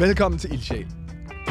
Velkommen 0.00 0.38
til 0.38 0.52
Ildsjæl. 0.52 1.01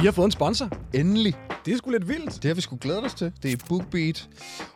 Vi 0.01 0.05
har 0.05 0.11
fået 0.11 0.25
en 0.25 0.31
sponsor. 0.31 0.69
Endelig. 0.93 1.35
Det 1.65 1.73
er 1.73 1.77
sgu 1.77 1.89
lidt 1.89 2.07
vildt. 2.07 2.35
Det 2.35 2.45
har 2.45 2.53
vi 2.53 2.61
skulle 2.61 2.79
glæde 2.79 3.03
os 3.03 3.13
til. 3.13 3.31
Det 3.43 3.51
er 3.53 3.57
BookBeat. 3.69 4.29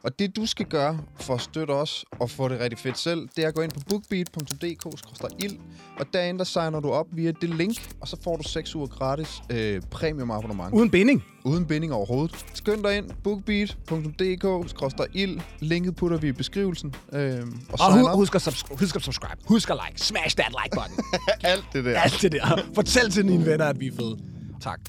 Og 0.03 0.19
det, 0.19 0.35
du 0.35 0.45
skal 0.45 0.65
gøre 0.65 0.99
for 1.19 1.33
at 1.35 1.41
støtte 1.41 1.71
os 1.71 2.05
og 2.19 2.29
få 2.29 2.47
det 2.47 2.59
rigtig 2.59 2.79
fedt 2.79 2.97
selv, 2.97 3.27
det 3.35 3.43
er 3.43 3.47
at 3.47 3.55
gå 3.55 3.61
ind 3.61 3.71
på 3.71 3.79
bookbeat.dk-ild, 3.89 5.57
og 5.99 6.05
derinde 6.13 6.37
der 6.37 6.43
signer 6.45 6.79
du 6.79 6.91
op 6.91 7.05
via 7.11 7.31
det 7.41 7.49
link, 7.49 7.95
og 8.01 8.07
så 8.07 8.17
får 8.23 8.37
du 8.37 8.43
6 8.43 8.75
uger 8.75 8.87
gratis 8.87 9.41
øh, 9.49 9.81
premium 9.91 10.31
abonnement. 10.31 10.73
Uden 10.73 10.89
binding. 10.89 11.23
Uden 11.43 11.65
binding 11.65 11.93
overhovedet. 11.93 12.45
Skynd 12.53 12.83
dig 12.83 12.97
ind, 12.97 13.09
bookbeat.dk-ild. 13.23 15.39
Linket 15.59 15.95
putter 15.95 16.17
vi 16.17 16.27
i 16.27 16.31
beskrivelsen. 16.31 16.95
Øh, 17.13 17.41
og 17.69 17.79
Og 17.79 17.99
hu- 17.99 18.07
husk, 18.15 18.35
at 18.35 18.47
subs- 18.47 18.75
husk 18.79 18.95
at 18.95 19.01
subscribe. 19.01 19.37
Husk 19.45 19.69
at 19.69 19.77
like. 19.87 20.01
Smash 20.01 20.35
that 20.37 20.55
like 20.63 20.75
button. 20.75 21.05
alt 21.51 21.65
det 21.73 21.85
der. 21.85 21.99
Alt 21.99 22.19
det 22.21 22.31
der. 22.31 22.59
Fortæl 22.75 23.09
til 23.11 23.23
dine 23.27 23.45
venner, 23.45 23.65
at 23.65 23.79
vi 23.79 23.87
er 23.87 23.91
fede. 23.95 24.17
Tak. 24.67 24.79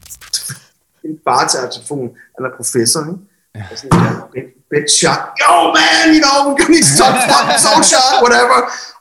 en 1.04 1.18
bartertelefon, 1.24 2.04
han 2.36 2.42
er 2.48 2.52
professor, 2.60 3.00
ikke? 3.00 3.12
Ja. 3.56 3.62
Og 3.70 3.76
sådan, 3.78 3.98
ja, 4.04 4.10
bed, 4.34 4.46
bed 4.70 4.86
shot, 4.98 5.20
yo 5.42 5.52
man, 5.76 6.04
you 6.14 6.20
know, 6.24 6.36
we're 6.46 6.58
gonna 6.62 6.82
some 7.00 7.16
fucking 7.30 7.60
soul 7.66 7.82
shot, 7.92 8.14
whatever. 8.24 8.58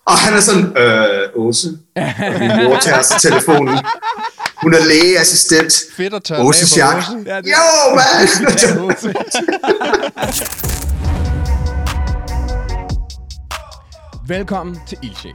Og 0.09 0.15
han 0.23 0.31
er 0.33 0.39
sådan, 0.49 0.65
øh, 0.77 1.45
Åse. 1.45 1.69
Og 1.95 2.39
min 2.39 2.51
mor 2.63 2.77
tager 2.87 3.01
sig 3.01 3.21
telefonen. 3.21 3.77
Hun 4.63 4.73
er 4.73 4.85
lægeassistent. 4.85 5.73
Fedt 5.97 6.13
at 6.13 6.23
tørre. 6.23 6.41
Åse. 6.41 6.79
Ja, 7.25 7.41
det- 7.41 7.53
Yo 7.55 7.95
man! 7.95 8.27
Velkommen 14.27 14.79
til 14.87 14.97
Ildsjæl. 15.03 15.33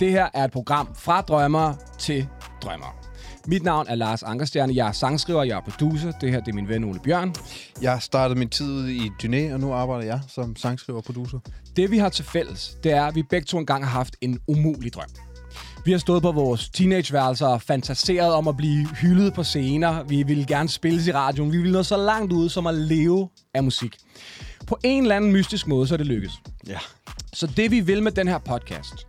Det 0.00 0.10
her 0.10 0.28
er 0.34 0.44
et 0.44 0.52
program 0.52 0.88
fra 0.98 1.20
drømmer 1.20 1.74
til 1.98 2.28
drømmer. 2.62 3.01
Mit 3.46 3.62
navn 3.62 3.86
er 3.88 3.94
Lars 3.94 4.22
Ankerstjerne. 4.22 4.74
Jeg 4.74 4.88
er 4.88 4.92
sangskriver, 4.92 5.42
jeg 5.42 5.56
er 5.56 5.60
producer. 5.60 6.10
Det 6.10 6.30
her 6.30 6.40
det 6.40 6.48
er 6.48 6.54
min 6.54 6.68
ven 6.68 6.84
Ole 6.84 7.00
Bjørn. 7.00 7.34
Jeg 7.82 8.02
startede 8.02 8.38
min 8.38 8.48
tid 8.48 8.70
ude 8.70 8.94
i 8.94 9.10
Dyné, 9.22 9.52
og 9.52 9.60
nu 9.60 9.72
arbejder 9.72 10.04
jeg 10.04 10.20
som 10.28 10.56
sangskriver 10.56 10.98
og 10.98 11.04
producer. 11.04 11.38
Det 11.76 11.90
vi 11.90 11.98
har 11.98 12.08
til 12.08 12.24
fælles, 12.24 12.76
det 12.84 12.92
er, 12.92 13.04
at 13.04 13.14
vi 13.14 13.22
begge 13.22 13.44
to 13.44 13.58
engang 13.58 13.84
har 13.84 13.90
haft 13.90 14.16
en 14.20 14.38
umulig 14.48 14.94
drøm. 14.94 15.08
Vi 15.84 15.92
har 15.92 15.98
stået 15.98 16.22
på 16.22 16.32
vores 16.32 16.68
teenageværelser 16.68 17.46
og 17.46 17.62
fantaseret 17.62 18.34
om 18.34 18.48
at 18.48 18.56
blive 18.56 18.86
hyldet 18.86 19.34
på 19.34 19.42
scener. 19.42 20.02
Vi 20.02 20.22
ville 20.22 20.46
gerne 20.46 20.68
spilles 20.68 21.06
i 21.06 21.12
radioen. 21.12 21.52
Vi 21.52 21.56
ville 21.56 21.72
nå 21.72 21.82
så 21.82 21.96
langt 21.96 22.32
ud 22.32 22.48
som 22.48 22.66
at 22.66 22.74
leve 22.74 23.28
af 23.54 23.62
musik. 23.62 23.96
På 24.66 24.78
en 24.84 25.02
eller 25.02 25.16
anden 25.16 25.32
mystisk 25.32 25.66
måde, 25.66 25.86
så 25.86 25.94
er 25.94 25.96
det 25.96 26.06
lykkes. 26.06 26.32
Ja. 26.66 26.78
Så 27.32 27.46
det 27.46 27.70
vi 27.70 27.80
vil 27.80 28.02
med 28.02 28.12
den 28.12 28.28
her 28.28 28.38
podcast, 28.38 29.06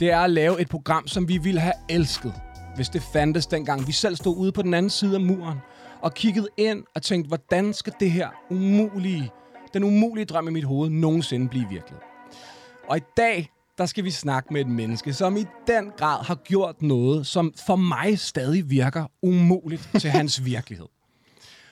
det 0.00 0.12
er 0.12 0.20
at 0.20 0.30
lave 0.30 0.60
et 0.60 0.68
program, 0.68 1.08
som 1.08 1.28
vi 1.28 1.38
ville 1.38 1.60
have 1.60 1.74
elsket, 1.88 2.32
hvis 2.76 2.88
det 2.88 3.02
fandtes 3.02 3.46
dengang 3.46 3.86
vi 3.86 3.92
selv 3.92 4.16
stod 4.16 4.36
ude 4.36 4.52
på 4.52 4.62
den 4.62 4.74
anden 4.74 4.90
side 4.90 5.14
af 5.14 5.20
muren 5.20 5.58
og 6.02 6.14
kiggede 6.14 6.48
ind 6.56 6.84
og 6.94 7.02
tænkte, 7.02 7.28
hvordan 7.28 7.72
skal 7.72 7.92
det 8.00 8.10
her 8.10 8.28
umulige, 8.50 9.30
den 9.74 9.84
umulige 9.84 10.24
drøm 10.24 10.48
i 10.48 10.50
mit 10.50 10.64
hoved 10.64 10.90
nogensinde 10.90 11.48
blive 11.48 11.68
virkelighed? 11.70 12.02
Og 12.88 12.96
i 12.96 13.00
dag, 13.16 13.50
der 13.78 13.86
skal 13.86 14.04
vi 14.04 14.10
snakke 14.10 14.52
med 14.52 14.60
et 14.60 14.66
menneske, 14.66 15.12
som 15.12 15.36
i 15.36 15.44
den 15.66 15.92
grad 15.96 16.24
har 16.24 16.34
gjort 16.34 16.82
noget, 16.82 17.26
som 17.26 17.54
for 17.66 17.76
mig 17.76 18.18
stadig 18.18 18.70
virker 18.70 19.06
umuligt 19.22 19.90
til 20.00 20.10
hans 20.10 20.44
virkelighed. 20.44 20.86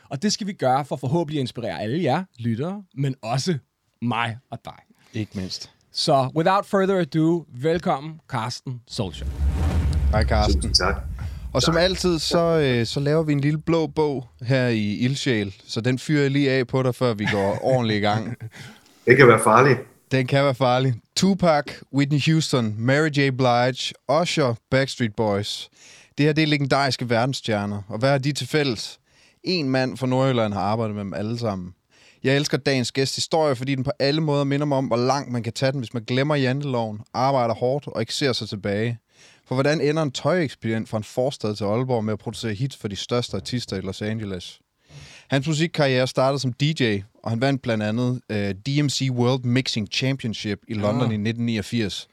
Og 0.09 0.23
det 0.23 0.33
skal 0.33 0.47
vi 0.47 0.53
gøre 0.53 0.85
for 0.85 0.97
forhåbentlig 0.97 1.39
at 1.39 1.41
inspirere 1.41 1.81
alle 1.81 2.03
jer 2.03 2.25
lyttere, 2.39 2.83
men 2.95 3.15
også 3.23 3.59
mig 4.03 4.39
og 4.51 4.59
dig. 4.65 4.79
Ikke 5.13 5.33
mindst. 5.35 5.71
Så 5.93 6.31
without 6.37 6.67
further 6.67 7.01
ado, 7.01 7.45
velkommen 7.49 8.21
Carsten 8.29 8.81
Solskjaer. 8.87 9.64
Hej 10.15 10.25
Carsten. 10.25 10.55
Tusind 10.55 10.75
tak. 10.75 10.97
Og 11.53 11.63
som 11.63 11.77
altid, 11.77 12.19
så, 12.19 12.39
øh, 12.39 12.87
så 12.87 13.01
laver 13.01 13.23
vi 13.23 13.33
en 13.33 13.41
lille 13.41 13.59
blå 13.59 13.87
bog 13.87 14.29
her 14.43 14.69
i 14.69 14.97
Ildsjæl. 14.97 15.55
Så 15.67 15.81
den 15.81 15.99
fyrer 15.99 16.23
jeg 16.23 16.31
lige 16.31 16.51
af 16.51 16.67
på 16.67 16.83
dig, 16.83 16.95
før 16.95 17.15
vi 17.15 17.27
går 17.33 17.59
ordentligt 17.73 17.97
i 17.97 18.01
gang. 18.01 18.37
Det 19.07 19.17
kan 19.17 19.29
være 19.29 19.41
farligt. 19.45 19.79
Den 20.11 20.27
kan 20.27 20.45
være 20.45 20.55
farlig. 20.55 20.95
Tupac, 21.17 21.65
Whitney 21.95 22.21
Houston, 22.27 22.75
Mary 22.79 23.09
J. 23.09 23.31
Blige, 23.31 23.95
Usher, 24.21 24.55
Backstreet 24.71 25.15
Boys. 25.17 25.69
Det 26.19 26.27
her 26.27 26.33
det 26.33 26.43
er 26.43 26.47
legendariske 26.47 27.11
verdensstjerner. 27.11 27.83
Og 27.89 27.99
hvad 27.99 28.11
har 28.11 28.19
de 28.19 28.33
til 28.33 28.49
fælles? 28.49 28.99
En 29.45 29.71
mand 29.71 29.97
fra 29.97 30.07
Nordjylland 30.07 30.53
har 30.53 30.61
arbejdet 30.61 30.95
med 30.95 31.05
dem 31.05 31.15
alle 31.15 31.39
sammen. 31.39 31.75
Jeg 32.25 32.37
elsker 32.37 32.57
dagens 32.59 32.93
gæst 32.93 33.15
historie, 33.15 33.57
fordi 33.57 33.75
den 33.75 33.85
på 33.85 33.93
alle 33.99 34.21
måder 34.21 34.45
minder 34.45 34.67
mig 34.67 34.79
om, 34.79 34.87
hvor 34.87 34.97
langt 34.97 35.33
man 35.33 35.43
kan 35.43 35.53
tage 35.53 35.73
den, 35.73 35.81
hvis 35.81 35.95
man 35.95 36.05
glemmer 36.05 36.35
janteloven, 36.35 37.01
arbejder 37.15 37.55
hårdt 37.55 37.87
og 37.87 38.01
ikke 38.01 38.15
ser 38.15 38.33
sig 38.33 38.49
tilbage. 38.49 38.99
For 39.47 39.55
hvordan 39.55 39.81
ender 39.81 40.03
en 40.03 40.11
tøjekspedient 40.11 40.89
fra 40.89 40.99
en 40.99 41.05
forstad 41.05 41.55
til 41.55 41.65
Aalborg 41.65 42.05
med 42.05 42.13
at 42.13 42.19
producere 42.19 42.55
hits 42.55 42.77
for 42.77 42.89
de 42.89 42.97
største 42.97 43.37
artister 43.37 43.77
i 43.77 43.81
Los 43.81 44.03
Angeles? 44.03 44.61
Hans 45.29 45.47
musikkarriere 45.47 46.07
startede 46.07 46.39
som 46.39 46.53
DJ, 46.53 46.99
og 47.23 47.31
han 47.31 47.41
vandt 47.41 47.63
blandt 47.63 47.85
andet 47.85 48.21
uh, 48.33 48.37
DMC 48.37 49.09
World 49.11 49.45
Mixing 49.45 49.89
Championship 49.93 50.59
i 50.69 50.75
London 50.75 51.03
Ah. 51.03 51.11
i 51.11 51.15
1989. 51.15 52.09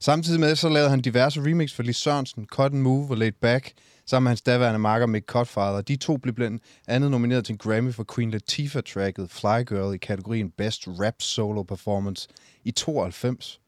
Samtidig 0.00 0.40
med 0.40 0.56
så 0.56 0.68
lavede 0.68 0.90
han 0.90 1.00
diverse 1.00 1.40
remix 1.40 1.72
for 1.72 1.82
Lis 1.82 1.96
Sørensen, 1.96 2.46
and 2.58 2.74
Move 2.74 3.10
og 3.10 3.16
Laid 3.16 3.32
Back, 3.32 3.72
sammen 4.06 4.24
med 4.24 4.30
hans 4.30 4.42
daværende 4.42 4.78
marker 4.78 5.06
Mick 5.06 5.26
Cutfather. 5.26 5.80
De 5.80 5.96
to 5.96 6.16
blev 6.16 6.34
blandt 6.34 6.62
andet 6.88 7.10
nomineret 7.10 7.44
til 7.44 7.52
en 7.52 7.58
Grammy 7.58 7.92
for 7.92 8.04
Queen 8.14 8.30
Latifah-tracket 8.34 9.30
Fly 9.30 9.64
Girl 9.68 9.94
i 9.94 9.98
kategorien 9.98 10.50
Best 10.50 10.88
Rap 10.88 11.14
Solo 11.18 11.62
Performance 11.62 12.28
i 12.64 12.70
92. 12.70 13.60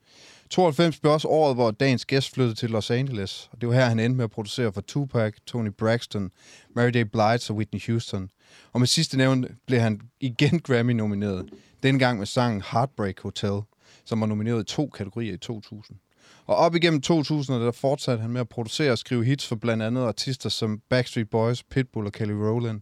92 0.51 1.01
blev 1.01 1.13
også 1.13 1.29
året, 1.29 1.57
hvor 1.57 1.71
dagens 1.71 2.05
gæst 2.05 2.35
flyttede 2.35 2.55
til 2.55 2.71
Los 2.71 2.91
Angeles, 2.91 3.49
og 3.53 3.61
det 3.61 3.69
var 3.69 3.75
her, 3.75 3.85
han 3.85 4.01
endte 4.01 4.17
med 4.17 4.25
at 4.25 4.31
producere 4.31 4.73
for 4.73 4.81
Tupac, 4.81 5.35
Tony 5.47 5.71
Braxton, 5.79 6.31
Mary 6.75 6.91
J. 6.91 6.91
Blige 6.91 7.51
og 7.51 7.57
Whitney 7.57 7.81
Houston. 7.87 8.31
Og 8.73 8.81
med 8.81 8.87
sidste 8.87 9.17
nævnt 9.17 9.47
blev 9.67 9.81
han 9.81 10.01
igen 10.21 10.61
Grammy-nomineret, 10.67 11.47
dengang 11.83 11.99
gang 11.99 12.19
med 12.19 12.27
sangen 12.27 12.63
Heartbreak 12.73 13.21
Hotel, 13.21 13.61
som 14.05 14.21
var 14.21 14.27
nomineret 14.27 14.61
i 14.61 14.75
to 14.75 14.87
kategorier 14.87 15.35
i 15.35 15.39
2000. 15.39 15.99
Og 16.47 16.57
op 16.57 16.75
igennem 16.75 17.03
2000'erne, 17.07 17.53
der 17.53 17.73
fortsatte 17.73 18.23
han 18.23 18.31
med 18.31 18.41
at 18.41 18.49
producere 18.49 18.93
og 18.93 18.99
skrive 18.99 19.25
hits 19.25 19.47
for 19.47 19.57
blandt 19.57 19.83
andet 19.83 20.07
artister 20.07 20.49
som 20.49 20.81
Backstreet 20.89 21.31
Boys, 21.31 21.63
Pitbull 21.63 22.07
og 22.07 22.13
Kelly 22.13 22.33
Rowland. 22.33 22.81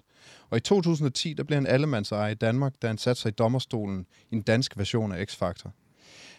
Og 0.50 0.56
i 0.56 0.60
2010, 0.60 1.32
der 1.32 1.44
blev 1.44 1.56
han 1.56 1.66
allemandsejer 1.66 2.30
i 2.30 2.34
Danmark, 2.34 2.72
da 2.82 2.86
han 2.86 2.98
satte 2.98 3.22
sig 3.22 3.28
i 3.28 3.32
dommerstolen 3.32 4.06
i 4.30 4.34
en 4.34 4.42
dansk 4.42 4.78
version 4.78 5.12
af 5.12 5.24
X-Factor. 5.26 5.70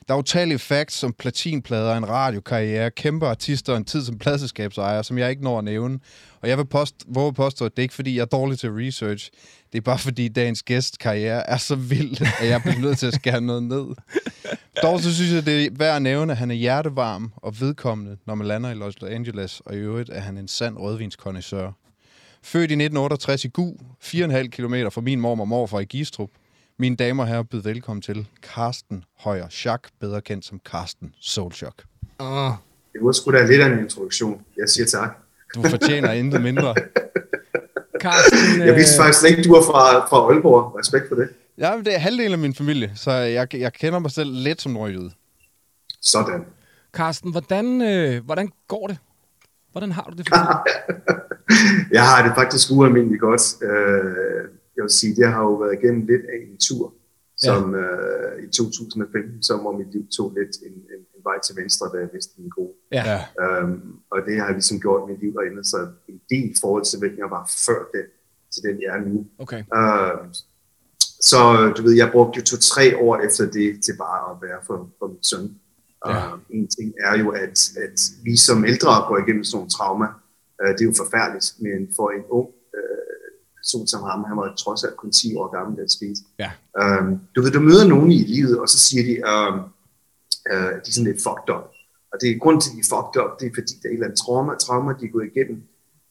Der 0.07 0.13
er 0.13 0.17
utallige 0.17 0.59
facts 0.59 0.95
som 0.95 1.13
platinplader, 1.13 1.95
en 1.95 2.09
radiokarriere, 2.09 2.91
kæmpe 2.91 3.27
artister 3.27 3.73
og 3.73 3.77
en 3.77 3.85
tid 3.85 4.05
som 4.05 4.17
pladselskabsejer, 4.17 5.01
som 5.01 5.17
jeg 5.17 5.29
ikke 5.29 5.43
når 5.43 5.57
at 5.57 5.63
nævne. 5.63 5.99
Og 6.41 6.49
jeg 6.49 6.57
vil 6.57 6.65
post, 6.65 6.95
våge 7.07 7.27
at 7.27 7.35
påstå, 7.35 7.65
at 7.65 7.71
det 7.71 7.79
er 7.79 7.83
ikke 7.83 7.93
fordi, 7.93 8.15
jeg 8.15 8.21
er 8.21 8.25
dårlig 8.25 8.59
til 8.59 8.69
research. 8.69 9.31
Det 9.71 9.77
er 9.77 9.81
bare 9.81 9.99
fordi, 9.99 10.27
dagens 10.27 10.63
gæstkarriere 10.63 11.49
er 11.49 11.57
så 11.57 11.75
vild, 11.75 12.21
at 12.41 12.49
jeg 12.49 12.61
bliver 12.61 12.79
nødt 12.79 12.97
til 12.97 13.07
at 13.07 13.13
skære 13.13 13.41
noget 13.41 13.63
ned. 13.63 13.85
Dog 14.81 14.99
så 14.99 15.15
synes 15.15 15.33
jeg, 15.33 15.45
det 15.45 15.65
er 15.65 15.69
værd 15.71 15.95
at 15.95 16.01
nævne, 16.01 16.31
at 16.31 16.37
han 16.37 16.51
er 16.51 16.55
hjertevarm 16.55 17.33
og 17.35 17.59
vedkommende, 17.59 18.17
når 18.25 18.35
man 18.35 18.47
lander 18.47 18.69
i 18.71 18.73
Los 18.73 18.95
Angeles, 18.95 19.61
og 19.65 19.75
i 19.75 19.77
øvrigt 19.77 20.09
er 20.09 20.19
han 20.19 20.37
en 20.37 20.47
sand 20.47 20.77
rødvinskondisør. 20.77 21.71
Født 22.43 22.71
i 22.71 22.73
1968 22.73 23.45
i 23.45 23.47
Gu, 23.47 23.75
4,5 24.03 24.47
km 24.47 24.75
fra 24.91 25.01
min 25.01 25.19
mormor 25.19 25.43
og 25.43 25.47
morfar 25.47 25.79
i 25.79 25.85
Gistrup. 25.85 26.29
Mine 26.79 26.95
damer 26.95 27.23
og 27.23 27.29
herrer, 27.29 27.44
byd 27.44 27.61
velkommen 27.61 28.01
til 28.01 28.28
Carsten 28.41 29.03
Højer 29.19 29.50
Schack, 29.50 29.88
bedre 30.00 30.22
kendt 30.22 30.45
som 30.45 30.59
Carsten 30.72 31.13
Solchok. 31.19 31.84
Uh, 32.19 32.28
Det 32.94 33.01
var 33.01 33.11
sgu 33.11 33.31
da 33.31 33.45
lidt 33.45 33.61
af 33.61 33.66
en 33.67 33.79
introduktion. 33.79 34.41
Jeg 34.57 34.69
siger 34.69 34.85
tak. 34.85 35.17
Du 35.56 35.62
fortjener 35.63 36.12
intet 36.12 36.41
mindre. 36.41 36.75
Carsten, 38.01 38.62
Jeg 38.67 38.75
vidste 38.75 38.95
øh, 39.01 39.06
faktisk 39.06 39.25
ikke, 39.29 39.44
du 39.44 39.56
var 39.56 39.62
fra, 39.62 40.06
fra 40.09 40.33
Aalborg. 40.33 40.79
Respekt 40.79 41.07
for 41.09 41.16
det. 41.16 41.29
Ja, 41.57 41.75
men 41.75 41.85
det 41.85 41.95
er 41.95 42.00
halvdelen 42.00 42.31
af 42.33 42.39
min 42.39 42.56
familie, 42.56 42.91
så 42.95 43.12
jeg, 43.12 43.56
jeg 43.56 43.73
kender 43.73 44.00
mig 44.00 44.12
selv 44.12 44.29
lidt 44.33 44.62
som 44.62 44.72
nordjyde. 44.72 45.12
Sådan. 46.01 46.45
Carsten, 46.94 47.31
hvordan, 47.31 47.81
øh, 47.81 48.25
hvordan 48.25 48.51
går 48.67 48.88
det? 48.88 48.97
Hvordan 49.72 49.91
har 49.91 50.03
du 50.03 50.17
det 50.17 50.28
for? 50.29 50.35
Jeg 51.97 52.03
har 52.07 52.27
det 52.27 52.31
faktisk 52.36 52.71
ualmindeligt 52.71 53.21
godt. 53.21 53.63
Øh, 53.63 54.50
jeg 54.75 54.83
vil 54.83 54.89
sige, 54.89 55.15
det 55.15 55.27
har 55.27 55.41
jo 55.41 55.53
været 55.53 55.77
igennem 55.79 56.05
lidt 56.05 56.25
af 56.33 56.37
en 56.47 56.57
tur, 56.57 56.93
som 57.37 57.75
øh, 57.75 58.43
i 58.43 58.47
2015, 58.47 59.43
som 59.43 59.67
om 59.67 59.75
mit 59.75 59.91
liv 59.93 60.07
tog 60.17 60.33
lidt 60.37 60.55
en, 60.67 60.71
en, 60.71 61.01
en 61.15 61.23
vej 61.23 61.39
til 61.45 61.55
venstre, 61.55 61.89
da 61.93 61.97
jeg 61.97 62.09
vidste 62.13 62.33
min 62.41 62.49
gode. 62.49 62.73
Ja. 62.91 63.19
Øhm, 63.41 63.95
og 64.11 64.19
det 64.27 64.41
har 64.41 64.51
ligesom 64.51 64.79
gjort 64.79 65.09
mit 65.09 65.19
liv 65.19 65.35
og 65.35 65.45
ændret 65.45 65.67
sig 65.67 65.83
en 66.07 66.21
del 66.29 66.45
i 66.51 66.55
forhold 66.61 66.85
til, 66.85 66.99
hvem 66.99 67.15
jeg 67.17 67.29
var 67.29 67.51
før 67.65 67.79
den, 67.93 68.07
til 68.53 68.63
den 68.63 68.81
jeg 68.81 68.97
er 68.97 69.01
nu. 69.09 69.25
Okay. 69.39 69.61
Øhm, 69.79 70.33
så 71.29 71.73
du 71.77 71.83
ved, 71.83 71.93
jeg 71.93 72.09
brugte 72.11 72.39
jo 72.39 72.43
to-tre 72.45 72.97
år 72.97 73.17
efter 73.17 73.43
det 73.45 73.83
til 73.83 73.95
bare 73.97 74.31
at 74.31 74.37
være 74.41 74.59
for, 74.67 74.89
for 74.99 75.07
min 75.07 75.23
søn. 75.23 75.59
Ja. 76.07 76.17
Ja. 76.17 76.31
en 76.49 76.67
ting 76.67 76.93
er 76.99 77.17
jo, 77.17 77.29
at, 77.29 77.57
at 77.85 77.97
vi 78.23 78.37
som 78.37 78.65
ældre 78.65 79.07
går 79.07 79.17
igennem 79.17 79.43
sådan 79.43 79.57
nogle 79.57 79.69
trauma. 79.69 80.07
Uh, 80.59 80.69
det 80.75 80.81
er 80.81 80.85
jo 80.85 80.93
forfærdeligt, 81.03 81.53
men 81.59 81.79
for 81.95 82.09
en 82.09 82.23
ung 82.29 82.47
uh, 82.47 82.62
person 83.63 83.88
som 83.88 84.01
ham, 84.10 84.24
han 84.30 84.38
var 84.38 84.56
trods 84.63 84.83
alt 84.83 84.98
kun 84.98 85.12
10 85.12 85.36
år 85.36 85.48
gammel, 85.56 85.77
da 85.77 85.88
skete. 85.88 86.21
Ja. 86.44 86.51
Um, 86.81 87.19
du 87.36 87.42
ved, 87.42 87.51
du 87.51 87.60
møder 87.60 87.88
nogen 87.88 88.12
i 88.12 88.21
livet, 88.36 88.60
og 88.60 88.69
så 88.69 88.77
siger 88.80 89.04
de, 89.10 89.13
um, 89.33 89.60
uh, 90.54 90.74
de 90.83 90.88
er 90.89 90.94
sådan 90.95 91.10
lidt 91.12 91.24
fucked 91.27 91.50
up. 91.56 91.65
Og 92.12 92.15
det 92.21 92.27
er 92.30 92.38
grund 92.44 92.57
til, 92.62 92.69
at 92.69 92.75
de 92.75 92.81
er 92.86 92.92
fucked 92.94 93.15
up, 93.21 93.31
det 93.39 93.45
er 93.50 93.54
fordi, 93.60 93.74
der 93.81 93.88
er 93.88 93.92
et 93.92 93.94
eller 93.94 94.07
andet 94.07 94.19
trauma, 94.24 94.51
trauma 94.65 94.89
de 95.00 95.06
er 95.06 95.13
gået 95.15 95.27
igennem. 95.33 95.57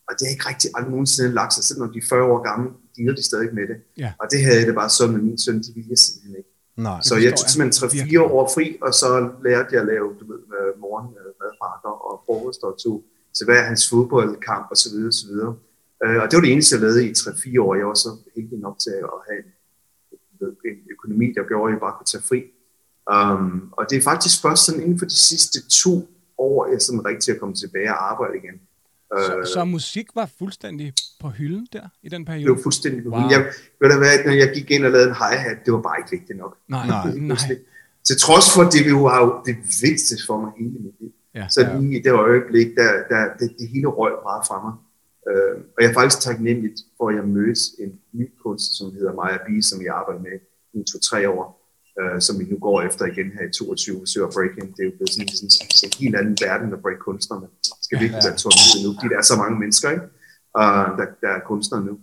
Og 0.09 0.13
det 0.17 0.23
er 0.27 0.33
ikke 0.35 0.49
rigtig 0.51 0.69
aldrig 0.75 0.93
nogensinde 0.95 1.31
lagt 1.41 1.53
sig, 1.55 1.65
selvom 1.65 1.93
de 1.93 1.99
er 1.99 2.07
40 2.09 2.25
år 2.33 2.41
gamle, 2.51 2.69
de 2.97 3.17
de 3.19 3.23
stadig 3.31 3.55
med 3.59 3.67
det. 3.71 3.79
Ja. 4.03 4.11
Og 4.21 4.27
det 4.33 4.39
havde 4.45 4.59
jeg 4.59 4.67
det 4.67 4.75
bare 4.75 4.91
sådan 4.91 5.15
med 5.17 5.23
min 5.29 5.39
søn, 5.39 5.59
de 5.67 5.71
ville 5.75 5.91
jeg 5.91 5.99
simpelthen 5.99 6.37
ikke. 6.41 6.53
Nej. 6.77 7.01
Så 7.09 7.15
jeg 7.17 7.31
tog 7.39 7.49
simpelthen 7.51 8.21
3-4 8.29 8.33
år 8.37 8.51
fri, 8.55 8.67
og 8.87 8.93
så 8.95 9.09
lærte 9.47 9.69
jeg 9.73 9.81
at 9.81 9.87
lave 9.87 10.07
du 10.21 10.25
ved, 10.33 10.41
øh, 10.59 10.81
morgen 10.85 11.09
øh, 11.21 11.31
madpakker 11.41 11.93
og 12.09 12.15
frokost 12.27 12.63
og 12.63 12.73
tog 12.85 12.97
til 13.37 13.45
hver 13.45 13.63
hans 13.69 13.83
fodboldkamp 13.91 14.67
og 14.71 14.77
så 14.77 14.89
videre, 14.95 15.13
så 15.13 15.27
videre. 15.27 15.55
Øh, 16.05 16.23
og 16.23 16.31
det 16.31 16.37
var 16.37 16.41
det 16.43 16.53
eneste, 16.53 16.75
jeg 16.75 16.81
lavede 16.81 17.07
i 17.09 17.13
3-4 17.13 17.61
år. 17.61 17.75
Jeg 17.75 17.87
var 17.87 17.95
så 17.95 18.09
heldig 18.37 18.59
nok 18.59 18.79
til 18.79 18.91
at 18.91 19.19
have 19.29 19.39
en, 19.45 20.71
en 20.71 20.79
økonomi, 20.91 21.27
der 21.37 21.43
gjorde, 21.49 21.69
at 21.71 21.73
jeg 21.75 21.81
bare 21.81 21.95
kunne 21.99 22.07
tage 22.07 22.23
fri. 22.31 22.41
Um, 23.15 23.73
og 23.73 23.87
det 23.91 23.99
er 23.99 24.03
faktisk 24.03 24.43
først 24.43 24.67
sådan 24.67 24.83
inden 24.83 24.99
for 24.99 25.07
de 25.07 25.17
sidste 25.17 25.59
to 25.69 26.09
år, 26.39 26.67
jeg 26.67 26.75
er 26.75 26.79
sådan 26.79 27.05
rigtig 27.05 27.35
at 27.35 27.41
komme 27.41 27.55
tilbage 27.55 27.91
og 27.91 28.11
arbejde 28.11 28.35
igen. 28.37 28.61
Så, 29.27 29.37
Øh, 29.39 29.47
så 29.47 29.65
musik 29.65 30.07
var 30.15 30.31
fuldstændig 30.39 30.93
på 31.21 31.29
hylden 31.29 31.67
der, 31.73 31.89
i 32.03 32.09
den 32.09 32.21
det 32.21 32.27
periode? 32.27 32.57
var 32.57 32.63
fuldstændig 32.63 33.07
Wow. 33.07 33.21
wow. 33.21 33.31
jeg, 33.31 33.41
ved 33.81 33.91
du 33.91 33.99
hvad, 33.99 34.25
når 34.25 34.33
jeg 34.33 34.51
gik 34.55 34.71
ind 34.71 34.85
og 34.85 34.91
lavede 34.91 35.09
en 35.09 35.15
hi-hat, 35.15 35.59
det 35.65 35.73
var 35.73 35.81
bare 35.83 35.97
ikke 35.99 36.11
vigtigt 36.11 36.39
nok. 36.39 36.57
Nej, 36.69 36.87
Nej. 37.05 37.15
nej. 37.17 37.37
Til 38.05 38.17
trods 38.17 38.55
for, 38.55 38.63
at 38.63 38.73
det 38.73 38.91
jo 38.91 39.09
har 39.09 39.21
jo 39.25 39.43
det 39.47 39.57
vigtigste 39.83 40.27
for 40.27 40.41
mig 40.41 40.51
hele 40.59 40.71
mit 40.71 40.95
liv. 41.01 41.13
Ja, 41.35 41.47
Så 41.49 41.61
lige 41.81 41.99
i 41.99 42.03
det 42.03 42.13
øjeblik, 42.13 42.67
der, 42.77 42.91
der, 43.09 43.21
det, 43.39 43.55
det 43.59 43.69
hele 43.69 43.87
røg 43.87 44.13
bare 44.29 44.43
fra 44.49 44.57
mig. 44.65 44.75
Øh, 45.29 45.55
og 45.75 45.79
jeg 45.83 45.89
er 45.91 45.95
faktisk 45.95 46.21
taknemmelig 46.23 46.73
for, 46.97 47.09
at 47.09 47.17
jeg 47.17 47.25
mødte 47.25 47.61
en 47.83 47.93
ny 48.13 48.27
kunstner, 48.43 48.75
som 48.79 48.95
hedder 48.97 49.13
Maja 49.15 49.39
Bie, 49.47 49.63
som 49.63 49.79
jeg 49.83 49.93
arbejder 50.01 50.21
med 50.29 50.37
i 50.75 50.85
to-tre 50.93 51.21
år, 51.31 51.47
øh, 52.01 52.21
som 52.27 52.35
vi 52.41 52.45
nu 52.45 52.57
går 52.67 52.83
efter 52.89 53.05
igen 53.13 53.29
her 53.37 53.45
i 53.49 53.53
22, 53.53 53.99
forsøger 53.99 54.27
at 54.27 54.35
break 54.37 54.53
in. 54.59 54.69
Det 54.77 54.81
er 54.83 54.89
jo 54.91 54.95
blevet 54.99 55.13
sådan, 55.15 55.29
sådan 55.29 55.91
en 55.91 55.99
helt 56.03 56.17
anden 56.21 56.37
verden 56.47 56.73
at 56.77 56.81
break 56.85 56.99
kunstnerne. 57.09 57.47
Skal 57.87 57.97
virkelig 58.03 58.21
Ja. 58.25 58.29
være 58.29 58.39
tålmodig 58.43 58.81
nu, 58.85 58.91
fordi 58.97 59.09
der 59.13 59.19
er 59.23 59.29
så 59.33 59.37
mange 59.43 59.57
mennesker, 59.63 59.89
ikke? 59.97 60.07
Uh, 60.61 60.89
der, 60.99 61.07
der 61.23 61.31
er 61.39 61.41
kunstnere 61.53 61.83
nu. 61.91 61.95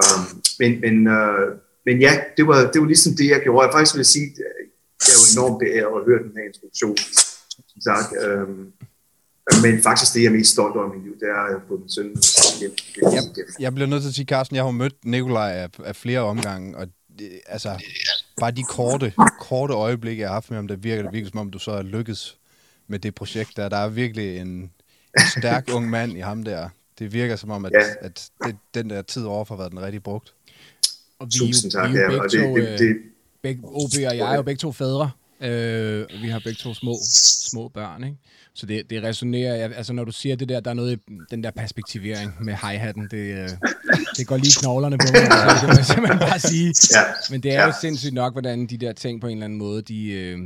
Um, 0.00 0.22
men, 0.60 0.70
men, 0.84 0.94
uh, 1.18 1.48
men 1.86 1.96
ja, 2.06 2.12
det 2.36 2.44
var, 2.50 2.58
det 2.72 2.78
var 2.82 2.88
ligesom 2.94 3.12
det, 3.20 3.26
jeg 3.34 3.40
gjorde. 3.46 3.62
Jeg 3.66 3.72
faktisk 3.76 3.96
vil 3.96 4.04
sige, 4.14 4.28
jeg 5.06 5.12
er 5.12 5.18
jo 5.20 5.24
enormt 5.34 5.58
beæret 5.62 5.94
at 6.00 6.04
høre 6.08 6.20
den 6.26 6.32
her 6.36 6.44
instruktion. 6.50 6.96
Som 7.72 7.80
sagt, 7.88 8.08
um, 8.26 8.72
men 9.62 9.82
faktisk 9.82 10.14
det, 10.14 10.22
jeg 10.22 10.28
er 10.28 10.32
mest 10.32 10.52
stolt 10.52 10.76
over 10.76 10.92
i 10.92 10.96
mit 10.96 11.04
liv, 11.04 11.14
det 11.20 11.28
er 11.28 11.56
at 11.56 11.62
få 11.68 11.76
min 11.78 11.88
søn. 11.90 12.16
Jeg, 13.12 13.22
jeg 13.60 13.74
bliver 13.74 13.88
nødt 13.88 14.02
til 14.02 14.08
at 14.08 14.14
sige, 14.14 14.24
Carsten, 14.26 14.56
jeg 14.56 14.64
har 14.64 14.70
mødt 14.70 15.04
Nikolaj 15.04 15.52
af, 15.52 15.68
af 15.84 15.96
flere 15.96 16.20
omgange, 16.20 16.76
og 16.76 16.86
det, 17.18 17.40
altså, 17.46 17.82
bare 18.40 18.50
de 18.50 18.62
korte, 18.62 19.12
korte 19.40 19.74
øjeblikke, 19.74 20.20
jeg 20.20 20.28
har 20.28 20.34
haft 20.34 20.50
med 20.50 20.58
ham, 20.58 20.68
der 20.68 20.76
virker 20.76 21.02
det 21.02 21.12
virkelig 21.12 21.30
som 21.30 21.40
om, 21.40 21.50
du 21.50 21.58
så 21.58 21.70
er 21.70 21.82
lykkes 21.82 22.36
med 22.88 22.98
det 22.98 23.14
projekt 23.14 23.56
der. 23.56 23.68
Der 23.68 23.76
er 23.76 23.88
virkelig 23.88 24.38
en, 24.38 24.46
en 24.48 24.70
stærk 25.38 25.68
ung 25.74 25.90
mand 25.90 26.16
i 26.16 26.20
ham 26.20 26.42
der. 26.42 26.68
Det 26.98 27.12
virker 27.12 27.36
som 27.36 27.50
om, 27.50 27.64
at, 27.64 27.72
Ja. 27.74 28.06
at 28.06 28.28
det, 28.44 28.56
den 28.74 28.90
der 28.90 29.02
tid 29.02 29.24
overfor 29.24 29.54
har 29.54 29.62
været 29.62 29.72
den 29.72 29.82
rigtig 29.82 30.02
brugt. 30.02 30.34
Og 31.18 31.26
vi, 31.26 31.38
Tusind 31.38 31.70
tak. 31.72 31.90
vi 31.92 31.96
er 31.96 32.00
jo 32.02 32.04
Ja, 32.04 32.08
begge 32.08 32.24
og 32.24 32.30
det, 32.32 32.40
to, 32.40 32.56
det, 32.56 32.72
øh, 32.72 32.78
det, 32.78 32.96
begge, 33.42 33.60
OB 33.64 33.90
og 33.94 34.16
jeg 34.16 34.32
er 34.32 34.36
jo 34.36 34.42
begge 34.42 34.58
to 34.58 34.72
fædre. 34.72 35.10
Øh, 35.40 36.06
og 36.14 36.22
vi 36.22 36.28
har 36.28 36.38
begge 36.38 36.58
to 36.62 36.74
små, 36.74 36.94
små 37.50 37.68
børn, 37.68 38.04
ikke? 38.04 38.16
Så 38.58 38.66
det, 38.66 38.90
det 38.90 39.02
resonerer, 39.02 39.54
jeg- 39.56 39.72
altså 39.76 39.92
når 39.92 40.04
du 40.04 40.12
siger 40.12 40.36
det 40.36 40.48
der, 40.48 40.60
der 40.60 40.70
er 40.70 40.74
noget 40.74 40.92
i 40.92 41.18
den 41.30 41.44
der 41.44 41.50
perspektivering 41.50 42.32
med 42.40 42.54
hi-hatten, 42.54 43.08
det, 43.10 43.42
øh, 43.42 43.48
det 44.16 44.26
går 44.26 44.36
lige 44.36 44.52
knoglerne 44.60 44.98
på 44.98 45.04
mig, 45.12 45.22
altså, 45.22 45.66
det 45.66 45.68
må 45.74 45.78
jeg 45.78 45.86
simpelthen 45.86 46.18
bare 46.18 46.38
sige. 46.38 46.74
ja. 46.94 47.02
Men 47.30 47.40
det 47.42 47.52
er 47.54 47.66
jo 47.66 47.72
sindssygt 47.80 48.14
nok, 48.14 48.34
hvordan 48.34 48.66
de 48.66 48.76
der 48.78 48.92
ting 48.92 49.20
på 49.20 49.26
en 49.26 49.32
eller 49.32 49.44
anden 49.44 49.58
måde, 49.58 49.82
de, 49.82 50.12
øh, 50.12 50.38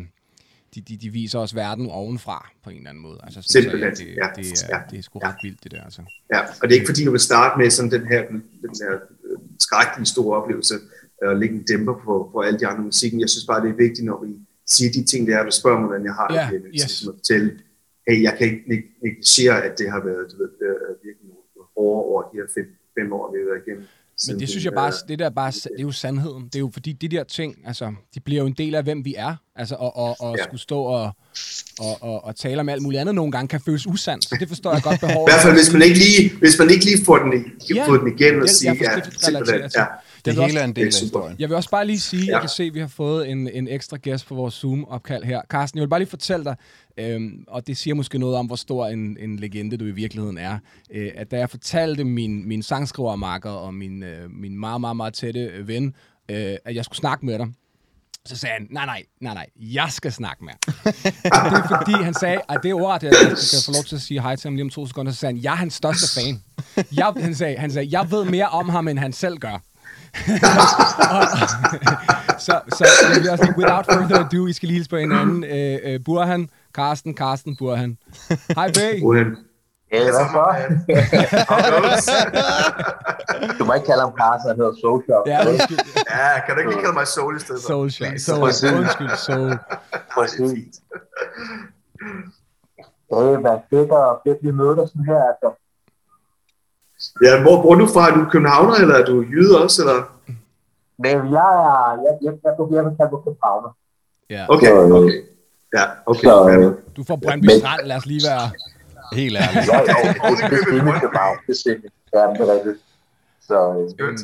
de, 0.74 0.80
de, 0.80 0.96
de 0.96 1.10
viser 1.10 1.38
os 1.38 1.54
verden 1.54 1.86
ovenfra 1.90 2.50
på 2.64 2.70
en 2.70 2.76
eller 2.76 2.90
anden 2.90 3.02
måde. 3.02 3.18
Altså, 3.22 3.42
sådan, 3.42 3.62
Simpelthen, 3.62 3.96
så, 3.96 4.02
det, 4.02 4.08
ja. 4.10 4.28
det, 4.42 4.46
er, 4.62 4.76
Ja. 4.76 4.80
det 4.90 4.98
er 4.98 5.02
sgu 5.02 5.18
Ja. 5.22 5.28
ret 5.28 5.36
vildt, 5.42 5.64
det 5.64 5.72
der. 5.72 5.82
Altså. 5.84 6.02
Ja, 6.34 6.40
og 6.40 6.62
det 6.62 6.70
er 6.70 6.74
ikke 6.80 6.86
fordi, 6.86 7.04
du 7.04 7.10
vil 7.10 7.20
starte 7.20 7.58
med 7.62 7.70
sådan 7.70 7.90
den 7.90 8.06
her, 8.06 8.22
den 8.28 8.42
her 8.82 8.92
øh, 9.24 9.38
skrækkelige 9.60 10.06
store 10.06 10.42
oplevelse, 10.42 10.74
og 11.22 11.36
lægge 11.36 11.54
en 11.54 11.62
dæmper 11.62 11.94
på, 12.04 12.28
på 12.32 12.40
alle 12.40 12.58
de 12.58 12.66
andre 12.66 12.82
musikken. 12.84 13.20
Jeg 13.20 13.28
synes 13.30 13.46
bare, 13.46 13.60
det 13.64 13.70
er 13.70 13.76
vigtigt, 13.86 14.04
når 14.04 14.24
vi 14.24 14.32
siger 14.66 14.92
de 14.92 15.04
ting, 15.04 15.28
der 15.28 15.38
er, 15.38 15.44
du 15.44 15.50
spørger 15.50 15.78
mig, 15.80 15.86
hvordan 15.88 16.04
jeg 16.04 16.14
har 16.14 16.28
Ja, 16.34 16.48
det, 16.52 16.62
yes. 16.74 17.02
at 17.02 17.14
fortælle, 17.14 17.50
hey, 18.08 18.22
jeg 18.22 18.34
kan 18.38 18.46
ikke 18.46 18.62
neg- 18.72 18.90
negligere, 19.02 19.64
at 19.64 19.78
det 19.78 19.90
har 19.90 20.00
været 20.04 20.24
du 20.32 20.36
ved, 20.42 20.50
virkelig 21.04 21.28
nogle 21.28 21.66
hårde 21.76 22.02
år, 22.12 22.30
de 22.32 22.36
her 22.40 22.48
fem, 22.56 22.66
fem 22.98 23.12
år, 23.12 23.32
vi 23.32 23.38
har 23.42 23.46
været 23.52 23.62
igennem. 23.66 23.86
Men 24.28 24.40
det 24.40 24.48
synes 24.48 24.64
jeg 24.64 24.72
bare, 24.72 24.92
det 25.08 25.18
der 25.18 25.24
er 25.26 25.30
bare, 25.30 25.50
det 25.50 25.70
er 25.78 25.82
jo 25.82 25.92
sandheden. 25.92 26.44
Det 26.44 26.54
er 26.54 26.60
jo 26.60 26.70
fordi, 26.72 26.92
de 26.92 27.08
der 27.08 27.24
ting, 27.24 27.56
altså, 27.66 27.92
de 28.14 28.20
bliver 28.20 28.40
jo 28.40 28.46
en 28.46 28.52
del 28.52 28.74
af, 28.74 28.82
hvem 28.82 29.04
vi 29.04 29.14
er. 29.18 29.34
Altså, 29.56 29.74
og, 29.74 29.96
og, 29.96 30.16
og 30.20 30.36
Ja. 30.38 30.42
skulle 30.44 30.60
stå 30.60 30.78
og, 30.82 31.10
og, 31.80 32.02
og, 32.02 32.24
og 32.24 32.36
tale 32.36 32.60
om 32.60 32.68
alt 32.68 32.82
muligt 32.82 33.00
andet 33.00 33.14
nogle 33.14 33.32
gange, 33.32 33.48
kan 33.48 33.60
føles 33.60 33.86
usandt. 33.86 34.24
Så 34.24 34.36
det 34.40 34.48
forstår 34.48 34.72
jeg 34.72 34.82
godt 34.82 34.96
I 35.02 35.06
behovet. 35.06 35.30
hvert 35.30 35.42
fald, 35.42 35.54
hvis 35.54 35.72
man 35.72 35.82
ikke 35.82 35.98
lige, 35.98 36.38
hvis 36.38 36.58
man 36.58 36.70
ikke 36.70 36.84
lige 36.84 37.04
får 37.04 37.16
den, 37.18 37.32
i- 37.70 37.74
Ja. 37.74 37.86
får 37.88 37.96
den 37.96 38.08
igen 38.18 38.42
og 38.42 38.48
siger, 38.48 38.74
ja, 38.74 38.96
det 38.96 39.76
ja, 39.76 39.84
Det 40.24 40.34
hele 40.34 40.60
er 40.60 40.64
en 40.64 40.76
del 40.76 40.86
af 40.86 40.92
historien. 41.00 41.36
Jeg 41.38 41.48
vil 41.48 41.56
også 41.56 41.70
bare 41.70 41.86
lige 41.86 42.00
sige, 42.00 42.24
ja. 42.24 42.32
jeg 42.32 42.40
kan 42.40 42.48
se, 42.48 42.62
at 42.62 42.74
vi 42.74 42.80
har 42.80 42.86
fået 42.86 43.30
en, 43.30 43.48
en 43.48 43.68
ekstra 43.68 43.96
gæst 43.96 44.26
på 44.26 44.34
vores 44.34 44.54
Zoom-opkald 44.54 45.24
her. 45.24 45.42
Carsten, 45.48 45.78
jeg 45.78 45.82
vil 45.82 45.88
bare 45.88 46.00
lige 46.00 46.08
fortælle 46.08 46.44
dig, 46.44 46.56
øhm, 46.96 47.44
og 47.48 47.66
det 47.66 47.76
siger 47.76 47.94
måske 47.94 48.18
noget 48.18 48.36
om, 48.36 48.46
hvor 48.46 48.56
stor 48.56 48.86
en, 48.86 49.16
en 49.20 49.36
legende 49.36 49.76
du 49.76 49.84
i 49.84 49.90
virkeligheden 49.90 50.38
er, 50.38 50.58
øh, 50.90 51.10
at 51.14 51.30
da 51.30 51.38
jeg 51.38 51.50
fortalte 51.50 52.04
min, 52.04 52.48
min 52.48 52.62
sangskrivermarker 52.62 53.50
og 53.50 53.74
min, 53.74 54.02
øh, 54.02 54.30
min 54.30 54.58
meget, 54.58 54.80
meget, 54.80 54.96
meget 54.96 55.14
tætte 55.14 55.40
øh, 55.40 55.68
ven, 55.68 55.94
øh, 56.30 56.56
at 56.64 56.74
jeg 56.74 56.84
skulle 56.84 56.98
snakke 56.98 57.26
med 57.26 57.38
dig, 57.38 57.48
så 58.26 58.36
sagde 58.36 58.52
han, 58.52 58.66
nej, 58.70 58.86
nej, 58.86 59.02
nej, 59.20 59.34
nej, 59.34 59.46
jeg 59.56 59.88
skal 59.90 60.12
snakke 60.12 60.44
med 60.44 60.52
ham. 60.52 60.74
Og 61.44 61.50
det 61.50 61.58
er 61.58 61.78
fordi, 61.78 62.04
han 62.04 62.14
sagde, 62.14 62.40
at 62.48 62.60
det 62.62 62.70
er 62.70 62.74
ordet, 62.74 63.02
jeg 63.02 63.12
jeg 63.28 63.38
skal 63.38 63.58
få 63.66 63.72
lov 63.72 63.84
til 63.84 63.96
at 63.96 64.02
sige 64.02 64.22
hej 64.22 64.36
til 64.36 64.48
ham 64.48 64.54
lige 64.54 64.64
om 64.64 64.70
to 64.70 64.86
sekunder, 64.86 65.12
så 65.12 65.18
sagde 65.18 65.34
han, 65.34 65.44
jeg 65.44 65.52
er 65.52 65.56
hans 65.56 65.74
største 65.74 66.20
fan. 66.20 66.42
Jeg, 66.92 67.12
han, 67.16 67.34
sagde, 67.34 67.56
han 67.56 67.70
sagde, 67.70 67.88
jeg 67.98 68.10
ved 68.10 68.24
mere 68.24 68.48
om 68.48 68.68
ham, 68.68 68.88
end 68.88 68.98
han 68.98 69.12
selv 69.12 69.38
gør. 69.38 69.62
Og- 71.14 71.28
så, 72.46 72.60
så 72.68 72.86
jeg 73.14 73.22
vil 73.22 73.30
også 73.30 73.44
lige, 73.44 73.56
without 73.58 73.86
further 73.92 74.24
ado, 74.24 74.46
I 74.46 74.52
skal 74.52 74.66
lige 74.66 74.76
hilse 74.76 74.90
på 74.90 74.96
hinanden. 74.96 75.44
Øh, 75.44 75.78
øh, 75.84 76.00
Burhan, 76.04 76.48
Karsten, 76.74 77.14
Karsten, 77.14 77.56
Burhan. 77.56 77.98
Hej, 78.56 78.72
Bæ. 78.72 79.00
Uden. 79.02 79.36
Ja, 79.92 80.02
hvad 80.02 80.12
så? 82.00 82.14
du 83.58 83.64
må 83.64 83.72
ikke 83.74 83.86
kalde 83.86 84.00
ham 84.00 84.12
Carsten, 84.20 84.48
han 84.50 84.56
hedder 84.56 84.74
Soul 84.80 85.04
Shop. 85.04 85.22
Ja, 85.26 85.48
undskyld. 85.50 85.78
Ja, 86.10 86.40
kan 86.46 86.54
du 86.54 86.58
ikke 86.60 86.70
lige 86.70 86.80
kalde 86.82 86.94
mig 86.94 87.06
Soul 87.06 87.36
i 87.36 87.40
stedet? 87.40 87.60
for? 87.62 87.68
Soul, 87.68 87.90
Shop. 87.90 88.06
Soul, 88.18 88.78
undskyld, 88.78 89.10
soul. 89.16 89.58
Præcis. 90.14 90.74
Det 93.10 93.40
hvad 93.40 93.58
fedt 93.70 93.90
og 93.90 94.20
fedt, 94.26 94.38
vi 94.42 94.50
møder 94.50 94.74
dig 94.74 94.88
sådan 94.88 95.04
her. 95.12 95.22
Altså. 95.30 95.48
Ja, 97.24 97.42
hvor 97.42 97.62
bor 97.62 97.74
du 97.74 97.86
fra? 97.86 98.10
Er 98.10 98.14
du 98.14 98.24
københavner, 98.30 98.74
eller 98.74 98.94
er 98.94 99.04
du 99.04 99.22
jyde 99.32 99.62
også? 99.62 99.82
Eller? 99.82 99.98
Men 101.04 101.16
jeg 101.38 101.50
er, 101.68 101.98
jeg, 102.04 102.14
jeg, 102.24 102.32
jeg, 102.44 102.52
jeg, 102.58 102.66
jeg 102.76 102.84
mig 102.84 103.20
Københavner. 103.24 103.70
Ja. 104.30 104.46
Okay, 104.48 104.72
øh, 104.72 104.90
okay. 104.98 105.18
Ja, 105.76 105.84
okay. 106.06 106.20
Så, 106.28 106.48
øh. 106.50 106.74
Du 106.96 107.04
får 107.08 107.16
Brøndby 107.16 107.46
Men- 107.46 107.58
Strand, 107.60 107.80
lad 107.86 107.96
os 107.96 108.06
lige 108.06 108.22
være... 108.30 108.44
Helt 109.20 109.36
ærligt. 109.42 109.66
Ja, 109.72 109.78
jo, 109.78 109.84
det, 110.30 110.50
det 110.50 110.58
er 110.58 110.64
semi-København, 110.70 111.36
det 111.46 111.52
er 111.56 111.60
semi. 111.64 111.86
Ja, 112.14 112.18
det 112.18 112.40
er 112.48 112.54
rigtigt. 112.54 112.78
Så, 113.48 113.56
øh. 113.98 114.18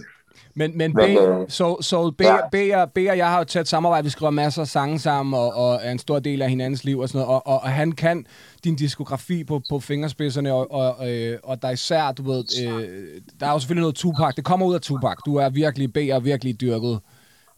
Men, 0.59 0.79
men 0.79 0.95
B, 0.95 0.99
øh, 0.99 1.17
så, 1.49 1.83
så 1.83 2.11
B, 2.11 2.21
ja. 2.21 2.37
B, 2.53 2.55
og, 2.75 2.93
B 2.93 2.99
og 3.11 3.19
jeg 3.19 3.29
har 3.29 3.39
jo 3.39 3.45
tæt 3.45 3.69
samarbejde, 3.69 4.05
vi 4.05 4.11
skriver 4.11 4.31
masser 4.31 4.63
af 4.63 4.69
sange 4.69 4.99
sammen, 4.99 5.35
og, 5.35 5.55
og 5.55 5.81
er 5.83 5.93
en 5.93 5.99
stor 5.99 6.19
del 6.19 6.43
af 6.43 6.49
hinandens 6.49 6.85
liv 6.85 6.99
og 6.99 7.09
sådan 7.09 7.19
noget, 7.19 7.35
og, 7.35 7.47
og, 7.47 7.63
og 7.63 7.69
han 7.69 7.93
kan 7.93 8.27
din 8.65 8.77
diskografi 8.77 9.45
på, 9.45 9.63
på 9.71 9.81
fingerspidserne, 9.81 10.53
og, 10.53 10.73
og, 10.73 11.13
øh, 11.13 11.39
og 11.43 11.63
der 11.63 11.69
er 11.69 11.73
især, 11.73 12.13
du 12.13 12.23
ved, 12.23 12.45
øh, 12.67 13.09
der 13.41 13.47
er 13.47 13.53
jo 13.53 13.59
selvfølgelig 13.59 13.81
noget 13.81 13.95
Tupac, 13.95 14.35
det 14.35 14.45
kommer 14.45 14.67
ud 14.67 14.75
af 14.75 14.81
Tupac, 14.81 15.17
du 15.27 15.37
er 15.37 15.49
virkelig 15.49 15.93
B 15.93 15.97
og 16.13 16.25
virkelig 16.25 16.61
dyrket 16.61 17.01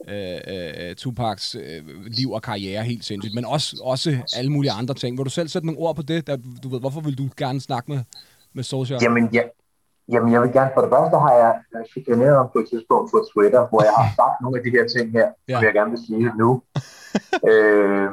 øh, 0.09 0.39
øh, 0.49 0.95
Tupacs 0.95 1.55
øh, 1.55 1.83
liv 2.07 2.31
og 2.31 2.43
karriere 2.43 2.85
helt 2.85 3.05
sindssygt, 3.05 3.35
men 3.35 3.45
også, 3.45 3.81
også 3.83 4.17
alle 4.37 4.53
mulige 4.53 4.73
andre 4.73 4.95
ting. 4.95 5.19
Vil 5.19 5.25
du 5.25 5.31
selv 5.31 5.49
sætte 5.49 5.67
nogle 5.67 5.81
ord 5.81 5.97
på 5.97 6.03
det? 6.03 6.27
Der, 6.27 6.37
du 6.63 6.69
ved, 6.69 6.81
hvorfor 6.81 7.01
vil 7.01 7.19
du 7.19 7.29
gerne 7.37 7.61
snakke 7.61 7.93
med, 7.93 8.01
med 8.53 8.65
Social? 8.65 8.99
Jamen, 9.03 9.29
ja, 9.33 9.43
jamen, 10.13 10.33
jeg 10.33 10.43
vil 10.43 10.53
gerne, 10.53 10.71
for 10.75 10.81
det 10.81 10.91
første 10.91 11.17
har 11.27 11.35
jeg 11.43 11.53
chikaneret 11.93 12.37
ham 12.37 12.49
på 12.53 12.59
et 12.59 12.69
tidspunkt 12.69 13.11
på 13.13 13.19
Twitter, 13.33 13.67
hvor 13.71 13.83
jeg 13.83 13.95
har 14.01 14.09
sagt 14.21 14.37
nogle 14.43 14.59
af 14.59 14.65
de 14.65 14.71
her 14.77 14.87
ting 14.95 15.07
her, 15.19 15.29
ja. 15.49 15.55
som 15.55 15.65
jeg 15.65 15.73
gerne 15.73 15.91
vil 15.91 16.07
sige 16.07 16.33
nu. 16.43 16.51
øh, 17.51 18.11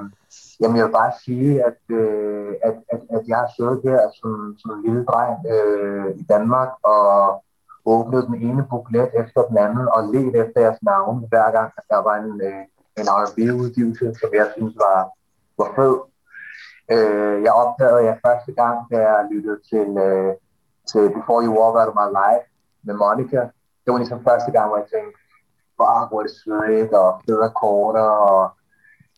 jamen, 0.59 0.77
jeg 0.77 0.85
vil 0.85 0.97
bare 1.01 1.13
sige, 1.25 1.63
at, 1.69 1.81
øh, 1.89 2.51
at, 2.67 2.75
at, 2.93 3.01
at 3.15 3.23
jeg 3.27 3.37
har 3.37 3.49
siddet 3.57 3.79
her 3.87 3.99
som, 4.19 4.55
som 4.59 4.69
en 4.75 4.81
lille 4.85 5.05
dreng 5.05 5.35
øh, 5.53 6.09
i 6.21 6.23
Danmark 6.33 6.69
og 6.83 7.43
åbnet 7.85 8.27
den 8.27 8.35
ene 8.35 8.63
buklet 8.69 9.09
efter 9.21 9.41
den 9.49 9.57
anden 9.57 9.87
og 9.95 10.01
let 10.13 10.35
efter 10.43 10.61
jeres 10.61 10.83
navn, 10.83 11.25
hver 11.29 11.51
gang 11.51 11.69
at 11.77 11.83
der 11.89 12.01
var 12.07 12.15
en, 12.23 12.41
øh, 12.47 12.63
en 12.99 13.07
R&B-udgivelse, 13.19 14.05
som 14.21 14.29
jeg 14.33 14.47
synes 14.55 14.75
var, 14.85 14.99
var 15.59 15.69
fed. 15.77 15.95
Øh, 16.93 17.43
jeg 17.43 17.53
opdagede 17.53 18.05
jer 18.07 18.17
første 18.25 18.51
gang, 18.61 18.77
da 18.91 18.97
jeg 19.09 19.27
lyttede 19.31 19.59
til, 19.69 19.87
øh, 20.05 20.33
til 20.91 21.03
Before 21.17 21.41
You 21.45 21.53
Walk 21.59 21.75
Out 21.79 21.89
of 21.91 21.95
My 22.01 22.09
Life 22.21 22.45
med 22.85 22.95
Monica. 23.03 23.41
Det 23.81 23.89
var 23.91 23.97
ligesom 23.97 24.23
første 24.29 24.51
gang, 24.51 24.67
hvor 24.67 24.77
jeg 24.77 24.87
tænkte, 24.93 25.17
bare 25.81 26.07
hvor 26.07 26.19
er 26.19 26.25
det 26.27 26.35
svedigt, 26.41 26.93
og 26.93 27.21
fede 27.25 27.51
korter. 27.61 28.09
og, 28.29 28.41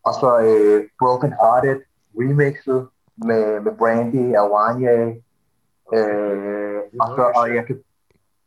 og 0.07 0.13
så 0.19 0.29
øh, 0.47 0.77
Broken 0.99 1.33
Hearted 1.41 1.79
remixet 2.19 2.87
med, 3.27 3.59
med 3.65 3.73
Brandy 3.79 4.25
og 4.41 4.51
Wanye. 4.53 5.23
Øh, 5.95 6.79
og, 7.01 7.07
så, 7.15 7.23
og 7.35 7.55
jeg 7.55 7.65
kan 7.67 7.77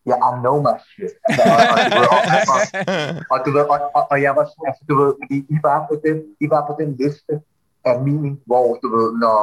Ja, 0.06 0.10
yeah, 0.10 0.20
I 0.28 0.40
know 0.44 0.56
my 0.66 0.76
shit. 0.88 1.12
Altså, 1.24 1.42
og, 1.50 1.68
og, 1.72 1.78
du 1.86 1.90
ved, 2.00 2.06
og, 2.14 2.20
og, 2.52 3.26
og, 3.32 3.38
du 3.46 3.50
ved, 3.56 3.64
og, 3.74 3.78
og, 3.94 4.02
og 4.10 4.22
jeg 4.22 4.32
var 4.36 4.44
sådan, 4.50 4.66
altså, 4.70 4.82
du 4.88 4.94
ved, 5.00 5.12
I, 5.30 5.36
I, 5.54 5.56
var 5.62 5.78
på 5.90 5.94
den, 6.04 6.16
I 6.40 6.46
var 6.54 6.62
på 6.68 6.72
den 6.80 6.90
liste 7.00 7.34
af 7.84 8.00
min, 8.04 8.40
hvor, 8.46 8.78
du 8.82 8.88
ved, 8.96 9.08
når, 9.18 9.38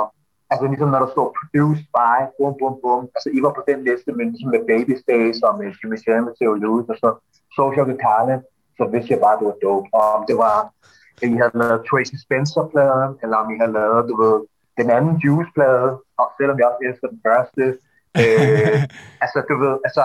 altså 0.51 0.65
ligesom 0.71 0.89
når 0.93 1.01
der 1.05 1.11
står 1.15 1.27
produced 1.39 1.85
by, 1.97 2.17
bum, 2.37 2.53
bum, 2.59 2.75
bum, 2.83 3.03
altså 3.15 3.29
I 3.37 3.39
var 3.45 3.53
på 3.57 3.63
den 3.69 3.79
liste, 3.87 4.09
men 4.17 4.25
ligesom 4.31 4.49
med 4.55 4.63
Baby 4.71 4.93
Stays 5.03 5.37
og 5.47 5.53
med 5.59 5.67
Jimmy 5.77 5.97
Jam 6.05 6.23
med 6.27 6.33
Theo 6.39 6.53
Lewis 6.63 6.89
og 6.93 6.97
så 7.03 7.09
Social 7.57 7.87
Talent, 8.03 8.43
så 8.77 8.83
vidste 8.91 9.09
jeg 9.13 9.21
bare, 9.25 9.35
at 9.35 9.39
det 9.39 9.47
var 9.51 9.59
dope. 9.65 9.87
Og 9.99 10.05
om 10.17 10.23
det 10.29 10.37
var, 10.45 10.57
at 11.21 11.27
I 11.33 11.35
havde 11.41 11.57
lavet 11.61 11.85
Tracy 11.89 12.15
Spencer-pladen, 12.25 13.11
eller 13.23 13.37
om 13.41 13.47
I 13.53 13.55
havde 13.61 13.73
lavet, 13.79 14.09
du 14.11 14.15
ved, 14.23 14.35
den 14.79 14.87
anden 14.97 15.13
Juice-plade, 15.23 15.89
og 16.21 16.27
selvom 16.37 16.57
jeg 16.59 16.67
også 16.69 16.81
elsker 16.87 17.07
den 17.13 17.21
første, 17.27 17.63
øh, 18.21 18.79
altså, 19.23 19.37
du 19.49 19.55
ved, 19.63 19.75
altså, 19.87 20.03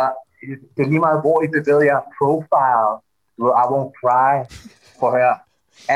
det 0.74 0.82
er 0.82 0.90
lige 0.92 1.06
meget, 1.06 1.20
hvor 1.24 1.38
I 1.44 1.48
bevæger 1.56 1.88
jer 1.90 2.00
profile, 2.18 2.92
du 3.34 3.40
ved, 3.44 3.52
I 3.62 3.64
won't 3.72 3.92
cry, 4.00 4.32
for 4.98 5.10
høre, 5.16 5.36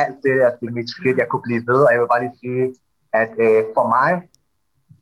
alt 0.01 0.17
det 0.25 0.33
der, 0.41 0.51
det 0.59 0.67
er 0.69 0.79
mit 0.79 0.91
skridt, 0.95 1.19
jeg 1.19 1.29
kunne 1.29 1.47
blive 1.49 1.63
ved, 1.71 1.81
og 1.87 1.91
jeg 1.93 2.01
vil 2.01 2.13
bare 2.13 2.25
lige 2.25 2.41
sige, 2.45 2.65
at 3.23 3.33
øh, 3.47 3.61
for 3.77 3.87
mig, 3.97 4.11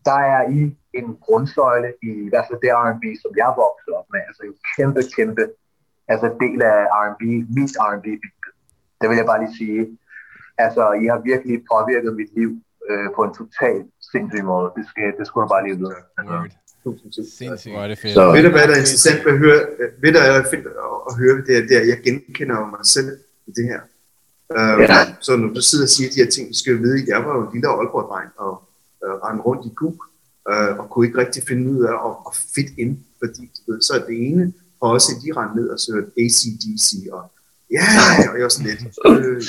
der 0.09 0.19
er 0.35 0.43
I 0.59 0.61
en 0.99 1.09
grundsøjle 1.25 1.91
i 2.09 2.11
i 2.27 2.29
hvert 2.33 2.47
fald 2.49 2.61
det 2.65 2.71
R&B, 2.85 3.05
som 3.23 3.31
jeg 3.43 3.51
voksede 3.63 3.95
op 3.99 4.09
med, 4.13 4.21
altså 4.29 4.43
en 4.49 4.57
kæmpe, 4.77 5.01
kæmpe 5.17 5.45
altså 6.13 6.27
del 6.43 6.59
af 6.73 6.79
R&B, 7.05 7.23
mit 7.57 7.73
R&B 7.89 8.07
Det 9.01 9.07
vil 9.09 9.17
jeg 9.21 9.27
bare 9.31 9.41
lige 9.45 9.57
sige. 9.63 9.81
Altså, 10.65 10.83
I 11.03 11.05
har 11.13 11.19
virkelig 11.31 11.57
påvirket 11.73 12.13
mit 12.21 12.31
liv 12.39 12.51
øh, 12.91 13.09
på 13.17 13.21
en 13.29 13.35
total 13.41 13.79
sindssyg 14.13 14.45
måde. 14.53 14.67
Det, 14.77 14.85
skal, 14.91 15.07
det 15.19 15.25
skulle 15.27 15.43
du 15.45 15.49
bare 15.55 15.65
lige 15.67 15.79
vide. 15.83 15.97
Altså. 16.19 16.35
Sindssygt. 17.39 17.75
Hvor 17.75 17.87
det 17.93 17.99
fedt. 17.99 18.15
Så, 18.15 18.33
ved 18.35 18.43
du, 18.47 18.51
hvad 18.57 18.67
der 18.69 18.75
er 18.79 18.83
interessant 18.85 19.21
at 19.33 19.37
høre, 19.45 19.61
ved 20.03 20.11
du, 20.15 20.19
hvad 20.19 20.41
er 20.43 20.51
fedt 20.55 20.67
at 21.09 21.15
høre, 21.21 21.35
det 21.47 21.53
er, 21.59 21.63
det 21.69 21.75
er, 21.79 21.83
at 21.85 21.89
jeg 21.93 21.99
genkender 22.07 22.59
mig 22.75 22.85
selv 22.97 23.11
i 23.49 23.53
det 23.59 23.65
her. 23.73 23.81
Uh, 24.59 24.81
Ja. 24.81 25.01
Så 25.27 25.37
når 25.37 25.49
du 25.57 25.61
sidder 25.71 25.85
og 25.85 25.93
siger 25.97 26.09
de 26.13 26.19
her 26.23 26.31
ting, 26.37 26.47
skal 26.61 26.71
du 26.75 26.79
vide, 26.85 27.03
at 27.03 27.09
jeg 27.13 27.21
var 27.27 27.33
jo 27.37 27.43
en 27.47 27.53
lille 27.55 27.69
Aalborg-dreng 27.69 28.31
og 28.37 28.53
uh, 29.05 29.15
rendte 29.25 29.43
rundt 29.49 29.67
i 29.67 29.73
kuk, 29.81 29.99
uh, 30.51 30.79
og 30.79 30.91
kunne 30.91 31.07
ikke 31.07 31.19
rigtig 31.19 31.43
finde 31.49 31.65
ud 31.73 31.81
af 31.91 31.97
at, 32.09 32.15
at 32.29 32.33
fit 32.55 32.71
ind, 32.79 32.99
fordi 33.19 33.51
du 33.57 33.73
ved, 33.73 33.83
så 33.83 33.93
er 33.99 34.03
det 34.09 34.17
ene, 34.29 34.53
og 34.81 34.91
også 34.91 35.13
de 35.23 35.33
rendte 35.39 35.57
ned 35.61 35.69
og 35.69 35.79
så 35.79 35.93
hørte 35.93 36.11
ACDC, 36.23 36.89
og 37.13 37.23
ja, 37.71 37.87
yeah, 37.97 38.31
og 38.31 38.35
jeg 38.37 38.43
var 38.43 38.49
sådan 38.49 38.71
lidt, 38.71 38.81
øh, 39.07 39.43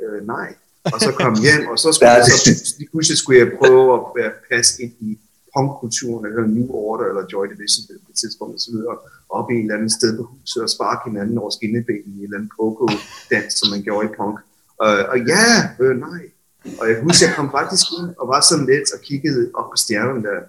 ja, 0.00 0.06
øh, 0.06 0.26
nej. 0.26 0.54
Og 0.84 1.00
så 1.00 1.12
kom 1.20 1.34
hjem, 1.44 1.68
og 1.72 1.78
så 1.78 1.92
skulle 1.92 2.10
jeg 2.10 2.24
så, 2.24 2.74
lige 2.78 2.88
pludselig 2.90 3.18
skulle 3.18 3.38
jeg 3.38 3.52
prøve 3.58 3.94
at 3.94 4.02
være, 4.16 4.32
passe 4.50 4.82
ind 4.82 4.92
i 5.00 5.18
punkkulturen, 5.56 6.26
eller 6.26 6.46
New 6.46 6.68
Order, 6.70 7.04
eller 7.10 7.24
Joy 7.32 7.46
Division 7.52 7.82
på 8.04 8.08
det 8.10 8.16
tidspunkt, 8.22 8.54
og 8.54 8.60
så 8.60 8.70
videre, 8.70 8.98
op 9.28 9.50
i 9.50 9.54
et 9.54 9.60
eller 9.60 9.76
andet 9.76 9.92
sted 9.92 10.16
på 10.16 10.22
huset 10.22 10.62
og 10.62 10.70
sparke 10.70 11.10
hinanden 11.10 11.38
over 11.38 11.50
skinnebenen 11.50 12.12
i 12.14 12.18
en 12.18 12.24
eller 12.24 12.36
anden 12.36 12.50
pogo-dans, 12.56 13.50
som 13.58 13.70
man 13.70 13.82
gjorde 13.82 14.08
i 14.08 14.12
punk. 14.18 14.38
Og, 14.78 14.92
og 15.12 15.18
ja, 15.32 15.46
øh, 15.80 15.96
nej. 16.06 16.22
Og 16.80 16.88
jeg 16.88 17.00
husker, 17.02 17.26
jeg 17.26 17.36
kom 17.36 17.50
faktisk 17.50 17.86
ind 17.98 18.08
og 18.18 18.28
var 18.28 18.40
sådan 18.40 18.66
lidt 18.66 18.92
og 18.94 19.00
kiggede 19.00 19.50
op 19.54 19.70
på 19.70 19.76
stjernerne 19.76 20.22
der 20.28 20.40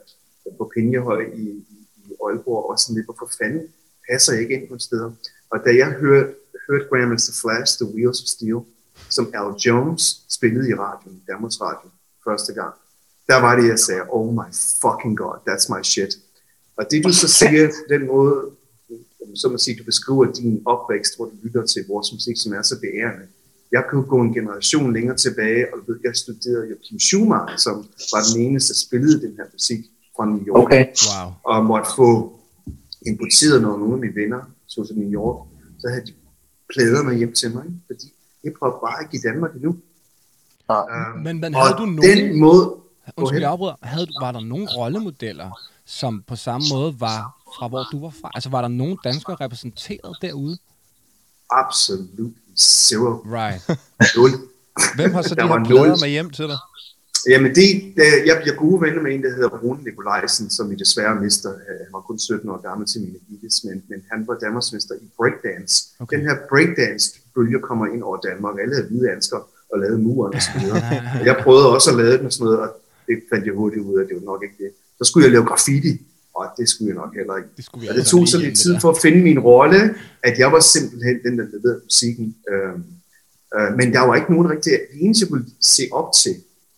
på 0.58 0.72
Pinjehøj 0.74 1.22
i, 1.22 1.46
i, 2.06 2.14
Aalborg, 2.26 2.70
og 2.70 2.80
sådan 2.80 2.96
lidt, 2.96 3.06
hvorfor 3.06 3.30
fanden 3.38 3.68
passer 4.10 4.34
jeg 4.34 4.42
ikke 4.42 4.54
ind 4.54 4.70
på 4.70 4.78
steder? 4.80 5.12
Og 5.50 5.60
da 5.66 5.70
jeg 5.76 5.90
hørte, 5.92 6.34
hørte 6.68 6.86
Grandmaster 6.90 7.34
Flash, 7.42 7.78
The 7.82 7.88
Wheels 7.94 8.22
of 8.22 8.28
Steel, 8.28 8.60
som 9.10 9.32
Al 9.34 9.50
Jones 9.66 10.04
spillede 10.30 10.70
i 10.70 10.74
radioen, 10.74 11.24
Danmarks 11.28 11.62
Radio, 11.62 11.90
første 12.24 12.54
gang, 12.54 12.74
der 13.28 13.36
var 13.36 13.56
det, 13.60 13.68
jeg 13.68 13.80
sagde, 13.80 14.02
oh 14.10 14.34
my 14.34 14.50
fucking 14.82 15.18
god, 15.18 15.36
that's 15.48 15.78
my 15.78 15.84
shit. 15.84 16.14
Og 16.78 16.86
det 16.92 17.04
du 17.04 17.14
så 17.14 17.28
siger, 17.40 17.72
den 17.90 18.08
måde, 18.08 18.36
som 19.36 19.52
man 19.52 19.60
siger, 19.60 19.78
du 19.78 19.84
beskriver 19.84 20.26
din 20.32 20.62
opvækst, 20.66 21.16
hvor 21.16 21.26
du 21.26 21.36
lytter 21.44 21.66
til 21.66 21.86
vores 21.88 22.14
musik, 22.14 22.38
som 22.38 22.54
er 22.54 22.62
så 22.62 22.80
beærende. 22.80 23.28
Jeg 23.76 23.84
kunne 23.90 24.04
gå 24.14 24.18
en 24.22 24.34
generation 24.34 24.94
længere 24.94 25.18
tilbage, 25.18 25.64
og 25.74 25.80
du 25.80 25.92
ved, 25.92 26.00
jeg 26.04 26.16
studerede 26.16 26.66
jo 26.72 26.76
Kim 26.86 27.00
Schumacher, 27.00 27.58
som 27.58 27.76
var 28.14 28.22
den 28.34 28.42
eneste, 28.42 28.74
der 28.74 28.78
spillede 28.88 29.22
den 29.28 29.34
her 29.38 29.46
musik 29.54 29.80
fra 30.16 30.26
New 30.26 30.44
York 30.48 30.58
Okay. 30.64 30.86
Wow. 31.10 31.32
og 31.44 31.66
måtte 31.66 31.90
få 31.96 32.40
importeret 33.06 33.62
nogle, 33.62 33.80
nogle 33.80 33.94
af 33.94 34.00
mine 34.00 34.16
venner, 34.22 34.42
så 34.68 34.86
til 34.88 34.96
New 34.98 35.12
York, 35.22 35.48
så 35.80 35.88
havde 35.92 36.06
de 36.06 36.14
plader 36.74 37.04
med 37.04 37.16
hjem 37.18 37.34
til 37.34 37.52
mig, 37.54 37.64
ikke? 37.66 37.78
fordi 37.88 38.06
hiphop 38.44 38.76
var 38.82 39.00
ikke 39.04 39.18
i 39.18 39.22
Danmark 39.28 39.54
endnu. 39.56 39.76
Ja. 40.70 40.80
Um, 41.16 41.20
Men, 41.24 41.40
men 41.42 41.56
og 41.56 41.62
havde 41.62 41.78
du 41.78 41.86
nogen... 41.86 42.18
den 42.18 42.40
måde, 42.40 42.76
Undskyld, 43.18 43.40
jeg 43.42 43.50
afbryder. 43.52 43.76
Havde, 43.84 44.06
du- 44.06 44.20
var 44.22 44.32
der 44.32 44.40
nogle 44.40 44.68
rollemodeller, 44.78 45.50
som 45.86 46.24
på 46.28 46.36
samme 46.36 46.66
måde 46.74 47.00
var 47.00 47.20
fra, 47.58 47.68
hvor 47.68 47.84
du 47.92 48.00
var 48.02 48.10
fra? 48.22 48.32
Altså, 48.36 48.50
var 48.50 48.62
der 48.62 48.68
nogen 48.68 48.98
danskere 49.04 49.36
repræsenteret 49.36 50.18
derude? 50.22 50.58
absolut 51.52 52.34
zero. 52.60 53.12
Right. 53.26 53.62
Nul. 54.18 54.30
Hvem 54.96 55.14
har 55.14 55.22
så 55.22 55.36
de 55.36 55.48
her 55.48 55.64
plader 55.66 55.98
med 56.06 56.10
hjem 56.10 56.30
til 56.30 56.46
dig? 56.46 56.58
Jamen 57.30 57.56
det, 57.56 57.68
det, 57.98 58.08
jeg 58.26 58.36
bliver 58.42 58.56
gode 58.56 58.82
venner 58.82 59.02
med 59.02 59.12
en, 59.16 59.24
der 59.24 59.30
hedder 59.36 59.50
Rune 59.50 59.84
Nikolajsen, 59.84 60.50
som 60.50 60.70
vi 60.70 60.76
desværre 60.76 61.16
mister. 61.26 61.50
Øh, 61.50 61.76
Han 61.86 61.92
var 61.94 62.02
kun 62.02 62.20
17 62.20 62.50
år 62.50 62.62
gammel 62.68 62.88
til 62.88 63.02
mine 63.02 63.20
gittes, 63.30 63.64
men, 63.64 63.84
men 63.90 64.00
han 64.12 64.28
var 64.28 64.36
Danmarksmester 64.46 64.96
i 64.96 65.08
breakdance. 65.18 65.74
Okay. 66.00 66.18
Den 66.18 66.26
her 66.28 66.36
breakdance-bølge 66.50 67.60
kommer 67.60 67.86
ind 67.94 68.04
over 68.04 68.18
Danmark. 68.30 68.56
Alle 68.62 68.76
havde 68.76 68.88
hvide 68.88 69.12
ansker 69.12 69.40
og 69.72 69.80
lavede 69.80 69.98
muren 69.98 70.34
og 70.36 70.42
så 70.42 70.52
videre. 70.60 70.82
Jeg 71.30 71.36
prøvede 71.44 71.70
også 71.76 71.90
at 71.92 71.98
lave 71.98 72.18
den 72.18 72.26
og 72.26 72.34
sådan 72.34 72.46
noget, 72.46 72.60
og 72.60 72.70
det 73.08 73.16
fandt 73.32 73.46
jeg 73.46 73.54
hurtigt 73.54 73.86
ud 73.86 74.00
af, 74.00 74.08
det 74.08 74.16
var 74.16 74.26
nok 74.32 74.44
ikke 74.44 74.58
det. 74.64 74.72
Så 74.98 75.04
skulle 75.10 75.24
jeg 75.26 75.32
lave 75.32 75.46
graffiti, 75.46 75.92
og 76.36 76.46
det 76.58 76.70
skulle 76.70 76.90
jeg 76.90 76.96
nok 76.96 77.16
heller 77.16 77.36
ikke. 77.38 77.50
Det 77.58 77.66
skulle 77.66 77.82
vi 77.82 77.90
Og 77.90 77.96
det 77.96 78.06
tog 78.06 78.28
så 78.28 78.38
lidt 78.38 78.58
tid 78.58 78.80
for 78.82 78.90
at 78.90 79.02
finde 79.02 79.22
min 79.24 79.40
rolle, 79.40 79.96
at 80.24 80.40
jeg 80.40 80.52
var 80.52 80.60
simpelthen 80.60 81.16
den, 81.26 81.40
der 81.40 81.46
leverede 81.54 81.82
musikken. 81.84 82.36
Øh, 82.52 82.76
øh, 83.56 83.70
men 83.78 83.94
der 83.94 84.00
var 84.08 84.16
ikke 84.16 84.32
nogen 84.34 84.50
rigtig, 84.50 84.72
det 84.94 85.00
eneste 85.06 85.24
jeg 85.24 85.30
kunne 85.30 85.46
se 85.62 85.84
op 85.92 86.10
til, 86.24 86.36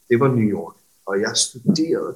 det 0.10 0.20
var 0.20 0.28
New 0.28 0.50
York. 0.58 0.76
Og 1.06 1.22
jeg 1.22 1.32
studerede 1.36 2.14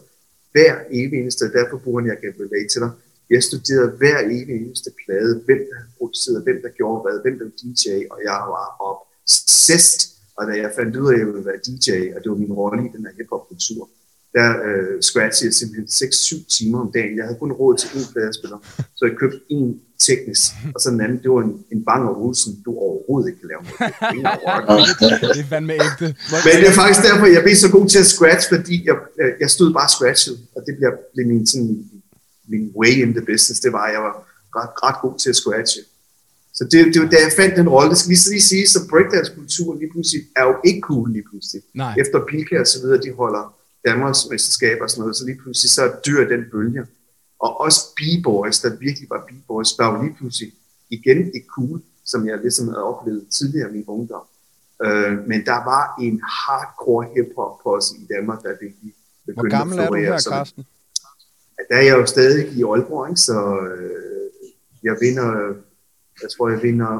hver 0.51 0.73
evig 0.91 1.19
eneste, 1.21 1.51
derfor 1.51 1.77
bruger 1.77 2.01
jeg 2.05 2.17
kan 2.21 2.33
relate 2.39 2.67
til 2.73 2.81
dig, 2.81 2.91
jeg 3.29 3.43
studerede 3.43 3.89
hver 3.99 4.19
evig 4.19 4.55
eneste 4.61 4.91
plade, 5.05 5.41
hvem 5.45 5.61
der 5.67 5.75
havde 5.79 5.91
produceret, 5.97 6.43
hvem 6.43 6.59
der 6.63 6.69
gjorde 6.69 7.01
hvad, 7.03 7.21
hvem 7.23 7.35
der 7.39 7.45
var 7.45 7.55
DJ, 7.61 7.83
og 8.11 8.17
jeg 8.29 8.39
var 8.53 8.67
obsessed. 8.89 10.01
Og 10.37 10.47
da 10.47 10.53
jeg 10.63 10.71
fandt 10.75 10.95
ud 10.95 11.07
af, 11.07 11.13
at 11.13 11.19
jeg 11.19 11.27
ville 11.27 11.45
være 11.45 11.59
DJ, 11.67 11.89
og 12.15 12.17
det 12.23 12.29
var 12.31 12.39
min 12.45 12.53
rolle 12.61 12.81
i 12.87 12.91
den 12.95 13.05
her 13.05 13.13
hiphop-kultur, 13.17 13.89
der 14.33 14.49
øh, 14.67 15.01
scratchede 15.01 15.47
jeg 15.47 15.53
simpelthen 15.53 15.87
6-7 15.87 16.57
timer 16.57 16.79
om 16.79 16.91
dagen. 16.91 17.17
Jeg 17.17 17.25
havde 17.25 17.37
kun 17.39 17.51
råd 17.51 17.77
til 17.77 17.87
én 17.87 18.11
pladespiller, 18.13 18.57
så 18.95 19.05
jeg 19.05 19.15
købte 19.21 19.39
en 19.49 19.81
teknisk, 20.07 20.41
og 20.75 20.81
så 20.81 20.89
den 20.89 21.01
anden, 21.01 21.19
det 21.23 21.29
var 21.31 21.41
en, 21.41 21.53
en 21.71 21.85
Bang 21.85 22.03
og 22.09 22.15
Olsen, 22.25 22.51
du 22.65 22.71
overhovedet 22.85 23.27
ikke 23.29 23.39
kan 23.39 23.49
lave 23.53 23.61
noget. 23.63 23.77
Det 25.33 25.45
er 25.45 25.49
fandme 25.55 25.73
ægte. 25.73 26.07
Men 26.45 26.53
det 26.61 26.67
er 26.71 26.77
faktisk 26.81 27.01
derfor, 27.09 27.25
jeg 27.25 27.43
blev 27.43 27.55
så 27.55 27.71
god 27.77 27.87
til 27.89 27.99
at 28.05 28.09
scratch, 28.15 28.43
fordi 28.53 28.75
jeg, 28.87 28.95
øh, 29.21 29.31
jeg 29.39 29.49
stod 29.49 29.73
bare 29.73 29.89
scratchet, 29.95 30.37
og 30.55 30.59
det 30.65 30.73
blev, 30.77 30.89
blev 31.13 31.25
min, 31.27 31.47
sådan, 31.47 31.73
min 32.51 32.63
way 32.79 32.93
in 33.03 33.11
the 33.17 33.23
business, 33.31 33.59
det 33.65 33.71
var, 33.73 33.83
at 33.87 33.93
jeg 33.95 34.01
var 34.07 34.15
ret, 34.59 34.71
ret 34.85 34.97
god 35.01 35.19
til 35.19 35.29
at 35.29 35.35
scratche. 35.35 35.81
Så 36.53 36.63
det, 36.71 36.93
det 36.93 37.01
var 37.01 37.09
da 37.09 37.17
jeg 37.25 37.31
fandt 37.41 37.53
den 37.55 37.69
rolle, 37.69 37.89
det 37.89 37.97
skal 37.97 38.09
lige 38.09 38.25
så 38.25 38.31
lige 38.31 38.41
sige, 38.41 38.67
så 38.67 38.79
breakdance-kulturen 38.91 39.79
lige 39.79 39.91
pludselig 39.91 40.21
er 40.35 40.43
jo 40.49 40.55
ikke 40.69 40.81
cool 40.89 41.11
lige 41.11 41.25
pludselig. 41.29 41.61
Nej. 41.73 41.93
Efter 42.01 42.17
Bilka 42.29 42.59
og 42.59 42.67
så 42.67 42.77
videre, 42.81 43.01
de 43.05 43.11
holder 43.21 43.58
Danmarks 43.87 44.27
mesterskaber 44.29 44.83
og 44.83 44.89
sådan 44.89 45.01
noget, 45.01 45.15
så 45.15 45.25
lige 45.25 45.37
pludselig 45.41 45.69
så 45.71 45.83
dør 46.05 46.27
den 46.27 46.43
bølge. 46.51 46.85
Og 47.39 47.59
også 47.59 47.79
b-boys, 47.97 48.59
der 48.61 48.75
virkelig 48.75 49.09
var 49.09 49.25
b-boys, 49.27 49.79
var 49.79 49.95
jo 49.95 50.03
lige 50.03 50.15
pludselig 50.17 50.53
igen 50.89 51.17
ikke 51.35 51.47
cool, 51.55 51.81
som 52.05 52.27
jeg 52.27 52.37
ligesom 52.37 52.67
havde 52.67 52.83
oplevet 52.83 53.27
tidligere 53.29 53.69
i 53.69 53.73
min 53.73 53.85
ungdom. 53.87 54.25
Øh, 54.85 55.27
men 55.27 55.45
der 55.45 55.59
var 55.71 55.95
en 56.01 56.21
hardcore 56.23 57.05
hip-hop 57.15 57.59
på 57.63 57.75
os 57.75 57.91
i 57.91 58.07
Danmark, 58.13 58.43
der 58.43 58.49
virkelig 58.49 58.93
begyndte 59.25 59.41
Hvor 59.41 59.57
gammel 59.57 59.79
at 59.79 59.85
er 59.85 59.87
du 59.87 59.93
florere. 59.93 60.11
her, 60.11 60.17
Så 60.17 60.29
Carsten? 60.29 60.65
Der 61.69 61.75
er 61.75 61.81
jeg 61.81 61.97
jo 61.97 62.05
stadig 62.05 62.47
i 62.57 62.63
Aalborg, 62.63 63.09
ikke? 63.09 63.21
så 63.21 63.59
øh, 63.67 64.29
jeg 64.83 64.97
vinder, 65.01 65.29
jeg 66.21 66.29
tror 66.37 66.49
jeg 66.49 66.63
vinder, 66.63 66.91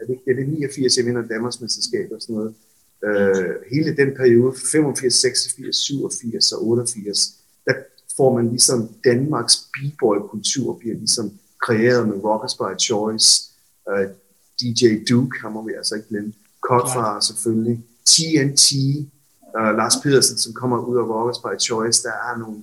er 0.00 0.04
det, 0.06 0.20
er 0.26 0.34
det 0.34 0.48
89, 0.48 0.96
jeg 0.96 1.06
vinder 1.06 1.22
Danmarks 1.22 1.60
mesterskab 1.60 2.12
og 2.12 2.20
sådan 2.22 2.36
noget. 2.36 2.54
Øh, 3.04 3.54
hele 3.72 3.96
den 3.96 4.14
periode, 4.16 4.54
85, 4.72 5.14
86, 5.14 5.76
87 5.76 6.52
og 6.52 6.66
88, 6.66 7.34
der 7.64 7.74
får 8.16 8.34
man 8.34 8.48
ligesom 8.48 8.88
Danmarks 9.04 9.56
b-boy-kultur 9.56 10.78
bliver 10.78 10.96
ligesom 10.96 11.32
kreeret 11.60 12.08
med 12.08 12.24
Rockers 12.24 12.54
by 12.54 12.78
Choice, 12.78 13.50
øh, 13.90 14.08
DJ 14.60 15.04
Duke, 15.10 15.40
ham 15.40 15.52
må 15.52 15.66
vi 15.66 15.72
altså 15.72 15.94
ikke 15.94 16.08
glemme, 16.08 16.32
Cutfire 16.60 17.22
selvfølgelig, 17.22 17.84
TNT, 18.06 18.72
øh, 19.58 19.76
Lars 19.78 19.96
Pedersen, 20.02 20.38
som 20.38 20.52
kommer 20.52 20.78
ud 20.78 20.96
af 20.96 21.02
Rockers 21.02 21.38
by 21.38 21.60
Choice, 21.60 22.02
der 22.02 22.12
er 22.12 22.38
nogle 22.38 22.62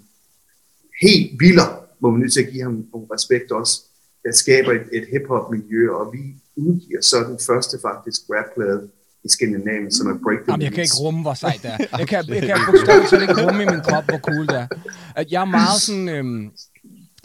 helt 1.02 1.40
vilder, 1.40 1.84
må 2.00 2.10
man 2.12 2.20
nødt 2.20 2.34
til 2.34 2.44
at 2.44 2.52
give 2.52 2.64
ham 2.64 2.86
nogle 2.94 3.08
respekt 3.14 3.52
også, 3.52 3.82
der 4.24 4.32
skaber 4.32 4.72
et, 4.72 4.86
et 4.94 5.08
hip-hop 5.12 5.52
miljø, 5.52 5.92
og 5.92 6.14
vi 6.14 6.20
udgiver 6.56 7.02
så 7.02 7.24
den 7.24 7.40
første 7.40 7.80
faktisk 7.82 8.22
rapplade 8.30 8.90
i 9.28 9.30
Skandinavien, 9.36 9.92
som 9.98 10.08
er 10.12 10.16
break 10.24 10.40
the 10.44 10.52
Jamen, 10.52 10.64
jeg 10.68 10.74
kan 10.74 10.84
ikke 10.88 11.00
rumme, 11.06 11.22
hvor 11.22 11.34
sejt 11.34 11.62
det 11.64 11.72
er. 11.74 11.78
Jeg 12.02 12.08
kan, 12.08 12.20
jeg 12.30 12.42
kan 12.42 12.58
bogstaveligt 12.68 13.10
talt 13.10 13.22
ikke 13.26 13.40
rumme 13.46 13.60
i 13.64 13.68
min 13.74 13.82
krop, 13.88 14.06
hvor 14.10 14.22
cool 14.28 14.48
det 14.48 14.58
er. 14.64 14.68
At 15.16 15.32
Jeg 15.32 15.42
er 15.42 15.46
meget 15.60 15.82
sådan... 15.82 16.10
Øhm, 16.10 16.52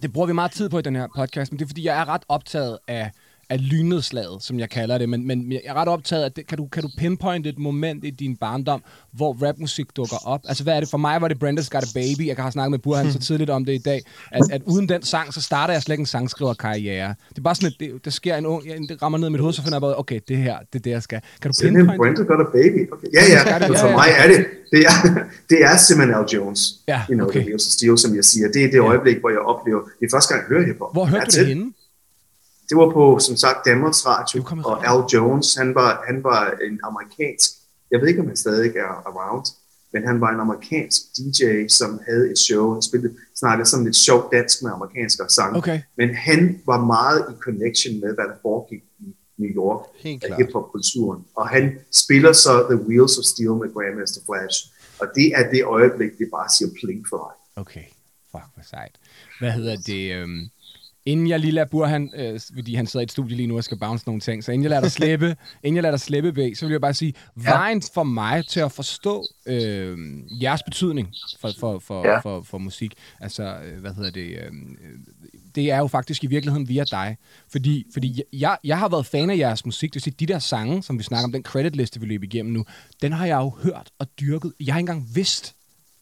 det 0.03 0.13
bruger 0.13 0.27
vi 0.27 0.33
meget 0.33 0.53
tid 0.53 0.69
på 0.69 0.79
i 0.79 0.83
den 0.83 0.97
her 0.97 1.07
podcast, 1.17 1.53
men 1.53 1.59
det 1.59 1.65
er, 1.65 1.69
fordi 1.69 1.85
jeg 1.85 2.01
er 2.01 2.09
ret 2.09 2.23
optaget 2.29 2.79
af, 2.89 3.11
af 3.53 3.71
lynnedslaget, 3.71 4.43
som 4.43 4.59
jeg 4.59 4.71
kalder 4.71 4.99
det. 4.99 5.09
Men, 5.09 5.27
men 5.27 5.53
jeg 5.53 5.61
er 5.65 5.75
ret 5.75 5.89
optaget 5.89 6.25
af, 6.25 6.33
det. 6.33 6.47
Kan, 6.47 6.59
du, 6.59 6.67
kan 6.67 6.83
du 6.83 6.89
pinpointe 6.99 7.49
et 7.49 7.59
moment 7.59 8.05
i 8.05 8.11
din 8.11 8.37
barndom, 8.37 8.83
hvor 9.13 9.47
rapmusik 9.47 9.87
dukker 9.97 10.17
op? 10.27 10.41
Altså, 10.49 10.63
hvad 10.63 10.77
er 10.77 10.81
det? 10.81 10.89
For 10.89 10.99
mig 10.99 11.21
var 11.21 11.29
det 11.29 11.37
Brenda's 11.45 11.69
Got 11.69 11.83
a 11.83 11.93
Baby. 11.95 12.27
Jeg 12.27 12.37
har 12.39 12.51
snakket 12.51 12.71
med 12.71 12.79
Burhan 12.79 13.13
så 13.13 13.19
tidligt 13.19 13.51
om 13.51 13.65
det 13.65 13.73
i 13.73 13.79
dag, 13.79 14.03
at, 14.31 14.43
at 14.53 14.63
uden 14.67 14.89
den 14.89 15.03
sang, 15.03 15.35
så 15.35 15.43
starter 15.43 15.75
jeg 15.75 15.83
slet 15.83 15.95
ikke 15.95 16.03
en 16.03 16.07
sangskriverkarriere. 16.07 17.15
Det 17.29 17.39
er 17.39 17.43
bare 17.43 17.55
sådan, 17.55 17.67
at 17.67 17.75
det, 17.81 18.05
der 18.05 18.11
sker 18.11 18.37
en 18.37 18.47
ung... 18.47 18.65
Det 18.89 19.03
rammer 19.03 19.19
ned 19.19 19.29
i 19.29 19.31
mit 19.31 19.41
hoved, 19.41 19.53
så 19.53 19.63
finder 19.63 19.77
jeg 19.77 19.81
bare, 19.81 19.99
okay, 19.99 20.21
det 20.29 20.37
her, 20.37 20.57
det 20.73 20.79
er 20.79 20.83
det, 20.83 20.91
jeg 20.91 21.03
skal. 21.03 21.21
Kan 21.43 21.51
du 21.51 21.63
pinpointe 21.63 21.99
Brenda 21.99 22.23
got 22.23 22.41
a 22.41 22.51
baby. 22.53 22.93
Okay. 22.93 23.07
Ja, 23.15 23.23
ja, 23.35 23.53
Ja, 23.53 23.69
men 23.69 23.79
for 23.79 23.89
ja. 23.89 23.97
mig 23.97 24.09
er 24.23 24.27
det, 24.33 24.47
det 24.73 24.81
er, 24.91 24.97
det 25.51 25.59
er 25.65 25.77
Simon 25.77 26.09
L. 26.09 26.35
Jones. 26.35 26.61
Ja, 26.89 27.01
you 27.11 27.15
know, 27.15 27.29
okay. 27.29 27.55
Of 27.55 27.61
Steel, 27.61 27.99
som 27.99 28.17
jeg 28.17 28.25
siger. 28.25 28.49
Det 28.49 28.65
er 28.65 28.71
det 28.71 28.81
øjeblik, 28.81 29.17
hvor 29.21 29.31
jeg 29.31 29.39
oplever, 29.39 29.81
det 30.01 30.07
er 30.07 30.11
første 30.17 30.35
gang, 30.35 30.41
jeg 30.43 30.49
hører 30.57 30.67
hiphop. 30.67 30.93
Hvor 30.93 31.05
hørte 31.05 31.27
du 31.27 31.39
det 31.41 31.47
henne? 31.47 31.73
Det 32.73 32.81
var 32.81 32.91
på, 32.91 33.19
som 33.19 33.37
sagt, 33.37 33.59
Danmarks 33.67 34.07
Radio, 34.07 34.45
og. 34.65 34.87
Al 34.91 35.05
Jones, 35.15 35.55
han 35.55 35.75
var, 35.75 36.05
han 36.07 36.25
var 36.25 36.51
en 36.69 36.81
amerikansk, 36.83 37.51
jeg 37.91 38.01
ved 38.01 38.09
ikke, 38.09 38.21
om 38.21 38.27
han 38.27 38.37
stadig 38.37 38.77
er 38.77 38.93
around, 39.11 39.47
men 39.93 40.07
han 40.07 40.21
var 40.21 40.31
en 40.31 40.41
amerikansk 40.41 41.01
DJ, 41.17 41.67
som 41.69 42.01
havde 42.09 42.31
et 42.31 42.39
show, 42.39 42.73
han 42.73 42.83
spillede, 42.83 43.15
snakkede 43.35 43.69
sådan 43.69 43.85
lidt 43.85 43.97
sjovt 43.97 44.33
dansk 44.33 44.63
med 44.63 44.71
amerikanske 44.71 45.25
sange, 45.29 45.59
Okay. 45.59 45.81
men 45.97 46.15
han 46.15 46.63
var 46.67 46.85
meget 46.85 47.21
i 47.33 47.35
connection 47.41 48.01
med, 48.01 48.15
hvad 48.15 48.25
der 48.25 48.37
foregik 48.43 48.83
i 49.01 49.17
New 49.37 49.51
York, 49.51 49.83
af 50.05 50.37
hiphop-kulturen, 50.37 51.25
og 51.37 51.49
han 51.49 51.79
spiller 51.93 52.33
så 52.33 52.67
The 52.71 52.79
Wheels 52.87 53.19
of 53.19 53.25
Steel 53.25 53.51
med 53.63 53.75
Grandmaster 53.75 54.21
Flash, 54.29 54.57
og 55.01 55.07
det 55.15 55.27
er 55.39 55.51
det 55.51 55.65
øjeblik, 55.65 56.11
det 56.19 56.29
bare 56.37 56.49
siger 56.59 56.71
plink 56.81 57.09
for 57.09 57.19
mig. 57.25 57.63
Okay, 57.63 57.85
fuck, 58.31 58.45
hvor 58.55 58.65
sejt. 58.71 58.95
Hvad 59.41 59.51
hedder 59.53 59.77
det? 59.77 60.13
Øhm, 60.17 60.49
inden 61.07 61.29
jeg 61.29 61.41
lige 61.41 61.53
lader 61.53 61.67
Burhan, 61.67 62.11
øh, 62.17 62.41
fordi 62.55 62.75
han 62.75 62.87
sidder 62.87 63.03
i 63.03 63.05
et 63.05 63.13
studie 63.13 63.37
lige 63.37 63.47
nu 63.47 63.57
og 63.57 63.65
skal 63.65 63.79
bounce 63.79 64.07
nogle 64.07 64.21
ting, 64.21 64.45
så 64.45 64.53
inden 64.53 64.63
jeg 64.63 64.71
lader 64.71 64.83
dig 64.83 64.93
slippe, 65.01 65.37
inden 65.63 65.77
jeg 65.77 65.83
lader 65.83 65.97
dig 65.97 66.01
slippe 66.01 66.37
væk, 66.37 66.57
så 66.57 66.67
vil 66.67 66.73
jeg 66.73 66.81
bare 66.81 66.95
sige, 66.95 67.15
ja. 67.45 67.51
vejen 67.51 67.83
for 67.95 68.03
mig 68.03 68.47
til 68.47 68.61
at 68.61 68.73
forstå 68.73 69.25
øh, 69.47 69.99
jeres 70.43 70.63
betydning 70.63 71.09
for, 71.41 71.51
for, 71.61 71.79
for, 71.79 72.09
ja. 72.09 72.19
For, 72.19 72.43
for 72.43 72.59
musik, 72.59 72.95
altså, 73.21 73.57
øh, 73.65 73.81
hvad 73.81 73.95
hedder 73.95 74.11
det, 74.11 74.29
øh, 74.31 74.53
det 75.55 75.71
er 75.71 75.79
jo 75.79 75.87
faktisk 75.87 76.25
i 76.25 76.27
virkeligheden 76.27 76.69
via 76.69 76.85
dig. 76.91 77.17
Fordi, 77.53 77.87
fordi 77.93 78.23
jeg, 78.33 78.59
jeg 78.65 78.79
har 78.79 78.89
været 78.89 79.07
fan 79.07 79.31
af 79.31 79.37
jeres 79.37 79.65
musik, 79.65 79.91
det 79.91 79.95
vil 79.95 80.03
sige, 80.03 80.15
de 80.21 80.27
der 80.27 80.39
sange, 80.39 80.83
som 80.83 80.99
vi 80.99 81.03
snakker 81.03 81.25
om, 81.25 81.33
den 81.33 81.43
creditliste, 81.43 82.01
vi 82.01 82.07
løber 82.07 82.25
igennem 82.25 82.53
nu, 82.53 82.65
den 83.03 83.13
har 83.13 83.27
jeg 83.27 83.37
jo 83.37 83.53
hørt 83.63 83.91
og 83.99 84.07
dyrket. 84.21 84.53
Jeg 84.61 84.75
har 84.75 84.79
ikke 84.79 84.91
engang 84.91 85.09
vidst, 85.15 85.57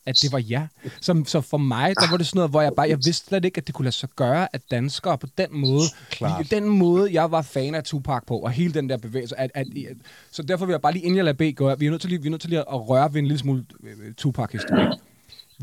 at 0.07 0.19
det 0.23 0.33
var 0.33 0.43
jer. 0.51 0.67
Så, 1.01 1.23
så 1.27 1.41
for 1.41 1.57
mig, 1.59 1.95
der 1.97 2.11
var 2.11 2.17
det 2.17 2.27
sådan 2.27 2.39
noget, 2.39 2.51
hvor 2.51 2.61
jeg 2.61 2.73
bare, 2.77 2.89
jeg 2.89 2.99
vidste 3.05 3.27
slet 3.27 3.45
ikke, 3.45 3.59
at 3.59 3.67
det 3.67 3.75
kunne 3.75 3.85
lade 3.85 3.95
sig 3.95 4.09
gøre, 4.17 4.49
at 4.53 4.63
danskere 4.71 5.19
på 5.19 5.27
den 5.39 5.49
måde, 5.51 5.83
Klart. 6.11 6.51
den 6.51 6.69
måde, 6.69 7.13
jeg 7.13 7.31
var 7.31 7.43
fan 7.43 7.75
af 7.75 7.85
Tupac 7.85 8.23
på, 8.27 8.39
og 8.39 8.51
hele 8.51 8.75
den 8.75 8.89
der 8.89 8.97
bevægelse, 8.97 9.39
at, 9.41 9.51
at, 9.55 9.67
at, 9.91 9.97
så 10.31 10.43
derfor 10.43 10.67
vil 10.67 10.73
jeg 10.73 10.81
bare 10.81 10.93
lige, 10.93 11.03
inden 11.03 11.17
jeg 11.17 11.25
lader 11.25 11.53
B 11.53 11.57
gå, 11.57 11.75
vi 11.75 11.87
er 11.87 11.91
nødt 11.91 12.01
til 12.01 12.11
lige, 12.11 12.23
vi 12.23 12.29
er 12.29 12.31
nødt 12.31 12.41
til 12.41 12.51
lige 12.51 12.61
at 12.61 12.89
røre 12.89 13.13
ved 13.15 13.19
en 13.19 13.27
lille 13.27 13.39
smule 13.39 13.65
øh, 13.83 14.15
Tupac-historie. 14.15 14.93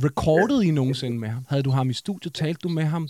Recordede 0.03 0.65
I 0.67 0.72
nogensinde 0.72 1.20
med 1.20 1.29
ham? 1.29 1.46
Havde 1.50 1.63
du 1.63 1.70
ham 1.70 1.89
i 1.89 1.94
studiet? 1.94 2.34
Talte 2.34 2.60
du 2.63 2.70
med 2.70 2.84
ham? 2.84 3.08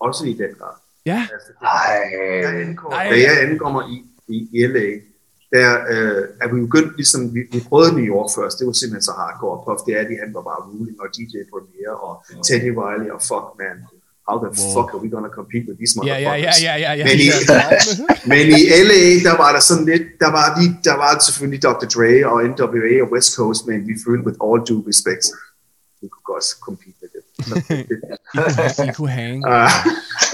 Også 0.00 0.24
i 0.24 0.32
den 0.32 0.54
grad. 0.58 0.74
Ja. 1.06 1.26
Altså, 1.32 1.48
det, 1.60 1.66
Ej, 1.66 2.00
jeg 2.42 2.60
ankommer, 2.60 2.96
Ej. 2.98 3.08
da 3.10 3.16
jeg 3.16 3.50
ankommer 3.50 3.82
i, 3.88 4.04
i, 4.34 4.48
i 4.52 4.66
LA, 4.66 4.86
der 5.56 5.70
øh, 5.92 6.22
er 6.42 6.48
vi 6.52 6.56
begyndt 6.66 6.92
ligesom, 7.00 7.20
vi, 7.34 7.40
vi 7.54 7.60
prøvede 7.68 7.92
New 7.98 8.06
York 8.14 8.28
først, 8.38 8.54
det 8.58 8.64
var 8.66 8.76
simpelthen 8.80 9.06
så 9.10 9.14
hardcore. 9.20 9.56
Puff 9.64 9.80
Daddy, 9.88 10.14
han 10.22 10.30
var 10.36 10.42
bare 10.50 10.60
ruling, 10.68 10.96
og 11.02 11.06
DJ 11.16 11.32
Premier, 11.52 11.92
og 12.06 12.12
Teddy 12.46 12.70
Riley, 12.80 13.08
og 13.16 13.20
fuck 13.30 13.46
man, 13.62 13.76
how 14.28 14.36
the 14.44 14.50
fuck 14.74 14.88
are 14.94 15.00
we 15.04 15.08
gonna 15.14 15.32
compete 15.38 15.64
with 15.68 15.78
these 15.82 15.94
motherfuckers? 15.96 16.58
ja, 16.68 16.74
ja, 16.74 16.74
ja, 16.84 16.92
ja. 17.00 17.04
Men 17.10 17.18
i, 17.26 17.28
men 18.32 18.44
i 18.58 18.60
LA, 18.88 19.04
der 19.28 19.34
var 19.42 19.50
der 19.56 19.62
sådan 19.70 19.86
lidt, 19.92 20.06
der 20.24 20.30
var, 20.38 20.46
lige, 20.58 20.72
der 20.88 20.96
var 21.02 21.10
selvfølgelig 21.28 21.60
Dr. 21.68 21.86
Dre 21.94 22.12
og 22.32 22.36
NWA 22.50 22.92
og 23.04 23.08
West 23.12 23.30
Coast, 23.38 23.60
men 23.68 23.78
vi 23.88 23.94
følte 24.06 24.22
with 24.26 24.38
all 24.46 24.60
due 24.68 24.82
respect, 24.90 25.24
vi 26.00 26.06
kunne 26.12 26.28
godt 26.32 26.46
compete. 26.66 27.05
I 28.88 28.92
kunne 28.96 29.10
hang. 29.10 29.44
Uh, 29.46 29.70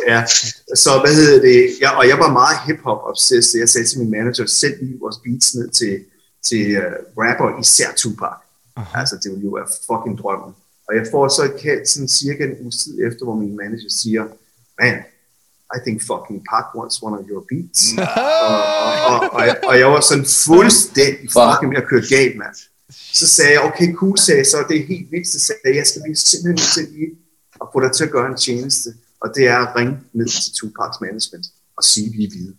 ja, 0.06 0.26
så 0.74 1.00
hvad 1.04 1.14
hedder 1.14 1.40
det, 1.42 1.70
ja, 1.80 1.90
og 1.98 2.08
jeg 2.08 2.18
var 2.18 2.32
meget 2.32 2.56
hip-hop 2.66 3.00
obsessed, 3.04 3.60
jeg 3.60 3.68
sagde 3.68 3.86
til 3.86 3.98
min 3.98 4.10
manager, 4.10 4.46
sæt 4.46 4.74
lige 4.82 4.98
vores 5.00 5.16
beats 5.24 5.54
ned 5.54 5.68
til, 5.70 6.04
til 6.48 6.78
uh, 6.78 6.92
rapper, 7.24 7.60
især 7.60 7.88
Tupac. 7.96 8.36
Uh-huh. 8.78 8.98
Altså, 9.00 9.14
det 9.22 9.30
ville 9.32 9.44
jo 9.44 9.50
være 9.50 9.68
fucking 9.86 10.18
drømmen. 10.18 10.54
Og 10.88 10.96
jeg 10.96 11.06
får 11.10 11.28
så 11.28 11.42
et 11.44 11.56
kald 11.62 11.86
sådan 11.86 12.08
cirka 12.08 12.44
en 12.44 12.56
uge 12.60 12.70
tid 12.70 12.94
efter, 13.06 13.24
hvor 13.24 13.34
min 13.34 13.56
manager 13.56 13.90
siger, 14.00 14.24
man, 14.80 14.94
I 15.76 15.78
think 15.84 16.02
fucking 16.10 16.38
Pac 16.50 16.64
wants 16.76 17.02
one 17.02 17.18
of 17.18 17.24
your 17.30 17.44
beats. 17.50 17.82
og, 17.98 18.46
og, 19.10 19.20
og, 19.20 19.32
og, 19.32 19.46
jeg, 19.46 19.56
og 19.68 19.78
jeg 19.78 19.88
var 19.94 20.00
sådan 20.00 20.26
fuldstændig 20.46 21.28
fucking 21.36 21.68
med 21.72 21.78
at 21.82 21.88
køre 21.88 22.04
galt, 22.14 22.36
mand. 22.36 22.56
Så 23.12 23.26
sagde 23.26 23.52
jeg, 23.52 23.60
okay, 23.60 23.94
cool, 23.94 24.18
sagde 24.18 24.38
jeg 24.38 24.46
så, 24.46 24.64
det 24.68 24.76
er 24.80 24.86
helt 24.86 25.12
vildt, 25.12 25.28
så 25.28 25.38
sagde 25.40 25.60
jeg, 25.64 25.76
jeg 25.76 25.86
skal 25.86 26.02
blive 26.02 26.16
simpelthen 26.16 26.54
nødt 26.54 26.72
til 26.76 26.84
lige 26.94 27.10
at 27.62 27.66
få 27.72 27.80
dig 27.80 27.92
til 27.92 28.04
at 28.04 28.10
gøre 28.10 28.28
en 28.32 28.36
tjeneste, 28.36 28.88
og 29.20 29.28
det 29.36 29.44
er 29.48 29.58
at 29.66 29.76
ringe 29.76 29.94
ned 30.12 30.28
til 30.28 30.52
Tupacs 30.58 30.98
management 31.00 31.46
og 31.76 31.84
sige, 31.84 32.12
vi 32.16 32.24
er 32.24 32.28
hvide. 32.28 32.54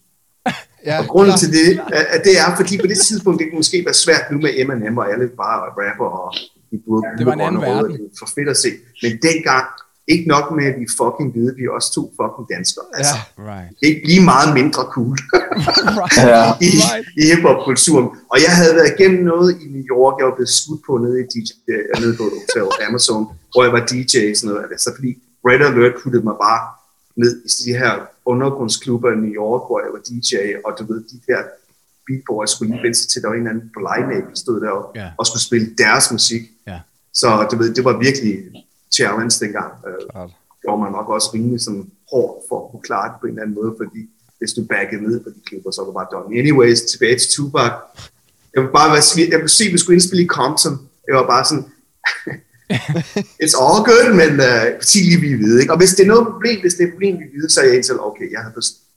Ja, 0.85 0.99
Og 1.01 1.07
grunden 1.07 1.37
til 1.37 1.51
det, 1.51 1.81
at 2.15 2.21
det 2.23 2.39
er, 2.39 2.55
fordi 2.55 2.77
på 2.77 2.87
det 2.87 2.97
tidspunkt, 3.07 3.39
det 3.39 3.47
kan 3.49 3.57
måske 3.57 3.85
være 3.85 3.93
svært 3.93 4.31
nu 4.31 4.37
med 4.37 4.51
Eminem 4.61 4.97
og 4.97 5.11
alle 5.11 5.27
bare 5.27 5.59
rapper 5.69 6.05
og 6.05 6.33
de 6.71 6.77
både 6.87 7.01
Det 7.17 7.25
var 7.25 7.33
en 7.33 7.41
anden 7.41 7.61
verden. 7.61 7.91
Det 7.91 8.11
for 8.19 8.29
fedt 8.35 8.49
at 8.49 8.57
se. 8.57 8.69
Men 9.03 9.11
dengang, 9.27 9.65
ikke 10.07 10.25
nok 10.35 10.45
med, 10.57 10.65
at 10.71 10.75
vi 10.81 10.85
fucking 11.01 11.29
hvide, 11.33 11.51
vi 11.57 11.63
er 11.67 11.71
også 11.77 11.89
to 11.97 12.01
fucking 12.19 12.45
danskere. 12.55 12.85
Altså, 12.99 13.15
Right. 13.51 13.71
ikke 13.87 14.01
lige 14.11 14.23
meget 14.33 14.49
mindre 14.59 14.83
cool 14.95 15.17
right. 16.01 16.17
Ja. 16.31 16.43
i, 16.67 16.69
Right. 16.91 17.07
i 17.21 17.23
hiphop-kulturen. 17.31 18.05
Og 18.31 18.37
jeg 18.45 18.51
havde 18.59 18.73
været 18.79 18.89
igennem 18.95 19.21
noget 19.31 19.49
i 19.63 19.65
New 19.75 19.85
York, 19.95 20.13
jeg 20.19 20.25
var 20.29 20.35
blevet 20.37 20.53
skudt 20.59 20.81
på 20.87 20.93
nede, 21.03 21.17
i 21.23 21.25
DJ, 21.33 21.49
øh, 21.73 21.83
nede 22.01 22.13
på 22.19 22.23
et 22.29 22.33
hotel 22.41 22.67
Amazon, 22.87 23.21
hvor 23.51 23.61
jeg 23.67 23.73
var 23.77 23.83
DJ 23.91 24.13
og 24.31 24.35
sådan 24.37 24.47
noget. 24.53 24.65
Altså, 24.75 24.89
fordi 24.97 25.11
Red 25.47 25.61
Alert 25.67 25.93
puttede 26.03 26.23
mig 26.29 26.35
bare 26.47 26.61
ned 27.23 27.33
i 27.47 27.49
de 27.65 27.71
her 27.81 27.93
undergrundsklubber 28.25 29.09
i 29.15 29.17
New 29.25 29.33
York, 29.43 29.61
hvor 29.69 29.77
jeg 29.83 29.89
var 29.95 30.01
DJ, 30.09 30.31
og 30.65 30.71
du 30.79 30.83
ved, 30.93 30.99
de 31.11 31.17
her 31.29 31.41
beatboys 32.07 32.49
skulle 32.53 32.69
lige 32.73 32.83
vente 32.85 32.99
sig 32.99 33.09
til, 33.09 33.19
at 33.19 33.23
der 33.23 33.29
var 33.29 33.35
en 33.35 33.41
eller 33.41 33.51
anden 33.53 33.69
på 33.75 33.79
line 33.89 34.21
der 34.27 34.35
stod 34.43 34.57
der 34.63 34.69
og, 34.69 34.83
Ja. 34.95 35.07
og 35.19 35.23
skulle 35.27 35.43
spille 35.49 35.67
deres 35.83 36.05
musik. 36.11 36.41
Ja. 36.71 36.79
Så 37.13 37.27
du 37.51 37.55
ved, 37.61 37.73
det 37.77 37.83
var 37.85 37.95
virkelig 38.07 38.33
challenge 38.97 39.35
dengang. 39.45 39.71
Øh, 39.87 39.93
Klart. 40.11 40.31
gjorde 40.63 40.81
man 40.83 40.91
nok 40.91 41.07
også 41.15 41.29
rimelig 41.33 41.61
sådan 41.61 41.85
hård 42.11 42.43
for 42.49 42.57
at 42.65 42.71
kunne 42.71 42.81
klare 42.89 43.07
det 43.11 43.15
på 43.21 43.25
en 43.27 43.31
eller 43.33 43.41
anden 43.43 43.55
måde, 43.61 43.73
fordi 43.81 44.01
hvis 44.39 44.53
du 44.53 44.61
backede 44.73 45.01
ned 45.07 45.19
på 45.23 45.29
de 45.29 45.39
klubber, 45.45 45.71
så 45.71 45.81
var 45.81 45.87
det 45.89 45.97
bare 45.99 46.09
done. 46.23 46.39
Anyways, 46.39 46.81
tilbage 46.81 47.17
til 47.19 47.29
Tupac. 47.35 47.71
Jeg 48.53 48.59
vil 48.63 48.69
bare 48.79 48.89
være 48.95 49.05
svir- 49.11 49.31
Jeg 49.31 49.39
kunne 49.39 49.49
se, 49.59 49.65
at 49.65 49.73
vi 49.73 49.77
skulle 49.77 49.95
indspille 49.95 50.23
i 50.23 50.27
Compton. 50.37 50.75
Jeg 51.07 51.15
var 51.15 51.27
bare 51.33 51.45
sådan, 51.49 51.65
it's 53.43 53.55
all 53.63 53.79
good, 53.91 54.07
men 54.21 54.31
uh, 54.49 54.65
sig 54.89 55.01
lige, 55.09 55.19
vi 55.25 55.29
er 55.33 55.37
hvide. 55.37 55.61
Ikke? 55.61 55.73
Og 55.73 55.77
hvis 55.81 55.89
det 55.97 56.03
er 56.03 56.07
noget 56.13 56.25
problem, 56.31 56.61
hvis 56.61 56.73
det 56.73 56.83
er 56.83 56.87
et 56.87 56.93
problem, 56.93 57.13
vi 57.19 57.23
er 57.27 57.31
hvide, 57.33 57.49
så 57.49 57.57
er 57.61 57.65
jeg 57.65 57.75
indtil, 57.75 57.99
okay, 57.99 58.31
jeg 58.31 58.41
har 58.45 58.51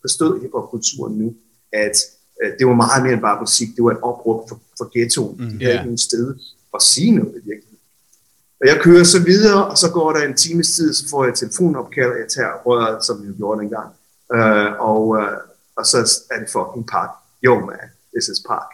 forstået 0.04 0.40
hiphop-kulturen 0.42 1.12
nu, 1.22 1.34
at 1.72 1.96
uh, 2.44 2.50
det 2.58 2.64
var 2.66 2.74
meget 2.84 3.02
mere 3.04 3.12
end 3.12 3.20
bare 3.28 3.40
musik. 3.40 3.68
Det 3.76 3.84
var 3.84 3.90
et 3.90 4.02
opråb 4.10 4.48
for, 4.48 4.56
for 4.78 4.86
ghettoen. 4.98 5.36
Mm, 5.38 5.44
Ja. 5.58 5.64
havde 5.64 5.72
ikke 5.74 5.84
nogen 5.90 5.98
sted 6.10 6.34
at 6.76 6.82
sige 6.82 7.10
noget 7.10 7.30
i 7.30 7.42
virkeligheden. 7.50 7.65
Og 8.60 8.66
jeg 8.66 8.80
kører 8.82 9.04
så 9.04 9.22
videre, 9.22 9.66
og 9.66 9.78
så 9.78 9.90
går 9.90 10.12
der 10.12 10.22
en 10.22 10.34
times 10.34 10.76
tid, 10.76 10.94
så 10.94 11.08
får 11.10 11.24
jeg 11.24 11.34
telefonopkald, 11.34 12.12
og 12.12 12.18
jeg 12.18 12.28
tager 12.28 12.52
røret, 12.66 13.04
som 13.04 13.24
jeg 13.26 13.34
gjorde 13.34 13.60
dengang. 13.60 13.90
Uh, 14.34 14.88
og, 14.90 15.08
uh, 15.08 15.38
og 15.76 15.86
så 15.86 15.98
er 16.30 16.38
det 16.38 16.48
fucking 16.50 16.86
Park. 16.86 17.10
Yo 17.44 17.54
man, 17.60 17.86
this 18.14 18.28
is 18.28 18.40
Park. 18.48 18.70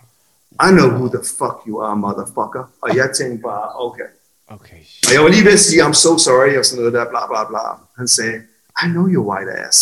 I 0.66 0.70
know 0.70 0.88
who 0.98 1.08
the 1.08 1.24
fuck 1.38 1.56
you 1.68 1.80
are, 1.86 1.96
motherfucker. 1.96 2.64
Og 2.82 2.96
jeg 2.96 3.10
tænkte 3.16 3.42
bare, 3.42 3.66
okay. 3.86 4.08
Okay. 4.48 4.80
Og 5.06 5.12
jeg 5.14 5.22
var 5.22 5.28
lige 5.28 5.44
ved 5.44 5.52
at 5.52 5.60
sige, 5.60 5.84
I'm 5.86 5.92
so 5.92 6.18
sorry, 6.18 6.58
og 6.58 6.64
sådan 6.64 6.78
noget 6.78 6.92
der, 6.92 7.04
bla 7.10 7.26
bla 7.26 7.48
bla. 7.48 7.64
Han 7.96 8.08
sagde, 8.08 8.36
I 8.82 8.86
know 8.86 9.06
your 9.14 9.24
white 9.30 9.50
ass. 9.66 9.78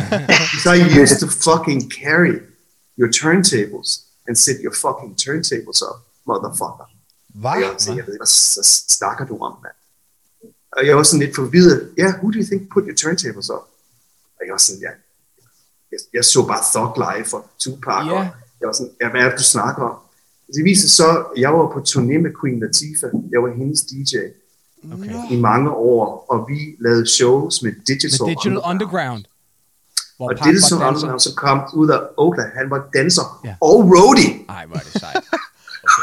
so 0.62 0.68
I 0.72 0.80
used 1.02 1.18
to 1.24 1.28
fucking 1.48 1.80
carry 2.00 2.36
your 3.00 3.10
turntables 3.20 3.88
and 4.28 4.36
set 4.36 4.56
your 4.64 4.74
fucking 4.84 5.12
turntables 5.24 5.80
up, 5.88 5.98
motherfucker. 6.30 6.95
Hvad? 7.40 7.50
Og 7.50 7.60
jeg, 7.60 7.70
så 7.78 7.90
jeg 7.98 8.04
ved 8.06 8.16
hvad 8.18 8.26
snakker 8.96 9.24
du 9.26 9.38
om, 9.38 9.54
mand? 9.62 9.74
Og 10.76 10.86
jeg 10.86 10.96
var 10.96 11.02
sådan 11.02 11.20
lidt 11.26 11.34
forvirret. 11.36 11.90
Ja, 11.98 12.02
yeah, 12.02 12.14
who 12.18 12.30
do 12.32 12.38
you 12.38 12.44
think 12.50 12.62
put 12.72 12.84
your 12.86 12.96
turntables 12.96 13.50
up? 13.50 13.64
Og 14.38 14.42
jeg 14.46 14.52
var 14.52 14.58
sådan, 14.58 14.80
ja, 14.86 14.92
jeg, 15.92 15.98
jeg 16.16 16.24
så 16.24 16.40
bare 16.46 16.62
Thug 16.74 16.90
Life 17.06 17.36
og 17.36 17.42
Tupac, 17.58 18.06
Ja. 18.06 18.12
og 18.12 18.24
jeg 18.60 18.66
var 18.70 18.72
sådan, 18.72 18.92
ja, 19.00 19.10
hvad 19.10 19.20
er 19.20 19.28
det, 19.30 19.38
du 19.38 19.42
snakker 19.56 19.82
om? 19.82 19.96
Det 20.56 20.64
viser 20.64 20.88
så, 20.88 21.24
jeg 21.36 21.52
var 21.52 21.66
på 21.74 21.78
turné 21.88 22.16
med 22.24 22.32
Queen 22.40 22.60
Latifah. 22.60 23.10
Jeg 23.32 23.42
var 23.42 23.50
hendes 23.60 23.80
DJ 23.90 24.16
Okay. 24.92 25.14
i 25.30 25.36
mange 25.40 25.70
år, 25.70 26.26
og 26.28 26.46
vi 26.50 26.76
lavede 26.80 27.06
shows 27.06 27.62
med 27.62 27.72
Digital, 27.72 28.20
Med 28.26 28.28
Digital 28.28 28.58
Underground. 28.70 29.24
Hvor 30.16 30.30
og 30.30 30.36
Park 30.38 30.46
som 30.46 30.52
danser. 30.52 30.88
Underground 30.88 31.20
så 31.20 31.34
kom 31.36 31.58
ud 31.74 31.88
af 31.90 32.00
Oakland, 32.16 32.50
han 32.58 32.70
var 32.70 32.88
danser 32.94 33.40
Ja. 33.44 33.54
og 33.60 33.76
roadie. 33.94 34.30
Ej, 34.48 34.66
hvor 34.66 34.76
er 34.76 34.80
det 34.80 34.92
sejt. 35.00 35.16
Okay. 35.86 36.02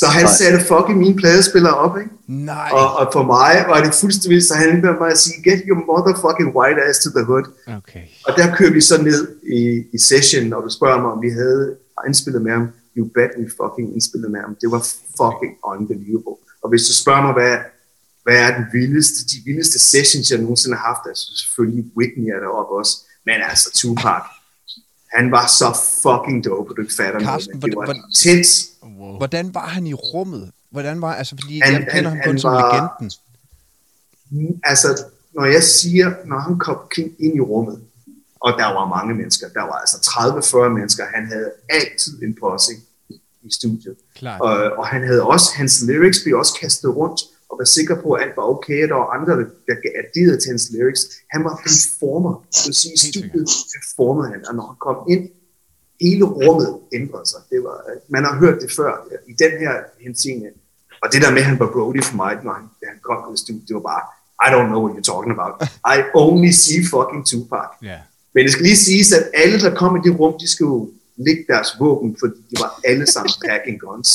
Så 0.00 0.06
han 0.06 0.26
satte 0.38 0.58
fucking 0.72 0.98
mine 0.98 1.16
pladespillere 1.16 1.74
op, 1.74 1.94
ikke? 1.98 2.10
Nej. 2.26 2.70
Og, 2.72 2.86
og 3.00 3.04
for 3.12 3.22
mig 3.22 3.52
var 3.68 3.78
det 3.84 3.94
fuldstændig, 3.94 4.42
så 4.42 4.54
han 4.54 4.68
endte 4.68 4.86
med 4.88 4.98
mig 5.00 5.10
at 5.10 5.18
sige, 5.18 5.36
get 5.48 5.60
your 5.68 5.80
motherfucking 5.90 6.48
white 6.56 6.80
ass 6.88 6.98
to 7.04 7.10
the 7.16 7.24
hood. 7.30 7.46
okay. 7.78 8.04
Og 8.26 8.32
der 8.38 8.56
kører 8.56 8.72
vi 8.72 8.80
så 8.80 9.02
ned 9.02 9.20
i, 9.58 9.60
i 9.96 9.98
session, 9.98 10.52
og 10.52 10.62
du 10.66 10.70
spørger 10.78 11.00
mig, 11.02 11.10
om 11.16 11.22
vi 11.26 11.30
havde 11.30 11.76
indspillet 12.06 12.42
med 12.42 12.52
ham. 12.52 12.66
You 12.96 13.04
bet 13.18 13.30
we 13.38 13.46
fucking 13.60 13.86
indspillet 13.94 14.30
med 14.30 14.40
ham. 14.40 14.56
Det 14.62 14.68
var 14.74 14.82
fucking 15.20 15.54
unbelievable. 15.72 16.36
Og 16.62 16.66
hvis 16.70 16.84
du 16.88 16.92
spørger 17.02 17.22
mig, 17.26 17.32
hvad, 17.38 17.54
hvad 18.24 18.38
er 18.46 18.50
den 18.58 18.66
vildeste, 18.78 19.18
de 19.32 19.38
vildeste 19.48 19.78
sessions, 19.78 20.30
jeg 20.30 20.38
nogensinde 20.40 20.76
har 20.76 20.86
haft, 20.92 21.04
altså 21.10 21.26
selvfølgelig 21.42 21.84
Whitney 21.96 22.28
er 22.34 22.40
deroppe 22.44 22.72
også, 22.80 22.94
men 23.26 23.36
altså 23.50 23.68
Tupac, 23.80 24.22
han 25.12 25.30
var 25.30 25.46
så 25.46 25.78
fucking 26.02 26.44
dope, 26.44 26.74
du 26.74 26.80
ikke 26.82 26.94
fatter 26.94 27.20
Carsten, 27.20 27.50
noget. 27.50 27.62
men 27.62 27.70
Det 27.70 27.74
hvordan- 27.74 27.76
var 27.76 27.84
hvordan- 27.84 28.36
intens. 28.36 28.68
Wow. 28.98 29.16
Hvordan 29.16 29.54
var 29.54 29.66
han 29.66 29.86
i 29.86 29.94
rummet? 29.94 30.50
Hvordan 30.70 31.00
var, 31.02 31.14
altså, 31.14 31.36
fordi 31.42 31.60
Han- 31.64 31.72
jeg 31.72 31.80
kender 31.92 32.10
han- 32.10 32.18
ham 32.18 32.26
kun 32.26 32.38
som 32.38 32.52
var- 32.52 32.96
legenden. 33.00 33.10
altså, 34.64 35.04
når 35.34 35.44
jeg 35.44 35.62
siger, 35.62 36.12
når 36.24 36.38
han 36.38 36.58
kom 36.58 36.78
ind 37.18 37.36
i 37.36 37.40
rummet, 37.40 37.80
og 38.40 38.52
der 38.58 38.66
var 38.66 38.88
mange 38.88 39.14
mennesker, 39.14 39.48
der 39.48 39.60
var 39.62 39.72
altså 39.72 40.00
30-40 40.00 40.68
mennesker, 40.70 41.04
han 41.14 41.26
havde 41.26 41.50
altid 41.68 42.22
en 42.22 42.36
posse 42.40 42.72
i 43.42 43.52
studiet. 43.52 43.96
Klart. 44.16 44.40
Og, 44.40 44.56
og 44.78 44.86
han 44.86 45.02
havde 45.06 45.22
også, 45.22 45.50
hans 45.54 45.84
lyrics 45.88 46.18
blev 46.24 46.38
også 46.38 46.54
kastet 46.60 46.96
rundt, 46.96 47.20
og 47.56 47.60
var 47.60 47.64
sikker 47.78 47.96
på, 48.02 48.12
at 48.12 48.22
alt 48.22 48.36
var 48.36 48.42
okay, 48.54 48.82
og 48.84 48.88
der 48.88 48.94
var 48.94 49.08
andre, 49.18 49.32
der 49.68 49.76
adderede 50.00 50.38
til 50.40 50.48
hans 50.48 50.70
lyrics. 50.74 51.02
Han 51.34 51.44
var 51.44 51.54
performer, 51.64 52.32
det 52.54 52.62
vil 52.66 52.74
sige, 52.74 52.96
studiet 52.98 53.48
performede 53.74 54.28
han, 54.32 54.40
og 54.48 54.54
når 54.54 54.66
han 54.70 54.78
kom 54.86 54.98
ind, 55.14 55.24
hele 56.00 56.24
rummet 56.24 56.70
ændrede 56.98 57.26
sig. 57.32 57.40
Det 57.50 57.60
var, 57.66 57.76
man 58.08 58.24
har 58.24 58.34
hørt 58.42 58.58
det 58.62 58.70
før, 58.78 58.90
i 59.32 59.34
den 59.44 59.52
her 59.62 59.74
henseende. 60.04 60.48
Og 61.02 61.06
det 61.12 61.22
der 61.22 61.30
med, 61.30 61.38
at 61.38 61.48
han 61.50 61.58
var 61.58 61.70
Brody 61.72 62.02
for 62.08 62.16
mig, 62.16 62.32
når 62.44 62.52
han, 62.58 62.66
da 62.80 62.86
han 62.92 63.00
kom 63.02 63.16
til 63.34 63.42
studiet, 63.44 63.68
det 63.68 63.74
var 63.78 63.86
bare, 63.92 64.04
I 64.46 64.48
don't 64.54 64.68
know 64.72 64.80
what 64.84 64.92
you're 64.96 65.08
talking 65.12 65.32
about. 65.36 65.54
I 65.96 65.96
only 66.14 66.50
see 66.64 66.80
fucking 66.94 67.22
Tupac. 67.30 67.68
Ja. 67.82 67.98
Men 68.34 68.40
det 68.44 68.52
skal 68.52 68.64
lige 68.70 68.82
siges, 68.88 69.12
at 69.12 69.24
alle, 69.34 69.60
der 69.60 69.74
kom 69.74 69.96
i 69.96 70.00
det 70.04 70.20
rum, 70.20 70.34
de 70.40 70.48
skulle 70.48 70.92
lægge 71.16 71.44
deres 71.48 71.68
våben, 71.80 72.16
fordi 72.20 72.38
de 72.50 72.56
var 72.64 72.80
alle 72.84 73.06
sammen 73.06 73.32
packing 73.48 73.80
guns. 73.80 74.10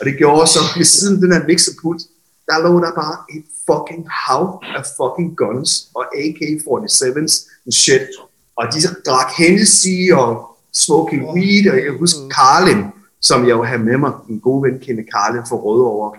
Og 0.00 0.06
det 0.06 0.14
gjorde 0.18 0.46
så, 0.46 0.60
ved 0.76 0.84
siden 0.84 1.22
den 1.22 1.32
her 1.32 1.46
mixerput, 1.46 2.00
der 2.48 2.58
lå 2.62 2.80
der 2.80 2.92
bare 3.02 3.16
et 3.36 3.44
fucking 3.66 4.06
hav 4.10 4.62
af 4.76 4.84
fucking 4.98 5.36
guns 5.36 5.88
og 5.94 6.04
AK-47's 6.22 7.36
and 7.64 7.72
shit. 7.72 8.08
Og 8.56 8.64
de 8.72 8.78
drak 9.06 9.30
Hennessy 9.38 10.12
og 10.12 10.56
smoking 10.72 11.22
weed, 11.34 11.70
og 11.70 11.76
jeg 11.76 11.84
kan 11.84 11.98
huske 11.98 12.18
Carlin, 12.30 12.84
som 13.20 13.42
jeg 13.48 13.50
jo 13.50 13.62
havde 13.62 13.82
med 13.82 13.96
mig, 13.96 14.12
en 14.28 14.40
god 14.40 14.66
ven 14.66 14.78
kendte 14.78 15.04
Carlin 15.12 15.42
for 15.48 15.56
Rødovre. 15.56 16.12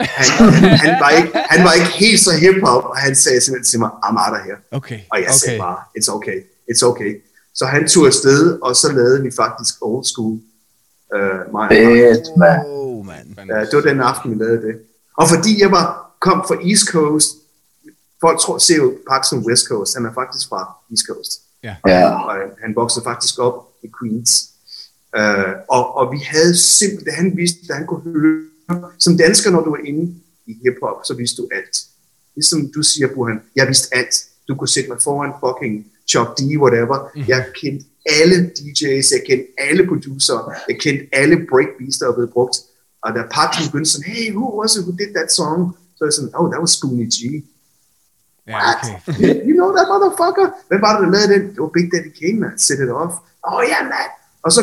Han, 0.00 0.52
han, 0.52 0.78
han, 0.84 0.94
var 1.00 1.10
ikke, 1.10 1.30
han 1.50 1.64
var 1.64 1.72
ikke 1.72 1.92
helt 2.02 2.20
så 2.20 2.30
hip-hop, 2.42 2.84
og 2.84 2.96
han 2.96 3.14
sagde 3.14 3.40
simpelthen 3.40 3.70
til 3.70 3.78
mig, 3.78 3.90
I'm 4.04 4.16
out 4.24 4.38
of 4.38 4.44
here. 4.44 4.58
Okay. 4.70 5.00
Og 5.10 5.18
jeg 5.18 5.28
okay. 5.28 5.38
sagde 5.40 5.58
okay. 5.58 5.64
bare, 5.66 5.78
it's 5.98 6.14
okay, 6.16 6.38
it's 6.70 6.86
okay. 6.90 7.22
Så 7.54 7.66
han 7.66 7.88
tog 7.88 8.06
afsted, 8.06 8.58
og 8.62 8.76
så 8.76 8.92
lavede 8.92 9.22
vi 9.22 9.30
faktisk 9.36 9.74
old 9.80 10.04
school. 10.04 10.38
Uh, 11.16 11.52
mig, 11.52 11.68
Fedt, 11.70 12.36
mand. 12.36 12.60
Oh, 12.66 13.06
man. 13.06 13.36
Ja, 13.48 13.60
det 13.60 13.74
var 13.74 13.80
den 13.80 14.00
aften, 14.00 14.30
vi 14.30 14.44
lavede 14.44 14.62
det. 14.66 14.74
Og 15.22 15.28
fordi 15.28 15.60
jeg 15.62 15.70
var, 15.70 15.86
kom 16.20 16.38
fra 16.48 16.56
East 16.68 16.86
Coast, 16.94 17.28
folk 18.20 18.38
tror, 18.40 18.58
ser 18.58 18.76
jo 18.76 18.98
Park 19.08 19.24
som 19.28 19.38
West 19.46 19.64
Coast, 19.68 19.94
han 19.94 20.06
er 20.06 20.14
faktisk 20.14 20.48
fra 20.48 20.60
East 20.90 21.04
Coast. 21.08 21.32
Ja. 21.62 21.74
Ja. 21.86 22.24
Og 22.24 22.32
han, 22.34 22.50
han 22.62 22.76
voksede 22.76 23.04
faktisk 23.04 23.38
op 23.38 23.56
i 23.82 23.88
Queens. 23.98 24.48
Uh, 25.18 25.52
og, 25.68 25.96
og 25.96 26.12
vi 26.12 26.18
havde 26.18 26.56
simpelthen, 26.56 27.14
han 27.14 27.36
vidste, 27.36 27.66
da 27.68 27.72
han 27.72 27.86
kunne 27.86 28.02
høre, 28.02 28.42
som 28.98 29.16
dansker, 29.16 29.50
når 29.50 29.64
du 29.64 29.70
er 29.72 29.84
inde 29.84 30.14
i 30.46 30.52
hiphop, 30.62 30.96
så 31.04 31.14
vidste 31.14 31.42
du 31.42 31.48
alt. 31.52 31.84
Ligesom 32.34 32.72
du 32.74 32.82
siger, 32.82 33.08
Burhan, 33.14 33.40
jeg 33.56 33.66
vidste 33.68 33.96
alt. 33.96 34.14
Du 34.48 34.54
kunne 34.54 34.68
sætte 34.68 34.88
mig 34.90 34.98
foran 35.02 35.32
fucking 35.44 35.86
Chuck 36.08 36.38
D, 36.38 36.40
whatever. 36.62 37.10
Mm. 37.14 37.24
Jeg 37.28 37.46
kendte 37.60 37.86
alle 38.06 38.36
DJ's, 38.58 39.08
jeg 39.16 39.22
kendte 39.26 39.46
alle 39.58 39.86
producer, 39.86 40.52
jeg 40.68 40.76
kendte 40.80 41.04
alle 41.12 41.36
breakbeats, 41.50 41.98
der 41.98 42.06
var 42.06 42.14
blevet 42.14 42.32
brugt. 42.32 42.56
Og 43.04 43.10
da 43.16 43.20
Patrick 43.36 43.70
sådan, 43.92 44.06
hey, 44.12 44.24
who 44.36 44.46
was 44.60 44.76
it 44.76 44.82
who 44.86 44.92
did 45.02 45.10
that 45.18 45.32
song? 45.32 45.58
Så 45.96 46.04
er 46.04 46.08
jeg 46.08 46.16
sådan, 46.18 46.34
oh, 46.38 46.46
that 46.52 46.60
was 46.64 46.72
Spoonie 46.78 47.10
G. 47.16 47.18
Ja, 48.46 48.58
okay. 48.72 48.96
you 49.48 49.54
know 49.60 49.70
that 49.76 49.86
motherfucker? 49.92 50.46
Hvem 50.68 50.80
var 50.86 50.92
det, 50.92 51.00
der 51.04 51.12
lavede 51.16 51.30
den? 51.34 51.42
Det 51.54 51.60
var 51.64 51.72
Big 51.78 51.86
Daddy 51.92 52.10
Kane, 52.20 52.38
man. 52.44 52.58
Set 52.66 52.80
it 52.84 52.90
off. 53.02 53.14
Åh, 53.46 53.54
oh, 53.54 53.62
ja, 53.70 53.78
yeah, 53.78 53.84
man. 53.94 54.08
Og 54.44 54.50
så 54.56 54.62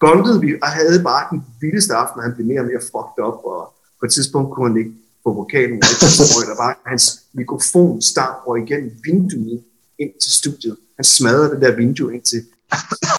bondede 0.00 0.40
vi, 0.44 0.50
og 0.62 0.68
havde 0.68 1.02
bare 1.10 1.24
den 1.30 1.40
vildeste 1.60 1.94
aften, 1.94 2.16
og 2.18 2.24
han 2.26 2.34
blev 2.34 2.46
mere 2.46 2.60
og 2.60 2.66
mere 2.70 2.82
fucked 2.92 3.18
up, 3.26 3.38
og 3.52 3.60
på 4.00 4.06
et 4.06 4.12
tidspunkt 4.12 4.48
kunne 4.54 4.68
han 4.70 4.78
ikke 4.82 4.94
få 5.24 5.34
vokalen, 5.34 5.78
og 6.22 6.24
røg 6.34 6.44
der 6.50 6.56
bare 6.64 6.74
hans 6.86 7.04
mikrofon 7.32 8.02
start 8.02 8.36
og 8.46 8.58
igen 8.58 8.82
vinduet 9.04 9.62
ind 9.98 10.12
til 10.22 10.32
studiet. 10.32 10.76
Han 10.96 11.04
smadrede 11.04 11.50
det 11.50 11.60
der 11.62 11.76
vindue 11.76 12.14
ind 12.14 12.22
til, 12.22 12.40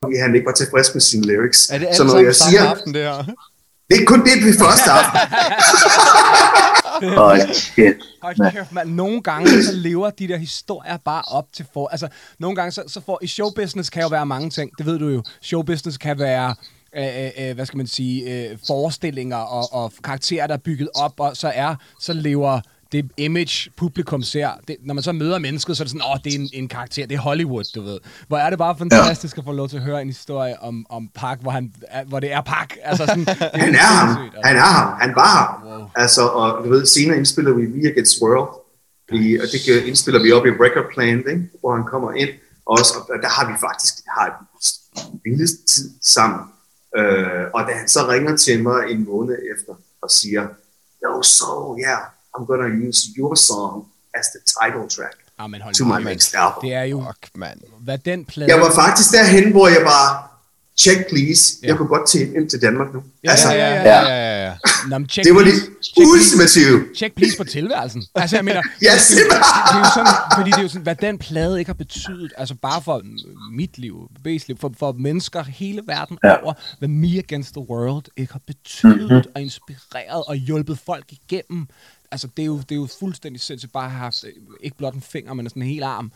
fordi 0.04 0.16
han 0.16 0.36
ikke 0.36 0.46
var 0.46 0.58
tilfreds 0.62 0.94
med 0.94 1.02
sine 1.02 1.24
lyrics. 1.28 1.70
Er 1.70 1.78
det 1.78 1.88
alt 1.88 1.98
så 1.98 2.04
når 2.04 2.20
jeg 2.20 2.36
siger, 2.36 2.64
aften, 2.64 2.94
det 2.94 3.02
her? 3.02 3.34
Det 3.90 4.02
er 4.02 4.06
kun 4.06 4.20
det 4.20 4.32
på 4.42 4.64
første 4.64 4.92
aften. 4.92 5.20
Åh, 7.18 7.38
shit. 7.54 7.96
Hold 8.22 8.52
kæft, 8.52 8.72
mand. 8.72 8.90
Nogle 8.90 9.22
gange 9.22 9.64
så 9.64 9.72
lever 9.72 10.10
de 10.10 10.28
der 10.28 10.38
historier 10.38 10.98
bare 10.98 11.24
op 11.28 11.46
til 11.54 11.66
for... 11.74 11.88
Altså, 11.88 12.08
nogle 12.40 12.56
gange 12.56 12.72
så, 12.72 12.84
så 12.88 13.02
får... 13.06 13.20
I 13.22 13.28
showbusiness 13.28 13.90
kan 13.90 14.02
jo 14.02 14.08
være 14.08 14.26
mange 14.26 14.50
ting. 14.50 14.72
Det 14.78 14.86
ved 14.86 15.00
du 15.00 15.08
jo. 15.08 15.24
Showbusiness 15.42 15.98
kan 15.98 16.20
være... 16.20 16.56
Øh, 16.98 17.50
øh, 17.50 17.56
hvad 17.56 17.66
skal 17.66 17.78
man 17.78 17.88
sige, 17.88 18.50
øh, 18.50 18.58
forestillinger 18.68 19.38
og, 19.38 19.74
og 19.84 19.94
karakterer, 20.04 20.48
der 20.48 20.54
er 20.54 20.58
bygget 20.58 20.90
op, 20.96 21.14
og 21.20 21.38
så 21.38 21.52
er, 21.56 21.76
så 22.00 22.14
lever 22.14 22.62
det 22.92 23.12
image, 23.18 23.72
publikum 23.78 24.22
ser. 24.24 24.50
Det, 24.68 24.76
når 24.84 24.94
man 24.94 25.04
så 25.04 25.12
møder 25.12 25.40
mennesket, 25.40 25.78
så 25.78 25.84
er 25.84 25.86
det 25.86 25.92
sådan, 25.92 26.08
åh, 26.14 26.18
det 26.24 26.34
er 26.36 26.40
en, 26.40 26.50
en 26.54 26.68
karakter, 26.68 27.06
det 27.06 27.16
er 27.16 27.20
Hollywood, 27.20 27.64
du 27.76 27.82
ved. 27.82 28.00
Hvor 28.28 28.38
er 28.38 28.50
det 28.50 28.60
bare 28.60 28.78
fantastisk 28.78 29.38
ja. 29.38 29.42
at 29.42 29.46
få 29.46 29.52
lov 29.52 29.70
til 29.70 29.78
at 29.78 29.84
høre 29.84 30.02
en 30.02 30.08
historie 30.08 30.60
om, 30.62 30.86
om 30.90 31.10
Park, 31.16 31.42
hvor, 31.42 31.52
han, 31.52 31.74
hvor 32.08 32.20
det 32.20 32.34
er 32.34 32.42
Park. 32.42 32.78
Altså 32.84 33.06
sådan, 33.06 33.26
det 33.26 33.38
er 33.42 33.58
Han 33.60 33.76
er 33.76 33.80
ham. 33.80 34.24
altså. 34.24 34.42
Han 34.44 34.56
er 34.56 34.62
ham. 34.62 35.00
Han 35.02 35.16
var 35.16 35.28
ham. 35.28 35.68
Wow. 35.68 35.88
Altså, 35.96 36.22
og 36.28 36.64
du 36.66 36.70
ved, 36.70 36.86
senere 36.86 37.18
indspiller 37.18 37.54
vi 37.54 37.66
We 37.66 37.90
Against 37.92 38.22
World. 38.22 38.50
Vi, 39.12 39.40
og 39.40 39.46
det 39.52 39.86
indspiller 39.86 40.22
vi 40.24 40.32
op 40.32 40.46
i 40.46 40.50
Record 40.50 40.86
Plant, 40.94 41.28
ikke? 41.28 41.50
hvor 41.60 41.76
han 41.76 41.86
kommer 41.86 42.12
ind. 42.14 42.30
Og 42.66 42.72
også, 42.72 42.94
og 43.10 43.20
der 43.22 43.30
har 43.30 43.52
vi 43.52 43.58
faktisk 43.60 43.94
har 44.18 44.46
vi 45.14 45.30
vildest 45.30 45.68
tid 45.68 45.90
sammen. 46.02 46.40
Øh, 46.98 47.44
og 47.54 47.62
da 47.68 47.72
han 47.74 47.88
så 47.88 48.08
ringer 48.10 48.38
til 48.38 48.64
mig 48.64 48.92
en 48.92 49.06
måned 49.06 49.38
efter 49.56 49.74
og 50.02 50.12
siger, 50.12 50.48
Yo, 51.06 51.22
so 51.22 51.78
yeah, 51.80 52.02
I'm 52.38 52.46
gonna 52.46 52.88
use 52.88 53.00
your 53.18 53.36
song 53.36 53.86
as 54.20 54.26
the 54.36 54.42
title 54.58 54.90
track 54.96 55.16
Ah, 55.42 55.48
men 55.50 55.62
hold 55.62 55.76
to 55.76 55.86
my 55.86 56.04
next 56.04 56.36
album. 56.36 56.62
Det 56.64 56.74
er 56.74 56.84
jo, 56.84 57.04
Fuck, 57.08 57.30
mand. 57.36 57.60
hvad 57.80 57.98
den 57.98 58.26
plade... 58.26 58.52
Jeg 58.52 58.60
var 58.62 58.72
faktisk 58.76 59.12
derhen, 59.12 59.52
hvor 59.52 59.68
jeg 59.68 59.82
bare, 59.86 60.24
check 60.78 61.00
please, 61.10 61.58
Ja. 61.64 61.68
jeg 61.68 61.78
kunne 61.78 61.88
godt 61.88 62.10
til 62.10 62.36
ind 62.36 62.50
til 62.50 62.62
Danmark 62.62 62.94
nu. 62.94 63.04
Ja, 63.24 63.30
altså, 63.32 63.52
ja, 63.52 63.58
ja, 63.58 63.82
ja. 63.82 64.02
Ja, 64.02 64.08
ja, 64.10 64.46
ja. 64.48 64.54
Nå, 64.90 64.98
men 64.98 65.10
check 65.10 65.26
det 65.28 65.36
var 65.36 65.42
det 65.42 65.54
please. 65.54 65.66
Check 65.84 65.96
please. 65.96 66.12
ultimative. 66.12 66.96
Check 66.96 67.16
please 67.16 67.38
på 67.38 67.44
tilværelsen. 67.44 68.04
Altså, 68.16 68.36
jeg 68.36 68.46
mener, 68.46 68.62
Ja, 68.88 68.94
det, 69.10 69.18
det, 69.18 69.26
det, 69.70 69.76
er 69.76 69.80
jo 69.80 69.92
sådan, 69.94 70.14
fordi 70.38 70.50
det 70.52 70.58
er 70.58 70.62
jo 70.62 70.68
sådan, 70.68 70.82
hvad 70.84 70.96
den 70.96 71.18
plade 71.18 71.60
ikke 71.60 71.70
har 71.70 71.74
betydet, 71.86 72.32
altså 72.38 72.56
bare 72.56 72.82
for 72.82 73.02
mit 73.52 73.78
liv, 73.78 73.96
liv, 74.26 74.58
for, 74.60 74.72
for 74.80 74.92
mennesker 74.92 75.44
hele 75.44 75.82
verden. 75.88 76.18
Ja. 76.24 76.44
over, 76.44 76.54
hvad 76.80 76.90
Me 76.90 77.08
Against 77.18 77.52
the 77.54 77.66
World 77.70 78.06
ikke 78.18 78.34
har 78.34 78.42
betydet 78.48 79.12
mm-hmm. 79.12 79.32
og 79.36 79.42
inspireret 79.42 80.24
og 80.28 80.36
hjulpet 80.36 80.80
folk 80.86 81.06
igennem. 81.12 81.68
Altså, 82.12 82.28
det 82.38 82.44
er 82.44 82.46
jo, 82.48 82.58
det 82.58 82.72
er 82.72 82.76
jo 82.76 82.88
fuldstændig 83.00 83.42
sindssygt 83.42 83.74
bare 83.74 83.86
at 83.86 83.92
have 83.92 84.00
haft, 84.00 84.24
øh, 84.24 84.34
ikke 84.62 84.78
blot 84.78 84.94
en 84.94 85.02
finger, 85.02 85.34
men 85.34 85.50
sådan 85.50 85.62
en 85.62 85.68
hel 85.70 85.84
arm 85.84 86.12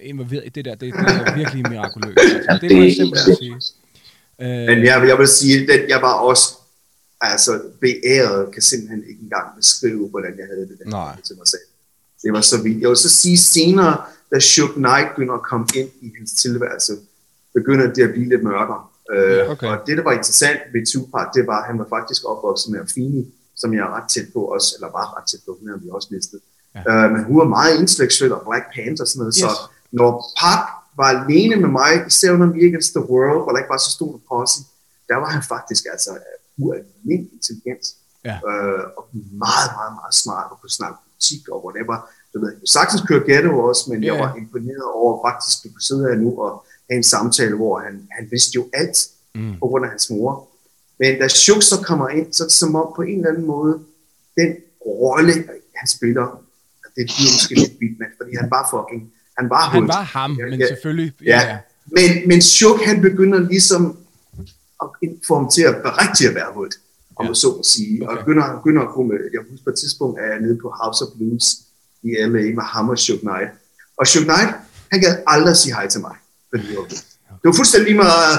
involveret 0.00 0.42
i 0.46 0.48
det 0.48 0.64
der. 0.64 0.74
Det, 0.74 0.80
det 0.80 1.00
er 1.00 1.34
virkelig 1.36 1.68
mirakuløst. 1.70 2.18
Altså, 2.18 2.58
det 2.60 2.76
må 2.76 2.82
jeg 2.82 2.86
det- 2.90 2.96
simpelthen 2.96 3.36
sige. 3.36 3.54
Øh, 4.40 4.66
Men 4.66 4.84
jeg, 4.84 5.04
jeg 5.08 5.18
vil 5.18 5.28
sige, 5.28 5.72
at 5.72 5.88
jeg 5.88 6.02
var 6.02 6.12
også 6.12 6.54
altså, 7.20 7.60
beæret, 7.80 8.52
kan 8.52 8.62
simpelthen 8.62 9.04
ikke 9.08 9.22
engang 9.22 9.46
beskrive, 9.56 10.08
hvordan 10.08 10.32
jeg 10.38 10.46
havde 10.54 10.68
det 10.68 10.78
der 10.84 10.90
Nej. 10.90 11.20
til 11.26 11.36
mig 11.36 11.48
selv. 11.48 11.60
Det 12.22 12.32
var 12.32 12.40
så 12.40 12.62
vildt. 12.62 12.80
Jeg 12.80 12.88
vil 12.88 12.96
så 12.96 13.08
sige 13.08 13.38
senere, 13.38 14.02
da 14.34 14.40
Shook 14.40 14.74
Knight 14.74 15.08
begynder 15.14 15.34
at 15.34 15.42
komme 15.42 15.66
ind 15.74 15.88
i 16.02 16.12
hans 16.18 16.32
tilværelse, 16.32 16.92
begynder 17.54 17.92
det 17.92 18.02
at 18.02 18.10
blive 18.12 18.28
lidt 18.28 18.42
mørkere. 18.42 18.82
Øh, 19.12 19.50
Okay. 19.50 19.66
Og 19.66 19.86
det, 19.86 19.96
der 19.98 20.02
var 20.04 20.12
interessant 20.12 20.60
ved 20.72 20.86
Tupac, 20.86 21.26
det 21.34 21.46
var, 21.46 21.60
at 21.60 21.66
han 21.66 21.78
var 21.78 21.86
faktisk 21.88 22.24
opvokset 22.24 22.70
med 22.72 22.80
Afini, 22.80 23.34
som 23.56 23.74
jeg 23.74 23.80
er 23.80 23.92
ret 23.96 24.08
tæt 24.08 24.28
på 24.32 24.40
også, 24.44 24.68
eller 24.76 24.90
var 24.98 25.06
ret 25.16 25.26
tæt 25.30 25.40
på, 25.46 25.56
hun 25.60 25.68
har 25.68 25.76
vi 25.76 25.88
også 25.92 26.08
listet. 26.10 26.40
Ja. 26.74 26.80
Øh, 26.88 27.12
men 27.12 27.24
hun 27.24 27.36
var 27.38 27.48
meget 27.58 27.80
intellektuel 27.80 28.32
og 28.32 28.42
Black 28.48 28.64
Panther 28.74 29.04
og 29.04 29.08
sådan 29.08 29.18
noget, 29.18 29.34
yes. 29.34 29.42
så 29.42 29.50
når 29.92 30.10
Pac 30.40 30.62
var 30.96 31.08
alene 31.16 31.56
med 31.56 31.68
mig, 31.68 31.92
især 32.06 32.32
under 32.32 32.46
Me 32.46 32.60
Against 32.68 32.92
the 32.96 33.04
World, 33.10 33.40
hvor 33.42 33.52
der 33.52 33.58
ikke 33.58 33.74
var 33.76 33.82
så 33.86 33.90
stor 33.90 34.10
en 34.14 34.22
posse, 34.28 34.58
der 35.08 35.16
var 35.16 35.30
han 35.36 35.42
faktisk 35.42 35.84
altså 35.92 36.10
ualmindelig 36.58 37.32
intelligent. 37.38 37.84
Ja. 38.24 38.36
Øh, 38.48 38.84
og 38.98 39.04
meget, 39.46 39.70
meget, 39.78 39.94
meget 40.00 40.14
smart 40.22 40.46
og 40.52 40.56
kunne 40.60 40.76
snakke 40.80 40.96
politik 41.04 41.48
og 41.48 41.58
whatever. 41.66 41.96
Du 42.34 42.40
ved, 42.40 42.48
jeg 42.52 42.58
kunne 42.60 42.76
sagtens 42.78 43.02
køre 43.08 43.22
ghetto 43.28 43.52
også, 43.68 43.82
men 43.90 44.04
Ja, 44.04 44.14
jeg 44.14 44.22
var 44.22 44.34
imponeret 44.42 44.86
over 44.94 45.12
faktisk, 45.28 45.54
at 45.58 45.62
du 45.64 45.68
kunne 45.74 45.88
sidde 45.88 46.02
her 46.08 46.16
nu 46.24 46.30
og 46.44 46.64
have 46.90 46.96
en 46.96 47.08
samtale, 47.14 47.56
hvor 47.56 47.78
han, 47.78 47.94
han 48.10 48.24
vidste 48.30 48.52
jo 48.54 48.62
alt 48.72 48.98
mm. 49.34 49.54
på 49.60 49.66
grund 49.68 49.84
af 49.84 49.90
hans 49.90 50.10
mor. 50.10 50.48
Men 50.98 51.18
da 51.20 51.28
Shuk 51.28 51.62
så 51.62 51.76
kommer 51.82 52.08
ind, 52.08 52.32
så 52.32 52.44
er 52.44 52.46
det 52.48 52.56
som 52.56 52.74
om 52.74 52.92
på 52.96 53.02
en 53.02 53.16
eller 53.18 53.30
anden 53.30 53.46
måde, 53.46 53.78
den 54.36 54.50
rolle, 54.86 55.32
han 55.76 55.88
spiller, 55.88 56.40
det 56.96 57.04
bliver 57.16 57.30
måske 57.36 57.54
lidt 57.54 57.80
vildt, 57.80 57.98
men 57.98 58.08
fordi 58.18 58.36
han 58.40 58.50
var 58.50 58.62
fucking, 58.74 59.02
han 59.38 59.50
var 59.50 59.60
Han 59.60 59.88
var 59.88 60.02
ham, 60.02 60.36
Ja, 60.40 60.44
men 60.50 60.60
ja. 60.60 60.66
selvfølgelig... 60.66 61.12
Ja, 61.24 61.58
men, 61.86 62.28
men 62.28 62.42
Shuk, 62.42 62.80
han 62.80 63.00
begynder 63.00 63.38
ligesom 63.38 63.98
at 64.82 64.88
få 65.26 65.34
ham 65.34 65.50
til 65.50 65.62
at 65.62 65.74
være 65.74 65.92
rigtig 66.02 66.28
at 66.28 66.34
være 66.34 66.50
hul, 66.54 66.70
om 67.16 67.24
Ja. 67.24 67.28
man 67.28 67.34
så 67.34 67.48
må 67.56 67.62
sige. 67.64 68.02
Okay. 68.02 68.12
Og 68.12 68.24
begynder, 68.24 68.56
begynder 68.56 68.82
at 68.82 68.88
komme, 68.94 69.14
jeg 69.32 69.40
husker 69.50 69.64
på 69.64 69.70
et 69.70 69.78
tidspunkt, 69.78 70.20
er 70.20 70.26
jeg 70.32 70.40
nede 70.40 70.58
på 70.62 70.68
House 70.82 71.04
of 71.04 71.10
Blues 71.16 71.46
i 72.02 72.08
LA 72.18 72.42
med 72.58 72.62
ham 72.74 72.88
og 72.88 72.98
Shug 72.98 73.18
Knight. 73.20 73.50
Og 73.98 74.06
Shug 74.06 74.22
Knight, 74.24 74.50
han 74.92 75.00
gad 75.00 75.16
aldrig 75.26 75.56
sige 75.56 75.74
hej 75.74 75.88
til 75.88 76.00
mig. 76.00 76.16
Fordi 76.50 76.66
var, 76.76 76.84
det 77.40 77.44
var 77.44 77.52
fuldstændig 77.52 77.86
lige 77.88 77.96
meget, 78.02 78.38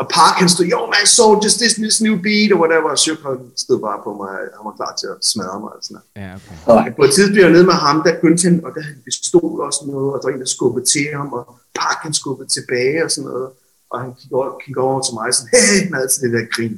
og 0.00 0.06
Park 0.18 0.34
han 0.42 0.48
stod, 0.48 0.66
yo 0.74 0.80
man, 0.94 1.06
so 1.06 1.24
just 1.44 1.56
this, 1.62 1.74
this 1.84 1.96
new 2.06 2.16
beat, 2.26 2.48
og 2.54 2.58
whatever, 2.62 2.88
og 2.94 2.98
Shug 2.98 3.18
han 3.26 3.38
stod 3.64 3.78
bare 3.88 4.00
på 4.06 4.10
mig, 4.22 4.32
han 4.56 4.62
var 4.68 4.74
klar 4.80 4.92
til 5.00 5.06
at 5.14 5.18
smadre 5.30 5.60
mig. 5.64 5.72
Og 5.76 5.82
sådan 5.86 5.94
noget. 5.96 6.08
Ja, 6.22 6.30
okay. 6.38 6.56
Og 6.70 6.96
på 6.98 7.02
et 7.08 7.12
tidspunkt 7.16 7.52
nede 7.56 7.66
med 7.72 7.78
ham, 7.86 7.96
der 8.04 8.12
begyndte 8.18 8.42
han, 8.48 8.54
og 8.64 8.70
der 8.74 8.80
havde 8.84 8.94
han 8.94 9.02
pistol 9.08 9.56
og 9.66 9.72
sådan 9.76 9.92
noget, 9.94 10.10
og 10.12 10.16
der 10.18 10.24
var 10.28 10.34
en, 10.34 10.40
der 10.44 10.54
skubbede 10.56 10.86
til 10.94 11.06
ham, 11.18 11.28
og 11.38 11.44
Park 11.80 11.98
han 12.06 12.14
skubbede 12.20 12.48
tilbage 12.56 12.98
og 13.04 13.10
sådan 13.14 13.28
noget. 13.30 13.48
Og 13.92 13.96
han 14.02 14.10
kiggede 14.18 14.36
over, 14.38 14.58
kiggede 14.64 14.84
over 14.88 15.00
til 15.06 15.14
mig 15.18 15.26
sådan, 15.34 15.50
hey, 15.56 15.78
med 15.90 15.98
altid 16.02 16.20
det 16.24 16.32
der 16.36 16.46
grin. 16.54 16.76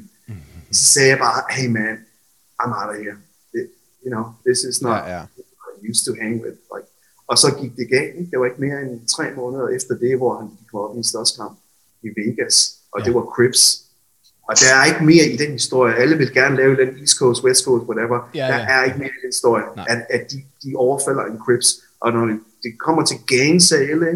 Så 0.78 0.84
sagde 0.92 1.08
jeg 1.14 1.18
bare, 1.26 1.40
hey 1.56 1.68
man, 1.78 1.94
I'm 2.62 2.72
out 2.80 2.88
of 2.92 2.96
here. 3.04 3.16
It, 3.58 3.66
you 4.04 4.10
know, 4.14 4.24
this 4.46 4.58
is 4.70 4.76
not 4.82 4.96
Ja, 4.96 5.10
ja. 5.14 5.22
what 5.62 5.72
I 5.76 5.90
used 5.90 6.04
to 6.08 6.12
hang 6.22 6.34
with. 6.44 6.58
Like, 6.74 6.88
og 7.30 7.36
så 7.42 7.48
gik 7.60 7.72
det 7.76 7.86
galt. 7.96 8.30
Det 8.30 8.36
var 8.40 8.46
ikke 8.50 8.60
mere 8.66 8.78
end 8.82 9.08
tre 9.16 9.26
måneder 9.40 9.68
efter 9.68 9.94
det, 10.04 10.12
hvor 10.20 10.32
han 10.40 10.48
kom 10.70 10.80
op 10.80 10.94
i 10.94 10.98
en 10.98 11.04
slåskamp 11.04 11.56
i 12.02 12.08
Vegas. 12.18 12.56
Og 12.94 13.00
ja. 13.00 13.04
det 13.06 13.14
var 13.14 13.22
Crips. 13.34 13.80
Og 14.48 14.54
der 14.60 14.74
er 14.80 14.84
ikke 14.84 15.04
mere 15.04 15.24
i 15.26 15.36
den 15.36 15.52
historie. 15.52 15.94
Alle 15.94 16.16
vil 16.18 16.32
gerne 16.34 16.56
lave 16.56 16.76
den 16.76 16.88
East 17.00 17.16
Coast, 17.18 17.44
West 17.44 17.64
Coast, 17.64 17.84
whatever. 17.88 18.30
Ja, 18.34 18.40
der 18.40 18.58
ja. 18.58 18.66
er 18.68 18.84
ikke 18.84 18.98
mere 18.98 19.08
i 19.08 19.18
den 19.22 19.28
historie, 19.34 19.64
Nej. 19.76 19.86
at, 19.88 19.98
at 20.10 20.22
de, 20.32 20.36
de 20.64 20.72
overfalder 20.76 21.24
en 21.24 21.38
Crips. 21.44 21.68
Og 22.00 22.12
når 22.12 22.26
det, 22.62 22.72
kommer 22.86 23.04
til 23.04 23.16
gangs 23.26 23.72
af 23.72 23.82
LA, 24.00 24.12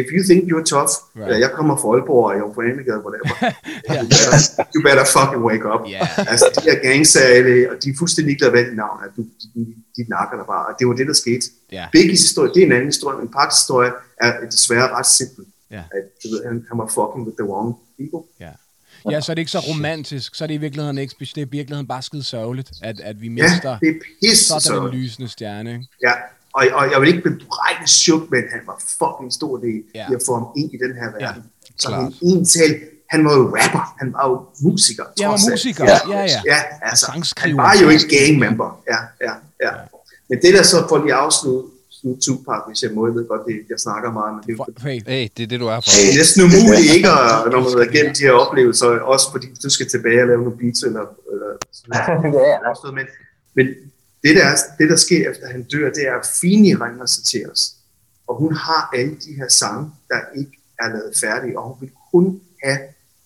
if 0.00 0.06
you 0.14 0.22
think 0.30 0.40
you're 0.52 0.66
tough, 0.74 0.92
Right. 1.00 1.28
right. 1.28 1.40
jeg 1.44 1.50
kommer 1.58 1.76
fra 1.80 1.88
Aalborg, 1.94 2.24
og 2.28 2.32
jeg 2.36 2.42
er 2.48 2.54
fra 2.56 2.62
Annegade, 2.70 3.00
whatever, 3.06 3.28
Ja. 3.88 4.00
you, 4.02 4.06
better, 4.14 4.34
you 4.74 4.80
better 4.88 5.04
fucking 5.16 5.42
wake 5.48 5.64
up. 5.74 5.82
Ja. 5.96 6.02
Altså, 6.32 6.46
de 6.56 6.60
her 6.70 6.78
gangs 6.88 7.10
af 7.16 7.26
LA, 7.44 7.56
og 7.70 7.74
de 7.82 7.86
er 7.92 7.96
fuldstændig 8.02 8.28
ligeglade 8.30 8.52
med 8.56 8.62
dit 8.68 8.76
navn, 8.84 8.98
at 9.06 9.10
du, 9.16 9.20
de, 9.40 9.46
de, 9.54 9.62
de 9.96 10.02
nakker 10.16 10.34
dig 10.40 10.46
bare. 10.54 10.64
Og 10.68 10.72
det 10.78 10.84
var 10.88 10.94
det, 11.00 11.06
der 11.10 11.16
skete. 11.24 11.44
Ja. 11.78 11.84
Biggies 11.94 12.22
historie, 12.28 12.50
det 12.54 12.60
er 12.62 12.66
en 12.70 12.76
anden 12.78 12.90
historie, 12.94 13.16
men 13.22 13.28
Parks 13.38 13.54
historie 13.60 13.90
er 14.24 14.30
desværre 14.54 14.88
ret 14.96 15.06
simpel. 15.18 15.44
Ja. 15.70 15.76
At, 15.96 16.02
du 16.24 16.28
ved, 16.30 16.44
han, 16.46 16.64
han 16.68 16.78
var 16.78 16.86
fucking 16.86 17.26
with 17.26 17.36
the 17.40 17.46
wrong 17.50 17.76
people. 17.98 18.28
Ja. 18.40 18.50
Ja, 19.10 19.20
så 19.20 19.32
er 19.32 19.34
det 19.34 19.40
ikke 19.40 19.50
så 19.52 19.58
romantisk. 19.58 20.34
Så 20.34 20.44
er 20.44 20.46
det 20.46 20.54
i 20.54 20.56
virkeligheden 20.66 20.98
ikke, 20.98 21.14
det 21.20 21.36
er 21.36 21.40
i 21.40 21.44
virkeligheden 21.50 21.86
bare 21.86 22.02
skide 22.02 22.22
sørgeligt, 22.22 22.70
at, 22.82 23.00
at 23.00 23.20
vi 23.20 23.26
Ja, 23.26 23.32
mister 23.32 23.78
det 23.78 23.88
er 24.22 24.34
sådan 24.36 24.78
en 24.78 24.84
så. 24.84 24.90
lysende 24.96 25.28
sterne. 25.28 25.72
Ikke? 25.72 25.86
Ja, 26.02 26.12
og, 26.52 26.64
og 26.74 26.90
jeg 26.92 27.00
vil 27.00 27.08
ikke 27.08 27.22
bebrejde 27.30 27.86
Shug, 27.86 28.20
men 28.30 28.42
han 28.50 28.60
var 28.66 28.82
fucking 29.00 29.32
stor 29.32 29.56
del 29.56 29.82
Ja. 29.94 30.06
i 30.10 30.14
at 30.14 30.22
få 30.26 30.34
ham 30.34 30.46
ind 30.56 30.70
i 30.74 30.76
den 30.84 30.94
her 31.00 31.08
verden. 31.20 31.42
Så 31.78 31.88
klart. 31.88 32.02
han 32.02 32.12
en 32.22 32.44
tal, 32.44 32.80
han 33.10 33.24
var 33.24 33.34
jo 33.36 33.44
rapper, 33.58 33.94
han 33.98 34.12
var 34.12 34.28
jo 34.28 34.46
musiker. 34.68 35.04
Jeg 35.20 35.28
var 35.28 35.36
trods 35.36 35.44
alt. 35.46 35.52
musiker, 35.52 35.84
Ja. 35.84 35.98
ja, 36.10 36.20
ja. 36.20 36.40
Ja, 36.46 36.58
altså, 36.82 37.06
han 37.36 37.56
var 37.56 37.74
jo 37.82 37.88
ikke 37.88 38.08
gang 38.16 38.38
member. 38.38 38.82
Ja, 38.92 38.98
ja, 39.26 39.34
ja. 39.66 39.72
Men 40.28 40.38
det 40.42 40.54
der 40.54 40.62
så, 40.62 40.76
for 40.88 40.98
lige 40.98 41.14
at 41.14 41.18
afslutte 41.20 41.68
slutte 42.00 42.20
Tupac, 42.26 42.60
hvis 42.68 42.82
jeg 42.84 42.90
må, 42.94 43.00
jeg 43.08 43.14
ved 43.14 43.24
godt, 43.32 43.42
det, 43.48 43.54
jeg 43.72 43.78
snakker 43.86 44.08
meget, 44.18 44.30
men 44.34 44.42
det 44.46 44.50
er 44.60 44.82
Hey, 44.88 44.98
Hey, 45.12 45.28
det 45.36 45.42
er 45.42 45.46
det, 45.52 45.60
du 45.60 45.66
er 45.74 45.80
for. 45.80 45.90
det 45.96 46.04
er 46.12 46.16
næsten 46.20 46.40
umuligt 46.48 46.88
ikke, 46.96 47.08
at, 47.08 47.50
når 47.52 47.60
man 47.64 47.70
har 47.84 47.90
gennem 47.96 48.14
de 48.18 48.22
her 48.28 48.32
oplevelser, 48.44 48.86
også 49.14 49.26
fordi 49.34 49.46
du 49.64 49.70
skal 49.76 49.86
tilbage 49.94 50.20
og 50.22 50.28
lave 50.30 50.42
nogle 50.46 50.58
beats 50.60 50.80
eller, 50.88 51.04
eller 51.32 51.48
sådan 51.72 51.92
ja, 52.44 52.48
ja. 52.54 52.58
noget. 52.84 52.94
Men, 52.98 53.06
men 53.56 53.66
det, 54.24 54.32
der, 54.38 54.44
er, 54.52 54.56
det, 54.78 54.86
der 54.92 54.96
sker 55.06 55.30
efter 55.30 55.46
han 55.54 55.62
dør, 55.72 55.86
det 55.96 56.02
er, 56.10 56.14
at 56.20 56.26
Fini 56.40 56.72
ringer 56.84 57.06
sig 57.14 57.22
til 57.24 57.42
os. 57.52 57.62
Og 58.28 58.34
hun 58.42 58.52
har 58.66 58.82
alle 58.98 59.14
de 59.24 59.32
her 59.40 59.48
sange, 59.48 59.84
der 60.08 60.20
ikke 60.40 60.56
er 60.82 60.88
lavet 60.88 61.12
færdige, 61.24 61.58
og 61.58 61.62
hun 61.68 61.76
vil 61.80 61.90
kun 62.12 62.40
have 62.64 62.78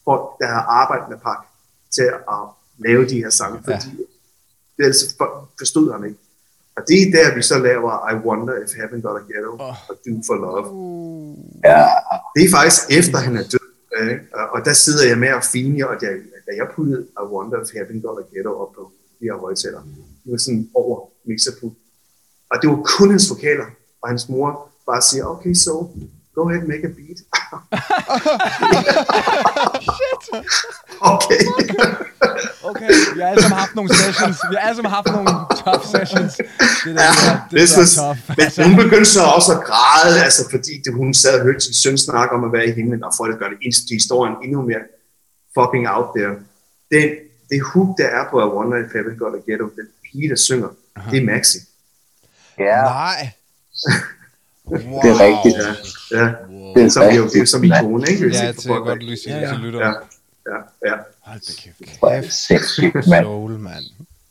folk, 0.08 0.24
der 0.40 0.46
har 0.46 0.62
arbejdet 0.82 1.06
med 1.12 1.18
Pak, 1.28 1.40
til 1.96 2.02
at 2.36 2.42
lave 2.78 3.02
de 3.08 3.16
her 3.22 3.30
sange, 3.30 3.58
Ja. 3.68 3.74
fordi 3.76 3.90
det 4.76 4.84
altså 4.84 5.14
for- 5.18 5.48
forstod 5.58 5.92
han 5.92 6.04
ikke. 6.08 6.18
Og 6.76 6.82
det 6.88 6.98
er 7.02 7.10
der, 7.16 7.34
vi 7.34 7.42
så 7.42 7.58
laver 7.58 7.92
I 8.12 8.14
Wonder 8.26 8.54
If 8.64 8.70
Heaven 8.76 9.00
Got 9.02 9.16
a 9.20 9.24
Ghetto 9.32 9.52
Åh. 9.52 9.88
og 9.90 9.94
Do 10.06 10.12
For 10.26 10.34
Love. 10.44 10.66
ja. 11.64 11.84
Det 12.34 12.42
er 12.46 12.50
faktisk 12.58 12.82
efter, 12.98 13.18
han 13.18 13.36
er 13.36 13.42
død. 13.52 13.66
Øh, 13.98 14.18
og- 14.52 14.64
der 14.64 14.72
sidder 14.72 15.08
jeg 15.08 15.18
med 15.18 15.32
og 15.32 15.44
fine, 15.44 15.88
og 15.88 15.94
da, 16.00 16.06
da 16.46 16.50
jeg 16.56 16.66
puttede 16.74 17.06
I 17.22 17.24
Wonder 17.34 17.62
If 17.62 17.68
Heaven 17.74 18.00
Got 18.02 18.18
a 18.22 18.24
Ghetto 18.34 18.52
op 18.62 18.72
på 18.76 18.92
de 19.20 19.24
her 19.24 19.36
højtaler, 19.38 19.80
det 20.24 20.32
var 20.32 20.36
sådan 20.38 20.68
over 20.74 21.08
mixerput. 21.26 21.72
Og 22.50 22.56
det 22.62 22.70
var 22.70 22.80
kun 22.98 23.10
hans 23.10 23.30
vokaler, 23.30 23.66
og 24.02 24.08
hans 24.08 24.28
mor 24.28 24.68
bare 24.86 25.02
siger, 25.02 25.24
okay, 25.24 25.54
so 25.54 25.72
go 26.34 26.48
ahead 26.48 26.60
and 26.62 26.68
make 26.68 26.84
a 26.90 26.92
beat. 26.98 27.18
okay. 31.14 31.40
Okay, 32.90 33.14
vi 33.16 33.20
har 33.20 33.28
alle 33.28 33.42
sammen 33.42 33.58
haft 33.64 33.74
nogle 33.78 33.90
sessions. 34.02 34.36
Vi 34.50 34.54
har 34.56 34.62
alle 34.68 34.76
sammen 34.78 34.92
haft 34.98 35.08
nogle 35.16 35.28
tough 35.64 35.84
sessions. 35.94 36.32
Det 36.84 36.92
der, 36.96 37.02
Ja, 37.02 37.10
det, 37.50 37.60
det 37.60 37.60
was, 37.78 37.96
er 37.96 38.02
tough. 38.02 38.20
men 38.58 38.66
hun 38.68 38.76
begyndte 38.84 39.10
så 39.18 39.22
også 39.36 39.50
at 39.56 39.60
græde, 39.70 40.14
altså 40.26 40.42
fordi 40.50 40.72
det, 40.84 40.90
hun 40.94 41.14
sad 41.14 41.34
og 41.38 41.42
hørte 41.46 41.60
sin 41.60 41.74
søn 41.82 41.98
snakke 41.98 42.30
om 42.36 42.44
at 42.48 42.52
være 42.56 42.66
i 42.70 42.72
himlen, 42.78 43.04
og 43.04 43.12
for 43.16 43.24
at 43.24 43.38
gøre 43.38 43.50
det 43.50 43.58
historien 43.90 44.34
endnu 44.44 44.62
mere 44.70 44.82
fucking 45.56 45.84
out 45.94 46.08
there. 46.16 46.34
Den, 46.94 47.08
det 47.50 47.58
hook, 47.72 47.90
der 47.98 48.06
er 48.18 48.24
på 48.30 48.36
A 48.44 48.46
Wonder 48.54 48.76
If 48.84 48.92
Heaven 48.94 49.16
Got 49.18 49.34
a 49.38 49.40
Ghetto, 49.50 49.64
den 49.78 49.86
pige, 50.04 50.28
der 50.28 50.36
synger, 50.36 50.68
det 51.10 51.18
er 51.22 51.24
Maxi. 51.24 51.58
ja. 52.58 52.82
Nej. 52.82 53.30
Wow. 54.66 55.00
Det 55.02 55.10
er 55.10 55.18
rigtigt. 55.20 55.56
Ja, 56.10 56.18
ja. 56.20 56.26
Det 56.74 56.82
er 56.84 56.88
Som 56.88 57.02
er 57.02 57.14
jo 57.14 57.24
det 57.28 57.42
er 57.42 57.46
som 57.46 57.64
ikone, 57.64 58.06
ikke? 58.10 58.26
Ja, 58.28 58.52
til 58.52 58.68
folk, 58.68 58.84
godt 58.84 59.18
sige 59.18 59.34
Ja, 59.34 59.40
ja, 59.40 59.48
ja. 59.48 59.54
til 59.54 59.72
Ja, 59.74 59.92
ja, 60.52 60.58
ja. 60.86 60.96
Hold 61.24 61.40
da 61.40 61.52
kæft. 61.62 61.98
Hvor 61.98 62.08
er 62.08 62.20
det 62.20 62.32
sindssygt, 62.32 62.94
mand. 62.94 63.24
Soul, 63.24 63.50
mand. 63.58 63.84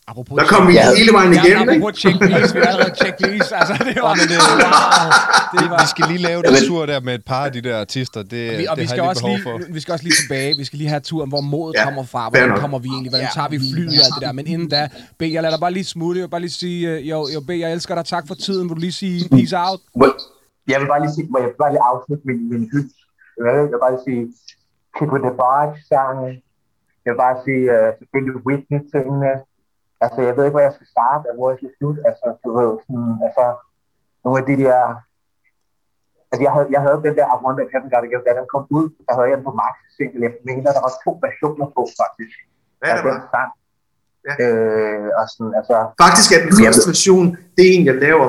Apropos 0.06 0.38
Der 0.40 0.46
kom 0.46 0.68
vi 0.68 0.72
Ja. 0.72 0.84
hele 0.98 1.12
vejen 1.12 1.32
Ja, 1.34 1.42
igennem, 1.44 1.60
ikke? 1.62 1.72
apropos 1.72 2.00
check 2.00 2.16
please. 2.18 2.54
Vi 2.54 2.60
har 2.60 2.66
allerede 2.66 2.94
check 3.02 3.16
please. 3.18 3.56
Altså, 3.56 3.74
det 3.88 3.96
var... 4.02 4.14
det- 4.14 4.30
wow. 4.30 5.60
Det 5.60 5.70
var... 5.70 5.78
Vi 5.84 5.88
skal 5.94 6.04
lige 6.12 6.22
lave 6.28 6.42
det 6.42 6.58
sur 6.58 6.86
der 6.86 7.00
med 7.00 7.14
et 7.14 7.24
par 7.24 7.44
af 7.44 7.52
de 7.52 7.60
der 7.60 7.80
artister. 7.80 8.22
Det, 8.22 8.58
Vi, 8.58 8.66
og 8.66 8.76
det 8.76 8.82
vi 8.82 8.86
har 8.86 8.88
skal, 8.94 9.00
jeg 9.00 9.08
også 9.12 9.26
lige 9.26 9.42
for. 9.42 9.60
vi 9.76 9.80
skal 9.80 9.92
også 9.92 10.04
lige 10.04 10.14
tilbage. 10.22 10.50
Vi 10.56 10.64
skal 10.64 10.76
lige 10.78 10.88
have 10.88 11.00
turen, 11.00 11.28
hvor 11.28 11.40
modet 11.40 11.74
Ja, 11.78 11.84
kommer 11.84 12.04
fra. 12.04 12.28
Hvordan 12.28 12.56
kommer 12.58 12.78
vi 12.78 12.88
egentlig? 12.88 13.10
Hvordan 13.10 13.28
tager 13.34 13.48
vi 13.48 13.58
flyet 13.74 13.88
og 13.88 14.04
alt 14.06 14.14
det 14.16 14.22
der? 14.26 14.32
Men 14.32 14.46
inden 14.46 14.68
da, 14.68 14.88
B, 15.18 15.22
jeg 15.22 15.42
lader 15.42 15.50
dig 15.56 15.60
bare 15.60 15.72
lige 15.72 15.84
smutte. 15.84 16.18
Jeg 16.18 16.24
vil 16.26 16.30
bare 16.30 16.40
lige 16.40 16.50
sige, 16.64 16.88
øh, 16.90 17.08
jo, 17.10 17.28
jo, 17.34 17.40
B, 17.40 17.50
jeg 17.50 17.72
elsker 17.72 17.94
dig. 17.94 18.04
Tak 18.04 18.24
for 18.28 18.34
tiden. 18.34 18.64
Vil 18.68 18.76
du 18.76 18.80
lige 18.80 18.92
sige 19.02 19.28
peace 19.28 19.56
out? 19.58 19.80
Jeg 20.72 20.80
vil 20.80 20.86
bare 20.92 21.00
lige 21.04 21.14
sige, 21.16 21.26
jeg 21.40 21.48
bare 21.62 21.72
lige 21.76 21.84
afslutte 21.92 22.22
min, 22.28 22.38
min 22.52 22.62
hylds. 22.72 22.92
Jeg 23.38 23.44
vil 23.72 23.78
bare 23.84 23.92
lige 23.94 24.04
sige, 24.08 24.22
Kick 24.98 25.10
with 25.12 25.24
the 25.28 25.34
Barge 25.42 25.72
sangen. 25.92 26.32
Jeg 27.04 27.10
vil 27.12 27.22
bare 27.26 27.36
sige, 27.44 27.62
uh, 27.74 27.88
selvfølgelig 27.98 28.36
Whitney-tingene. 28.46 29.32
Altså, 30.04 30.18
jeg 30.28 30.34
ved 30.36 30.44
ikke, 30.44 30.56
hvor 30.56 30.68
jeg 30.68 30.76
skal 30.78 30.88
starte, 30.94 31.24
og 31.30 31.34
hvor 31.36 31.48
jeg 31.50 31.58
skal 31.60 31.72
slutte. 31.78 32.00
Altså, 32.08 32.26
du 32.44 32.48
ved, 32.58 32.70
sådan, 32.86 33.12
altså, 33.26 33.44
nogle 34.24 34.36
af 34.40 34.46
de 34.50 34.56
der... 34.64 34.80
Altså, 36.30 36.42
jeg 36.46 36.52
havde, 36.56 36.68
jeg 36.74 36.80
havde 36.86 36.98
den 37.06 37.14
der 37.18 37.26
I 37.34 37.36
Wonder 37.44 37.62
If 37.64 37.70
Heaven 37.74 37.90
Got 37.92 38.04
a 38.06 38.08
Ghetto, 38.10 38.26
da 38.26 38.32
den 38.40 38.48
kom 38.54 38.64
ud, 38.78 38.86
der 39.06 39.12
havde 39.16 39.28
jeg 39.30 39.36
den 39.38 39.46
på 39.50 39.54
Max 39.62 39.74
single. 39.96 40.20
Jeg 40.26 40.34
mener, 40.48 40.70
der 40.76 40.82
var 40.86 40.92
to 41.04 41.10
versioner 41.26 41.66
på, 41.76 41.82
faktisk. 42.02 42.36
Ja, 42.82 42.86
af 42.90 42.94
det 42.96 43.04
den 43.12 43.20
sang. 43.34 43.50
Ja. 44.26 44.34
Øh, 44.44 45.08
og 45.18 45.24
sådan, 45.32 45.52
altså, 45.60 45.76
Faktisk 46.04 46.28
er 46.34 46.40
den 46.44 46.52
første 46.60 46.86
version, 46.92 47.26
det 47.56 47.62
er 47.68 47.72
en, 47.76 47.84
jeg 47.90 47.96
laver 48.06 48.28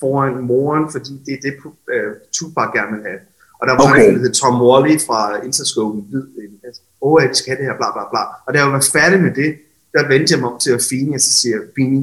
foran 0.00 0.34
moren, 0.50 0.84
fordi 0.94 1.12
det 1.26 1.32
er 1.36 1.40
det, 1.46 1.54
uh, 1.94 2.12
Tupac 2.36 2.68
gerne 2.76 2.90
vil 2.94 3.02
have. 3.08 3.20
Og 3.60 3.64
der 3.68 3.74
var 3.74 3.90
Okay. 3.90 4.08
en, 4.08 4.14
der 4.14 4.20
hed 4.20 4.32
Tom 4.32 4.62
Wally 4.62 4.96
fra 5.06 5.20
Interscope, 5.44 5.98
ved, 6.12 6.24
altså, 6.66 6.80
åh, 7.02 7.12
oh, 7.12 7.22
skal 7.32 7.50
have 7.50 7.58
det 7.60 7.66
her, 7.70 7.76
bla 7.80 7.88
bla 7.96 8.04
bla. 8.12 8.22
Og 8.46 8.54
da 8.54 8.58
jeg 8.58 8.72
var 8.72 8.84
færdig 8.92 9.20
med 9.26 9.32
det, 9.42 9.50
der 9.94 10.08
vendte 10.08 10.32
jeg 10.32 10.40
mig 10.40 10.50
om 10.52 10.58
til 10.58 10.70
at 10.78 10.82
Fini, 10.90 11.14
og 11.14 11.20
så 11.20 11.32
siger 11.40 11.54
jeg, 11.56 11.64
Fini, 11.76 12.00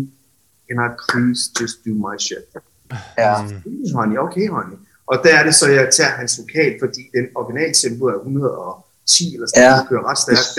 can 0.67 0.77
I 0.87 0.89
please 1.09 1.41
just 1.61 1.75
do 1.85 1.91
my 2.05 2.15
shit? 2.25 2.45
ja. 3.17 3.33
Mm, 3.65 3.95
honey, 3.95 4.17
okay, 4.25 4.47
honey. 4.49 4.77
Og 5.07 5.15
der 5.23 5.31
er 5.39 5.43
det 5.43 5.55
så, 5.55 5.65
jeg 5.69 5.89
tager 5.97 6.09
hans 6.09 6.39
vokal, 6.41 6.71
fordi 6.83 7.01
den 7.17 7.25
originale 7.35 7.73
tempo 7.73 8.05
er 8.05 8.15
110 8.15 9.33
eller 9.35 9.47
sådan 9.47 9.63
Ja, 9.63 9.69
noget, 9.71 9.89
kører 9.89 10.03
ret 10.09 10.17
stærkt. 10.17 10.37
præcis. 10.37 10.57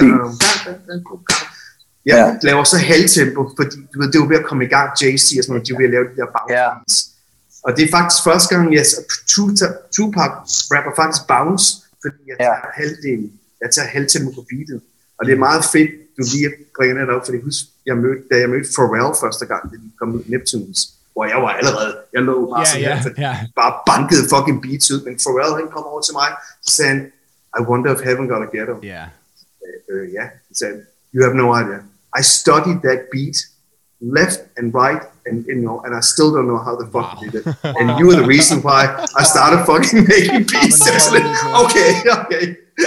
Jeg 2.07 2.17
Ja. 2.43 2.49
laver 2.49 2.65
så 2.65 2.77
halvtempo, 2.77 3.51
fordi 3.59 3.77
du 3.95 3.97
ved, 4.01 4.07
det 4.07 4.15
er 4.19 4.23
jo 4.25 4.29
ved 4.29 4.37
at 4.37 4.45
komme 4.45 4.65
i 4.65 4.69
gang, 4.69 4.89
JC 5.01 5.27
og 5.39 5.45
sådan 5.45 5.53
noget, 5.55 5.67
de 5.69 5.73
er 5.73 5.77
ved 5.79 5.85
at 5.85 5.91
lave 5.97 6.05
de 6.11 6.17
der 6.21 6.27
bounce 6.35 6.55
Ja. 6.61 6.69
Og 7.67 7.71
det 7.77 7.83
er 7.87 7.91
faktisk 7.99 8.21
første 8.25 8.49
gang, 8.55 8.75
jeg 8.75 8.85
Tupac, 9.35 9.71
Tupac 9.97 10.31
rapper 10.75 10.93
faktisk 11.01 11.23
bounce, 11.33 11.67
fordi 12.03 12.21
jeg 12.31 12.37
Ja. 12.41 12.45
tager 12.45 12.61
halvdelen, 12.81 13.29
jeg 13.63 13.71
tager 13.75 13.89
halvtempo 13.97 14.31
på 14.39 14.43
beatet. 14.51 14.81
Og 15.19 15.23
det 15.27 15.33
er 15.37 15.39
meget 15.49 15.65
fedt, 15.75 15.91
du 16.17 16.23
lige 16.35 16.49
bringer 16.77 17.05
det 17.07 17.15
op, 17.17 17.25
fordi 17.27 17.39
husk, 17.47 17.63
jeg 17.87 17.97
mødte, 18.05 18.23
da 18.31 18.35
jeg 18.43 18.49
mødte 18.55 18.69
Pharrell 18.77 19.11
første 19.25 19.45
gang, 19.53 19.63
da 19.71 19.75
de 19.83 19.89
kom 19.99 20.09
ud 20.17 20.23
Neptunes, 20.33 20.81
hvor 21.15 21.25
jeg 21.33 21.39
var 21.45 21.53
allerede, 21.61 21.93
jeg 22.17 22.23
lå 22.23 22.35
bare 22.51 22.61
Ja, 22.61 22.65
sådan 22.67 22.83
ja, 22.83 22.95
her, 22.95 23.03
for 23.03 23.11
ja. 23.27 23.33
bare 23.61 23.75
bankede 23.91 24.25
fucking 24.35 24.59
beats 24.65 24.87
ud, 24.95 25.01
men 25.07 25.15
Pharrell, 25.25 25.53
han 25.61 25.69
kom 25.77 25.85
over 25.93 26.01
til 26.07 26.15
mig, 26.21 26.29
så 26.67 26.71
sagde 26.77 26.91
han, 26.95 27.01
I 27.59 27.61
wonder 27.71 27.91
if 27.95 28.01
heaven 28.09 28.25
gonna 28.33 28.49
get 28.57 28.67
him. 28.71 28.79
Ja. 28.93 29.05
Uh, 29.93 30.05
yeah, 30.17 30.29
he 30.49 30.55
said, 30.61 30.75
you 31.15 31.21
have 31.27 31.37
no 31.43 31.47
idea. 31.61 31.81
I 32.19 32.23
studied 32.39 32.79
that 32.87 32.99
beat 33.15 33.37
left 34.19 34.41
and 34.59 34.75
right, 34.75 35.03
and 35.27 35.37
you 35.47 35.57
know, 35.65 35.77
and 35.85 35.93
I 35.95 36.03
still 36.13 36.31
don't 36.35 36.49
know 36.53 36.61
how 36.67 36.75
the 36.81 36.87
fuck 36.95 37.09
Wow. 37.09 37.19
I 37.23 37.25
did 37.25 37.35
it. 37.41 37.47
And 37.81 37.87
you 37.99 38.05
were 38.09 38.19
the 38.23 38.29
reason 38.37 38.57
why 38.69 38.81
I 39.21 39.25
started 39.35 39.59
fucking 39.71 39.99
making 40.15 40.43
beats. 40.53 40.79
men 40.85 40.95
It's 40.97 41.09
like, 41.15 41.27
okay, 41.65 41.91
okay. 42.21 42.45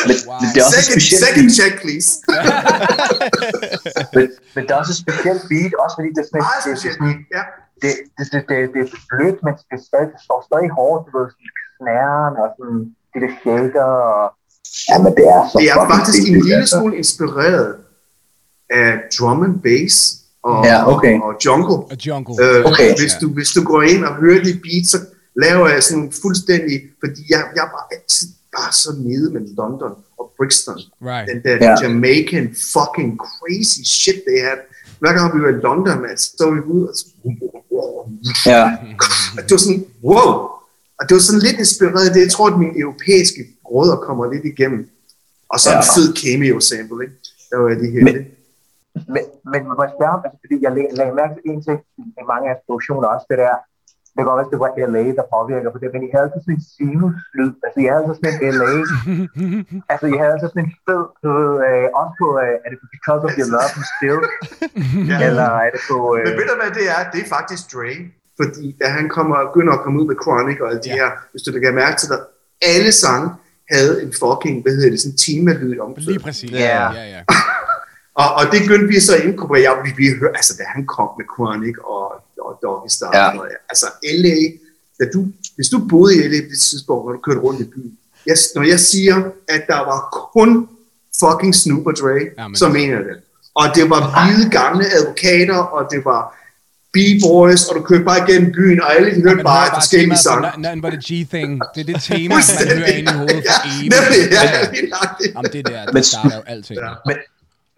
Men, 0.07 0.17
Wow. 0.27 0.39
men 0.41 0.47
det 0.55 0.61
også 0.67 0.79
et 0.97 1.01
Second, 1.01 1.23
second 1.25 1.49
check, 1.59 1.73
please. 1.83 2.07
men, 4.15 4.25
men 4.55 4.61
det 4.65 4.71
er 4.73 4.77
også 4.81 4.93
et 4.95 5.01
specielt 5.05 5.41
beat, 5.51 5.71
også 5.83 5.95
fordi 5.97 6.09
det 6.15 6.21
er 6.23 6.27
sådan, 6.31 6.43
Meget 6.47 6.61
det, 6.65 6.71
er 6.71 6.75
specielt. 6.75 6.97
sådan, 6.97 7.25
Ja. 7.37 7.43
det, 7.83 7.91
det, 8.17 8.23
det, 8.33 8.39
det, 8.49 8.57
det 8.73 8.81
er 8.85 8.89
blødt, 9.11 9.37
men 9.45 9.53
det, 9.69 9.77
stadig, 9.89 10.07
det 10.15 10.21
står 10.27 10.39
stadig 10.49 10.69
hårdt, 10.79 11.01
du 11.07 11.11
ved, 11.17 11.27
sådan 11.33 11.51
snæren 11.79 12.33
og 12.43 12.47
sådan, 12.57 12.79
de 13.11 13.17
der 13.23 13.31
shaker 13.41 13.87
og... 14.09 14.23
Ja, 14.89 14.95
men 15.03 15.11
det 15.17 15.25
er 15.35 15.41
så 15.49 15.55
Det 15.59 15.67
er 15.71 15.75
fucking 15.79 15.91
faktisk 15.95 16.19
en 16.31 16.39
lille 16.49 16.67
smule 16.73 16.93
inspireret 17.03 17.69
af 18.81 18.89
drum 19.17 19.39
and 19.47 19.55
bass 19.67 19.95
og, 20.49 20.65
Ja, 20.65 20.77
okay. 20.93 21.15
og, 21.19 21.23
og 21.27 21.33
jungle. 21.45 21.75
Og 21.91 21.97
Jungle. 22.07 22.33
Øh, 22.45 22.65
Okay. 22.65 22.89
hvis, 23.01 23.13
du, 23.21 23.27
hvis 23.37 23.49
du 23.55 23.61
går 23.63 23.81
ind 23.81 24.03
og 24.09 24.13
hører 24.15 24.43
de 24.43 24.53
beats, 24.63 24.89
så 24.91 24.97
laver 25.45 25.67
jeg 25.69 25.83
sådan 25.83 26.11
fuldstændig, 26.21 26.81
fordi 27.03 27.21
jeg, 27.29 27.41
jeg 27.55 27.63
var 27.75 27.83
altid 27.95 28.27
bare 28.57 28.71
så 28.73 28.89
nede 28.97 29.27
med 29.33 29.41
London 29.59 29.91
og 30.19 30.25
Brixton. 30.37 30.79
Right. 31.01 31.25
Den 31.33 31.39
der 31.43 31.55
Ja. 31.65 31.75
Jamaican 31.83 32.45
fucking 32.73 33.11
crazy 33.25 33.81
shit, 33.83 34.19
they 34.27 34.39
had. 34.47 34.57
Hver 34.99 35.13
gang 35.13 35.27
vi 35.35 35.41
var 35.41 35.49
i 35.49 35.59
London, 35.67 36.01
man, 36.01 36.17
så 36.17 36.27
stod 36.35 36.53
vi 36.55 36.61
ude 36.73 36.89
og 36.89 36.95
så, 36.95 37.05
Ja, 38.45 38.63
og 39.37 39.43
det 39.43 39.51
var 39.51 39.57
sådan, 39.57 39.85
wow! 40.03 40.31
Og 40.99 41.03
det 41.09 41.13
var 41.17 41.19
sådan 41.21 41.41
lidt 41.41 41.57
inspireret 41.59 42.07
af 42.07 42.13
det. 42.13 42.21
Jeg 42.21 42.31
tror, 42.31 42.47
at 42.51 42.59
mine 42.59 42.79
europæiske 42.79 43.41
rødder 43.65 43.95
kommer 43.95 44.33
lidt 44.33 44.45
igennem. 44.45 44.89
Og 45.49 45.59
så 45.59 45.69
en 45.69 45.75
Ja. 45.75 45.81
fed 45.95 46.07
cameo 46.21 46.59
sample, 46.59 47.03
ikke? 47.05 47.15
Der 47.51 47.57
var 47.57 47.69
jeg 47.69 47.77
lige 47.81 47.91
Men- 48.03 48.07
heldig. 48.07 48.25
Men, 49.13 49.23
men 49.51 49.61
man 49.69 49.75
må 49.79 49.83
spørge, 49.97 50.17
altså, 50.25 50.37
fordi 50.43 50.55
jeg 50.65 50.71
lagde, 50.77 50.91
lagde 50.99 51.13
mærke 51.21 51.33
til 51.35 51.43
en 51.51 51.61
ting 51.67 51.79
i 52.21 52.23
mange 52.31 52.45
af 52.51 52.55
produktioner 52.65 53.07
også, 53.15 53.27
det 53.31 53.37
der, 53.43 53.55
det 54.13 54.19
kan 54.21 54.29
godt 54.29 54.39
være, 54.39 54.49
at 54.49 54.53
det 54.53 54.61
var 54.65 54.71
LA, 54.95 55.03
der 55.19 55.25
påvirker 55.35 55.69
på 55.73 55.79
det, 55.81 55.89
men 55.95 56.01
I 56.07 56.09
havde 56.13 56.25
altid 56.27 56.41
sådan 56.45 56.57
en 56.59 56.65
sinuslyd, 56.75 57.51
altså 57.65 57.77
I 57.83 57.85
havde 57.89 58.01
altid 58.01 58.15
sådan 58.19 58.33
en 58.47 58.53
LA, 58.61 58.73
altså 59.91 60.05
I 60.13 60.15
havde 60.19 60.31
altid 60.35 60.49
sådan 60.53 60.65
en 60.67 60.73
fed, 60.85 61.03
du 61.23 61.27
ved, 61.39 61.51
øh, 61.67 61.85
også 61.99 62.13
på, 62.21 62.27
øh, 62.43 62.55
er 62.65 62.69
det 62.71 62.77
på 62.83 62.87
Because 62.95 63.21
of 63.27 63.31
Your 63.39 63.49
Love 63.55 63.71
and 63.79 63.87
Still, 63.93 64.21
Ja. 65.11 65.17
eller 65.27 65.47
er 65.65 65.69
det 65.75 65.81
på, 65.91 65.97
Men 66.17 66.27
øh, 66.27 66.37
ved 66.39 66.45
du 66.51 66.55
hvad 66.61 66.71
det 66.79 66.85
er? 66.95 67.01
Det 67.13 67.19
er 67.25 67.29
faktisk 67.37 67.63
Dre. 67.73 67.93
Fordi 68.41 68.65
da 68.81 68.85
han 68.97 69.05
kommer, 69.17 69.35
begynder 69.49 69.73
at 69.77 69.81
komme 69.83 69.95
ud 70.01 70.05
med 70.11 70.17
Chronic 70.23 70.57
og 70.63 70.67
alle 70.71 70.81
de 70.87 70.89
Ja. 70.89 70.95
her, 70.99 71.09
hvis 71.31 71.41
du 71.45 71.49
lægger 71.55 71.71
mærke 71.83 71.95
til 72.01 72.07
det, 72.13 72.19
alle 72.73 72.91
sange 73.03 73.27
havde 73.73 73.93
en 74.05 74.11
fucking, 74.21 74.55
hvad 74.63 74.73
hedder 74.77 74.89
det, 74.93 74.99
sådan 75.03 75.13
en 75.13 75.17
timelyd 75.27 75.79
om. 75.85 75.89
Lige 75.97 76.19
præcis. 76.25 76.51
Ja. 76.51 76.91
ja, 76.99 77.03
ja. 77.15 77.21
Og, 78.21 78.27
og 78.39 78.43
det 78.51 78.59
begyndte 78.61 78.87
vi 78.87 78.99
så 78.99 79.15
at 79.17 79.23
inkorporere. 79.23 79.61
Ja, 79.61 79.71
vi, 79.85 79.89
vi 79.97 80.07
hørte, 80.19 80.35
altså 80.37 80.53
da 80.57 80.63
han 80.75 80.85
kom 80.85 81.09
med 81.19 81.25
Chronic 81.35 81.75
og, 81.93 82.05
og 82.45 82.51
Doggy 82.63 82.89
Star, 82.89 83.11
Ja. 83.17 83.39
og, 83.39 83.47
altså 83.69 83.85
LA, 84.23 84.35
da 84.99 85.03
du, 85.13 85.25
hvis 85.55 85.69
du 85.69 85.77
boede 85.89 86.15
i 86.15 86.27
LA 86.27 86.39
på 86.41 86.49
det 86.53 86.59
tidspunkt, 86.59 87.05
når 87.05 87.13
du 87.13 87.19
kørte 87.27 87.39
rundt 87.39 87.59
i 87.61 87.63
byen, 87.63 87.97
jeg, 88.25 88.37
når 88.55 88.63
jeg 88.63 88.79
siger, 88.79 89.15
at 89.49 89.63
der 89.67 89.77
var 89.91 89.99
kun 90.33 90.67
fucking 91.19 91.55
Snoop 91.55 91.87
og 91.87 91.93
Dre, 92.01 92.19
Jamen. 92.37 92.55
så 92.55 92.69
mener 92.69 92.95
jeg 92.95 93.05
det. 93.05 93.17
Og 93.55 93.65
det 93.75 93.89
var 93.89 94.01
hvide 94.15 94.49
gamle 94.49 94.85
advokater, 94.97 95.57
og 95.57 95.87
det 95.91 96.05
var 96.05 96.21
B-boys, 96.93 97.65
og 97.67 97.75
du 97.75 97.81
kørte 97.81 98.03
bare 98.03 98.19
igennem 98.29 98.51
byen, 98.51 98.81
og 98.81 98.95
alle 98.95 99.09
de 99.15 99.21
hørte 99.21 99.35
Man 99.35 99.43
bare 99.45 99.69
forskellige 99.73 100.17
sange. 100.17 100.47
Nothing 100.57 100.81
but 100.81 100.93
a 100.93 101.01
G-thing. 101.09 101.51
Det 101.75 101.81
er 101.81 101.87
det 101.93 102.01
tema, 102.03 102.35
man 102.35 102.77
hører 102.77 102.87
ind 102.99 103.07
i 103.09 103.13
hovedet 103.13 103.43
for 103.47 103.67
ja, 103.67 103.79
evigt. 103.79 103.93
ja, 104.31 104.43
Ja. 104.43 104.87
nøjagtigt. 104.89 105.33
Jamen, 105.35 105.51
det 105.53 105.67
der, 105.67 105.85
det 105.85 106.05
starter 106.05 106.35
jo 106.35 106.41
alting. 106.47 106.79
Ja. 106.79 106.89
men, 107.05 107.15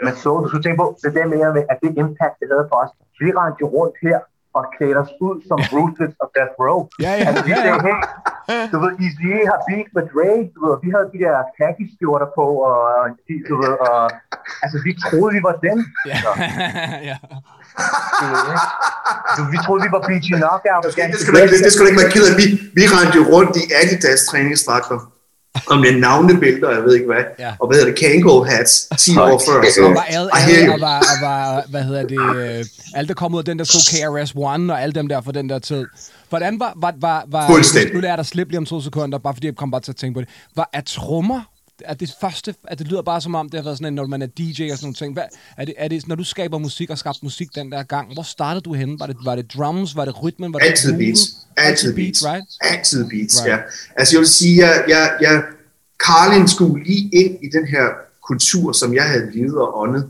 men 0.05 0.13
så, 0.23 0.29
du 0.41 0.45
skulle 0.49 0.63
tænke 0.65 0.79
på, 0.83 0.87
det 1.03 1.11
der 1.17 1.25
med, 1.31 1.39
med, 1.57 1.63
at 1.71 1.77
det 1.83 1.91
impact, 2.03 2.35
det 2.39 2.47
havde 2.53 2.65
for 2.71 2.77
os, 2.83 2.91
vi 3.21 3.27
rendte 3.39 3.59
jo 3.63 3.67
rundt 3.77 3.95
her, 4.07 4.19
og 4.57 4.63
klædte 4.75 4.97
os 5.03 5.11
ud 5.27 5.35
som 5.49 5.57
Ruthless 5.73 6.13
og 6.23 6.27
Death 6.35 6.53
Row. 6.63 6.79
Ja, 7.05 7.11
ja, 7.19 7.23
Altså, 7.27 7.41
vi 7.47 7.51
ja, 7.51 7.61
ja. 7.69 7.75
hey, 7.87 7.99
du 8.71 8.77
ved, 8.83 8.91
Easy 9.05 9.29
har 9.51 9.59
beat 9.69 9.87
med 9.95 10.03
Dre, 10.13 10.29
du 10.55 10.59
ved, 10.65 10.75
vi 10.85 10.89
havde 10.95 11.07
de 11.13 11.19
der 11.25 11.35
khaki-skjorter 11.57 12.29
på, 12.39 12.45
og, 12.69 12.75
de- 13.27 13.43
du 13.49 13.55
ved, 13.63 13.73
og, 13.89 14.01
altså, 14.63 14.77
vi 14.85 14.91
troede, 15.03 15.31
vi 15.37 15.41
var 15.47 15.55
dem. 15.67 15.77
Ja. 16.11 16.17
ja. 17.11 17.17
Du? 18.19 18.25
Du, 19.37 19.41
vi 19.53 19.57
troede, 19.65 19.81
vi 19.85 19.89
var 19.95 20.01
BG 20.09 20.27
Knockout. 20.39 20.83
Det 20.85 21.19
skal 21.23 21.31
du 21.33 21.37
ikke, 21.43 21.57
det 21.65 21.71
skal 21.73 21.81
du 21.83 21.89
ikke 21.91 22.01
være 22.03 22.13
ked 22.15 22.23
af. 22.29 22.33
Vi, 22.41 22.45
vi 22.79 22.83
rendte 22.93 23.15
jo 23.19 23.23
rundt 23.35 23.53
i 23.61 23.63
Adidas 23.79 24.21
træningsdragter. 24.29 24.97
Og 25.69 25.77
med 25.79 25.99
navnebilleder, 25.99 26.71
jeg 26.71 26.83
ved 26.83 26.93
ikke 26.95 27.05
hvad. 27.05 27.23
Ja. 27.39 27.53
Og 27.59 27.67
hvad 27.67 27.77
hedder 27.77 27.91
det, 27.91 27.99
Kango 27.99 28.43
hats 28.43 28.87
10 28.97 29.17
år 29.17 29.41
før. 29.47 29.63
Så, 29.75 29.81
Og 29.85 29.93
var 29.95 30.01
alle 30.09 30.29
you. 30.67 30.73
og 30.73 30.81
var, 30.81 30.97
og 30.99 31.17
var, 31.21 31.63
hvad 31.69 31.83
hedder 31.83 32.03
det, 32.07 32.69
alle 32.95 33.07
der 33.07 33.13
kom 33.13 33.33
ud 33.33 33.39
af 33.39 33.45
den 33.45 33.59
der 33.59 33.65
sko 33.65 33.77
KRS-One, 33.77 34.71
og 34.73 34.81
alle 34.81 34.93
dem 34.93 35.07
der 35.07 35.21
fra 35.21 35.31
den 35.31 35.49
der 35.49 35.59
tid. 35.59 35.85
Hvordan 36.29 36.59
var, 36.59 36.73
var, 36.75 36.93
var, 37.01 37.23
var 37.27 37.47
Fuldstændig. 37.49 37.93
nu 37.93 37.99
lader 37.99 38.11
jeg 38.11 38.17
dig 38.17 38.25
slippe 38.25 38.51
lige 38.51 38.57
om 38.57 38.65
to 38.65 38.81
sekunder, 38.81 39.17
bare 39.17 39.33
fordi 39.33 39.47
jeg 39.47 39.55
kom 39.55 39.71
bare 39.71 39.81
til 39.81 39.91
at 39.91 39.95
tænke 39.95 40.13
på 40.13 40.21
det. 40.21 40.29
Var, 40.55 40.69
er 40.73 40.81
trommer, 40.81 41.41
er 41.85 41.93
det 41.93 42.13
første, 42.21 42.55
at 42.67 42.79
det 42.79 42.87
lyder 42.87 43.01
bare 43.01 43.21
som 43.21 43.35
om, 43.35 43.49
det 43.49 43.57
har 43.57 43.63
været 43.63 43.77
sådan 43.77 43.87
en, 43.87 43.93
når 43.95 44.05
man 44.07 44.21
er 44.21 44.25
DJ 44.27 44.71
og 44.71 44.77
sådan 44.77 44.77
nogle 44.81 44.95
ting. 44.95 45.13
Hvad, 45.13 45.23
er, 45.57 45.65
det, 45.65 45.73
er 45.77 45.87
det, 45.87 46.07
når 46.07 46.15
du 46.15 46.23
skaber 46.23 46.57
musik 46.57 46.89
og 46.89 46.97
skabte 46.97 47.19
musik 47.23 47.55
den 47.55 47.71
der 47.71 47.83
gang, 47.83 48.13
hvor 48.13 48.23
startede 48.23 48.61
du 48.61 48.73
henne? 48.73 48.99
Var 48.99 49.07
det, 49.07 49.17
var 49.25 49.35
det 49.35 49.53
drums, 49.53 49.95
var 49.95 50.05
det 50.05 50.23
rytmen, 50.23 50.53
var 50.53 50.59
det 50.59 50.65
Altid 50.65 50.97
beats. 50.97 51.21
Altid 51.57 51.95
beats. 51.95 52.25
right? 52.25 52.45
Altid 52.61 53.09
beats, 53.09 53.41
Right. 53.43 53.51
ja. 53.51 53.57
Altså 53.95 54.15
jeg 54.15 54.19
vil 54.19 54.27
sige, 54.27 54.67
jeg, 54.67 54.83
jeg, 54.87 55.17
jeg, 55.21 55.43
Carlin 56.05 56.47
skulle 56.47 56.83
lige 56.83 57.09
ind 57.13 57.37
i 57.43 57.49
den 57.57 57.67
her 57.67 57.85
kultur, 58.27 58.71
som 58.71 58.93
jeg 58.93 59.03
havde 59.03 59.31
levet 59.33 59.57
og 59.57 59.79
åndet. 59.79 60.09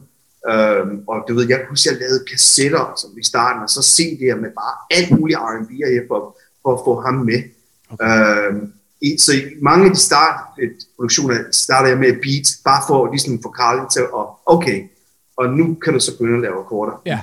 Øhm, 0.50 1.00
og 1.08 1.18
du 1.28 1.34
ved, 1.36 1.46
jeg 1.50 1.58
kan 1.58 1.66
huske, 1.70 1.90
jeg 1.92 2.00
lavede 2.00 2.24
kassetter 2.32 2.94
som 3.02 3.10
i 3.20 3.24
starten, 3.24 3.64
og 3.64 3.70
så 3.70 3.80
CD'er 3.80 4.36
med 4.36 4.50
bare 4.62 4.76
alt 4.98 5.20
muligt 5.20 5.40
R&B 5.40 5.70
og 5.86 5.92
hip-hop, 5.94 6.24
for 6.62 6.74
at 6.74 6.80
få 6.86 7.02
ham 7.02 7.14
med. 7.14 7.44
Okay. 7.90 8.06
Øhm, 8.48 8.74
i, 9.02 9.18
så 9.18 9.32
i 9.34 9.42
mange 9.62 9.86
af 9.86 9.92
de 9.92 10.00
start, 10.00 10.40
et, 10.64 10.74
produktioner 10.96 11.38
starter 11.52 11.90
jeg 11.90 11.98
med 11.98 12.08
et 12.08 12.20
beat, 12.24 12.48
bare 12.66 12.84
for 12.88 13.12
ligesom 13.12 13.42
få 13.44 13.54
Carlin 13.58 13.86
til 13.94 14.00
at, 14.00 14.26
okay, 14.46 14.84
og 15.38 15.50
nu 15.50 15.76
kan 15.84 15.94
du 15.94 16.00
så 16.00 16.12
begynde 16.18 16.36
at 16.36 16.42
lave 16.42 16.60
akkorder. 16.60 17.02
Ja. 17.06 17.20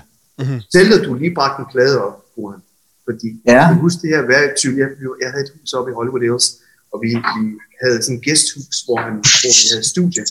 Selv 0.72 0.94
at 1.00 1.04
du 1.06 1.14
lige 1.14 1.34
bragte 1.34 1.60
en 1.60 1.66
plade 1.72 2.04
op, 2.06 2.24
Johan. 2.38 2.60
Fordi 3.04 3.28
Ja. 3.46 3.52
jeg 3.60 3.68
kan 3.68 3.80
huske 3.80 3.98
det 4.02 4.10
her 4.16 4.22
værktøj. 4.22 4.72
Jeg, 4.82 4.88
jeg 5.22 5.30
havde 5.32 5.44
et 5.44 5.52
hus 5.60 5.72
oppe 5.72 5.90
i 5.90 5.94
Hollywood 5.94 6.20
Hills, 6.20 6.46
og 6.92 6.96
vi, 7.02 7.08
vi 7.36 7.42
havde 7.82 8.02
sådan 8.02 8.16
et 8.18 8.24
gæsthus, 8.24 8.76
hvor, 8.86 8.98
han, 9.04 9.12
hvor 9.12 9.52
vi 9.60 9.64
havde 9.72 9.84
studie. 9.94 10.24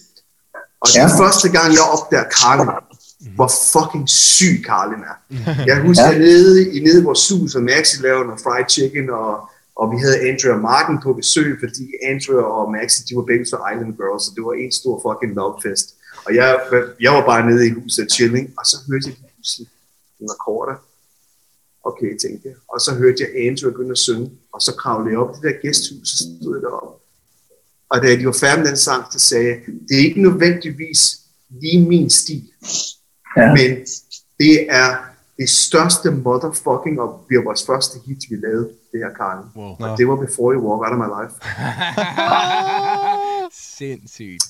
Og 0.81 0.87
det 0.87 0.95
Ja. 0.95 1.03
er 1.03 1.17
første 1.23 1.47
gang, 1.57 1.67
jeg 1.79 1.85
opdager 1.95 2.27
Carlin, 2.37 2.69
hvor 3.35 3.49
fucking 3.73 4.09
syg 4.09 4.55
Carlin 4.69 5.01
er. 5.11 5.15
Jeg 5.65 5.81
husker, 5.87 6.05
Ja. 6.05 6.11
ja. 6.11 6.17
nede, 6.17 6.73
i 6.75 6.79
nede 6.87 6.99
i 7.01 7.03
vores 7.03 7.29
hus, 7.31 7.55
og 7.55 7.63
Maxi 7.63 7.95
lavede 8.01 8.25
noget 8.25 8.41
fried 8.45 8.65
chicken, 8.69 9.09
og, 9.09 9.49
og 9.75 9.91
vi 9.91 9.97
havde 10.03 10.19
Andrew 10.29 10.53
og 10.53 10.59
Martin 10.61 10.97
på 11.03 11.13
besøg, 11.13 11.57
fordi 11.63 11.83
Andrew 12.03 12.39
og 12.41 12.71
Maxi, 12.71 13.03
de 13.09 13.15
var 13.15 13.21
begge 13.21 13.45
så 13.45 13.57
Island 13.73 13.93
Girls, 13.97 14.23
så 14.23 14.31
det 14.35 14.43
var 14.43 14.53
en 14.53 14.71
stor 14.71 14.95
fucking 15.05 15.35
lovefest. 15.35 15.95
Og 16.25 16.35
jeg, 16.35 16.59
jeg 16.99 17.11
var 17.11 17.25
bare 17.25 17.49
nede 17.49 17.67
i 17.67 17.69
huset 17.69 18.11
chilling, 18.11 18.53
og 18.59 18.65
så 18.65 18.77
hørte 18.89 19.05
jeg 19.09 19.15
pludselig 19.35 19.67
en 20.19 20.29
akkorder. 20.35 20.75
Okay, 21.83 22.17
tænkte 22.17 22.47
jeg. 22.49 22.55
Og 22.67 22.81
så 22.81 22.93
hørte 22.95 23.17
jeg 23.23 23.47
Andrew 23.47 23.71
begynde 23.71 23.91
at 23.91 23.97
synge, 23.97 24.31
og 24.53 24.61
så 24.61 24.75
kravlede 24.75 25.11
jeg 25.11 25.19
op 25.19 25.29
i 25.35 25.35
det 25.35 25.43
der 25.43 25.61
gæsthus, 25.61 26.11
og 26.11 26.17
stod 26.41 26.55
jeg 26.55 26.61
deroppe. 26.61 26.93
Og 27.89 28.01
da 28.01 28.15
de 28.15 28.25
var 28.25 28.37
færdige 28.39 28.61
med 28.61 28.67
den 28.69 28.77
sang, 28.77 29.03
så 29.11 29.19
sagde 29.19 29.47
jeg, 29.47 29.59
det 29.89 29.95
er 29.99 30.03
ikke 30.09 30.21
nødvendigvis 30.21 31.19
lige 31.49 31.87
min 31.87 32.09
stil, 32.09 32.43
Ja. 33.37 33.53
men 33.53 33.71
det 34.39 34.55
er 34.69 34.97
det 35.37 35.49
største 35.49 36.11
motherfucking, 36.11 36.99
og 37.01 37.25
vi 37.29 37.37
var 37.37 37.43
vores 37.43 37.65
første 37.65 37.99
hit, 38.05 38.17
vi 38.29 38.35
lavede, 38.35 38.69
det 38.93 38.99
her, 39.05 39.13
Karl. 39.21 39.39
Wow. 39.55 39.71
Og 39.83 39.97
det 39.97 40.07
var 40.07 40.15
Before 40.15 40.51
You 40.55 40.61
Walk 40.67 40.81
Out 40.85 40.93
of 40.95 40.99
My 41.03 41.09
Life. 41.17 41.33
Sindssygt. 43.77 44.45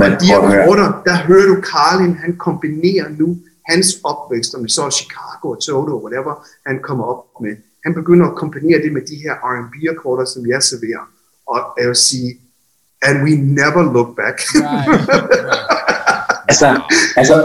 Men, 0.00 0.10
De 0.20 0.26
her 0.32 0.40
korter, 0.40 1.02
der 1.08 1.16
hører 1.28 1.46
du 1.46 1.56
Carlin, 1.72 2.14
han 2.16 2.36
kombinerer 2.36 3.08
nu 3.20 3.36
hans 3.70 3.88
opvækst, 4.04 4.54
om 4.54 4.60
det 4.62 4.72
så 4.72 4.82
er 4.82 4.90
Chicago 4.90 5.44
og 5.54 5.58
Toto, 5.62 5.94
whatever, 6.04 6.46
han 6.66 6.76
kommer 6.82 7.04
op 7.04 7.24
med. 7.40 7.56
Han 7.84 7.94
begynder 7.94 8.26
at 8.30 8.34
kombinere 8.36 8.78
det 8.84 8.92
med 8.92 9.02
de 9.10 9.16
her 9.24 9.34
R&B 9.52 9.74
akkorder, 9.90 10.24
som 10.24 10.46
jeg 10.46 10.62
serverer. 10.62 11.04
Og 11.46 11.58
jeg 11.78 11.88
vil 11.88 11.96
sige, 11.96 12.30
and 13.02 13.16
we 13.24 13.32
never 13.60 13.82
look 13.94 14.10
back. 14.16 14.36
Right. 14.38 14.88
right. 14.88 15.30
altså, 16.48 16.68
altså, 17.16 17.36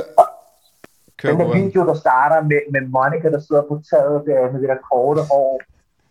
Kør 1.19 1.29
den 1.29 1.39
der 1.39 1.53
video, 1.61 1.81
der 1.89 1.93
starter 2.05 2.39
med, 2.51 2.61
med 2.73 2.81
Monica, 2.95 3.27
der 3.35 3.41
sidder 3.47 3.63
på 3.69 3.81
taget 3.89 4.17
der, 4.29 4.51
med 4.51 4.59
det 4.61 4.69
der 4.69 4.79
korte 4.91 5.21
år, 5.31 5.61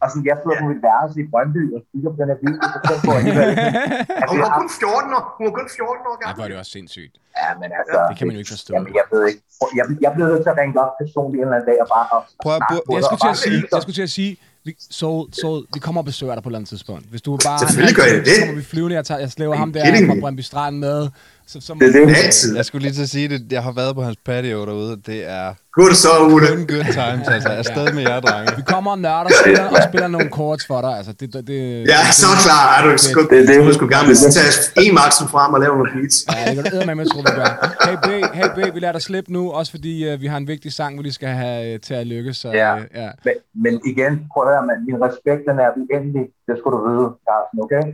Og 0.04 0.08
sådan, 0.10 0.26
jeg 0.30 0.36
sidder 0.42 0.56
på 0.62 0.66
mit 0.72 0.80
værelse 0.88 1.16
i 1.24 1.26
Brøndby 1.32 1.62
og 1.76 1.80
kigger 1.90 2.08
på 2.14 2.18
den 2.20 2.28
her 2.32 2.38
video, 2.44 2.58
så 2.74 2.78
tænker 2.88 3.08
jeg 3.12 3.18
alligevel. 3.20 3.50
Altså, 4.20 4.32
Hun 4.32 4.40
var 4.44 4.50
kun 4.60 4.68
14 4.80 5.18
år. 5.18 5.24
Hun 5.38 5.44
var 5.48 5.54
kun 5.60 5.68
14 5.78 6.04
år 6.10 6.16
Ja, 6.16 6.20
gammel. 6.22 6.34
hvor 6.38 6.44
er 6.46 6.50
det 6.52 6.58
også 6.62 6.72
sindssygt. 6.78 7.14
ja, 7.42 7.48
men 7.60 7.68
altså, 7.80 7.96
Det 8.10 8.14
kan 8.18 8.24
man 8.28 8.32
jo 8.36 8.40
ikke 8.42 8.52
forstå. 8.56 8.70
Jamen, 8.76 8.90
jeg 9.00 9.06
ved 9.12 9.22
ikke. 9.30 9.40
Jeg, 9.78 9.84
jeg 10.04 10.10
bliver 10.14 10.28
nødt 10.32 10.42
til 10.46 10.50
at 10.54 10.58
ringe 10.62 10.74
op 10.84 10.92
personligt 11.02 11.38
en 11.40 11.44
eller 11.46 11.56
anden 11.58 11.68
dag 11.70 11.78
og 11.84 11.88
bare 11.96 12.06
og 12.16 12.20
Prøv 12.44 12.52
at- 12.58 12.62
på 12.88 12.92
Jeg 12.96 13.02
skulle 13.06 13.20
og 13.20 13.24
til 13.26 13.32
at 13.36 13.40
sige, 13.46 13.58
jeg 13.74 13.80
skulle 13.84 13.96
til 14.00 14.06
at 14.10 14.14
sige, 14.20 14.32
vi, 14.66 14.70
Soul, 15.00 15.22
Soul, 15.42 15.60
vi 15.74 15.80
kommer 15.86 16.00
og 16.02 16.06
besøger 16.12 16.34
dig 16.36 16.42
på 16.42 16.48
et 16.48 16.50
eller 16.50 16.58
andet 16.60 16.68
tidspunkt. 16.74 17.04
Hvis 17.12 17.22
du 17.26 17.30
bare... 17.48 17.58
Selvfølgelig 17.62 17.96
gør 18.00 18.06
jeg 18.12 18.18
det. 18.26 18.34
Så 18.36 18.40
kommer 18.40 18.54
vi 18.62 18.64
flyvende, 18.72 18.94
jeg, 19.00 19.04
tager, 19.08 19.20
jeg 19.26 19.30
slæver 19.36 19.54
ham 19.62 19.70
der 19.72 19.80
fra? 20.08 20.14
Brøndby 20.22 20.40
Strand 20.50 20.76
med. 20.86 20.98
Så, 21.46 21.60
så 21.60 21.74
må, 21.74 21.80
Det 21.80 21.96
er 22.02 22.06
det. 22.06 22.16
Altid. 22.24 22.56
Jeg 22.56 22.64
skulle 22.64 22.82
lige 22.82 22.94
til 22.94 23.02
at 23.02 23.08
sige 23.08 23.28
det. 23.28 23.52
Jeg 23.52 23.62
har 23.62 23.72
været 23.72 23.94
på 23.94 24.02
hans 24.02 24.16
patio 24.26 24.66
derude. 24.66 24.96
Det 25.06 25.30
er 25.30 25.54
Godt 25.72 25.96
så, 25.96 26.08
Ole. 26.20 26.46
kun 26.48 26.66
good 26.72 26.84
times. 27.00 27.28
Altså, 27.28 27.48
afsted 27.48 27.92
med 27.92 28.02
jer, 28.02 28.20
drenge. 28.20 28.52
vi 28.56 28.62
kommer 28.66 28.90
og 28.90 28.98
nørder 28.98 29.24
og 29.24 29.30
spiller, 29.42 29.64
og 29.76 29.82
spiller 29.88 30.08
nogle 30.08 30.28
chords 30.36 30.66
for 30.66 30.80
dig. 30.80 30.92
Altså, 30.98 31.12
det, 31.12 31.32
det, 31.32 31.46
det, 31.46 31.58
Ja, 31.94 32.00
så 32.22 32.26
klar. 32.44 32.64
Er 32.78 32.82
du 32.92 32.98
sgu, 32.98 33.20
Det 33.30 33.38
er 33.42 33.46
det. 33.52 33.66
du 33.68 33.72
skulle 33.74 33.92
gerne 33.96 34.14
tage 34.38 34.52
en 34.88 34.94
maksen 35.00 35.26
frem 35.34 35.50
og 35.54 35.60
lave 35.60 35.72
nogle 35.78 35.90
beats. 35.94 36.16
Ja, 36.34 36.54
det 36.54 36.64
kan 36.64 36.80
du 36.80 36.86
med, 36.86 36.96
jeg 37.04 37.10
tror, 37.12 37.22
vi 37.28 37.32
gør. 37.40 37.50
Hey 37.86 37.96
B, 38.06 38.08
hey 38.38 38.48
B, 38.56 38.58
vi 38.74 38.80
lader 38.80 38.92
dig 38.98 39.02
slippe 39.02 39.32
nu, 39.32 39.42
også 39.58 39.70
fordi 39.76 39.94
uh, 40.14 40.20
vi 40.22 40.26
har 40.26 40.36
en 40.36 40.48
vigtig 40.48 40.72
sang, 40.72 40.90
vi 40.98 41.02
lige 41.02 41.12
skal 41.20 41.28
have 41.28 41.74
uh, 41.74 41.80
til 41.86 41.94
at 41.94 42.06
lykkes. 42.06 42.36
Så, 42.36 42.48
Ja. 42.62 42.74
uh, 42.76 42.82
ja. 42.94 43.08
Men, 43.24 43.34
men 43.64 43.74
igen, 43.92 44.12
prøv 44.32 44.42
at 44.46 44.48
høre, 44.52 44.62
man. 44.70 44.76
Min 44.88 44.96
respekt, 45.08 45.42
den 45.48 45.56
er 45.64 45.68
uendelig. 45.80 46.24
Det 46.46 46.54
skulle 46.58 46.74
du 46.78 46.82
vide, 46.90 47.06
Carsten, 47.28 47.56
okay? 47.64 47.84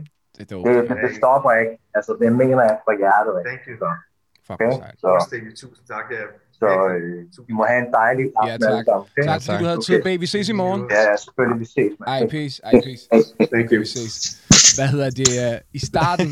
Det 0.49 0.55
er. 0.57 0.61
Det, 0.67 0.89
det, 0.89 0.97
det 1.05 1.11
stopper 1.21 1.51
ikke. 1.61 1.73
Altså, 1.97 2.11
det 2.21 2.27
mener 2.41 2.63
jeg 2.69 2.75
fra 2.85 2.93
hjertet 3.01 3.33
af. 3.39 3.43
Thank 3.49 3.61
you. 3.71 3.75
Fuck, 4.47 4.59
Okay? 4.61 4.71
sejt. 4.81 4.95
Så. 5.03 5.09
Tusind 5.61 5.85
tak. 5.93 6.05
Ja. 6.17 6.23
så 6.61 6.67
øh, 6.95 7.49
I 7.49 7.53
må 7.57 7.63
have 7.71 7.81
en 7.87 7.91
dejlig 8.01 8.25
Ja, 8.25 8.39
aften 8.41 8.61
tak. 8.61 8.71
alle 8.71 8.85
sammen. 8.89 9.05
Okay? 9.11 9.23
Tak, 9.29 9.39
fordi 9.45 9.57
du 9.63 9.67
havde 9.69 9.81
tid, 9.87 9.97
B. 10.05 10.07
Vi 10.23 10.27
ses 10.35 10.49
i 10.49 10.55
morgen. 10.63 10.81
Ja, 10.95 11.01
ja, 11.09 11.15
selvfølgelig. 11.25 11.59
Vi 11.63 11.67
ses, 11.75 11.91
man. 11.99 12.05
Ej, 12.13 12.19
peace. 12.35 12.55
Ej, 12.67 12.71
peace. 12.87 13.03
Thank 13.53 13.65
Okay, 13.65 13.75
you. 13.75 13.79
vi 13.85 13.89
ses. 13.95 14.15
Hvad 14.77 14.87
hedder 14.93 15.09
det? 15.21 15.29
Uh, 15.45 15.57
I 15.73 15.79
starten... 15.91 16.27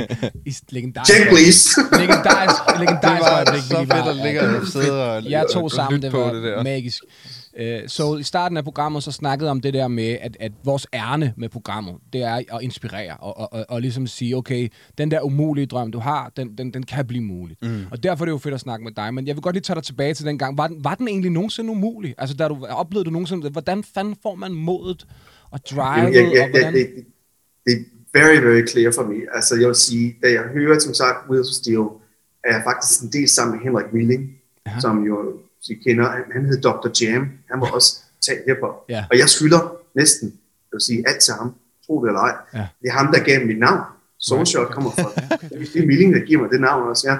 I 0.50 0.52
legendarisk. 0.76 1.10
Check, 1.12 1.24
please. 1.32 1.60
Legendarisk, 2.02 2.58
Det 2.68 2.78
legendarisk 2.84 3.24
var 3.30 3.36
øjeblik, 3.40 3.62
vi 3.62 3.68
så 3.74 3.78
lige 3.80 3.90
fedt 3.94 4.04
var- 4.06 4.10
at 4.14 4.16
ligge 4.26 4.40
og 4.40 4.66
sidde 4.76 4.92
og, 5.08 5.14
Jeg 5.34 5.42
og- 5.44 5.50
to 5.56 5.60
og 5.64 5.70
sammen, 5.70 5.92
lytte 5.94 6.06
det 6.06 6.12
på 6.16 6.20
var 6.24 6.32
det 6.32 6.42
der. 6.42 6.62
magisk. 6.62 7.00
Uh, 7.60 7.66
så 7.86 8.16
i 8.16 8.22
starten 8.22 8.56
af 8.56 8.64
programmet, 8.64 9.02
så 9.02 9.12
snakkede 9.12 9.46
jeg 9.46 9.50
om 9.50 9.60
det 9.60 9.74
der 9.74 9.88
med, 9.88 10.16
at, 10.20 10.36
at 10.40 10.52
vores 10.64 10.86
ærne 10.94 11.34
med 11.36 11.48
programmet, 11.48 11.94
det 12.12 12.22
er 12.22 12.34
at 12.34 12.62
inspirere, 12.62 13.16
og, 13.16 13.38
og, 13.38 13.52
og, 13.52 13.66
og 13.68 13.80
ligesom 13.80 14.06
sige, 14.06 14.36
okay, 14.36 14.68
den 14.98 15.10
der 15.10 15.20
umulige 15.20 15.66
drøm, 15.66 15.92
du 15.92 15.98
har, 15.98 16.32
den, 16.36 16.58
den, 16.58 16.74
den 16.74 16.82
kan 16.82 17.06
blive 17.06 17.24
mulig. 17.24 17.56
Mm. 17.62 17.84
Og 17.90 18.02
derfor 18.02 18.24
er 18.24 18.26
det 18.26 18.32
jo 18.32 18.38
fedt 18.38 18.54
at 18.54 18.60
snakke 18.60 18.84
med 18.84 18.92
dig, 18.92 19.14
men 19.14 19.26
jeg 19.26 19.36
vil 19.36 19.42
godt 19.42 19.54
lige 19.54 19.62
tage 19.62 19.74
dig 19.74 19.84
tilbage 19.84 20.14
til 20.14 20.26
den 20.26 20.38
gang. 20.38 20.58
Var 20.58 20.66
den, 20.66 20.84
var 20.84 20.94
den 20.94 21.08
egentlig 21.08 21.30
nogensinde 21.30 21.70
umulig? 21.70 22.14
Altså, 22.18 22.36
da 22.36 22.48
du 22.48 22.66
oplevede 22.70 23.04
du 23.04 23.10
nogensinde, 23.10 23.50
hvordan 23.50 23.84
fanden 23.94 24.16
får 24.22 24.34
man 24.34 24.52
modet 24.52 25.06
og 25.50 25.60
drive, 25.70 25.82
Jamen, 25.94 26.14
jeg, 26.14 26.26
og 26.26 26.34
jeg, 26.34 26.50
hvordan... 26.50 26.74
det, 26.74 26.86
det 27.66 27.72
er 27.72 27.78
very, 28.18 28.40
very 28.42 28.66
clear 28.66 28.92
for 28.92 29.02
me. 29.02 29.14
Altså, 29.34 29.56
jeg 29.60 29.66
vil 29.66 29.74
sige, 29.76 30.16
da 30.22 30.32
jeg 30.32 30.42
hører, 30.42 30.78
som 30.78 30.94
sagt, 30.94 31.30
Wheels 31.30 31.48
of 31.48 31.54
Steel, 31.54 31.86
er 32.44 32.54
jeg 32.54 32.62
faktisk 32.66 33.02
en 33.02 33.08
del 33.12 33.28
sammen 33.28 33.56
med 33.56 33.64
Henrik 33.64 33.92
Milling, 33.92 34.30
Ja. 34.66 34.80
som 34.80 35.04
jo, 35.04 35.32
I 35.68 35.74
kender, 35.74 36.10
han, 36.32 36.46
hed 36.46 36.60
Dr. 36.60 36.88
Jam. 37.00 37.30
Han 37.50 37.60
var 37.60 37.70
også 37.70 37.98
talt 38.20 38.40
hiphop. 38.46 38.84
Ja. 38.88 39.04
Og 39.10 39.18
jeg 39.18 39.28
skylder 39.28 39.76
næsten, 39.94 40.28
jeg 40.28 40.72
vil 40.72 40.80
sige, 40.80 41.08
alt 41.08 41.20
til 41.20 41.34
ham. 41.34 41.54
Tro 41.86 42.02
det 42.02 42.08
eller 42.08 42.20
ej. 42.20 42.36
Ja. 42.54 42.66
Det 42.82 42.88
er 42.88 42.92
ham, 42.92 43.12
der 43.12 43.24
gav 43.24 43.46
mit 43.46 43.58
navn. 43.58 43.80
Soulshot 44.18 44.68
kommer 44.68 44.90
fra. 44.90 45.08
Det 45.48 45.82
er 45.82 45.86
Milling, 45.86 46.14
der 46.14 46.20
giver 46.20 46.40
mig 46.40 46.50
det 46.50 46.60
navn 46.60 46.88
også, 46.88 47.10
ja. 47.10 47.16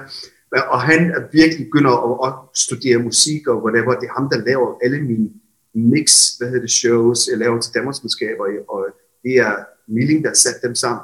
Og 0.61 0.81
han 0.81 1.11
er 1.11 1.21
virkelig 1.31 1.65
begynder 1.65 2.25
at, 2.27 2.33
studere 2.55 2.97
musik 2.97 3.47
og 3.47 3.63
whatever. 3.63 3.99
Det 3.99 4.07
er 4.09 4.13
ham, 4.19 4.29
der 4.29 4.37
laver 4.37 4.77
alle 4.83 5.01
mine 5.01 5.29
mix, 5.73 6.37
hvad 6.37 6.47
hedder 6.47 6.61
det, 6.61 6.71
shows, 6.71 7.27
jeg 7.31 7.37
laver 7.37 7.61
til 7.61 7.73
Danmarksmedskaber, 7.73 8.43
og 8.69 8.85
det 9.23 9.35
er 9.37 9.55
Milling, 9.87 10.23
der 10.23 10.33
satte 10.33 10.67
dem 10.67 10.75
sammen. 10.75 11.03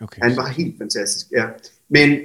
Okay. 0.00 0.22
Han 0.22 0.36
var 0.36 0.46
helt 0.46 0.74
fantastisk, 0.78 1.26
ja. 1.32 1.46
Men, 1.88 2.18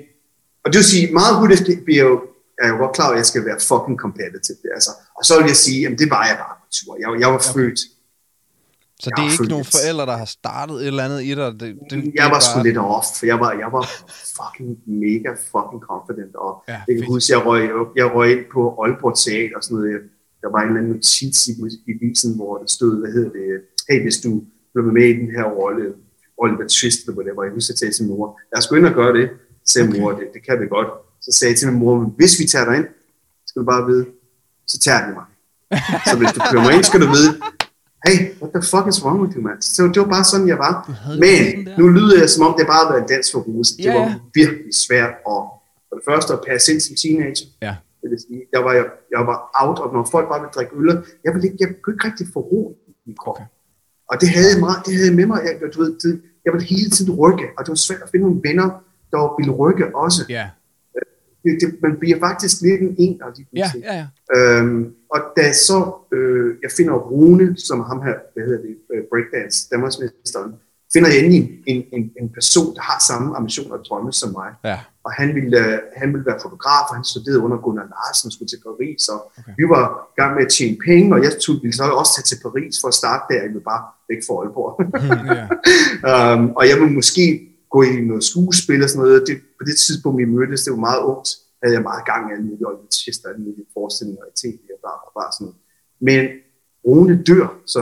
og 0.64 0.74
det 0.74 0.78
vil 0.80 0.84
sige, 0.84 1.14
meget 1.14 1.38
hurtigt 1.40 1.86
bliver 1.86 2.04
jo, 2.04 2.22
er 2.60 2.66
jeg 2.66 2.74
jo 2.74 2.78
godt 2.84 2.94
klar 2.96 3.06
over, 3.08 3.14
at 3.18 3.18
jeg 3.24 3.26
skal 3.32 3.46
være 3.50 3.60
fucking 3.72 3.98
competitive. 4.06 4.58
Altså. 4.78 4.92
Og 5.18 5.24
så 5.28 5.34
vil 5.40 5.48
jeg 5.54 5.60
sige, 5.66 5.80
jamen 5.84 5.98
det 6.02 6.10
var 6.16 6.24
jeg 6.30 6.38
bare 6.44 6.56
på 6.62 6.68
tur. 6.78 6.92
Jeg, 7.04 7.08
jeg 7.24 7.30
var 7.36 7.42
født, 7.56 7.80
Så 9.04 9.10
det 9.10 9.18
Jeg 9.18 9.24
er 9.26 9.30
har 9.30 9.32
ikke 9.32 9.56
lidt. 9.56 9.68
forældre, 9.78 10.06
der 10.12 10.18
har 10.24 10.30
startet 10.40 10.76
et 10.82 10.88
eller 10.92 11.04
andet 11.08 11.22
i 11.30 11.34
dig? 11.40 11.48
Det, 11.62 11.62
det, 11.62 11.76
det 11.92 12.12
jeg 12.18 12.26
er 12.28 12.32
var 12.36 12.40
sgu 12.48 12.56
bare- 12.58 12.68
lidt 12.68 12.78
off, 12.98 13.08
for 13.18 13.26
jeg 13.32 13.38
var, 13.44 13.52
jeg 13.64 13.70
var 13.78 13.84
fucking 14.40 14.72
mega 15.04 15.32
fucking 15.52 15.82
confident, 15.92 16.34
og 16.46 16.52
Ja, 16.72 16.78
jeg 16.88 16.94
kan 16.98 17.06
huske, 17.14 17.28
jeg 17.36 17.42
røg, 17.48 17.62
jeg 18.02 18.08
røg 18.16 18.28
ind 18.36 18.46
på 18.56 18.62
Aalborg 18.82 19.16
Teater 19.24 19.56
og 19.58 19.64
sådan 19.64 19.76
noget, 19.78 20.02
der 20.44 20.50
var 20.54 20.60
en 20.62 20.68
eller 20.70 20.80
anden 20.82 20.94
notits 20.96 21.40
i, 21.52 21.54
i 21.92 21.94
visen, 22.02 22.32
hvor 22.40 22.52
der 22.62 22.68
stod, 22.78 22.94
hvad 23.02 23.12
hedder 23.16 23.32
det, 23.40 23.48
hey, 23.90 24.00
hvis 24.06 24.18
du 24.26 24.30
blev 24.74 24.86
med 24.98 25.06
i 25.14 25.16
den 25.22 25.30
her 25.38 25.46
rolle, 25.60 25.86
Oliver 26.44 26.68
Twist, 26.78 27.00
eller 27.02 27.16
whatever, 27.18 27.42
jeg 27.44 27.54
husker, 27.58 27.74
jeg 27.86 27.94
til 27.96 28.04
min 28.06 28.14
mor, 28.18 28.28
lad 28.52 28.58
os 28.62 28.68
gå 28.70 28.74
ind 28.80 28.86
og 28.92 28.96
gøre 29.02 29.14
det, 29.20 29.28
sagde 29.72 29.88
okay. 29.88 30.00
mor, 30.00 30.12
det, 30.20 30.26
det 30.36 30.42
kan 30.48 30.56
vi 30.62 30.68
godt. 30.78 30.90
Så 31.30 31.40
sagde 31.40 31.52
jeg 31.52 31.60
til 31.60 31.68
min 31.72 31.80
mor, 31.80 32.14
hvis 32.18 32.40
vi 32.40 32.46
tager 32.46 32.66
dig 32.66 32.76
ind, 32.78 32.88
skal 33.48 33.60
du 33.62 33.66
bare 33.66 33.86
vide, 33.86 34.06
så 34.68 34.80
tager 34.80 35.02
de 35.08 35.12
mig. 35.14 35.28
så 36.10 36.18
hvis 36.18 36.32
du 36.36 36.40
kører 36.52 36.64
mig 36.64 36.74
ind, 36.76 36.84
skal 36.84 37.02
du 37.02 37.08
vide, 37.18 37.32
hey, 38.08 38.18
what 38.42 38.52
the 38.56 38.64
fuck 38.72 38.86
is 38.92 39.04
wrong 39.04 39.22
with 39.22 39.36
you, 39.36 39.42
man? 39.42 39.62
Så 39.62 39.84
det 39.94 40.00
var 40.04 40.10
bare 40.18 40.24
sådan, 40.24 40.48
jeg 40.48 40.58
var. 40.58 40.74
Men 41.24 41.42
nu 41.80 41.88
lyder 41.88 42.20
jeg, 42.20 42.30
som 42.30 42.46
om 42.48 42.54
det 42.58 42.68
bare 42.68 42.82
har 42.84 42.90
været 42.92 43.02
en 43.02 43.10
dans 43.14 43.32
for 43.32 43.40
Rose. 43.40 43.78
Det 43.78 43.94
var 43.94 44.20
virkelig 44.34 44.74
svært 44.86 45.14
at, 45.34 45.42
for 45.88 45.94
det 45.98 46.04
første 46.10 46.34
at 46.34 46.42
passe 46.48 46.72
ind 46.72 46.82
som 46.82 46.96
teenager. 46.96 47.48
Ja. 47.62 47.76
Det 48.02 48.10
vil 48.12 48.20
sige, 48.28 48.42
jeg 48.54 48.62
var, 48.66 48.74
jeg, 48.80 48.86
jeg 49.16 49.22
var 49.32 49.38
out, 49.62 49.80
og 49.80 49.94
når 49.94 50.08
folk 50.12 50.26
bare 50.32 50.42
ville 50.42 50.56
drikke 50.58 50.72
øl, 50.80 50.90
jeg, 51.26 51.32
ville 51.34 51.46
ikke, 51.48 51.58
jeg 51.60 51.70
kunne 51.82 51.94
ikke 51.96 52.08
rigtig 52.08 52.28
få 52.34 52.40
ro 52.52 52.62
i 52.88 52.92
min 53.06 53.16
krop. 53.22 53.36
Okay. 53.36 53.46
Og 54.10 54.16
det 54.22 54.30
havde, 54.30 54.50
jeg 54.54 54.60
meget, 54.60 54.80
det 54.86 54.94
havde 54.96 55.08
jeg 55.08 55.16
med 55.16 55.26
mig. 55.26 55.40
Jeg, 55.46 55.74
du 55.74 55.80
ved, 55.84 55.92
det, 56.04 56.22
jeg 56.46 56.52
ville 56.54 56.68
hele 56.76 56.90
tiden 56.90 57.12
rykke, 57.22 57.46
og 57.58 57.66
det 57.66 57.70
var 57.70 57.82
svært 57.88 58.02
at 58.06 58.10
finde 58.12 58.26
nogle 58.28 58.42
venner, 58.48 58.70
der 59.12 59.36
ville 59.40 59.54
rykke 59.62 59.96
også. 59.96 60.22
Ja, 60.30 60.50
Det, 61.44 61.52
det, 61.62 61.82
man 61.82 61.96
bliver 62.00 62.20
faktisk 62.20 62.62
lidt 62.62 62.82
en 62.82 62.96
en 62.98 63.22
af 63.22 63.34
de 63.38 63.46
ja, 63.56 63.72
ja. 63.84 63.96
ja. 63.96 64.06
Øhm, 64.36 64.94
og 65.14 65.20
da 65.38 65.54
så 65.54 65.78
øh, 66.12 66.56
jeg 66.64 66.72
finder 66.78 66.94
Rune, 66.94 67.58
som 67.58 67.80
ham 67.80 68.02
her, 68.02 68.16
hvad 68.34 68.44
hedder 68.46 68.62
det, 68.62 68.76
øh, 68.94 69.04
breakdance, 69.12 69.70
Danmarksmesteren, 69.72 70.54
finder 70.94 71.10
jeg 71.10 71.20
endelig 71.20 71.50
en, 71.68 71.84
en, 71.94 72.12
en 72.22 72.30
person, 72.30 72.76
der 72.76 72.82
har 72.82 73.00
samme 73.08 73.38
ambitioner 73.38 73.78
og 73.78 73.86
drømme 73.86 74.14
som 74.14 74.32
mig. 74.32 74.52
Ja. 74.64 74.80
Og 75.04 75.12
han 75.12 75.36
ville, 75.36 75.58
øh, 75.58 75.80
han 75.96 76.14
ville 76.14 76.26
være 76.26 76.40
fotograf, 76.42 76.86
og 76.90 76.96
han 76.96 77.04
studerede 77.04 77.40
under 77.40 77.58
Gunnar 77.58 77.88
Larsen 77.94 78.28
og 78.28 78.32
skulle 78.32 78.50
til 78.50 78.62
Paris. 78.68 79.08
Og 79.08 79.32
Okay. 79.40 79.54
vi 79.58 79.64
var 79.76 79.86
i 80.12 80.22
gang 80.22 80.36
med 80.36 80.44
at 80.46 80.52
tjene 80.52 80.78
penge, 80.86 81.16
og 81.16 81.24
jeg 81.24 81.32
tog, 81.42 81.56
ville 81.64 81.76
så 81.76 81.84
også 81.84 82.12
tage 82.16 82.28
til 82.32 82.40
Paris 82.46 82.76
for 82.82 82.88
at 82.88 82.94
starte 83.02 83.24
der. 83.30 83.40
Jeg 83.42 83.50
ville 83.54 83.68
bare 83.74 83.84
væk 84.10 84.22
fra 84.28 84.34
Aalborg. 84.40 84.74
ja. 85.38 86.34
um, 86.34 86.42
og 86.58 86.64
jeg 86.70 86.76
ville 86.80 86.96
måske 87.00 87.49
gå 87.74 87.82
i 87.82 88.02
noget 88.02 88.24
skuespil 88.24 88.84
og 88.84 88.90
sådan 88.90 89.04
noget. 89.04 89.24
Det, 89.28 89.36
på 89.60 89.64
det 89.70 89.78
tidspunkt, 89.78 90.18
vi 90.18 90.26
mødtes, 90.26 90.64
det 90.64 90.72
var 90.72 90.86
meget 90.90 91.02
ungt, 91.12 91.30
havde 91.64 91.76
jeg 91.76 91.84
meget 91.84 92.06
gang 92.06 92.22
i 92.30 92.34
alle 92.34 92.46
mulige 92.46 92.68
og 92.68 93.30
alle 93.30 93.44
mulige 93.46 93.66
forestillinger 93.74 94.24
i 94.32 94.34
tv 94.42 94.58
og 94.76 94.80
bare, 94.88 95.00
og 95.08 95.12
bare 95.20 95.32
sådan 95.34 95.46
noget. 95.46 95.58
Men 96.08 96.24
Rune 96.86 97.24
dør, 97.24 97.48
så 97.66 97.80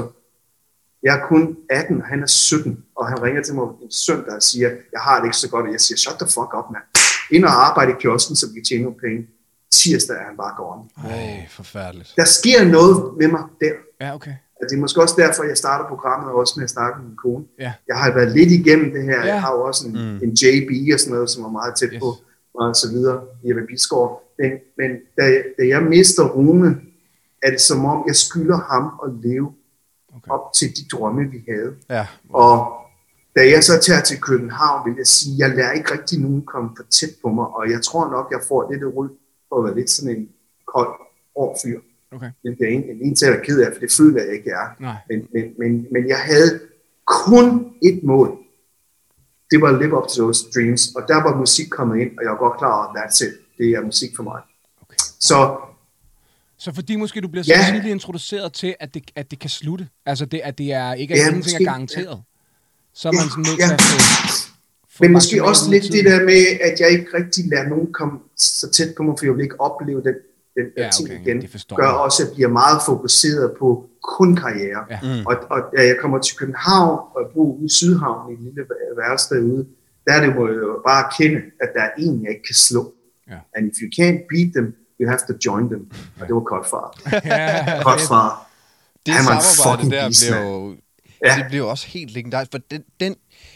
jeg 1.03 1.11
er 1.17 1.27
kun 1.27 1.57
18, 1.69 2.01
og 2.01 2.07
han 2.07 2.23
er 2.23 2.27
17, 2.27 2.83
og 2.95 3.07
han 3.07 3.23
ringer 3.23 3.43
til 3.43 3.55
mig 3.55 3.67
en 3.83 3.91
søndag 3.91 4.35
og 4.35 4.41
siger, 4.41 4.69
jeg 4.69 5.01
har 5.01 5.19
det 5.19 5.25
ikke 5.25 5.37
så 5.37 5.49
godt, 5.49 5.65
og 5.65 5.71
jeg 5.71 5.81
siger, 5.81 5.97
shut 5.97 6.15
the 6.19 6.27
fuck 6.27 6.51
up, 6.57 6.67
mand. 6.73 6.83
Ind 7.31 7.45
og 7.45 7.53
arbejde 7.67 7.91
i 7.91 7.95
kiosken, 7.99 8.35
så 8.35 8.47
vi 8.47 8.53
kan 8.53 8.63
tjene 8.63 8.83
nogle 8.83 8.99
penge. 8.99 9.27
Tirsdag 9.71 10.15
er 10.15 10.25
han 10.29 10.37
bare 10.37 10.53
gone. 10.57 10.83
Ej, 10.97 11.47
forfærdeligt. 11.49 12.13
Der 12.15 12.25
sker 12.25 12.65
noget 12.65 13.17
med 13.17 13.27
mig 13.27 13.43
der. 13.61 13.73
Ja, 14.01 14.15
okay. 14.15 14.35
Det 14.61 14.71
er 14.77 14.81
måske 14.81 15.01
også 15.01 15.15
derfor, 15.17 15.43
jeg 15.43 15.57
starter 15.57 15.87
programmet 15.89 16.33
også 16.33 16.53
med 16.57 16.63
at 16.63 16.69
snakke 16.69 16.99
med 16.99 17.07
min 17.07 17.17
kone. 17.17 17.45
Ja. 17.59 17.73
Jeg 17.87 17.95
har 17.97 18.13
været 18.13 18.31
lidt 18.31 18.51
igennem 18.51 18.91
det 18.91 19.03
her. 19.03 19.17
Ja. 19.19 19.25
Jeg 19.25 19.41
har 19.41 19.51
jo 19.53 19.61
også 19.63 19.87
en, 19.87 19.93
Mm. 19.93 20.23
en 20.23 20.31
JB 20.41 20.93
og 20.93 20.99
sådan 20.99 21.13
noget, 21.13 21.29
som 21.29 21.43
var 21.43 21.49
meget 21.49 21.75
tæt 21.75 21.89
Yes. 21.93 21.99
på, 21.99 22.09
og 22.53 22.75
så 22.75 22.87
videre, 22.91 23.21
Jeppe 23.47 23.61
Bisgaard. 23.67 24.23
Men, 24.39 24.51
men 24.77 24.89
da, 25.17 25.23
da 25.59 25.67
jeg 25.67 25.83
mister 25.83 26.23
Rune, 26.29 26.81
er 27.43 27.49
det 27.51 27.61
som 27.61 27.85
om, 27.85 28.03
jeg 28.07 28.15
skylder 28.15 28.57
ham 28.73 28.83
at 29.05 29.09
leve 29.29 29.53
Okay. 30.15 30.31
op 30.31 30.53
til 30.53 30.67
de 30.69 30.83
drømme, 30.97 31.31
vi 31.31 31.43
havde. 31.47 31.73
Ja. 31.89 32.07
Og 32.29 32.73
da 33.35 33.41
jeg 33.49 33.63
så 33.63 33.79
tager 33.81 34.01
til 34.01 34.21
København, 34.21 34.89
vil 34.89 34.95
jeg 34.97 35.07
sige, 35.07 35.35
jeg 35.37 35.49
lader 35.55 35.71
ikke 35.71 35.93
rigtig 35.93 36.19
nogen 36.19 36.41
komme 36.45 36.69
for 36.77 36.83
tæt 36.91 37.09
på 37.21 37.29
mig, 37.29 37.47
og 37.47 37.71
jeg 37.71 37.81
tror 37.81 38.09
nok, 38.11 38.27
jeg 38.31 38.39
får 38.47 38.71
lidt 38.71 38.83
ry 38.95 39.07
for 39.49 39.55
at 39.59 39.63
være 39.65 39.75
lidt 39.75 39.89
sådan 39.89 40.15
en 40.17 40.29
kold, 40.73 40.93
hård 41.37 41.57
fyr. 41.63 41.79
Okay. 42.11 42.29
Det 42.43 42.55
er 42.61 42.67
en, 42.67 42.83
en, 42.83 42.97
en 43.01 43.15
til 43.15 43.25
at 43.25 43.31
være 43.33 43.45
ked 43.45 43.61
af, 43.61 43.73
for 43.73 43.79
det 43.79 43.91
føler 43.91 44.23
jeg 44.23 44.33
ikke, 44.33 44.49
jeg 44.49 44.63
er. 44.65 44.81
Nej. 44.81 44.95
Men, 45.09 45.27
men, 45.33 45.43
men, 45.59 45.87
men 45.91 46.07
jeg 46.07 46.17
havde 46.19 46.59
kun 47.05 47.73
et 47.83 48.03
mål. 48.03 48.37
Det 49.51 49.61
var 49.61 49.67
at 49.75 49.81
live 49.81 49.97
up 49.97 50.07
to 50.09 50.21
those 50.23 50.45
dreams, 50.55 50.87
og 50.95 51.03
der 51.07 51.15
var 51.23 51.35
musik 51.37 51.69
kommet 51.69 52.01
ind, 52.01 52.17
og 52.17 52.23
jeg 52.23 52.31
var 52.31 52.37
godt 52.37 52.57
klar 52.57 52.73
over, 52.77 52.95
that's 52.95 53.25
it. 53.27 53.33
Det 53.57 53.69
er 53.71 53.81
musik 53.81 54.09
for 54.15 54.23
mig. 54.23 54.41
Okay. 54.81 54.95
Så 55.19 55.57
Så 56.57 56.73
fordi 56.73 56.95
måske 56.95 57.21
du 57.21 57.27
bliver 57.27 57.43
så 57.43 57.51
Ja. 57.51 57.65
tidligt 57.71 57.91
introduceret 57.91 58.53
til, 58.53 58.75
at 58.79 58.93
det, 58.93 59.11
at 59.15 59.31
det 59.31 59.39
kan 59.39 59.49
slutte. 59.49 59.87
Altså, 60.05 60.25
det, 60.25 60.41
at 60.43 60.57
det 60.57 60.71
er 60.73 60.93
ikke, 60.93 61.13
at 61.13 61.17
Ja, 61.17 61.23
ja, 61.23 61.29
ingenting 61.29 61.61
er 61.61 61.65
garanteret. 61.71 62.21
Så 62.93 63.07
er 63.09 63.13
Ja, 63.13 63.19
man 63.21 63.29
sådan 63.29 63.43
nødt 63.47 63.59
ja. 63.59 63.67
til 63.67 63.73
at 63.73 63.81
få... 63.81 63.97
få 64.97 65.03
Men 65.03 65.11
måske 65.11 65.43
også 65.43 65.69
lidt 65.69 65.83
det 65.83 65.91
tiden. 65.91 66.05
der 66.05 66.23
med, 66.25 66.41
at 66.61 66.79
jeg 66.79 66.89
ikke 66.89 67.07
rigtig 67.13 67.43
lader 67.47 67.69
nogen 67.69 67.93
komme 67.93 68.19
så 68.37 68.69
tæt 68.71 68.93
på 68.97 69.03
mig, 69.03 69.15
for 69.19 69.25
jeg 69.25 69.33
vil 69.35 69.43
ikke 69.43 69.59
opleve 69.61 70.03
den, 70.03 70.15
den 70.57 70.65
der 70.75 70.83
Ja, 70.83 70.89
ting 70.89 71.09
okay, 71.09 71.21
igen, 71.21 71.41
det 71.41 71.49
forstår 71.51 71.75
gør 71.75 71.87
også, 71.87 72.23
at 72.23 72.27
jeg 72.27 72.35
bliver 72.35 72.49
meget 72.49 72.79
fokuseret 72.85 73.51
på 73.59 73.89
kun 74.03 74.35
karriere. 74.35 74.81
Ja. 74.89 74.99
Mm. 75.03 75.25
Og, 75.25 75.35
og 75.49 75.59
da 75.77 75.81
jeg 75.91 75.97
kommer 76.01 76.19
til 76.19 76.37
København 76.37 76.99
og 77.15 77.21
bor 77.33 77.51
ude 77.57 77.65
i 77.65 77.69
Sydhavn 77.69 78.31
i 78.31 78.33
et 78.33 78.39
lille 78.39 78.65
værelse 78.97 79.35
derude, 79.35 79.65
der 80.05 80.13
er 80.13 80.21
det 80.25 80.35
må 80.35 80.47
jeg 80.47 80.55
jo 80.55 80.81
bare 80.87 81.05
erkende, 81.05 81.41
at 81.63 81.69
der 81.75 81.81
er 81.81 81.91
en, 81.97 82.23
jeg 82.23 82.31
ikke 82.31 82.43
kan 82.43 82.55
slå. 82.55 82.93
Ja. 83.29 83.37
And 83.55 83.63
if 83.71 83.75
you 83.81 83.89
can't 83.97 84.19
beat 84.31 84.49
them, 84.55 84.67
you 84.99 85.09
have 85.11 85.19
to 85.29 85.33
join 85.45 85.69
them. 85.69 85.83
Og 86.19 86.27
det 86.27 86.35
var 86.35 86.45
Cutfar. 86.51 86.87
Ja, 87.31 87.81
Cutfar. 87.83 88.47
Det 89.05 89.13
en 89.15 89.41
samarbejde 89.41 89.91
der 89.91 90.05
beast, 90.05 90.25
blev. 90.27 90.75
Ja. 91.25 91.35
Det 91.37 91.45
blev 91.49 91.67
også 91.67 91.87
helt 91.87 92.11
legendarisk, 92.11 92.51
for 92.51 92.59
den, 92.71 92.83
den, 92.99 93.15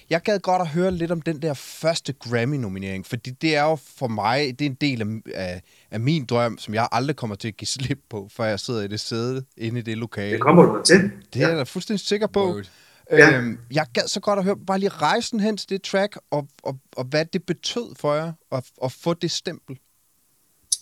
jeg 0.09 0.21
gad 0.21 0.39
godt 0.39 0.61
at 0.61 0.67
høre 0.67 0.91
lidt 0.91 1.11
om 1.11 1.21
den 1.21 1.41
der 1.41 1.53
første 1.53 2.13
Grammy-nominering, 2.13 3.05
fordi 3.05 3.29
det 3.29 3.55
er 3.55 3.63
jo 3.63 3.77
for 3.97 4.07
mig, 4.07 4.59
det 4.59 4.65
er 4.65 4.69
en 4.69 4.77
del 4.81 5.01
af, 5.01 5.31
af, 5.35 5.61
af 5.91 5.99
min 5.99 6.25
drøm, 6.25 6.57
som 6.57 6.73
jeg 6.73 6.87
aldrig 6.91 7.15
kommer 7.15 7.35
til 7.35 7.47
at 7.47 7.57
give 7.57 7.67
slip 7.67 7.99
på, 8.09 8.27
før 8.31 8.45
jeg 8.45 8.59
sidder 8.59 8.81
i 8.81 8.87
det 8.87 8.99
sæde 8.99 9.43
inde 9.57 9.79
i 9.79 9.81
det 9.81 9.97
lokale. 9.97 10.33
Det 10.33 10.41
kommer 10.41 10.63
du 10.63 10.81
til. 10.85 11.11
Det 11.33 11.43
er 11.43 11.47
jeg 11.47 11.57
da 11.57 11.63
fuldstændig 11.63 12.05
sikker 12.05 12.27
på. 12.27 12.45
Word. 12.45 12.69
Ja. 13.11 13.37
Øhm, 13.37 13.57
jeg 13.71 13.85
gad 13.93 14.07
så 14.07 14.19
godt 14.19 14.39
at 14.39 14.45
høre 14.45 14.57
bare 14.67 14.79
lige 14.79 14.89
rejsen 14.89 15.39
hen 15.39 15.57
til 15.57 15.69
det 15.69 15.81
track, 15.81 16.17
og, 16.31 16.47
og, 16.63 16.77
og 16.95 17.03
hvad 17.03 17.25
det 17.25 17.45
betød 17.45 17.95
for 17.99 18.13
jer 18.13 18.33
at, 18.51 18.63
at 18.83 18.91
få 18.91 19.13
det 19.13 19.31
stempel. 19.31 19.77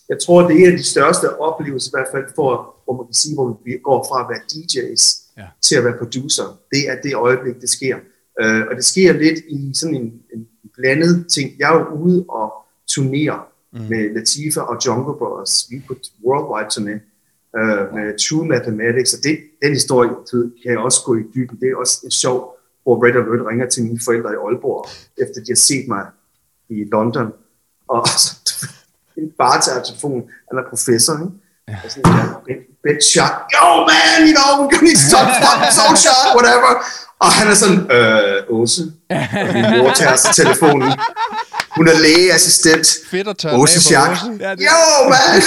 Jeg 0.10 0.18
tror, 0.26 0.48
det 0.48 0.56
er 0.56 0.66
en 0.66 0.72
af 0.72 0.78
de 0.78 0.84
største 0.84 1.40
oplevelser, 1.40 1.90
i 1.90 1.96
hvert 1.96 2.08
fald 2.14 2.26
for, 2.36 2.76
hvor 2.84 2.94
man 2.98 3.06
kan 3.06 3.14
sige, 3.14 3.36
hvor 3.36 3.62
vi 3.66 3.78
går 3.84 4.04
fra 4.10 4.22
at 4.24 4.28
være 4.30 4.42
DJ's 4.52 5.29
Ja. 5.40 5.46
til 5.62 5.76
at 5.76 5.84
være 5.84 5.98
producer. 5.98 6.60
Det 6.72 6.90
er 6.90 7.02
det 7.02 7.16
øjeblik, 7.16 7.56
det 7.62 7.70
sker. 7.70 7.96
Uh, 8.44 8.62
og 8.70 8.76
det 8.76 8.86
sker 8.86 9.14
lidt 9.14 9.40
i 9.50 9.72
sådan 9.76 9.96
en, 9.96 10.14
en 10.34 10.48
blandet 10.74 11.26
ting. 11.34 11.52
Jeg 11.60 11.70
er 11.74 11.80
jo 11.80 11.86
ude 11.86 12.26
og 12.30 12.54
turnere 12.88 13.42
mm. 13.74 13.80
med 13.80 14.14
Latifa 14.14 14.62
og 14.62 14.78
Jungle 14.86 15.18
Brothers. 15.18 15.68
Vi 15.70 15.76
er 15.76 15.82
på 15.88 15.96
worldwide 16.26 16.70
turné 16.74 16.96
uh, 17.60 17.96
med 17.96 18.18
True 18.20 18.48
Mathematics. 18.48 19.14
Og 19.14 19.20
det, 19.24 19.40
den 19.62 19.74
historie 19.74 20.10
kan 20.34 20.72
jeg 20.72 20.80
også 20.80 21.02
gå 21.06 21.16
i 21.16 21.24
dybden. 21.36 21.60
Det 21.60 21.68
er 21.70 21.76
også 21.76 22.02
en 22.04 22.12
sjov, 22.12 22.58
hvor 22.84 23.06
Red 23.06 23.16
Alert 23.16 23.48
ringer 23.48 23.70
til 23.70 23.84
mine 23.84 24.00
forældre 24.06 24.32
i 24.34 24.36
Aalborg, 24.46 24.90
efter 25.18 25.42
de 25.42 25.52
har 25.52 25.56
set 25.56 25.88
mig 25.88 26.06
i 26.70 26.84
London. 26.84 27.34
Og 27.88 28.06
en 29.18 29.32
bartertelefon, 29.38 30.30
han 30.50 30.58
er 30.60 30.70
professor, 30.70 31.14
ikke? 31.14 31.32
Og 31.84 31.92
sådan, 31.92 32.12
ja, 32.50 32.54
bed 32.84 33.02
shot. 33.12 33.34
Yo, 33.56 33.66
man, 33.92 34.18
you 34.28 34.34
know, 34.38 34.50
we're 34.60 34.70
gonna 34.74 34.88
need 34.90 35.00
some 35.14 35.30
fucking 35.44 35.74
soul 35.80 35.96
shot, 36.06 36.28
whatever. 36.38 36.72
Og 37.26 37.32
han 37.32 37.48
er 37.48 37.54
sådan, 37.64 37.80
øh, 37.92 38.44
Åse. 38.60 38.82
Og 39.10 39.54
min 39.54 39.66
mor 39.78 39.92
tager 40.02 40.16
sig 40.16 40.36
telefonen. 40.36 40.92
Hun 41.78 41.88
er 41.88 42.00
lægeassistent. 42.00 42.88
Fedt 43.12 43.28
at 43.28 43.38
tørre 43.38 43.56
Åse 43.58 43.82
Schack. 43.82 44.12
Ja, 44.40 44.52
det- 44.56 44.68
Yo, 44.70 45.10
man! 45.14 45.42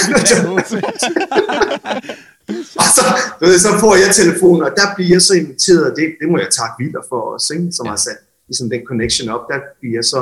og 2.81 2.87
så, 2.95 3.03
du 3.39 3.45
ved, 3.45 3.59
så 3.59 3.69
får 3.79 3.95
jeg 3.95 4.15
telefonen, 4.15 4.63
og 4.63 4.71
der 4.77 4.87
bliver 4.95 5.09
jeg 5.15 5.21
så 5.21 5.33
inviteret, 5.33 5.91
og 5.91 5.95
det, 5.97 6.05
det 6.21 6.29
må 6.31 6.37
jeg 6.37 6.47
takke 6.59 6.73
Vilder 6.79 7.01
for 7.09 7.19
også, 7.33 7.53
ikke? 7.53 7.67
som 7.71 7.85
ja. 7.85 7.89
har 7.89 7.97
sat 7.97 8.17
ligesom 8.47 8.69
den 8.69 8.81
connection 8.87 9.29
op. 9.29 9.41
Der 9.51 9.59
bliver 9.79 9.95
jeg 9.97 10.03
så, 10.03 10.19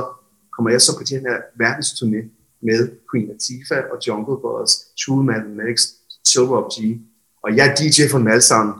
kommer 0.55 0.69
jeg 0.71 0.81
så 0.81 0.97
på 0.97 1.03
den 1.09 1.19
her 1.27 1.37
verdensturné 1.61 2.19
med 2.61 2.89
Queen 3.11 3.27
Latifah 3.27 3.83
og 3.91 3.97
Jungle 4.07 4.37
Boss, 4.41 4.71
Toolman 4.97 5.45
Next, 5.61 5.89
Silver 6.25 6.57
of 6.63 6.71
G, 6.73 6.77
og 7.43 7.55
jeg 7.57 7.67
er 7.67 7.75
DJ 7.75 8.11
for 8.11 8.17
dem 8.17 8.27
alle 8.27 8.41
sammen. 8.41 8.75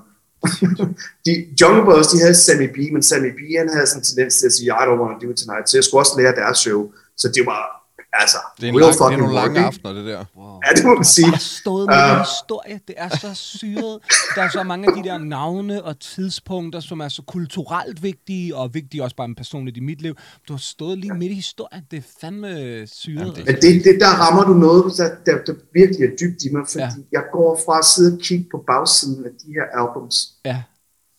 de, 1.25 1.32
Jungle 1.61 1.84
Brothers, 1.84 2.07
de 2.07 2.19
havde 2.19 2.36
Sammy 2.36 2.67
B, 2.75 2.77
men 2.93 3.03
Sammy 3.03 3.32
B, 3.32 3.39
han 3.57 3.69
havde 3.69 3.88
sådan 3.88 4.01
en 4.01 4.03
tendens 4.03 4.39
til 4.39 4.45
at 4.45 4.53
sige, 4.53 4.67
I 4.67 4.84
don't 4.88 5.01
want 5.01 5.21
to 5.21 5.27
do 5.27 5.32
it 5.32 5.38
tonight, 5.38 5.69
så 5.69 5.77
jeg 5.77 5.84
skulle 5.84 6.01
også 6.01 6.13
lære 6.17 6.36
deres 6.36 6.57
show. 6.57 6.91
Så 7.17 7.27
det 7.27 7.45
var, 7.45 7.80
altså, 8.14 8.38
Det 8.62 8.70
er, 8.70 8.74
en 8.74 8.80
lang, 8.80 8.93
det 8.93 9.01
er 9.01 9.18
nogle 9.18 9.34
lange 9.34 9.59
aftener, 9.59 9.93
det 9.93 10.05
der. 10.05 10.26
Ja, 10.68 10.76
det 10.76 10.86
må 10.86 10.95
man 10.95 11.03
sige. 11.05 11.26
Jeg 11.26 11.32
har 11.32 11.39
stået 11.39 11.88
med 11.88 11.95
Øh. 11.95 12.12
en 12.12 12.20
historie. 12.20 12.80
Det 12.88 12.95
er 12.97 13.09
så 13.09 13.34
syret. 13.34 13.99
Der 14.36 14.41
er 14.41 14.49
så 14.49 14.64
mange 14.64 14.88
af 14.88 15.03
de 15.03 15.09
der 15.09 15.18
navne 15.18 15.84
og 15.84 15.99
tidspunkter, 15.99 16.80
som 16.80 16.99
er 16.99 17.07
så 17.07 17.22
kulturelt 17.22 18.03
vigtige, 18.03 18.55
og 18.55 18.74
vigtige 18.74 19.03
også 19.03 19.16
bare 19.16 19.36
personligt 19.36 19.78
i 19.78 19.80
mit 19.80 20.01
liv. 20.01 20.16
Du 20.47 20.53
har 20.53 20.57
stået 20.57 20.97
lige 20.97 21.14
midt 21.14 21.32
i 21.32 21.36
historien. 21.36 21.84
Det 21.91 21.97
er 21.97 22.07
fandme 22.22 22.88
syret. 22.88 23.28
altså. 23.28 23.43
Men 23.45 23.55
det, 23.55 23.84
det, 23.84 23.97
der 23.99 24.07
rammer 24.24 24.43
du 24.43 24.53
noget, 24.53 24.97
der, 24.97 25.09
der, 25.26 25.43
der 25.43 25.53
virkelig 25.74 26.03
er 26.05 26.12
dybt 26.22 26.43
i 26.43 26.49
mig, 26.53 26.62
fordi 26.68 26.80
Ja. 26.84 26.86
ja. 26.86 26.91
jeg 27.12 27.24
går 27.32 27.59
fra 27.66 27.80
at 27.80 27.86
sidde 27.86 28.14
og 28.16 28.20
kigge 28.20 28.45
på 28.51 28.64
bagsiden 28.68 29.26
af 29.26 29.32
de 29.45 29.47
her 29.53 29.80
albums, 29.82 30.16
Ja, 30.45 30.64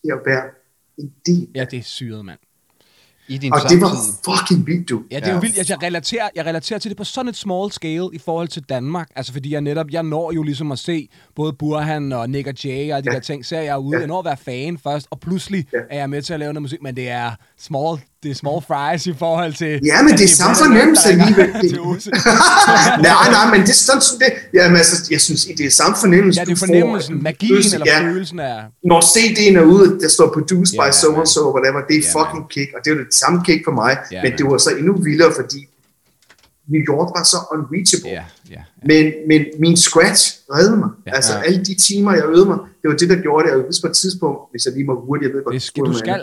til 0.05 0.13
at 0.13 0.19
være 0.27 0.45
en 0.99 1.13
del. 1.27 1.49
ja, 1.55 1.65
det 1.65 1.79
er 1.79 1.83
syret, 1.83 2.25
mand. 2.25 2.39
I 3.33 3.39
din 3.39 3.53
Og 3.53 3.61
det 3.71 3.81
var 3.81 3.91
fucking 4.25 4.67
vildt, 4.67 4.89
du. 4.89 5.03
Ja, 5.11 5.17
det 5.17 5.25
er 5.25 5.29
jo 5.29 5.35
Ja. 5.35 5.41
vildt. 5.41 5.59
Altså, 5.59 5.73
jeg, 5.73 5.83
relaterer, 5.83 6.29
jeg 6.37 6.47
relaterer 6.47 6.79
til 6.79 6.89
det 6.89 6.97
på 6.99 7.05
sådan 7.05 7.29
et 7.29 7.37
small 7.37 7.73
scale 7.73 8.09
i 8.13 8.19
forhold 8.19 8.49
til 8.49 8.63
Danmark. 8.63 9.09
Altså, 9.17 9.33
fordi 9.33 9.53
jeg 9.53 9.61
netop, 9.61 9.87
jeg 9.91 10.03
når 10.03 10.33
jo 10.33 10.43
ligesom 10.43 10.73
at 10.73 10.79
se 10.79 11.09
både 11.37 11.53
Burhan 11.53 12.13
og 12.13 12.31
Nick 12.31 12.47
og 12.49 12.55
Jay 12.65 12.93
og 12.93 13.05
de 13.05 13.11
Ja. 13.11 13.15
der 13.15 13.21
ting, 13.21 13.47
ser 13.47 13.61
jeg 13.61 13.79
ude. 13.79 13.97
Ja. 13.97 14.01
Jeg 14.01 14.09
når 14.09 14.19
at 14.19 14.25
være 14.25 14.37
fan 14.37 14.79
først, 14.79 15.07
og 15.11 15.21
pludselig 15.21 15.67
Ja. 15.73 15.79
er 15.91 15.99
jeg 15.99 16.11
med 16.11 16.23
til 16.23 16.33
at 16.33 16.41
lave 16.41 16.53
noget 16.53 16.63
musik, 16.63 16.83
men 16.83 16.97
det 16.97 17.09
er 17.09 17.31
small, 17.59 18.01
det 18.23 18.31
er 18.31 18.35
small 18.35 18.61
fries 18.69 19.07
i 19.07 19.15
forhold 19.19 19.53
til... 19.55 19.81
Ja, 19.91 20.03
men 20.03 20.13
det 20.19 20.25
er 20.25 20.29
samme 20.29 20.57
fornemmelse 20.65 21.09
alligevel. 21.09 21.49
nej, 23.09 23.27
nej, 23.37 23.47
men 23.53 23.61
det 23.67 23.71
er 23.77 23.81
sådan, 23.89 24.03
sådan 24.03 24.21
det. 24.27 24.33
Jamen, 24.55 24.77
altså, 24.77 24.97
jeg 25.11 25.21
synes, 25.21 25.45
det 25.59 25.67
er 25.67 25.71
samme 25.71 25.97
fornemmelse, 26.01 26.41
Ja, 26.41 26.45
det 26.45 26.51
er 26.51 26.55
du 26.55 26.59
får. 26.59 26.67
fornemmelsen, 26.67 27.23
magien 27.23 27.53
Pludselig, 27.55 27.75
eller 27.81 27.93
ja, 27.93 28.11
følelsen 28.13 28.39
af... 28.41 28.57
Når 28.85 29.01
CD'en 29.13 29.57
er 29.59 29.65
ude, 29.75 30.01
der 30.01 30.09
står 30.09 30.29
produced 30.37 30.75
Ja, 30.75 30.89
by 30.89 30.93
so 30.93 31.11
man. 31.11 31.19
and 31.21 31.27
so, 31.27 31.41
whatever, 31.57 31.81
det 31.89 31.97
er 31.97 32.03
Ja, 32.09 32.13
fucking 32.19 32.45
kick, 32.55 32.69
og 32.75 32.79
det 32.85 32.89
er 32.91 32.95
jo 32.97 33.01
det 33.05 33.15
samme 33.15 33.39
kick 33.47 33.61
for 33.67 33.73
mig, 33.83 33.93
Ja, 34.13 34.23
men 34.23 34.31
man. 34.31 34.39
det 34.39 34.45
var 34.51 34.59
så 34.59 34.71
endnu 34.81 34.93
vildere, 35.09 35.33
fordi 35.41 35.61
New 36.73 36.83
York 36.93 37.09
var 37.17 37.25
så 37.33 37.39
unreachable. 37.55 38.11
Ja, 38.19 38.25
ja. 38.55 38.63
Men, 38.91 39.05
men 39.31 39.41
min 39.65 39.77
scratch 39.87 40.23
reddede 40.55 40.77
mig. 40.77 40.91
Ja, 41.07 41.13
altså 41.19 41.33
Ja. 41.37 41.43
alle 41.47 41.61
de 41.69 41.75
timer, 41.75 42.11
jeg 42.19 42.25
øvede 42.33 42.47
mig, 42.53 42.59
det 42.83 42.87
var 42.91 42.97
det, 42.97 43.09
der 43.13 43.17
gjorde 43.27 43.43
det. 43.47 43.51
Jeg 43.55 43.63
husker 43.67 43.83
på 43.87 43.91
et 43.91 43.97
tidspunkt, 43.97 44.39
hvis 44.51 44.63
jeg 44.67 44.73
lige 44.75 44.87
må 44.91 44.95
hurtigt, 45.07 45.29
jeg 45.29 45.35
ved 45.37 45.45
godt, 45.45 45.53
Det 45.55 45.63
skal, 45.63 45.83
du 45.85 45.99
skal. 46.05 46.21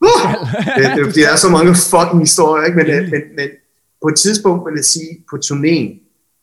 Uh! 0.00 0.30
det, 0.76 0.96
det, 0.96 1.14
det, 1.14 1.24
er 1.32 1.36
så 1.36 1.48
mange 1.48 1.74
fucking 1.74 2.20
historier, 2.20 2.64
ikke? 2.66 2.76
Men, 2.76 3.10
men, 3.10 3.22
men 3.36 3.48
på 4.02 4.08
et 4.08 4.16
tidspunkt 4.16 4.66
vil 4.66 4.74
jeg 4.76 4.84
sige, 4.84 5.24
på 5.30 5.36
turnéen, 5.44 5.90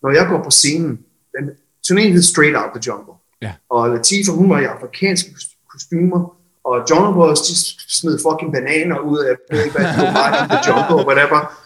når 0.03 0.11
jeg 0.11 0.27
går 0.29 0.43
på 0.43 0.49
scenen, 0.49 0.99
den, 1.37 1.49
turnéen 1.87 2.11
hed 2.11 2.21
Straight 2.21 2.57
Out 2.57 2.69
the 2.75 2.81
Jungle. 2.87 3.13
Ja. 3.41 3.51
Og 3.69 3.89
Latifah, 3.89 4.35
hun 4.35 4.49
var 4.49 4.59
i 4.59 4.63
afrikanske 4.63 5.29
kostymer, 5.71 6.35
og 6.63 6.75
John 6.89 7.13
Brothers, 7.13 7.41
de 7.41 7.55
smed 7.97 8.19
fucking 8.27 8.51
bananer 8.53 8.99
ud 8.99 9.17
af, 9.19 9.27
jeg 9.29 9.35
ved 9.57 9.65
ikke 9.65 9.77
hvad, 9.77 9.85
the 10.49 10.59
jungle, 10.67 11.05
whatever. 11.07 11.59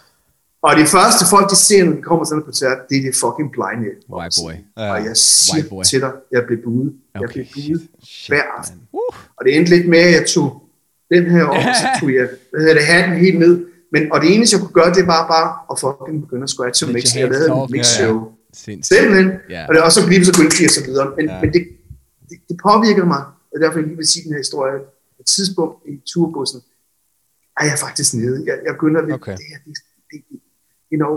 Og 0.62 0.76
de 0.76 0.86
første 0.86 1.24
folk, 1.30 1.50
de 1.50 1.56
ser, 1.56 1.84
når 1.84 1.92
de 1.96 2.02
kommer 2.02 2.24
til 2.24 2.28
sådan 2.28 2.40
en 2.40 2.44
koncert, 2.44 2.78
det 2.88 2.96
er 2.98 3.02
det 3.02 3.14
fucking 3.24 3.48
blinde. 3.56 3.90
White 4.14 4.36
boy. 4.42 4.52
Og 4.76 5.04
jeg 5.04 5.16
siger 5.16 5.56
White 5.56 5.68
boy. 5.68 5.82
til 5.82 6.00
dig, 6.00 6.12
jeg 6.32 6.42
blev 6.46 6.58
budet. 6.64 6.92
Jeg 7.14 7.22
Okay. 7.22 7.32
blev 7.32 7.46
budet 7.54 7.82
hver 8.28 8.42
aften. 8.58 8.80
Og 9.36 9.44
det 9.44 9.56
endte 9.56 9.70
lidt 9.76 9.88
med, 9.88 9.98
at 9.98 10.12
jeg 10.12 10.26
tog 10.26 10.62
den 11.14 11.30
her 11.30 11.44
og 11.44 11.62
så 11.62 11.86
tog 12.00 12.08
jeg 12.14 12.28
hvad 12.50 12.60
hedder 12.60 12.74
det, 12.74 12.84
hatten 12.84 13.18
helt 13.18 13.38
ned. 13.38 13.66
Men, 13.92 14.12
og 14.12 14.20
det 14.20 14.34
eneste, 14.34 14.54
jeg 14.54 14.60
kunne 14.64 14.72
gøre, 14.80 14.94
det 14.94 15.06
var 15.06 15.22
bare 15.34 15.48
at 15.70 15.76
fucking 15.84 16.20
begynde 16.24 16.42
at 16.42 16.50
scratche 16.50 16.86
og 16.86 16.92
mixe. 16.92 17.18
Jeg 17.18 17.28
lavede 17.30 17.50
en 17.52 17.68
mix 17.70 18.00
Ja, 18.00 18.06
ja. 18.06 18.20
Sindssygt. 18.54 18.98
Simpelthen. 18.98 19.28
Ja. 19.50 19.66
Og, 19.68 19.74
det, 19.74 19.82
og 19.82 19.92
så 19.92 20.00
blev 20.06 20.24
så 20.24 20.32
Quincy 20.38 20.62
og 20.64 20.70
så 20.70 20.82
videre. 20.88 21.06
Men, 21.16 21.24
Ja. 21.28 21.40
men 21.42 21.52
det, 21.52 21.62
det, 22.28 22.36
det, 22.48 22.56
påvirkede 22.68 23.06
mig. 23.06 23.22
Og 23.54 23.56
derfor 23.62 23.78
jeg 23.78 23.86
lige 23.86 23.96
vil 23.96 24.06
sige 24.06 24.22
den 24.24 24.32
her 24.32 24.38
historie. 24.46 24.78
På 25.16 25.20
et 25.20 25.26
tidspunkt 25.26 25.74
i 25.88 25.92
turbussen, 26.12 26.60
er 27.60 27.64
jeg 27.64 27.78
faktisk 27.86 28.14
nede. 28.14 28.36
Jeg, 28.46 28.56
jeg 28.66 28.72
begynder 28.74 29.00
lidt, 29.02 29.14
Okay. 29.14 29.32
det 29.40 29.46
her, 29.50 29.58
det, 29.66 29.74
det, 30.10 30.40
you 30.92 30.96
know, 31.02 31.12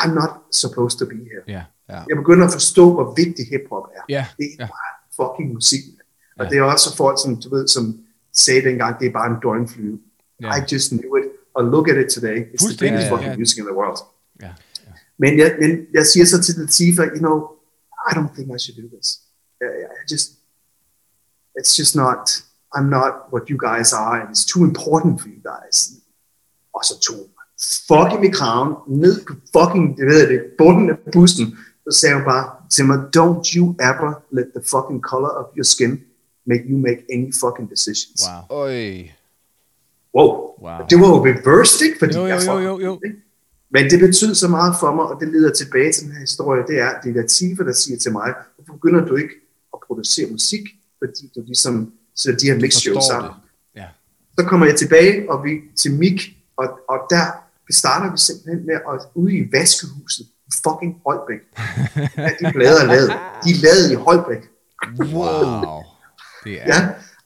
I'm 0.00 0.12
not 0.20 0.30
supposed 0.52 0.98
to 0.98 1.06
be 1.06 1.14
here. 1.30 1.42
Ja, 1.48 1.62
Ja. 1.88 2.00
Jeg 2.08 2.16
begynder 2.16 2.46
at 2.46 2.52
forstå, 2.52 2.92
hvor 2.92 3.14
vigtig 3.16 3.44
hiphop 3.52 3.84
er. 3.96 4.02
ja, 4.08 4.26
Det 4.38 4.44
er 4.44 4.56
ja. 4.64 4.66
bare 4.76 4.90
fucking 5.18 5.54
musik. 5.54 5.80
Og 6.38 6.44
Ja. 6.44 6.50
det 6.50 6.58
er 6.58 6.62
også 6.62 6.96
folk, 6.96 7.16
som 7.22 7.40
du 7.42 7.48
ved, 7.56 7.68
som 7.68 7.98
sagde 8.34 8.62
dengang, 8.68 9.00
det 9.00 9.06
er 9.06 9.12
bare 9.12 9.30
en 9.30 9.36
døgnflyve. 9.42 9.98
Ja. 10.40 10.56
I 10.56 10.60
just 10.72 10.88
knew 10.90 11.16
it. 11.16 11.24
And 11.56 11.68
look 11.70 11.88
at 11.88 11.96
it 11.96 12.08
today. 12.12 12.38
It's 12.54 12.66
the 12.68 12.78
biggest 12.78 13.08
fucking 13.08 13.30
ja. 13.30 13.36
music 13.36 13.58
in 13.58 13.64
the 13.64 13.74
world. 13.74 13.98
ja. 14.42 14.52
Men 15.18 15.38
jeg, 15.38 15.56
men 15.60 15.86
jeg 15.94 16.06
siger 16.06 16.26
så 16.26 16.42
til 16.42 16.54
Latifah, 16.58 17.06
you 17.06 17.18
know, 17.18 17.36
I 18.10 18.10
don't 18.16 18.34
think 18.34 18.48
I 18.56 18.58
should 18.58 18.76
do 18.82 18.88
this. 18.96 19.08
I, 19.60 19.64
I 20.00 20.02
just, 20.12 20.28
it's 21.58 21.78
just 21.78 21.96
not, 21.96 22.22
I'm 22.76 22.88
not 22.98 23.12
what 23.32 23.48
you 23.50 23.58
guys 23.68 23.92
are, 23.92 24.20
and 24.20 24.28
it's 24.34 24.46
too 24.52 24.62
important 24.64 25.20
for 25.20 25.28
you 25.28 25.40
guys. 25.52 25.76
Og 26.74 26.84
så 26.84 26.94
tog 27.00 27.16
fucking 27.88 28.24
i 28.24 28.30
kraven, 28.30 28.74
ned 28.88 29.24
på 29.26 29.34
fucking, 29.56 29.96
det 29.98 30.06
ved 30.06 30.18
jeg 30.18 30.28
det, 30.28 30.40
bunden 30.58 30.90
af 30.90 30.96
bussen, 31.12 31.58
så 31.84 31.98
sagde 31.98 32.14
hun 32.14 32.24
bare 32.24 32.46
til 32.70 32.84
mig, 32.84 32.98
don't 33.16 33.56
you 33.56 33.74
ever 33.90 34.12
let 34.30 34.46
the 34.56 34.64
fucking 34.72 35.00
color 35.10 35.28
of 35.28 35.46
your 35.56 35.64
skin 35.64 36.00
make 36.46 36.62
you 36.70 36.78
make 36.78 37.00
any 37.14 37.32
fucking 37.42 37.70
decisions. 37.70 38.22
Wow. 38.50 38.58
Øj. 38.58 39.08
Wow. 40.14 40.30
Wow. 40.62 40.86
Det 40.90 41.00
var 41.00 41.06
jo 41.08 41.24
reversed, 41.26 41.86
ikke? 41.86 41.98
Fordi 41.98 42.14
Jo, 42.14 42.20
jo, 42.20 42.26
jeg 42.26 42.36
jo, 42.46 42.52
fucking- 42.52 42.64
jo, 42.64 42.80
jo. 42.80 43.00
ikke? 43.04 43.16
Men 43.70 43.90
det 43.90 44.00
betød 44.00 44.34
så 44.34 44.48
meget 44.48 44.74
for 44.80 44.94
mig, 44.94 45.04
og 45.04 45.20
det 45.20 45.28
leder 45.28 45.52
tilbage 45.52 45.92
til 45.92 46.02
den 46.04 46.12
her 46.12 46.20
historie, 46.20 46.62
det 46.66 46.78
er, 46.78 46.90
det 47.04 47.10
er 47.10 47.14
Latifah, 47.14 47.66
der 47.66 47.72
siger 47.72 47.98
til 47.98 48.12
mig, 48.12 48.34
hvorfor 48.56 48.72
begynder 48.72 49.04
du 49.06 49.16
ikke 49.16 49.34
at 49.74 49.78
producere 49.86 50.30
musik, 50.30 50.60
fordi 50.98 51.30
du 51.36 51.42
ligesom 51.46 51.92
sætter 52.16 52.38
de 52.38 52.46
her 52.46 52.56
mix 52.60 52.72
shows 52.74 52.94
Forstår 52.96 53.12
sammen. 53.14 53.30
det. 53.30 53.80
Ja. 53.80 53.86
Så 54.38 54.44
kommer 54.46 54.66
jeg 54.66 54.76
tilbage, 54.76 55.30
og 55.30 55.44
vi 55.44 55.50
til 55.76 55.92
Mik, 55.94 56.36
og, 56.56 56.66
og 56.88 56.98
der 57.10 57.24
starter 57.70 58.12
vi 58.12 58.18
simpelthen 58.18 58.66
med 58.66 58.74
at 58.74 59.00
ude 59.14 59.36
i 59.36 59.48
vaskehuset, 59.52 60.26
fucking 60.64 60.92
Holbæk. 61.06 61.40
Ja, 62.16 62.28
de 62.40 62.52
plader 62.52 62.80
er 62.82 62.86
lavet. 62.86 63.08
De 63.44 63.50
er 63.50 63.60
lavet 63.66 63.90
i 63.92 63.94
Holbæk. 63.94 64.42
Wow. 65.14 65.82
Det 66.44 66.52
er... 66.62 66.66
Ja. 66.66 66.80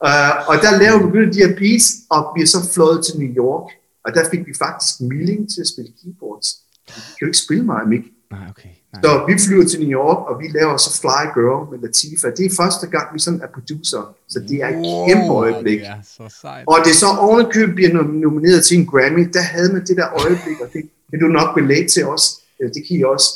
Uh, 0.06 0.48
og 0.48 0.54
der 0.64 0.78
lavede 0.82 0.98
vi 1.04 1.10
begyndt 1.10 1.34
de 1.34 1.38
her 1.38 1.54
beats, 1.56 1.86
og 2.10 2.32
vi 2.36 2.42
er 2.42 2.46
så 2.46 2.58
flået 2.74 3.04
til 3.06 3.14
New 3.20 3.32
York, 3.44 3.66
og 4.04 4.14
der 4.14 4.24
fik 4.30 4.46
vi 4.46 4.54
faktisk 4.58 5.00
Milling 5.00 5.50
til 5.52 5.60
at 5.60 5.66
spille 5.66 5.90
keyboards. 6.02 6.48
Vi 6.86 6.92
kan 6.92 7.22
jo 7.22 7.26
ikke 7.26 7.38
spille 7.38 7.64
mig, 7.64 7.88
Mik. 7.88 8.04
Nej, 8.30 8.40
okay. 8.50 8.68
Nej. 8.92 9.02
Så 9.04 9.24
vi 9.28 9.38
flyver 9.46 9.64
til 9.64 9.80
New 9.80 9.92
York, 10.00 10.18
og 10.28 10.34
vi 10.40 10.46
laver 10.58 10.76
så 10.76 10.90
Fly 11.00 11.22
Girl 11.36 11.70
med 11.70 11.78
Latifa. 11.84 12.26
Det 12.36 12.46
er 12.46 12.54
første 12.56 12.86
gang, 12.86 13.06
vi 13.14 13.18
sådan 13.18 13.40
er 13.42 13.50
producer, 13.54 14.14
så 14.28 14.38
det 14.48 14.56
er 14.64 14.68
et 14.68 14.82
kæmpe 15.08 15.32
øjeblik. 15.32 15.80
Ja, 15.80 15.94
så 16.16 16.24
sejt. 16.40 16.64
Og 16.66 16.78
det 16.84 16.94
så 16.94 17.06
ovenikøbet 17.06 17.74
bliver 17.74 17.92
nom- 17.92 18.20
nomineret 18.26 18.64
til 18.64 18.78
en 18.78 18.86
Grammy, 18.86 19.30
der 19.32 19.40
havde 19.40 19.72
man 19.72 19.82
det 19.88 19.96
der 19.96 20.08
øjeblik, 20.24 20.60
og 20.60 20.68
det 20.72 20.82
kan 21.10 21.20
du 21.20 21.26
nok 21.26 21.56
relate 21.56 21.88
til 21.88 22.04
os, 22.06 22.24
øh, 22.60 22.68
det 22.74 22.80
kan 22.86 22.96
I 22.96 23.02
også. 23.04 23.28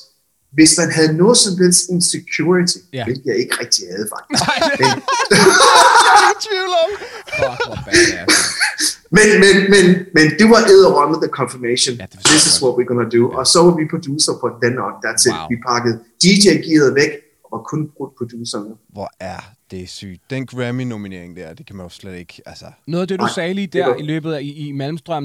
Hvis 0.53 0.79
man 0.79 0.91
havde 0.93 1.13
noget 1.17 1.37
som 1.37 1.53
helst 1.63 1.89
insecurity, 1.91 2.77
Ja. 2.93 2.99
ja. 2.99 3.05
hvilket 3.05 3.27
jeg 3.27 3.37
ikke 3.37 3.55
rigtig 3.61 3.85
havde 3.93 4.09
faktisk. 4.15 4.43
Hvor 7.67 7.79
badass. 7.87 8.37
Men, 9.17 9.29
men, 9.45 9.55
men, 9.75 9.85
men 10.17 10.25
det 10.39 10.47
var 10.55 10.61
æderrømmet 10.75 11.19
the 11.25 11.31
confirmation. 11.41 11.95
Ja, 11.97 12.07
This 12.31 12.43
is 12.51 12.63
what 12.63 12.73
we're 12.77 12.89
gonna 12.93 13.09
do. 13.19 13.23
Og 13.39 13.47
så 13.47 13.59
var 13.65 13.73
vi 13.79 13.83
producer 13.95 14.33
på 14.43 14.47
den, 14.63 14.79
og 14.79 14.91
that's 15.05 15.25
it. 15.29 15.35
Wow. 15.35 15.49
Vi 15.53 15.57
pakkede 15.69 15.95
DJ-gearet 16.23 16.95
væk, 16.95 17.11
og 17.53 17.59
kun 17.71 17.81
brugt 17.97 18.13
producerne. 18.19 18.71
Hvor 18.93 19.09
er 19.21 19.41
det 19.73 19.89
sygt. 19.89 20.31
Den 20.31 20.47
Grammy-nominering 20.47 21.37
der, 21.37 21.55
det 21.55 21.67
kan 21.67 21.77
man 21.77 21.85
jo 21.87 21.91
slet 21.91 22.17
ikke... 22.17 22.43
Altså, 22.47 22.67
Noget 22.87 23.03
af 23.03 23.09
det, 23.09 23.21
du 23.21 23.27
sagde 23.35 23.55
lige 23.55 23.67
der 23.67 23.95
i 23.95 24.03
løbet 24.03 24.33
af 24.33 24.43
i, 24.43 24.69
i 24.69 24.73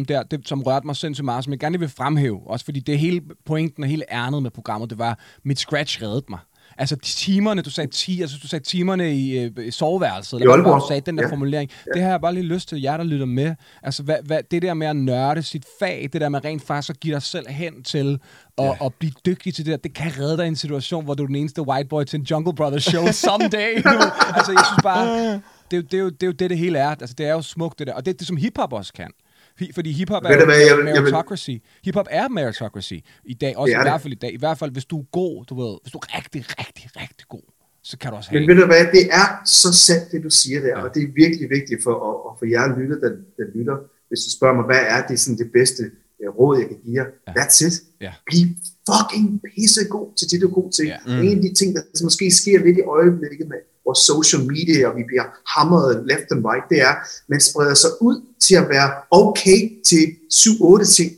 der, 0.07 0.23
det, 0.23 0.47
som 0.47 0.63
rørte 0.63 0.85
mig 0.85 0.95
sindssygt 0.95 1.25
meget, 1.25 1.43
som 1.43 1.51
jeg 1.51 1.59
gerne 1.59 1.79
vil 1.79 1.89
fremhæve, 1.89 2.41
også 2.45 2.65
fordi 2.65 2.79
det 2.79 2.99
hele 2.99 3.21
pointen 3.45 3.83
og 3.83 3.89
hele 3.89 4.03
ærnet 4.11 4.43
med 4.43 4.51
programmet, 4.51 4.89
det 4.89 4.97
var, 4.97 5.19
mit 5.43 5.59
scratch 5.59 6.01
reddede 6.03 6.25
mig. 6.29 6.39
Altså 6.79 6.95
de 6.95 7.01
timerne, 7.01 7.61
du 7.61 7.69
sagde, 7.69 7.91
ti, 7.91 8.21
altså, 8.21 8.37
du 8.43 8.47
sagde 8.47 8.65
timerne 8.65 9.15
i, 9.15 9.37
øh, 9.39 9.51
i 9.67 9.71
soveværelset, 9.71 10.41
eller 10.41 10.55
hvad 10.61 10.71
du 10.73 10.85
sagde, 10.87 11.01
den 11.01 11.17
der 11.17 11.23
Ja. 11.23 11.29
formulering, 11.31 11.71
det 11.93 12.01
har 12.01 12.09
jeg 12.09 12.21
bare 12.21 12.33
lige 12.33 12.43
lyst 12.43 12.69
til, 12.69 12.81
jer 12.81 12.97
der 12.97 13.03
lytter 13.03 13.25
med. 13.25 13.55
Altså 13.83 14.03
hvad, 14.03 14.15
hvad, 14.23 14.39
det 14.51 14.61
der 14.61 14.73
med 14.73 14.87
at 14.87 14.95
nørde 14.95 15.43
sit 15.43 15.65
fag, 15.79 16.09
det 16.13 16.21
der 16.21 16.29
med 16.29 16.45
rent 16.45 16.61
faktisk 16.67 16.89
at 16.89 16.99
give 16.99 17.13
dig 17.13 17.21
selv 17.21 17.47
hen 17.49 17.83
til 17.83 18.19
at, 18.57 18.65
ja. 18.65 18.85
at 18.85 18.93
blive 18.93 19.11
dygtig 19.25 19.53
til 19.53 19.65
det 19.65 19.71
der, 19.71 19.77
det 19.77 19.93
kan 19.93 20.11
redde 20.19 20.37
dig 20.37 20.45
i 20.45 20.47
en 20.47 20.55
situation, 20.55 21.03
hvor 21.03 21.13
du 21.13 21.23
er 21.23 21.27
den 21.27 21.35
eneste 21.35 21.61
white 21.61 21.89
boy 21.89 22.03
til 22.03 22.19
en 22.19 22.25
Jungle 22.31 22.55
Brothers 22.55 22.83
show 22.83 23.05
someday. 23.27 23.73
Altså 24.35 24.51
jeg 24.51 24.65
synes 24.65 24.83
bare, 24.83 25.07
det, 25.31 25.41
er 25.71 25.77
jo- 25.77 25.81
det, 25.81 25.93
er 25.93 25.97
jo, 26.01 26.09
det 26.09 26.23
er 26.23 26.27
jo 26.27 26.31
det, 26.33 26.49
det 26.49 26.57
hele 26.57 26.79
er. 26.79 26.89
Altså, 26.89 27.15
det 27.17 27.25
er 27.25 27.31
jo 27.33 27.41
smukt, 27.41 27.79
det 27.79 27.87
der. 27.87 27.93
Og 27.93 28.05
det 28.05 28.13
er 28.13 28.17
det, 28.17 28.27
som 28.27 28.37
hiphop 28.37 28.73
også 28.73 28.93
kan. 28.93 29.11
Fordi 29.75 29.91
hiphop 29.91 30.23
er 30.25 30.29
Ved 30.37 30.45
hvad, 30.45 30.59
jeg 30.69 30.77
vil- 30.77 30.85
jeg 30.85 31.01
meritocracy. 31.03 31.49
Hiphop 31.85 32.07
er 32.19 32.27
meritocracy 32.27 32.93
i 33.25 33.33
dag. 33.33 33.57
Også 33.57 33.71
i 33.71 33.83
hvert 33.87 34.01
fald 34.01 34.13
i 34.13 34.21
dag. 34.23 34.33
I 34.33 34.37
hvert 34.43 34.57
fald, 34.57 34.71
hvis 34.71 34.85
du 34.85 34.99
er 34.99 35.05
god, 35.11 35.45
du 35.49 35.53
ved. 35.63 35.73
Hvis 35.83 35.91
du 35.91 35.97
er 35.97 36.17
rigtig, 36.17 36.41
rigtig, 36.59 36.85
rigtig 37.01 37.25
god, 37.35 37.45
så 37.83 37.97
kan 37.97 38.11
du 38.11 38.15
også 38.17 38.29
have 38.29 38.39
Men 38.39 38.47
ved 38.49 38.55
du 38.61 38.65
hvad, 38.65 38.85
det 38.97 39.03
er 39.21 39.27
så 39.45 39.69
sandt, 39.87 40.11
det 40.11 40.23
du 40.23 40.29
siger 40.29 40.59
der, 40.59 40.67
Ja. 40.67 40.77
ja. 40.79 40.83
og 40.83 40.89
det 40.95 41.03
er 41.03 41.07
virkelig 41.23 41.49
vigtigt 41.57 41.79
for, 41.85 41.93
og, 42.07 42.15
og 42.27 42.31
for 42.39 42.45
jer 42.53 42.65
lytter, 42.79 42.97
der, 43.03 43.09
der 43.37 43.45
lytter, 43.57 43.77
hvis 44.09 44.19
du 44.25 44.29
spørger 44.37 44.55
mig, 44.59 44.65
hvad 44.71 44.81
er 44.95 44.99
det, 45.09 45.19
sådan 45.19 45.37
det 45.43 45.49
bedste 45.59 45.81
øh, 46.23 46.29
råd, 46.39 46.53
jeg 46.59 46.67
kan 46.71 46.77
give 46.85 46.95
jer? 47.01 47.07
Ja. 47.27 47.31
That's 47.39 47.57
it. 47.67 47.73
Ja. 48.05 48.13
Bliv 48.29 48.47
fucking 48.89 49.25
pissegod 49.47 50.07
til 50.19 50.25
det, 50.31 50.37
du 50.41 50.47
er 50.51 50.55
god 50.61 50.69
til. 50.77 50.85
Ja. 50.85 50.97
Mm. 51.05 51.21
En 51.27 51.35
af 51.37 51.41
de 51.47 51.53
ting, 51.59 51.69
der 51.75 51.81
måske 52.07 52.25
sker 52.41 52.57
lidt 52.65 52.77
i 52.77 52.81
øjeblikket 52.97 53.45
med 53.51 53.59
vores 53.87 53.99
social 54.11 54.41
media, 54.53 54.79
og 54.89 54.93
vi 54.99 55.03
bliver 55.11 55.25
hamret 55.55 55.91
left 56.09 56.27
and 56.33 56.41
right, 56.49 56.65
det 56.71 56.79
er, 56.89 56.93
man 57.33 57.39
spreder 57.49 57.75
sig 57.83 57.91
ud 58.07 58.15
til 58.45 58.55
at 58.61 58.69
være 58.75 58.89
okay 59.21 59.59
til 59.89 60.03
7-8 60.33 60.95
ting. 60.97 61.09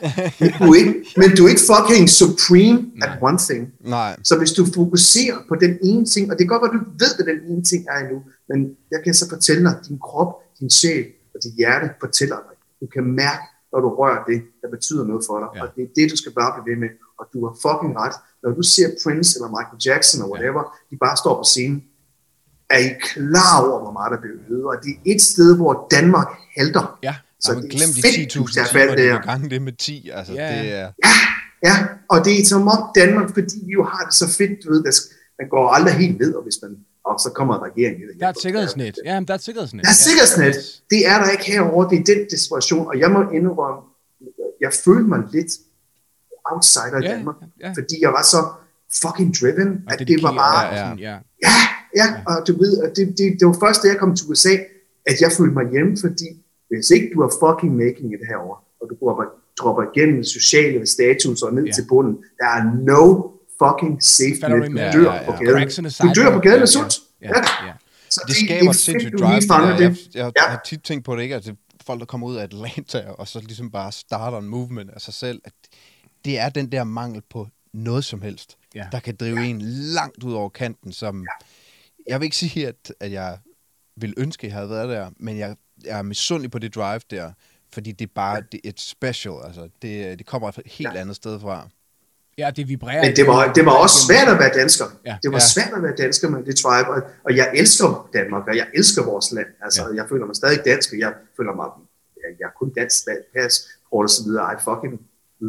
men, 0.40 0.50
du 0.60 0.66
er 0.72 0.78
ikke, 0.82 0.94
men 1.20 1.28
du 1.36 1.40
er 1.46 1.50
ikke 1.54 1.66
fucking 1.72 2.04
supreme 2.20 2.78
at 3.04 3.12
one 3.28 3.38
thing. 3.48 3.62
nej. 3.96 4.12
Så 4.28 4.32
hvis 4.40 4.52
du 4.58 4.62
fokuserer 4.74 5.38
på 5.50 5.54
den 5.64 5.72
ene 5.82 6.04
ting, 6.14 6.24
og 6.30 6.34
det 6.36 6.42
kan 6.44 6.52
godt 6.54 6.62
være, 6.64 6.72
at 6.74 6.78
du 6.80 6.90
ved, 7.02 7.12
hvad 7.16 7.26
den 7.32 7.40
ene 7.50 7.64
ting 7.70 7.82
er 7.92 7.96
endnu, 8.04 8.18
men 8.50 8.58
jeg 8.92 9.00
kan 9.04 9.14
så 9.14 9.24
fortælle 9.34 9.62
dig, 9.66 9.74
din 9.88 9.98
krop, 10.08 10.30
din 10.60 10.70
sjæl 10.70 11.04
og 11.34 11.38
dit 11.44 11.54
hjerte 11.60 11.86
fortæller 12.04 12.38
dig. 12.46 12.54
Du 12.80 12.86
kan 12.94 13.04
mærke, 13.22 13.44
når 13.72 13.80
du 13.84 13.88
rører 14.00 14.22
det, 14.30 14.38
der 14.62 14.68
betyder 14.76 15.04
noget 15.10 15.22
for 15.28 15.36
dig. 15.42 15.48
Ja. 15.54 15.60
Og 15.62 15.68
det 15.74 15.82
er 15.86 15.90
det, 15.98 16.04
du 16.12 16.16
skal 16.22 16.32
bare 16.40 16.50
blive 16.54 16.66
ved 16.70 16.78
med. 16.84 16.90
Og 17.18 17.24
du 17.32 17.38
har 17.46 17.54
fucking 17.64 17.92
ret. 18.02 18.16
Når 18.42 18.50
du 18.58 18.62
ser 18.74 18.88
Prince 19.02 19.30
eller 19.36 19.50
Michael 19.56 19.80
Jackson 19.86 20.16
eller 20.18 20.32
whatever, 20.34 20.62
ja. 20.66 20.80
de 20.90 20.94
bare 21.04 21.16
står 21.22 21.34
på 21.42 21.46
scenen, 21.52 21.78
er 22.70 22.78
I 22.78 22.90
klar 23.12 23.54
over, 23.68 23.78
hvor 23.82 23.92
meget 23.92 24.10
der 24.12 24.20
bliver 24.20 24.36
øget? 24.50 24.64
Og 24.64 24.74
det 24.84 24.90
er 24.90 25.14
et 25.14 25.22
sted, 25.22 25.56
hvor 25.56 25.86
Danmark 25.90 26.28
halter. 26.58 26.98
Ja. 27.02 27.14
Så 27.40 27.52
man 27.52 27.62
det 27.62 27.72
er 27.72 27.76
glem 27.76 27.88
de 27.88 28.02
fedt, 28.02 28.34
du 28.34 28.42
10.000 28.44 28.54
tager 28.54 28.66
timer, 28.66 28.80
fat 28.88 28.98
de 28.98 29.02
der. 29.02 29.12
vil 29.12 29.22
gange 29.22 29.50
det 29.50 29.62
med 29.62 29.72
10. 29.72 30.10
Altså, 30.14 30.32
Ja, 30.32 30.54
ja. 30.54 30.62
det 30.62 30.72
er... 30.72 30.90
Ja, 31.64 31.74
og 32.08 32.24
det 32.24 32.40
er 32.40 32.44
som 32.46 32.68
om 32.68 32.82
Danmark, 32.94 33.28
fordi 33.34 33.56
vi 33.66 33.72
jo 33.72 33.84
har 33.84 34.04
det 34.04 34.14
så 34.14 34.26
fedt, 34.38 34.64
du 34.64 34.70
ved, 34.72 34.82
der, 34.84 34.92
man 35.38 35.48
går 35.48 35.68
aldrig 35.70 35.94
helt 35.94 36.20
ned, 36.20 36.34
og 36.34 36.42
hvis 36.42 36.58
man, 36.62 36.76
og 37.04 37.20
så 37.20 37.30
kommer 37.34 37.64
regeringen. 37.64 38.02
Der 38.20 38.26
er 38.26 38.30
et 38.30 38.42
sikkerhedsnet. 38.42 38.94
Ja, 39.04 39.20
men 39.20 39.26
der 39.28 39.34
er 39.34 39.38
et 39.38 39.44
sikkerhedsnet. 39.44 39.82
Der 39.84 39.88
er 39.88 39.92
et 39.92 39.96
sikkerhedsnet. 39.96 40.54
Det 40.90 41.06
er 41.06 41.18
der 41.22 41.30
ikke 41.30 41.44
herovre. 41.44 41.90
Det 41.90 41.98
er 42.00 42.04
den 42.14 42.26
desperation, 42.30 42.86
og 42.86 42.98
jeg 42.98 43.10
må 43.10 43.20
indrømme, 43.30 43.80
jeg 44.60 44.72
følte 44.84 45.08
mig 45.08 45.20
lidt 45.32 45.52
outsider 46.44 47.00
i 47.02 47.04
Ja, 47.04 47.10
Danmark, 47.12 47.36
ja. 47.60 47.68
fordi 47.68 47.96
jeg 48.00 48.12
var 48.12 48.22
så 48.22 48.40
fucking 49.02 49.34
driven, 49.40 49.82
Og 49.86 49.92
at 49.92 49.98
det 49.98 50.22
var 50.22 50.32
bare, 50.32 50.66
ja. 50.66 50.76
sådan, 50.76 50.98
ja. 50.98 51.16
ja, 51.46 51.54
ja, 52.00 52.06
og 52.30 52.36
du 52.48 52.52
ved, 52.62 52.72
og 52.84 52.88
det, 52.96 53.04
det, 53.18 53.26
det 53.38 53.44
var 53.50 53.56
først, 53.64 53.82
da 53.82 53.86
jeg 53.92 53.98
kom 54.02 54.16
til 54.16 54.26
USA, 54.30 54.54
at 55.10 55.16
jeg 55.20 55.30
følte 55.38 55.54
mig 55.54 55.66
hjemme, 55.74 55.92
fordi 56.04 56.28
hvis 56.70 56.90
ikke 56.90 57.06
du 57.14 57.18
er 57.26 57.30
fucking 57.42 57.72
making 57.84 58.08
it 58.16 58.20
herover, 58.30 58.56
og 58.80 58.84
du 58.90 58.94
dropper, 59.00 59.24
dropper 59.60 59.82
igennem 59.90 60.24
sociale 60.24 60.86
status 60.86 61.42
og 61.42 61.54
ned 61.54 61.62
Ja. 61.62 61.68
ja. 61.68 61.72
til 61.78 61.84
bunden, 61.88 62.14
der 62.40 62.46
er 62.56 62.62
no 62.90 63.02
fucking 63.62 64.02
safe 64.02 64.36
Falder 64.40 64.56
du 64.56 64.72
net. 64.72 64.92
Du 64.94 64.98
dør 65.02 65.12
ja, 65.14 65.24
på 65.26 65.32
ja. 65.32 65.44
gaden. 65.44 65.84
Du 66.02 66.20
dør 66.20 66.30
på 66.32 66.40
gaden 66.46 66.56
Ja, 66.58 66.62
af 66.62 66.68
sult. 66.68 66.94
Ja, 67.22 67.28
ja. 67.66 67.72
Så 68.10 68.20
Det 68.28 68.36
skaber 68.36 68.66
er 68.66 68.70
et 68.70 68.76
sindssygt 68.76 69.14
drive. 69.18 69.40
det. 69.40 69.80
Jeg, 69.80 69.90
det. 69.90 70.08
jeg, 70.14 70.32
Ja. 70.36 70.50
har 70.50 70.60
tit 70.66 70.80
tænkt 70.82 71.04
på 71.04 71.16
det, 71.16 71.22
ikke? 71.22 71.34
Altså, 71.34 71.52
folk, 71.86 72.00
der 72.00 72.06
kommer 72.06 72.26
ud 72.26 72.36
af 72.36 72.42
Atlanta, 72.42 73.00
og 73.18 73.28
så 73.28 73.40
ligesom 73.40 73.70
bare 73.70 73.92
starter 73.92 74.38
en 74.38 74.48
movement 74.48 74.90
af 74.90 75.00
sig 75.00 75.14
selv, 75.14 75.40
at 75.44 75.52
det 76.24 76.38
er 76.38 76.48
den 76.48 76.72
der 76.72 76.84
mangel 76.84 77.22
på 77.30 77.46
noget 77.74 78.04
som 78.04 78.22
helst, 78.22 78.56
Ja. 78.74 78.84
der 78.92 79.00
kan 79.00 79.16
drive 79.20 79.44
en 79.44 79.62
langt 79.94 80.24
ud 80.24 80.32
over 80.32 80.48
kanten, 80.48 80.92
som... 80.92 81.26
Jeg 82.08 82.20
vil 82.20 82.24
ikke 82.24 82.36
sige, 82.36 82.68
at, 82.68 82.92
at 83.00 83.12
jeg 83.12 83.38
vil 83.96 84.14
ønske, 84.16 84.44
at 84.44 84.48
jeg 84.48 84.56
havde 84.56 84.70
været 84.70 84.88
der, 84.88 85.10
men 85.16 85.38
jeg, 85.38 85.56
jeg 85.84 85.98
er 85.98 86.02
misundelig 86.02 86.50
på 86.50 86.58
det 86.58 86.74
drive 86.74 87.00
der, 87.10 87.32
fordi 87.72 87.92
det 87.92 88.04
er 88.08 88.12
bare 88.14 88.42
det 88.52 88.60
er 88.64 88.68
et 88.68 88.80
special. 88.80 89.34
Altså, 89.44 89.68
det, 89.82 90.18
det 90.18 90.26
kommer 90.26 90.48
et 90.48 90.60
helt 90.66 90.94
Ja. 90.94 91.00
andet 91.00 91.16
sted 91.16 91.40
fra. 91.40 91.68
Ja, 92.38 92.50
det 92.56 92.68
vibrerer. 92.68 93.02
Men 93.06 93.16
det 93.16 93.26
var, 93.26 93.52
det 93.52 93.64
var 93.66 93.72
også 93.84 93.96
svært 94.06 94.28
at 94.34 94.38
være 94.38 94.52
dansker. 94.60 94.84
Ja. 95.06 95.16
Det 95.22 95.30
var 95.32 95.36
Ja. 95.44 95.48
svært 95.54 95.72
at 95.76 95.82
være 95.82 95.96
dansker 96.04 96.28
med 96.28 96.44
det 96.44 96.56
tribe, 96.56 96.88
og, 96.90 97.02
og 97.24 97.36
jeg 97.36 97.50
elsker 97.54 98.08
Danmark, 98.14 98.44
og 98.48 98.56
jeg 98.56 98.66
elsker 98.74 99.02
vores 99.04 99.32
land. 99.32 99.46
Altså, 99.64 99.82
Ja. 99.82 99.94
jeg 99.94 100.04
føler 100.08 100.26
mig 100.26 100.36
stadig 100.36 100.58
dansk, 100.64 100.92
og 100.92 100.98
jeg 100.98 101.12
føler 101.36 101.54
mig, 101.60 101.66
jeg, 102.22 102.30
jeg 102.40 102.46
er 102.46 102.54
kun 102.60 102.70
dansk, 102.80 103.04
pas, 103.36 103.52
kort 103.90 104.04
og 104.04 104.10
så 104.10 104.22
videre. 104.26 104.44
I 104.54 104.56
fucking 104.68 104.94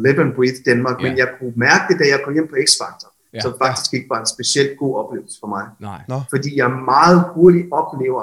live 0.04 0.20
and 0.24 0.32
breathe 0.34 0.58
Danmark, 0.70 0.96
Ja. 1.02 1.02
men 1.08 1.18
jeg 1.18 1.28
kunne 1.38 1.52
mærke 1.56 1.84
det, 1.92 1.96
da 2.00 2.04
jeg 2.12 2.20
kom 2.24 2.32
hjem 2.36 2.48
på 2.48 2.56
X-Factor, 2.68 3.08
Ja. 3.34 3.40
som 3.40 3.52
faktisk 3.64 3.94
ikke 3.94 4.06
var 4.10 4.20
en 4.20 4.26
specielt 4.26 4.78
god 4.78 4.94
oplevelse 5.00 5.36
for 5.40 5.46
mig. 5.46 5.64
Nej. 5.80 6.00
Nå. 6.08 6.20
Fordi 6.30 6.50
jeg 6.58 6.70
meget 6.70 7.24
hurtigt 7.34 7.66
oplever, 7.72 8.22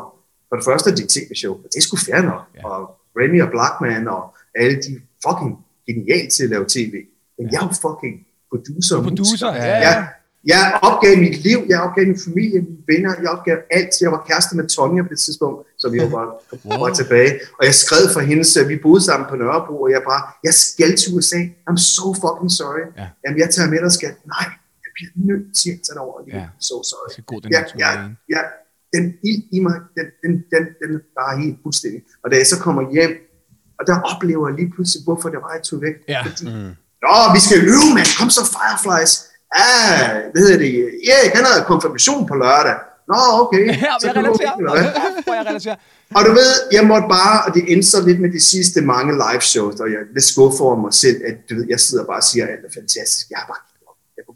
for 0.50 0.56
det 0.56 0.66
første, 0.66 0.96
det 0.96 1.10
tv-show, 1.10 1.54
og 1.54 1.66
det 1.72 1.78
er 1.78 1.82
sgu 1.82 1.98
fair 1.98 2.22
nok, 2.22 2.42
Ja. 2.56 2.62
og 2.70 2.80
Remy 3.20 3.42
og 3.42 3.50
Blackman 3.56 4.08
og 4.08 4.24
alle 4.56 4.76
de 4.86 4.92
fucking 5.26 5.54
genialt 5.88 6.32
til 6.34 6.44
at 6.44 6.50
lave 6.50 6.66
tv. 6.76 6.94
Men 7.38 7.44
jeg 7.52 7.60
er 7.62 7.68
jo 7.72 7.74
fucking 7.88 8.16
producer. 8.52 8.96
og 8.98 9.04
Producer, 9.04 9.50
ja, 9.54 9.66
ja. 9.66 9.80
Jeg, 9.88 10.08
jeg 10.54 10.80
opgav 10.90 11.18
mit 11.26 11.38
liv, 11.48 11.60
jeg 11.72 11.78
opgav 11.86 12.06
min 12.08 12.20
familie, 12.28 12.60
mine 12.62 12.78
venner, 12.92 13.14
jeg 13.24 13.30
opgav 13.36 13.58
alt. 13.78 13.92
Jeg 14.02 14.12
var 14.12 14.22
kæreste 14.30 14.56
med 14.58 14.68
Tonja 14.76 15.02
på 15.04 15.10
det 15.10 15.20
tidspunkt, 15.20 15.60
så 15.82 15.86
vi 15.90 15.98
var 16.04 16.10
bare 16.18 16.30
Wow. 16.80 16.94
tilbage. 17.00 17.32
Og 17.60 17.64
jeg 17.70 17.76
skrev 17.84 18.04
for 18.14 18.20
hende, 18.30 18.44
så 18.44 18.60
vi 18.72 18.76
boede 18.86 19.02
sammen 19.10 19.26
på 19.30 19.36
Nørrebro, 19.36 19.76
og 19.82 19.92
jeg 19.92 20.02
bare, 20.12 20.22
jeg 20.44 20.54
skal 20.54 20.92
til 20.98 21.08
USA. 21.18 21.40
I'm 21.70 21.78
so 21.96 22.06
fucking 22.24 22.52
sorry. 22.60 22.84
Ja. 22.98 23.08
Jamen, 23.24 23.40
jeg 23.44 23.50
tager 23.50 23.70
med 23.70 23.80
dig, 23.84 23.92
skat. 23.92 24.16
Nej, 24.36 24.46
bliver 24.98 25.12
nødt 25.30 25.46
til 25.60 25.70
at 25.76 25.80
tage 25.86 25.96
dig 25.98 26.04
over. 26.10 26.18
Ja. 26.28 26.38
Ja. 26.38 26.46
Sorry 26.68 27.06
Jeg 27.08 27.12
skal 27.16 27.26
gå 27.32 27.36
den 27.44 27.50
ja, 27.56 27.62
ja, 27.84 27.90
ja, 28.36 28.42
den 28.96 29.04
ild 29.30 29.44
i 29.58 29.60
mig, 29.66 29.76
den, 29.98 30.08
den, 30.24 30.32
den, 30.54 30.64
den 30.82 30.90
er 30.98 31.02
bare 31.22 31.34
helt 31.44 31.58
fuldstændig. 31.66 32.02
Og 32.24 32.28
da 32.32 32.36
jeg 32.42 32.48
så 32.54 32.58
kommer 32.66 32.82
hjem, 32.96 33.14
og 33.80 33.84
der 33.90 33.96
oplever 34.12 34.44
jeg 34.50 34.56
lige 34.60 34.72
pludselig, 34.76 35.02
hvorfor 35.08 35.28
det 35.34 35.40
var, 35.46 35.52
jeg 35.58 35.64
tog 35.70 35.80
væk. 35.88 35.96
Ja. 36.14 36.22
Fordi, 36.26 36.46
Nå, 37.06 37.16
vi 37.36 37.40
skal 37.46 37.58
øve, 37.74 37.88
mand. 37.98 38.10
Kom 38.20 38.30
så, 38.38 38.44
Fireflies. 38.56 39.14
Ah, 39.64 40.10
hvad 40.32 40.40
hedder 40.44 40.58
det? 40.66 40.72
Erik, 41.12 41.32
han 41.38 41.44
havde 41.50 41.64
konfirmation 41.74 42.22
på 42.32 42.36
lørdag. 42.44 42.78
Nå, 43.12 43.20
okay. 43.44 43.64
Ja, 43.86 43.92
Så 44.02 44.08
jeg 44.08 44.16
relaterer. 44.16 44.54
okay, 45.20 45.38
jeg 45.40 45.46
relaterer. 45.52 45.76
Og 46.16 46.22
du 46.26 46.32
ved, 46.40 46.52
jeg 46.72 46.84
måtte 46.92 47.08
bare, 47.18 47.36
og 47.46 47.50
det 47.56 47.64
endte 47.72 47.88
så 47.94 48.00
lidt 48.08 48.20
med 48.26 48.32
de 48.32 48.42
sidste 48.54 48.82
mange 48.82 49.12
live 49.14 49.42
shows, 49.42 49.76
og 49.80 49.88
jeg 49.92 50.00
er 50.04 50.08
lidt 50.14 50.24
skuffet 50.34 50.62
over 50.62 50.76
mig 50.86 50.94
selv, 50.94 51.18
at 51.30 51.36
du 51.50 51.56
ved, 51.56 51.66
jeg 51.70 51.80
sidder 51.80 52.04
bare 52.06 52.18
og 52.18 52.24
siger, 52.24 52.44
at 52.46 52.52
alt 52.54 52.66
er 52.66 52.74
fantastisk. 52.82 53.30
Jeg 53.30 53.38
har 53.42 53.48
bare 53.54 53.64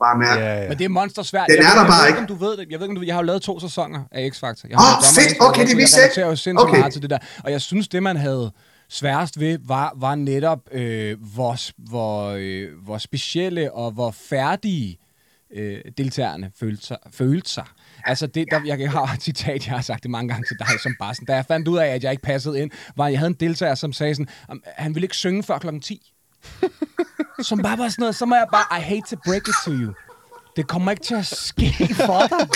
bare 0.05 0.17
mærke, 0.17 0.41
Ja, 0.41 0.61
ja. 0.61 0.69
Men 0.69 0.77
det 0.77 0.85
er 0.85 0.89
monster 0.89 1.23
svært. 1.23 1.47
Den 1.49 1.57
jeg, 1.57 1.63
er 1.63 1.67
ved- 1.69 1.75
der 1.75 1.81
jeg 1.81 1.87
bare 1.87 2.11
ved 2.13 2.21
ikke. 2.21 2.33
du 2.33 2.35
ved 2.45 2.51
det. 2.57 2.67
Jeg 2.71 2.79
ved 2.79 2.85
ikke, 2.87 2.91
om 2.91 2.95
du 2.95 3.01
Jeg 3.05 3.15
har 3.15 3.21
jo 3.21 3.25
lavet 3.25 3.41
to 3.41 3.59
sæsoner 3.59 4.03
af 4.11 4.29
X-Factor. 4.33 4.65
Jeg 4.69 4.77
Åh, 4.77 4.83
dommer 4.83 5.03
fedt. 5.15 5.37
Okay, 5.41 5.67
det 5.67 5.77
vidste 5.77 5.97
jeg 5.97 6.01
jeg 6.01 6.09
ikke. 6.11 6.21
relaterer 6.21 6.27
jo 6.29 6.35
sindssygt 6.35 6.69
Okay. 6.69 6.79
meget 6.79 6.93
til 6.93 7.01
det 7.01 7.09
der. 7.09 7.17
Og 7.43 7.51
jeg 7.51 7.61
synes, 7.61 7.87
det 7.87 8.03
man 8.03 8.17
havde 8.17 8.51
sværest 8.89 9.39
ved, 9.39 9.59
var, 9.67 9.93
var 9.95 10.15
netop, 10.15 10.59
øh, 10.71 11.17
hvor, 11.33 11.55
hvor, 11.89 12.29
øh, 12.37 12.67
hvor 12.85 12.97
specielle 12.97 13.73
og 13.73 13.91
hvor 13.91 14.11
færdige 14.29 14.97
øh, 15.55 15.77
deltagerne 15.97 16.51
følte 16.59 16.85
sig. 16.87 16.97
Følte 17.13 17.49
sig. 17.49 17.63
Altså, 18.05 18.27
det, 18.27 18.45
der, 18.51 18.61
jeg 18.65 18.91
har 18.91 19.13
et 19.13 19.21
citat, 19.23 19.67
jeg 19.67 19.75
har 19.75 19.81
sagt 19.81 20.03
det 20.03 20.11
mange 20.11 20.29
gange 20.29 20.45
til 20.47 20.55
dig 20.59 20.67
som 20.83 20.95
barsen. 20.99 21.25
Da 21.25 21.35
jeg 21.35 21.45
fandt 21.45 21.67
ud 21.67 21.77
af, 21.77 21.87
at 21.87 22.03
jeg 22.03 22.11
ikke 22.11 22.23
passede 22.23 22.61
ind, 22.61 22.71
var, 22.97 23.05
at 23.05 23.11
jeg 23.11 23.19
havde 23.19 23.29
en 23.29 23.37
deltager, 23.39 23.75
som 23.75 23.93
sagde 23.93 24.15
sådan, 24.15 24.27
"Am, 24.49 24.63
han 24.77 24.95
ville 24.95 25.05
ikke 25.05 25.15
synge 25.15 25.43
før 25.43 25.57
klokken 25.57 25.81
10. 25.81 26.10
som 27.41 27.61
bare 27.61 27.77
var 27.77 27.89
sådan 27.89 28.01
noget, 28.01 28.15
så 28.15 28.25
må 28.25 28.35
jeg 28.35 28.47
bare, 28.51 28.79
I 28.79 28.81
hate 28.81 29.15
to 29.15 29.21
break 29.25 29.47
it 29.47 29.55
to 29.65 29.71
you. 29.71 29.93
Det 30.55 30.67
kommer 30.67 30.91
ikke 30.91 31.03
til 31.03 31.15
at 31.15 31.25
ske 31.25 31.95
for 31.95 32.27
dig. 32.27 32.49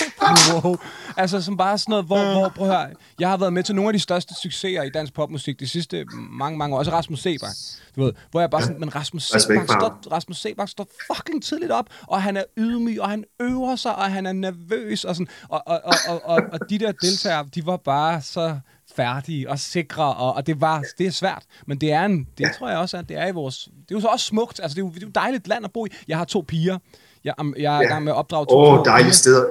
Wow. 0.64 0.76
Altså, 1.16 1.42
som 1.42 1.56
bare 1.56 1.78
sådan 1.78 1.90
noget, 1.90 2.04
hvor, 2.04 2.32
hvor, 2.32 2.48
prøv 2.48 2.70
at 2.70 2.76
høre, 2.76 2.90
jeg 3.18 3.28
har 3.28 3.36
været 3.36 3.52
med 3.52 3.62
til 3.62 3.74
nogle 3.74 3.88
af 3.88 3.92
de 3.92 3.98
største 3.98 4.34
succeser 4.42 4.82
i 4.82 4.90
dansk 4.90 5.12
popmusik 5.12 5.60
de 5.60 5.68
sidste 5.68 6.04
mange, 6.30 6.58
mange 6.58 6.74
år. 6.74 6.78
Også 6.78 6.90
Rasmus 6.90 7.20
Sebak, 7.20 7.50
du 7.96 8.04
ved, 8.04 8.12
hvor 8.30 8.40
jeg 8.40 8.50
bare 8.50 8.62
sådan, 8.62 8.80
men 8.80 8.94
Rasmus 8.94 9.22
Sebak, 9.22 9.68
står, 9.68 10.12
Rasmus 10.12 10.36
Sebak 10.40 10.68
står 10.68 10.86
fucking 11.14 11.42
tidligt 11.42 11.72
op, 11.72 11.86
og 12.06 12.22
han 12.22 12.36
er 12.36 12.44
ydmyg, 12.56 13.00
og 13.00 13.10
han 13.10 13.24
øver 13.40 13.76
sig, 13.76 13.96
og 13.96 14.12
han 14.12 14.26
er 14.26 14.32
nervøs, 14.32 15.04
og 15.04 15.14
sådan, 15.14 15.28
og, 15.48 15.62
og, 15.66 15.80
og, 15.84 15.94
og, 16.08 16.24
og, 16.24 16.42
og 16.52 16.70
de 16.70 16.78
der 16.78 16.92
deltagere, 16.92 17.48
de 17.54 17.66
var 17.66 17.76
bare 17.76 18.22
så 18.22 18.58
færdige 18.96 19.50
og 19.50 19.58
sikre, 19.58 20.14
og, 20.14 20.34
og 20.34 20.46
det 20.46 20.60
var 20.60 20.84
det 20.98 21.06
er 21.06 21.10
svært, 21.10 21.42
men 21.66 21.78
det 21.78 21.92
er 21.92 22.04
en, 22.04 22.28
det 22.38 22.50
tror 22.58 22.68
jeg 22.68 22.78
også, 22.78 22.96
at 22.96 23.08
det 23.08 23.16
er 23.16 23.26
i 23.26 23.32
vores, 23.32 23.64
det 23.64 23.94
er 23.94 23.94
jo 23.94 24.00
så 24.00 24.06
også 24.06 24.26
smukt, 24.26 24.60
altså 24.62 24.74
det 24.74 24.80
er 24.82 24.86
jo, 24.86 24.90
det 24.92 25.02
er 25.02 25.06
jo 25.06 25.12
dejligt 25.14 25.48
land 25.48 25.64
at 25.64 25.72
bo 25.72 25.86
i. 25.86 25.88
Jeg 26.08 26.18
har 26.18 26.24
to 26.24 26.44
piger, 26.48 26.78
jeg, 27.24 27.34
am- 27.40 27.54
jeg 27.58 27.76
er 27.76 27.80
i 27.80 27.84
gang 27.84 28.04
med 28.04 28.12
at 28.12 28.16
opdrage 28.16 28.46
to 28.46 28.56
Åh, 28.56 28.78
oh, 28.78 28.84
dejlige 28.84 29.12
steder. 29.12 29.44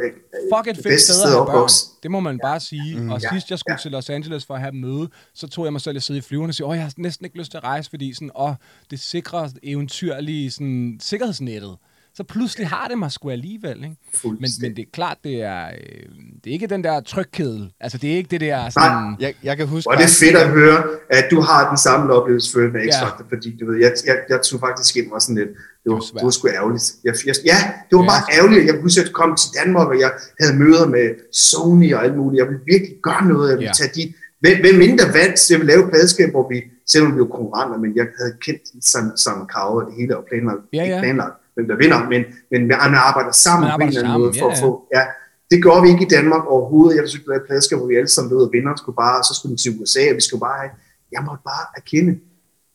Fuck 0.55 0.67
et 0.67 0.75
Det 0.75 0.83
fedt 0.83 1.01
sted 1.01 1.23
at 1.23 1.29
have 1.29 1.45
børn. 1.45 1.69
Det 2.03 2.11
må 2.11 2.19
man 2.19 2.39
bare 2.39 2.59
sige. 2.59 2.99
Mm. 2.99 3.09
Og 3.09 3.21
sidst 3.21 3.49
jeg 3.49 3.59
skulle 3.59 3.73
ja. 3.73 3.81
til 3.81 3.91
Los 3.91 4.09
Angeles 4.09 4.45
for 4.45 4.53
at 4.53 4.59
have 4.59 4.71
møde, 4.71 5.09
så 5.33 5.47
tog 5.47 5.65
jeg 5.65 5.71
mig 5.71 5.81
selv 5.81 5.97
at 5.97 6.03
sidde 6.03 6.17
i 6.17 6.21
flyveren 6.21 6.49
og 6.49 6.55
sige, 6.55 6.67
åh, 6.67 6.75
jeg 6.75 6.83
har 6.83 6.93
næsten 6.97 7.25
ikke 7.25 7.37
lyst 7.37 7.51
til 7.51 7.57
at 7.57 7.63
rejse, 7.63 7.89
fordi 7.89 8.13
sådan, 8.13 8.31
åh, 8.35 8.53
det 8.91 8.99
sikre, 8.99 9.49
eventyrlige 9.63 10.51
sådan, 10.51 10.97
sikkerhedsnettet. 11.01 11.77
Så 12.17 12.23
pludselig 12.23 12.67
har 12.67 12.87
det 12.87 12.97
mig 12.97 13.11
sgu 13.11 13.29
alligevel, 13.29 13.77
ikke? 13.83 13.95
Men, 14.23 14.49
men 14.61 14.75
det 14.75 14.79
er 14.79 14.85
klart, 14.93 15.17
det 15.23 15.41
er, 15.41 15.65
øh, 15.65 16.09
det 16.43 16.49
er 16.49 16.53
ikke 16.53 16.67
den 16.67 16.83
der 16.83 17.01
trykkedel. 17.01 17.71
Altså, 17.79 17.97
det 17.97 18.13
er 18.13 18.17
ikke 18.17 18.31
det 18.31 18.41
der 18.41 18.69
sådan... 18.69 19.15
Jeg, 19.19 19.33
jeg 19.43 19.57
kan 19.57 19.67
huske... 19.67 19.89
Og 19.91 19.97
det 19.97 20.03
er 20.03 20.15
fedt 20.19 20.35
at 20.35 20.49
høre, 20.49 20.83
at 21.09 21.25
du 21.31 21.39
har 21.41 21.69
den 21.69 21.77
samme 21.77 22.13
oplevelse 22.13 22.53
før 22.53 22.71
med 22.71 22.81
Ja. 22.81 22.89
X-Factor, 22.89 23.25
fordi 23.29 23.57
du 23.59 23.65
ved, 23.71 23.77
jeg, 23.79 23.91
jeg, 24.05 24.17
jeg 24.29 24.41
tog 24.41 24.59
faktisk 24.59 24.97
ind 24.97 25.05
og 25.07 25.11
var 25.11 25.19
sådan 25.19 25.35
lidt, 25.35 25.49
det 25.49 25.57
var, 25.85 25.91
Det 25.91 25.91
var 25.93 25.99
svært. 26.01 26.19
det 26.19 26.25
var 26.25 26.29
sgu 26.37 26.47
ærgerligt. 26.47 26.85
Jeg, 27.03 27.13
jeg, 27.27 27.35
ja, 27.51 27.57
det 27.89 27.93
var 27.99 28.03
Ja. 28.03 28.09
bare 28.13 28.23
ærgerligt. 28.37 28.65
Jeg 28.65 28.73
kunne 28.73 28.85
huske, 28.89 28.99
at 29.01 29.05
jeg 29.07 29.13
kom 29.21 29.31
til 29.41 29.49
Danmark, 29.59 29.87
og 29.93 29.97
jeg 29.99 30.11
havde 30.41 30.55
møder 30.63 30.85
med 30.95 31.05
Sony 31.45 31.89
og 31.95 31.99
alt 32.05 32.15
muligt. 32.21 32.37
Jeg 32.41 32.47
ville 32.49 32.63
virkelig 32.73 32.93
gøre 33.07 33.23
noget. 33.33 33.47
Jeg 33.51 33.57
ville 33.57 33.73
Ja. 33.73 33.79
tage 33.81 33.91
de, 33.97 34.03
hvem, 34.43 34.57
hvem 34.63 34.75
mindre 34.85 35.05
vandt, 35.19 35.35
så 35.39 35.47
jeg 35.53 35.59
ville 35.59 35.71
lave 35.73 35.81
et 35.85 35.89
pladeskab, 35.93 36.29
hvor 36.35 36.45
vi, 36.51 36.57
selvom 36.93 37.09
vi 37.15 37.19
var 37.25 37.31
konkurrenter, 37.37 37.77
men 37.83 37.91
jeg 37.99 38.05
havde 38.19 38.33
kendt 38.45 38.63
Sam, 38.91 39.05
Sam 39.23 39.37
Krav 39.51 39.69
og 39.79 39.83
det 39.87 39.93
hele, 39.99 40.11
og 40.17 40.23
planlagt, 40.29 40.61
Ja, 40.73 40.83
ja. 40.93 40.99
planlagt, 41.03 41.35
hvem 41.55 41.67
der 41.71 41.77
vinder, 41.83 41.99
men, 42.13 42.21
men 42.51 42.61
man 42.67 42.93
arbejder 43.09 43.31
sammen 43.31 43.67
Man 43.67 43.71
på 43.71 43.75
en 43.75 43.81
arbejder 43.81 43.99
eller 43.99 44.09
anden 44.09 44.21
måde 44.25 44.35
for 44.39 44.49
ja, 44.49 44.55
at 44.55 44.59
få 44.65 44.71
Ja, 44.95 45.03
det 45.51 45.57
gjorde 45.63 45.81
vi 45.83 45.89
ikke 45.93 46.05
i 46.09 46.11
Danmark 46.17 46.43
overhovedet. 46.55 46.95
Jeg 46.95 47.03
forsøgte 47.03 47.25
at 47.25 47.31
lave 47.33 47.41
et 47.41 47.47
pladskab, 47.47 47.77
hvor 47.77 47.87
vi 47.87 47.95
alle 47.95 48.13
sammen 48.15 48.29
ved, 48.33 48.45
at 48.47 48.51
vinderen 48.55 48.77
skulle 48.77 48.95
bare, 49.05 49.23
så 49.27 49.33
skulle 49.37 49.51
den 49.53 49.61
til 49.63 49.71
USA, 49.79 50.03
og 50.11 50.15
vi 50.19 50.23
skulle 50.27 50.43
bare 50.47 50.59
have, 50.63 50.73
jeg 51.15 51.21
måtte 51.27 51.43
bare 51.51 51.65
erkende, 51.79 52.13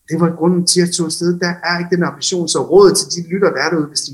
det 0.08 0.20
var 0.20 0.30
grunden 0.40 0.66
til, 0.66 0.80
at 0.80 0.86
jeg 0.86 0.94
tog 0.94 1.06
afsted. 1.06 1.30
Der 1.44 1.52
er 1.68 1.78
ikke 1.78 1.96
den 1.96 2.04
ambition, 2.10 2.48
så 2.48 2.58
rådet 2.72 2.94
til 2.98 3.08
de 3.16 3.28
lytter, 3.32 3.50
der 3.54 3.60
er 3.64 3.70
derude, 3.70 3.86
hvis 3.92 4.00
de 4.00 4.12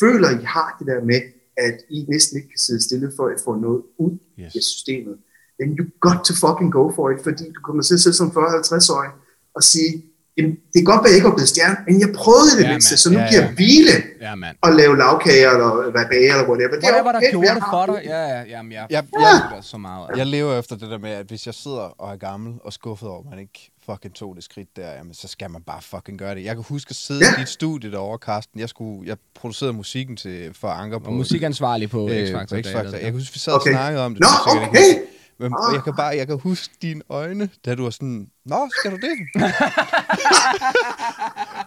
føler, 0.00 0.28
I 0.40 0.44
har 0.44 0.76
det 0.78 0.86
der 0.86 1.04
med, 1.04 1.20
at 1.56 1.76
I 1.90 2.06
næsten 2.08 2.36
ikke 2.36 2.48
kan 2.48 2.58
sidde 2.58 2.82
stille 2.82 3.12
for 3.16 3.26
at 3.26 3.40
få 3.44 3.54
noget 3.54 3.82
ud 3.98 4.14
yes. 4.40 4.56
af 4.56 4.62
systemet, 4.62 5.16
then 5.60 5.70
you 5.78 5.84
got 6.00 6.18
to 6.24 6.34
fucking 6.44 6.72
go 6.72 6.84
for 6.96 7.10
it, 7.10 7.20
fordi 7.22 7.44
du 7.56 7.60
kommer 7.66 7.82
til 7.82 7.94
at 7.94 8.00
sidde 8.00 8.16
som 8.16 8.28
40-50-årig 8.28 9.10
og 9.54 9.62
sige, 9.62 10.04
Jamen, 10.38 10.52
det 10.52 10.74
kan 10.80 10.84
godt 10.84 10.96
være, 10.96 11.04
at 11.04 11.10
jeg 11.10 11.16
ikke 11.16 11.28
var 11.28 11.34
blevet 11.34 11.48
stjerne, 11.48 11.76
men 11.86 12.00
jeg 12.00 12.08
prøvede 12.22 12.50
det 12.58 12.64
Ja, 12.64 12.68
mindste, 12.70 12.96
så 12.96 13.10
nu 13.12 13.18
Ja, 13.18 13.26
giver 13.28 13.40
ja. 13.40 13.46
jeg 13.46 13.54
hvile 13.54 13.92
Ja, 14.20 14.34
mand. 14.34 14.56
og 14.62 14.72
lave 14.72 14.96
lavkager, 14.98 15.50
eller 15.50 15.90
hvad 15.90 16.04
bager, 16.12 16.32
eller 16.34 16.48
whatever. 16.48 16.74
Det 16.80 16.84
er 16.88 17.12
der 17.12 17.20
gjorde 17.30 17.54
det 17.54 17.62
for 17.70 17.86
det. 17.86 17.94
dig. 17.94 18.02
Ja, 18.10 18.22
ja, 18.34 18.42
jamen, 18.48 18.72
jeg, 18.72 18.86
Jeg, 18.90 19.04
jeg, 19.20 19.40
jeg, 19.54 19.58
så 19.62 19.76
meget. 19.78 20.06
jeg 20.16 20.26
lever 20.26 20.58
efter 20.58 20.76
det 20.76 20.90
der 20.90 20.98
med, 20.98 21.10
at 21.10 21.26
hvis 21.26 21.46
jeg 21.46 21.54
sidder 21.54 21.78
og 22.02 22.12
er 22.12 22.16
gammel 22.16 22.54
og 22.64 22.72
skuffet 22.72 23.08
over, 23.08 23.20
at 23.20 23.30
man 23.30 23.38
ikke 23.38 23.70
fucking 23.90 24.14
tog 24.14 24.36
det 24.36 24.44
skridt 24.44 24.76
der, 24.76 24.92
jamen, 24.92 25.14
så 25.14 25.28
skal 25.28 25.50
man 25.50 25.62
bare 25.62 25.82
fucking 25.82 26.18
gøre 26.18 26.34
det. 26.34 26.44
Jeg 26.44 26.54
kan 26.54 26.64
huske 26.68 26.90
at 26.90 26.96
sidde 26.96 27.20
Ja. 27.24 27.36
i 27.36 27.40
dit 27.40 27.48
studie 27.48 27.90
derovre, 27.90 28.18
Karsten. 28.18 28.60
Jeg, 28.60 28.68
skulle, 28.68 29.08
jeg 29.08 29.16
producerede 29.34 29.72
musikken 29.72 30.16
til, 30.16 30.50
for 30.60 30.68
Anker 30.68 30.98
på, 30.98 31.06
Og 31.06 31.12
musikansvarlig 31.12 31.90
på 31.90 32.08
øh, 32.08 32.14
X-Factor. 32.28 32.54
jeg 32.56 32.66
X-Factor. 32.66 32.98
kan 32.98 33.12
huske, 33.12 33.32
vi 33.34 33.38
sad 33.38 33.52
og 33.52 33.60
Okay. 33.60 33.70
snakkede 33.70 34.04
om 34.04 34.14
det. 34.14 34.20
Nå, 34.20 34.26
kan 34.44 34.52
sikkert 34.52 34.70
okay. 34.70 35.15
Men 35.38 35.52
Ah. 35.54 35.74
jeg 35.74 35.82
kan 35.84 35.94
bare, 35.96 36.16
jeg 36.16 36.26
kan 36.26 36.38
huske 36.40 36.74
dine 36.82 37.02
øjne, 37.10 37.48
da 37.64 37.74
du 37.74 37.82
var 37.82 37.90
sådan, 37.90 38.26
Nå, 38.46 38.68
skal 38.78 38.90
du 38.90 38.96
det? 38.96 39.12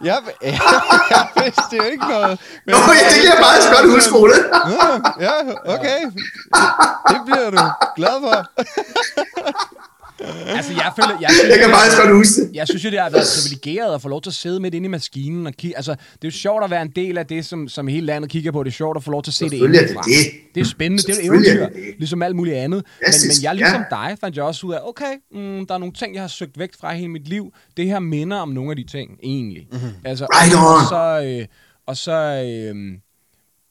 jeg, 0.08 0.18
jeg, 0.42 0.60
jeg 1.10 1.28
vidste 1.44 1.76
jo 1.76 1.82
ikke 1.82 2.06
noget. 2.08 2.40
Men 2.66 2.74
Nå, 2.74 2.78
ja, 2.78 3.04
det 3.10 3.20
kan 3.22 3.24
jeg 3.24 3.44
faktisk 3.46 3.70
godt 3.76 3.90
huske, 3.94 4.14
Ole. 4.16 4.34
Ja, 5.26 5.34
okay. 5.74 6.00
Det 7.10 7.18
bliver 7.26 7.50
du 7.50 7.58
glad 7.96 8.16
for. 8.24 8.46
Altså, 10.56 10.72
jeg 10.72 10.92
føler... 10.96 11.18
Jeg, 11.20 11.30
synes, 11.30 11.48
Jeg 11.50 11.58
kan 11.58 11.70
faktisk 11.70 11.96
godt 11.98 12.14
huske 12.16 12.40
det. 12.40 12.50
Jeg 12.54 12.68
synes 12.68 12.84
jo, 12.84 12.90
det 12.90 12.98
har 13.00 13.10
været 13.10 13.26
privilegeret 13.42 13.94
at 13.94 14.02
få 14.02 14.08
lov 14.08 14.22
til 14.22 14.30
at 14.30 14.34
sidde 14.34 14.60
midt 14.60 14.74
inde 14.74 14.84
i 14.84 14.88
maskinen 14.88 15.46
og 15.46 15.52
kigge. 15.52 15.76
Altså, 15.76 15.92
det 15.92 15.98
er 16.22 16.28
jo 16.28 16.30
sjovt 16.30 16.64
at 16.64 16.70
være 16.70 16.82
en 16.82 16.92
del 16.96 17.18
af 17.18 17.26
det, 17.26 17.46
som, 17.46 17.68
som 17.68 17.88
hele 17.88 18.06
landet 18.06 18.30
kigger 18.30 18.52
på. 18.52 18.62
Det 18.62 18.70
er 18.70 18.74
sjovt 18.74 18.96
at 18.96 19.04
få 19.04 19.10
lov 19.10 19.22
til 19.22 19.30
at 19.30 19.34
se 19.34 19.44
det 19.50 19.56
indefra. 19.56 20.02
det. 20.02 20.14
Det 20.54 20.60
er 20.60 20.64
spændende. 20.64 21.02
Det 21.02 21.10
er 21.10 21.20
et 21.20 21.24
eventyr, 21.26 21.66
det 21.66 21.94
ligesom 21.98 22.22
alt 22.22 22.36
muligt 22.36 22.56
andet. 22.56 22.84
Men, 23.06 23.12
men 23.28 23.42
jeg, 23.42 23.54
ligesom 23.54 23.80
ja. 23.90 23.96
dig, 23.96 24.16
fandt 24.20 24.36
jeg 24.36 24.44
også 24.44 24.66
ud 24.66 24.72
af, 24.74 24.78
okay, 24.82 25.12
mm, 25.32 25.66
der 25.66 25.74
er 25.74 25.78
nogle 25.78 25.92
ting, 25.94 26.14
jeg 26.14 26.22
har 26.22 26.28
søgt 26.28 26.58
væk 26.58 26.70
fra 26.80 26.94
hele 26.94 27.08
mit 27.08 27.28
liv. 27.28 27.52
Det 27.76 27.86
her 27.86 27.98
minder 27.98 28.36
om 28.36 28.48
nogle 28.48 28.70
af 28.70 28.76
de 28.76 28.84
ting, 28.84 29.18
egentlig. 29.22 29.66
Mhm. 29.72 29.80
Mm-hmm. 29.80 29.96
Altså, 30.04 30.26
Right. 30.26 30.54
Og 30.82 30.88
så, 30.88 31.26
øh, 31.40 31.46
og 31.86 31.96
så 31.96 32.44
øh, 32.46 32.74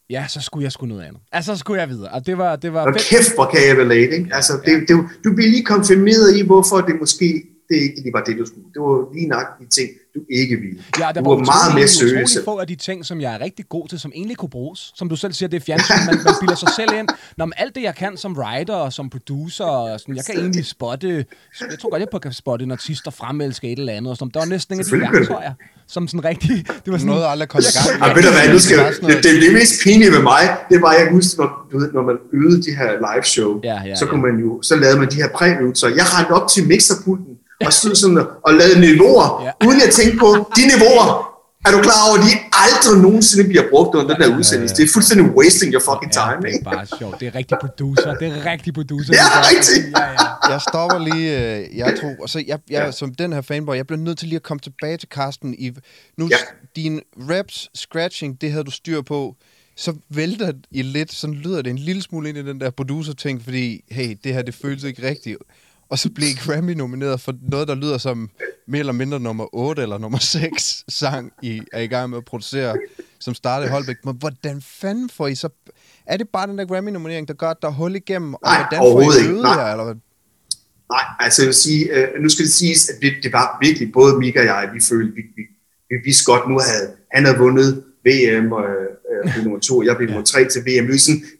ja, 0.10 0.26
så 0.28 0.42
skulle 0.42 0.64
jeg 0.64 0.72
sgu 0.72 0.86
noget 0.86 1.04
andet. 1.04 1.22
Altså, 1.32 1.54
så 1.54 1.60
skulle 1.60 1.82
jeg 1.82 1.90
videre. 1.90 2.12
Og 2.12 2.26
det 2.26 2.38
var, 2.38 2.56
det 2.56 2.74
var 2.74 2.86
Og 2.86 2.94
kæft, 2.94 3.36
hvor 3.36 3.46
kan 3.46 3.60
jeg 3.68 3.78
relate, 3.78 4.18
ikke? 4.18 4.30
Altså, 4.32 4.54
det, 4.66 4.74
det, 4.88 4.96
du 5.24 5.34
bliver 5.36 5.50
lige 5.50 5.64
konfirmeret 5.64 6.38
i, 6.38 6.46
hvorfor 6.46 6.78
det 6.78 6.96
måske 7.00 7.44
det 7.70 7.76
ikke 7.76 8.02
lige 8.04 8.14
var 8.14 8.24
det, 8.24 8.38
du 8.38 8.46
skulle. 8.46 8.68
Det 8.74 8.82
var 8.82 9.14
lige 9.14 9.28
nok 9.28 9.48
de 9.60 9.66
ting, 9.78 9.90
du 10.16 10.20
ikke 10.40 10.56
ville. 10.56 10.84
Ja, 11.00 11.08
der 11.16 11.22
du 11.22 11.30
var 11.30 11.36
var 11.36 11.46
meget 11.56 11.76
mere 11.76 11.88
seriøs. 11.88 12.38
få 12.46 12.58
af 12.58 12.68
de 12.68 12.76
ting, 12.76 13.06
som 13.06 13.22
jeg 13.22 13.34
er 13.36 13.40
rigtig 13.42 13.66
god 13.70 13.88
til, 13.88 14.00
som 14.00 14.12
egentlig 14.16 14.38
kunne 14.38 14.50
bruges. 14.50 14.92
Som 14.96 15.10
du 15.10 15.16
selv 15.16 15.34
siger, 15.34 15.50
det 15.50 15.58
er 15.58 15.66
fjernsyn, 15.66 15.94
man, 16.06 16.18
man 16.26 16.34
bilder 16.42 16.56
sig 16.56 16.70
selv 16.76 16.92
ind. 17.00 17.08
Når 17.38 17.46
man 17.46 17.54
alt 17.58 17.76
det, 17.76 17.82
jeg 17.84 17.96
kan 17.96 18.18
som 18.18 18.38
writer 18.38 18.74
og 18.74 18.94
som 18.94 19.10
producer, 19.10 19.66
og 19.66 20.00
sådan, 20.00 20.16
jeg 20.16 20.26
kan 20.26 20.40
egentlig 20.40 20.66
spotte, 20.66 21.26
jeg 21.72 21.80
tror 21.82 21.90
godt, 21.90 22.02
jeg 22.14 22.22
kan 22.22 22.34
spotte 22.34 22.64
en 22.66 22.72
artist, 22.72 23.06
der 23.06 23.12
fremelsker 23.12 23.68
et 23.68 23.80
eller 23.80 23.94
andet. 23.94 24.10
Og 24.12 24.18
sådan. 24.18 24.32
Der 24.34 24.40
var 24.40 24.46
næsten 24.46 24.74
ingen 24.80 25.04
af 25.04 25.12
de 25.12 25.18
værktøjer, 25.18 25.54
som 25.88 26.08
sådan 26.08 26.26
rigtig... 26.26 26.50
Det 26.68 26.92
var 26.92 26.98
sådan, 26.98 27.10
Noget 27.14 27.26
aldrig 27.28 27.50
kom 27.50 27.60
i 27.60 27.74
gang. 27.78 27.88
Ja, 28.04 28.14
ved 28.16 28.24
du 28.24 28.32
hvad, 28.38 28.54
nu 28.54 28.60
skal, 28.60 28.78
Det 28.78 29.24
det, 29.24 29.42
det, 29.44 29.54
mest 29.54 29.74
pinlige 29.84 30.12
ved 30.12 30.22
mig, 30.22 30.44
det 30.70 30.82
var, 30.82 30.92
jeg 30.94 31.04
kan 31.06 31.14
huske, 31.14 31.42
når, 31.42 31.68
du 31.72 31.80
ved, 31.80 31.92
når 31.92 32.04
man 32.10 32.18
øvede 32.34 32.62
de 32.68 32.72
her 32.80 32.90
live 33.08 33.26
show, 33.36 33.60
Ja, 33.64 33.78
ja, 33.86 33.96
så, 33.96 34.06
ja. 34.06 34.10
kunne 34.12 34.22
man 34.22 34.36
jo, 34.46 34.62
så 34.62 34.76
lavede 34.76 35.00
man 35.00 35.10
de 35.14 35.16
her 35.16 35.30
præøvelser. 35.36 35.88
Jeg 35.88 36.06
rendte 36.16 36.32
op 36.32 36.48
til 36.54 36.68
mixerpulten 36.68 37.34
og 37.66 37.74
stod 37.74 37.96
sådan 37.96 38.18
og, 38.46 38.54
lavede 38.54 38.80
niveauer, 38.80 39.28
Ja. 39.44 39.52
ja. 39.62 39.68
uden 39.68 39.82
at 39.88 39.92
tænke 39.94 40.18
på, 40.18 40.28
de 40.56 40.62
niveauer, 40.74 41.08
er 41.66 41.72
du 41.72 41.80
klar 41.88 42.00
over, 42.08 42.18
at 42.20 42.24
de 42.28 42.34
aldrig 42.66 43.02
nogensinde 43.06 43.50
bliver 43.50 43.64
brugt 43.72 43.96
under 43.96 44.14
den 44.16 44.24
her 44.24 44.38
udsendelse. 44.38 44.76
Det 44.76 44.84
er 44.84 44.90
fuldstændig 44.94 45.26
wasting 45.38 45.74
your 45.74 45.84
fucking 45.90 46.12
ja, 46.16 46.20
time, 46.22 46.38
det 46.42 46.50
er 46.50 46.54
ikke? 46.54 46.64
bare 46.64 46.86
sjovt. 47.00 47.20
Det 47.20 47.28
er 47.28 47.36
rigtig 47.36 47.58
producer. 47.62 48.14
Det 48.16 48.28
er 48.28 48.46
rigtig 48.52 48.74
producer. 48.74 49.14
Ja, 49.14 49.26
rigtigt. 49.52 49.98
Ja, 49.98 50.04
ja. 50.04 50.52
jeg 50.54 50.62
stopper 50.70 50.98
lige, 51.10 51.58
øh, 51.58 51.78
jeg 51.78 51.98
tror, 52.02 52.14
og 52.22 52.30
så 52.30 52.44
jeg, 52.48 52.60
jeg 52.70 52.86
ja. 52.86 52.92
som 52.92 53.16
den 53.16 53.34
her 53.34 53.42
fanboy, 53.42 53.76
jeg 53.76 53.88
bliver 53.88 54.00
nødt 54.02 54.18
til 54.20 54.28
lige 54.28 54.36
at 54.36 54.44
komme 54.44 54.60
tilbage 54.60 54.98
til 54.98 55.10
Karsten 55.10 55.56
i, 55.58 55.72
nu 56.18 56.28
Ja. 56.32 56.36
din 56.76 57.02
reps, 57.30 57.70
scratching, 57.76 58.42
det 58.42 58.52
havde 58.52 58.64
du 58.64 58.72
styr 58.72 59.02
på, 59.02 59.36
så 59.78 59.94
vælter 60.10 60.52
I 60.72 60.82
lidt, 60.82 61.12
sådan 61.14 61.36
lyder 61.36 61.62
det 61.62 61.70
en 61.70 61.78
lille 61.78 62.02
smule 62.02 62.30
ind 62.30 62.38
i 62.38 62.44
den 62.46 62.62
der 62.62 62.70
producer-ting, 62.70 63.44
fordi, 63.44 63.82
hey, 63.92 64.18
det 64.24 64.34
her, 64.34 64.42
det 64.42 64.54
føles 64.56 64.84
ikke 64.84 65.08
rigtigt. 65.10 65.38
Og 65.90 66.00
så 66.00 66.10
blev 66.10 66.28
Grammy 66.46 66.72
nomineret 66.72 67.22
for 67.22 67.34
noget, 67.52 67.68
der 67.68 67.76
lyder 67.76 67.98
som 67.98 68.30
mere 68.68 68.80
eller 68.80 68.94
mindre 68.94 69.20
nummer 69.20 69.56
8 69.56 69.82
eller 69.82 69.98
nummer 69.98 70.20
6 70.20 70.84
sang, 70.90 71.32
I 71.42 71.62
er 71.74 71.82
i 71.82 71.88
gang 71.88 72.10
med 72.10 72.18
at 72.18 72.26
producere, 72.26 72.78
som 73.20 73.34
startede 73.34 73.68
i 73.68 73.72
Holbæk. 73.72 73.96
Men 74.06 74.16
hvordan 74.16 74.62
fanden 74.62 75.10
får 75.10 75.28
I 75.28 75.36
så... 75.36 75.50
Er 76.06 76.18
det 76.18 76.30
bare 76.34 76.48
den 76.48 76.58
der 76.58 76.66
Grammy-nominering, 76.66 77.28
der 77.28 77.34
gør, 77.34 77.50
at 77.50 77.58
der 77.62 77.68
er 77.68 77.72
hul 77.72 77.96
igennem? 77.96 78.34
Og 78.34 78.40
Nej, 78.44 78.58
hvordan 78.58 78.80
får 78.80 79.02
I 79.02 79.42
Nej. 79.42 79.52
jer, 79.52 79.72
eller 79.72 79.84
hvad? 79.84 79.96
Nej, 80.92 81.04
altså 81.20 81.42
jeg 81.42 81.48
vil 81.48 81.54
sige, 81.56 81.82
øh, 81.96 82.22
nu 82.24 82.30
skal 82.30 82.46
det 82.46 82.54
siges, 82.54 82.90
at 82.90 82.96
det, 83.02 83.14
det 83.24 83.34
var 83.34 83.58
virkelig, 83.62 83.92
både 83.92 84.20
Mika 84.20 84.40
og 84.40 84.46
jeg, 84.46 84.70
vi 84.74 84.80
følte, 84.90 85.16
vi, 85.16 85.22
vi, 85.36 85.44
vi 85.90 85.96
vidste 86.06 86.26
godt, 86.26 86.50
nu 86.50 86.60
havde 86.60 86.86
han 87.12 87.26
havde 87.26 87.38
vundet 87.38 87.84
VM, 88.06 88.52
og 88.52 88.64
øh, 88.64 89.34
blev 89.34 89.44
nummer 89.44 89.60
to, 89.60 89.84
jeg 89.84 89.96
blev 89.98 90.08
nummer 90.10 90.26
tre 90.26 90.50
til 90.50 90.62
VM. 90.62 90.88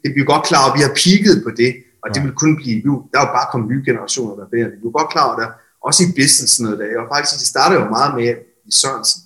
Det, 0.02 0.10
vi 0.14 0.20
er 0.20 0.24
godt 0.24 0.44
klar 0.46 0.70
at 0.70 0.78
vi 0.78 0.82
har 0.86 0.94
peaked 1.02 1.42
på 1.42 1.50
det, 1.56 1.72
og 2.02 2.08
det 2.14 2.22
vil 2.24 2.32
kun 2.42 2.56
blive, 2.56 2.82
nu, 2.86 2.92
der 3.12 3.18
er 3.20 3.24
jo 3.26 3.32
bare 3.38 3.48
kommet 3.52 3.70
nye 3.72 3.82
generationer, 3.88 4.34
der 4.36 4.44
er 4.44 4.48
bedre. 4.56 4.68
Vi 4.70 4.86
er 4.86 4.98
godt 5.00 5.10
klar 5.14 5.26
over 5.28 5.38
det, 5.40 5.48
også 5.88 6.00
i 6.04 6.06
business 6.20 6.50
sådan 6.56 6.64
noget 6.64 6.78
der. 6.82 7.00
Og 7.02 7.06
faktisk, 7.14 7.38
det 7.42 7.48
starter 7.54 7.76
jo 7.80 7.84
meget 7.96 8.10
med, 8.18 8.26
at 8.32 8.38
i 8.68 8.72
Sørensen, 8.80 9.20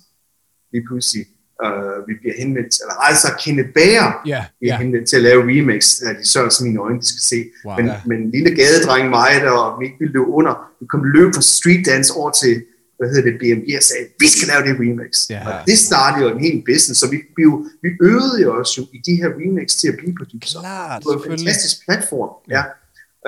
lige 0.73 0.83
pludselig, 0.87 1.23
øh, 1.65 1.97
vi 2.07 2.13
bliver 2.21 2.35
henvendt, 2.41 2.73
eller 2.83 2.95
altså 3.09 3.27
Kenneth 3.43 3.69
Bager, 3.77 4.07
Ja, 4.33 4.41
vi 4.61 4.67
er 4.67 4.73
ja. 4.73 4.77
henvendt 4.83 5.05
til 5.09 5.15
at 5.15 5.25
lave 5.29 5.41
remix, 5.51 5.81
af 6.07 6.13
de 6.19 6.25
Sørensen 6.31 6.63
mine 6.67 6.79
øjne, 6.85 6.99
de 6.99 7.07
skal 7.13 7.23
se. 7.33 7.39
Wow. 7.65 7.75
men, 7.77 7.85
Ja. 7.85 7.95
men 8.09 8.17
en 8.21 8.31
lille 8.31 8.51
gadedreng 8.59 9.09
mig, 9.09 9.31
der 9.45 9.51
og 9.51 9.79
vi 9.79 9.85
ikke 9.85 9.99
ville 9.99 10.13
løbe 10.13 10.27
under, 10.39 10.53
vi 10.79 10.85
kom 10.93 11.03
løb 11.03 11.29
fra 11.35 11.41
street 11.41 11.85
dance 11.85 12.13
over 12.13 12.31
til 12.31 12.53
hvad 12.97 13.07
hedder 13.09 13.25
det, 13.31 13.35
BMG 13.41 13.67
og 13.79 13.83
sagde, 13.83 14.05
vi 14.23 14.27
skal 14.35 14.45
lave 14.51 14.61
det 14.67 14.73
remix. 14.83 15.11
Ja. 15.29 15.39
Og 15.47 15.53
det 15.69 15.77
startede 15.77 16.21
jo 16.25 16.29
en 16.35 16.41
hel 16.47 16.57
business, 16.71 16.99
så 17.01 17.07
vi, 17.13 17.17
vi, 17.37 17.43
jo- 17.49 17.65
vi 17.83 17.89
øvede 18.09 18.37
jo 18.45 18.49
os 18.61 18.77
jo 18.77 18.83
i 18.97 18.99
de 19.07 19.15
her 19.21 19.29
remix 19.41 19.67
til 19.81 19.87
at 19.91 19.97
blive 19.97 20.15
producer. 20.21 20.59
Klart, 20.59 20.99
Det 21.01 21.07
var 21.09 21.15
en 21.23 21.29
fantastisk 21.37 21.75
platform, 21.85 22.31
ja. 22.55 22.63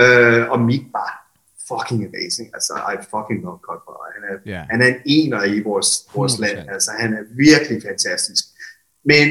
Øh, 0.03 0.49
og 0.51 0.57
Mick 0.67 0.83
var 0.99 1.09
fucking 1.69 2.01
amazing. 2.09 2.47
Altså, 2.57 2.73
I 2.93 2.97
fucking 3.13 3.39
love 3.45 3.59
Godfather. 3.67 4.05
Han 4.17 4.23
er, 4.31 4.35
Ja. 4.53 4.61
han 4.71 4.79
er 4.81 4.87
en 4.87 4.99
ener 5.05 5.43
i 5.43 5.61
vores, 5.69 5.89
vores 6.15 6.33
100%. 6.33 6.41
land. 6.43 6.69
Altså, 6.75 6.91
han 7.01 7.09
er 7.13 7.23
virkelig 7.45 7.77
fantastisk. 7.89 8.43
Men 9.11 9.27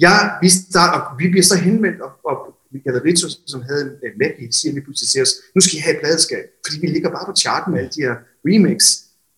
ja, 0.00 0.14
vi, 0.42 0.48
starter, 0.48 1.16
vi 1.20 1.28
bliver 1.32 1.42
så 1.52 1.56
henvendt, 1.56 2.00
og, 2.00 2.10
og 2.30 2.36
Michael 2.72 3.00
Ritzo, 3.06 3.28
som 3.46 3.62
havde 3.62 3.82
en, 4.06 4.12
medley, 4.22 4.48
siger 4.50 4.72
lige 4.72 4.84
pludselig 4.84 5.08
til 5.08 5.22
os, 5.22 5.32
nu 5.54 5.60
skal 5.60 5.76
I 5.78 5.80
have 5.80 5.94
et 5.96 6.00
pladeskab, 6.02 6.44
fordi 6.66 6.76
vi 6.80 6.86
ligger 6.86 7.10
bare 7.10 7.26
på 7.26 7.34
charten 7.36 7.72
med 7.72 7.80
alle 7.80 7.90
de 7.96 8.00
her 8.06 8.14
remix. 8.48 8.78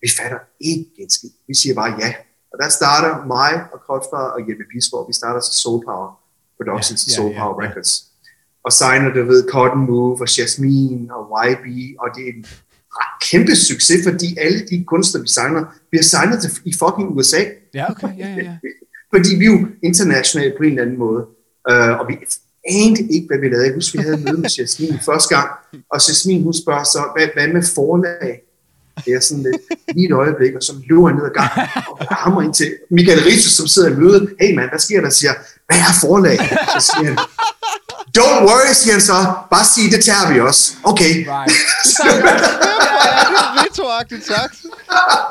Vi 0.02 0.08
fatter 0.18 0.38
ikke 0.60 0.90
en 0.98 1.10
skid. 1.10 1.30
Vi 1.48 1.54
siger 1.54 1.74
bare 1.74 1.92
ja. 2.00 2.14
Og 2.52 2.58
der 2.62 2.68
starter 2.68 3.26
mig 3.26 3.52
og 3.72 3.78
Godfather 3.86 4.30
og 4.36 4.40
Jeppe 4.48 4.64
Bisgaard, 4.72 5.06
vi 5.06 5.12
starter 5.12 5.40
til 5.40 5.54
Soul 5.62 5.84
Power 5.84 6.10
Productions, 6.56 7.00
Ja, 7.06 7.10
ja, 7.10 7.16
Soul 7.16 7.32
ja, 7.32 7.38
Power 7.40 7.62
ja. 7.62 7.68
Records. 7.68 7.92
Og 8.64 8.72
signer, 8.72 9.08
du 9.14 9.24
ved, 9.24 9.48
Cotton 9.50 9.86
Move 9.86 10.20
og 10.20 10.38
Jasmine 10.38 11.14
og 11.16 11.22
YB, 11.50 11.66
og 12.02 12.08
det 12.14 12.22
er 12.28 12.32
en 12.36 12.44
ret 12.98 13.14
kæmpe 13.30 13.56
succes, 13.56 14.00
fordi 14.08 14.28
alle 14.38 14.66
de 14.70 14.84
kunstnere, 14.84 15.22
vi 15.22 15.28
signer, 15.28 15.62
bliver 15.90 16.02
signet 16.02 16.42
til, 16.42 16.50
i 16.64 16.72
fucking 16.82 17.08
USA. 17.16 17.42
Ja, 17.74 17.90
okay. 17.90 18.18
Ja, 18.18 18.28
ja, 18.28 18.44
ja. 18.44 18.56
Fordi 19.14 19.30
vi 19.38 19.44
er 19.44 19.52
jo 19.56 19.66
internationale 19.82 20.54
på 20.56 20.62
en 20.62 20.70
eller 20.70 20.82
anden 20.82 20.98
måde. 20.98 21.22
Uh, 21.70 21.94
og 22.00 22.04
vi 22.08 22.14
anede 22.68 23.12
ikke, 23.14 23.26
hvad 23.26 23.38
vi 23.38 23.48
lavede. 23.48 23.66
Jeg 23.66 23.74
husker, 23.74 23.98
vi 23.98 24.04
havde 24.04 24.20
møde 24.26 24.40
med 24.40 24.50
Jasmine 24.58 25.00
første 25.04 25.34
gang, 25.36 25.48
og 25.92 25.98
Jasmine, 26.08 26.42
hun 26.44 26.54
spørger 26.62 26.84
så, 26.84 27.00
hvad, 27.16 27.28
hvad 27.34 27.48
med 27.48 27.62
forlag? 27.74 28.47
Det 29.04 29.12
er 29.14 29.20
sådan 29.20 29.42
lidt 29.42 29.56
lige 29.94 30.06
et 30.08 30.12
øjeblik, 30.12 30.52
og 30.58 30.62
så 30.62 30.72
løber 30.88 31.08
jeg 31.08 31.16
ned 31.16 31.24
ad 31.30 31.34
gangen 31.38 31.68
og 31.90 32.06
hammer 32.22 32.42
ind 32.42 32.54
til 32.54 32.68
Michael 32.90 33.20
Ritz, 33.26 33.46
som 33.58 33.66
sidder 33.66 33.88
i 33.90 33.94
mødet. 34.02 34.22
Hey 34.40 34.54
mand, 34.56 34.68
hvad 34.70 34.78
sker 34.78 35.00
der? 35.00 35.10
Siger, 35.10 35.32
hvad 35.66 35.76
er 35.78 35.92
forlag? 36.00 36.38
Så 36.74 36.80
siger 36.86 37.04
han, 37.10 37.18
don't 38.18 38.40
worry, 38.48 38.72
siger 38.80 38.92
han 38.92 39.00
så. 39.00 39.16
Bare 39.50 39.64
sig, 39.64 39.84
det 39.94 40.04
tager 40.04 40.32
vi 40.32 40.40
også. 40.40 40.72
Okay. 40.84 41.12
Right. 41.28 41.52
Rito-agtigt 43.60 44.26
sagt. 44.26 44.54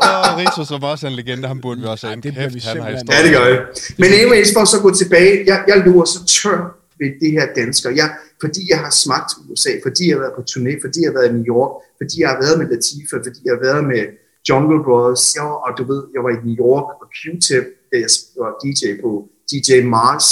Og 0.01 0.37
Rito, 0.37 0.65
som 0.65 0.83
også 0.83 1.07
er 1.07 1.09
en 1.09 1.15
legende, 1.15 1.47
ham 1.47 1.61
burde 1.61 1.81
vi 1.81 1.87
også 1.87 2.07
have 2.07 2.15
det 2.21 2.25
vi 2.25 2.31
kæft, 2.31 2.65
han 2.65 2.81
har 2.81 2.89
Ja, 2.89 3.23
det 3.23 3.31
gør 3.31 3.45
jeg. 3.45 3.59
Men 3.97 4.13
anyways, 4.13 4.53
for 4.53 4.65
så 4.65 4.77
at 4.77 4.83
gå 4.83 4.93
tilbage, 4.93 5.43
jeg, 5.47 5.63
jeg 5.67 5.77
lå 5.85 6.05
så 6.05 6.25
tør 6.25 6.76
ved 6.99 7.11
det 7.21 7.31
her 7.31 7.45
dansker. 7.55 7.89
Jeg, 7.89 8.07
fordi 8.43 8.61
jeg 8.71 8.79
har 8.79 8.89
smagt 8.89 9.29
USA, 9.49 9.71
fordi 9.85 10.03
jeg 10.07 10.15
har 10.15 10.21
været 10.25 10.35
på 10.39 10.43
turné, 10.51 10.73
fordi 10.85 10.97
jeg 11.01 11.09
har 11.09 11.17
været 11.19 11.29
i 11.29 11.33
New 11.37 11.47
York, 11.55 11.71
fordi 11.99 12.15
jeg 12.21 12.29
har 12.29 12.39
været 12.43 12.55
med 12.59 12.67
Latifah, 12.71 13.19
fordi 13.27 13.39
jeg 13.45 13.53
har 13.55 13.63
været 13.67 13.83
med 13.91 14.03
Jungle 14.49 14.83
Brothers, 14.87 15.35
ja, 15.37 15.47
og 15.65 15.71
du 15.77 15.83
ved, 15.91 16.01
jeg 16.13 16.21
var 16.25 16.31
i 16.37 16.39
New 16.47 16.57
York 16.65 16.87
og 17.01 17.07
Q-Tip, 17.17 17.65
da 17.89 17.95
jeg 18.03 18.09
var 18.41 18.51
DJ 18.63 18.83
på 19.03 19.09
DJ 19.49 19.69
Mars. 19.95 20.25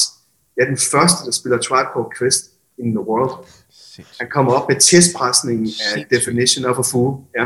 Jeg 0.55 0.61
er 0.66 0.70
den 0.76 0.82
første, 0.93 1.20
der 1.26 1.32
spiller 1.39 1.57
Tribe 1.68 1.89
Called 1.93 2.11
Quest 2.18 2.43
in 2.78 2.89
the 2.97 3.03
world. 3.09 3.34
Han 4.20 4.28
kommer 4.36 4.51
op 4.57 4.70
med 4.70 4.78
testpresningen 4.80 5.68
af. 5.95 6.05
Definition 6.16 6.66
of 6.66 6.78
a 6.84 6.86
Fool. 6.91 7.11
Ja. 7.39 7.45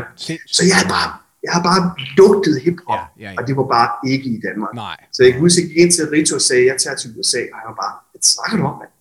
Så 0.56 0.62
jeg 0.70 0.76
har 0.80 0.88
bare, 0.96 1.10
jeg 1.42 1.52
har 1.56 1.62
bare 1.70 1.82
lugtet 2.18 2.54
hiphop, 2.64 2.88
Ja, 2.90 3.02
ja, 3.24 3.30
ja. 3.30 3.36
og 3.38 3.42
det 3.46 3.56
var 3.56 3.66
bare 3.76 3.88
ikke 4.12 4.28
i 4.36 4.40
Danmark. 4.46 4.74
Nej. 4.74 4.96
Så 5.12 5.18
jeg 5.24 5.32
kan 5.32 5.40
huske, 5.40 5.58
at 5.58 5.62
jeg 5.62 5.68
gik 5.68 5.78
ind 5.82 5.92
til 5.92 6.04
Rito 6.12 6.34
og 6.34 6.44
sagde, 6.48 6.62
at 6.62 6.68
jeg 6.70 6.76
tager 6.84 6.96
til 6.96 7.08
USA, 7.18 7.40
og 7.52 7.56
han 7.60 7.66
var 7.70 7.78
bare, 7.84 7.94
hvad 8.12 8.22
snakker 8.34 8.56
du 8.60 8.64
om, 8.70 8.76
mand? 8.80 8.92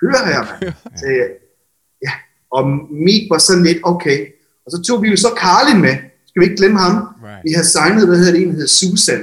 Kør 0.00 0.26
her, 0.30 0.40
mand. 0.48 0.74
Så 1.00 1.06
jeg, 1.06 1.28
ja, 2.06 2.12
og 2.56 2.62
Meek 3.04 3.22
var 3.30 3.38
sådan 3.38 3.62
lidt, 3.68 3.78
okay. 3.82 4.18
Og 4.66 4.70
så 4.72 4.82
tog 4.86 5.02
vi 5.02 5.08
jo 5.08 5.16
så 5.16 5.30
Carlin 5.42 5.80
med, 5.86 5.94
skal 6.28 6.40
vi 6.40 6.44
ikke 6.44 6.56
glemme 6.56 6.78
ham? 6.78 6.94
Right. 6.96 7.40
Vi 7.44 7.50
havde 7.56 7.68
signet, 7.76 8.06
hvad 8.08 8.18
hedder 8.18 8.32
det, 8.32 8.42
en, 8.42 8.48
der 8.48 8.52
hedder 8.60 8.74
Susan, 8.80 9.22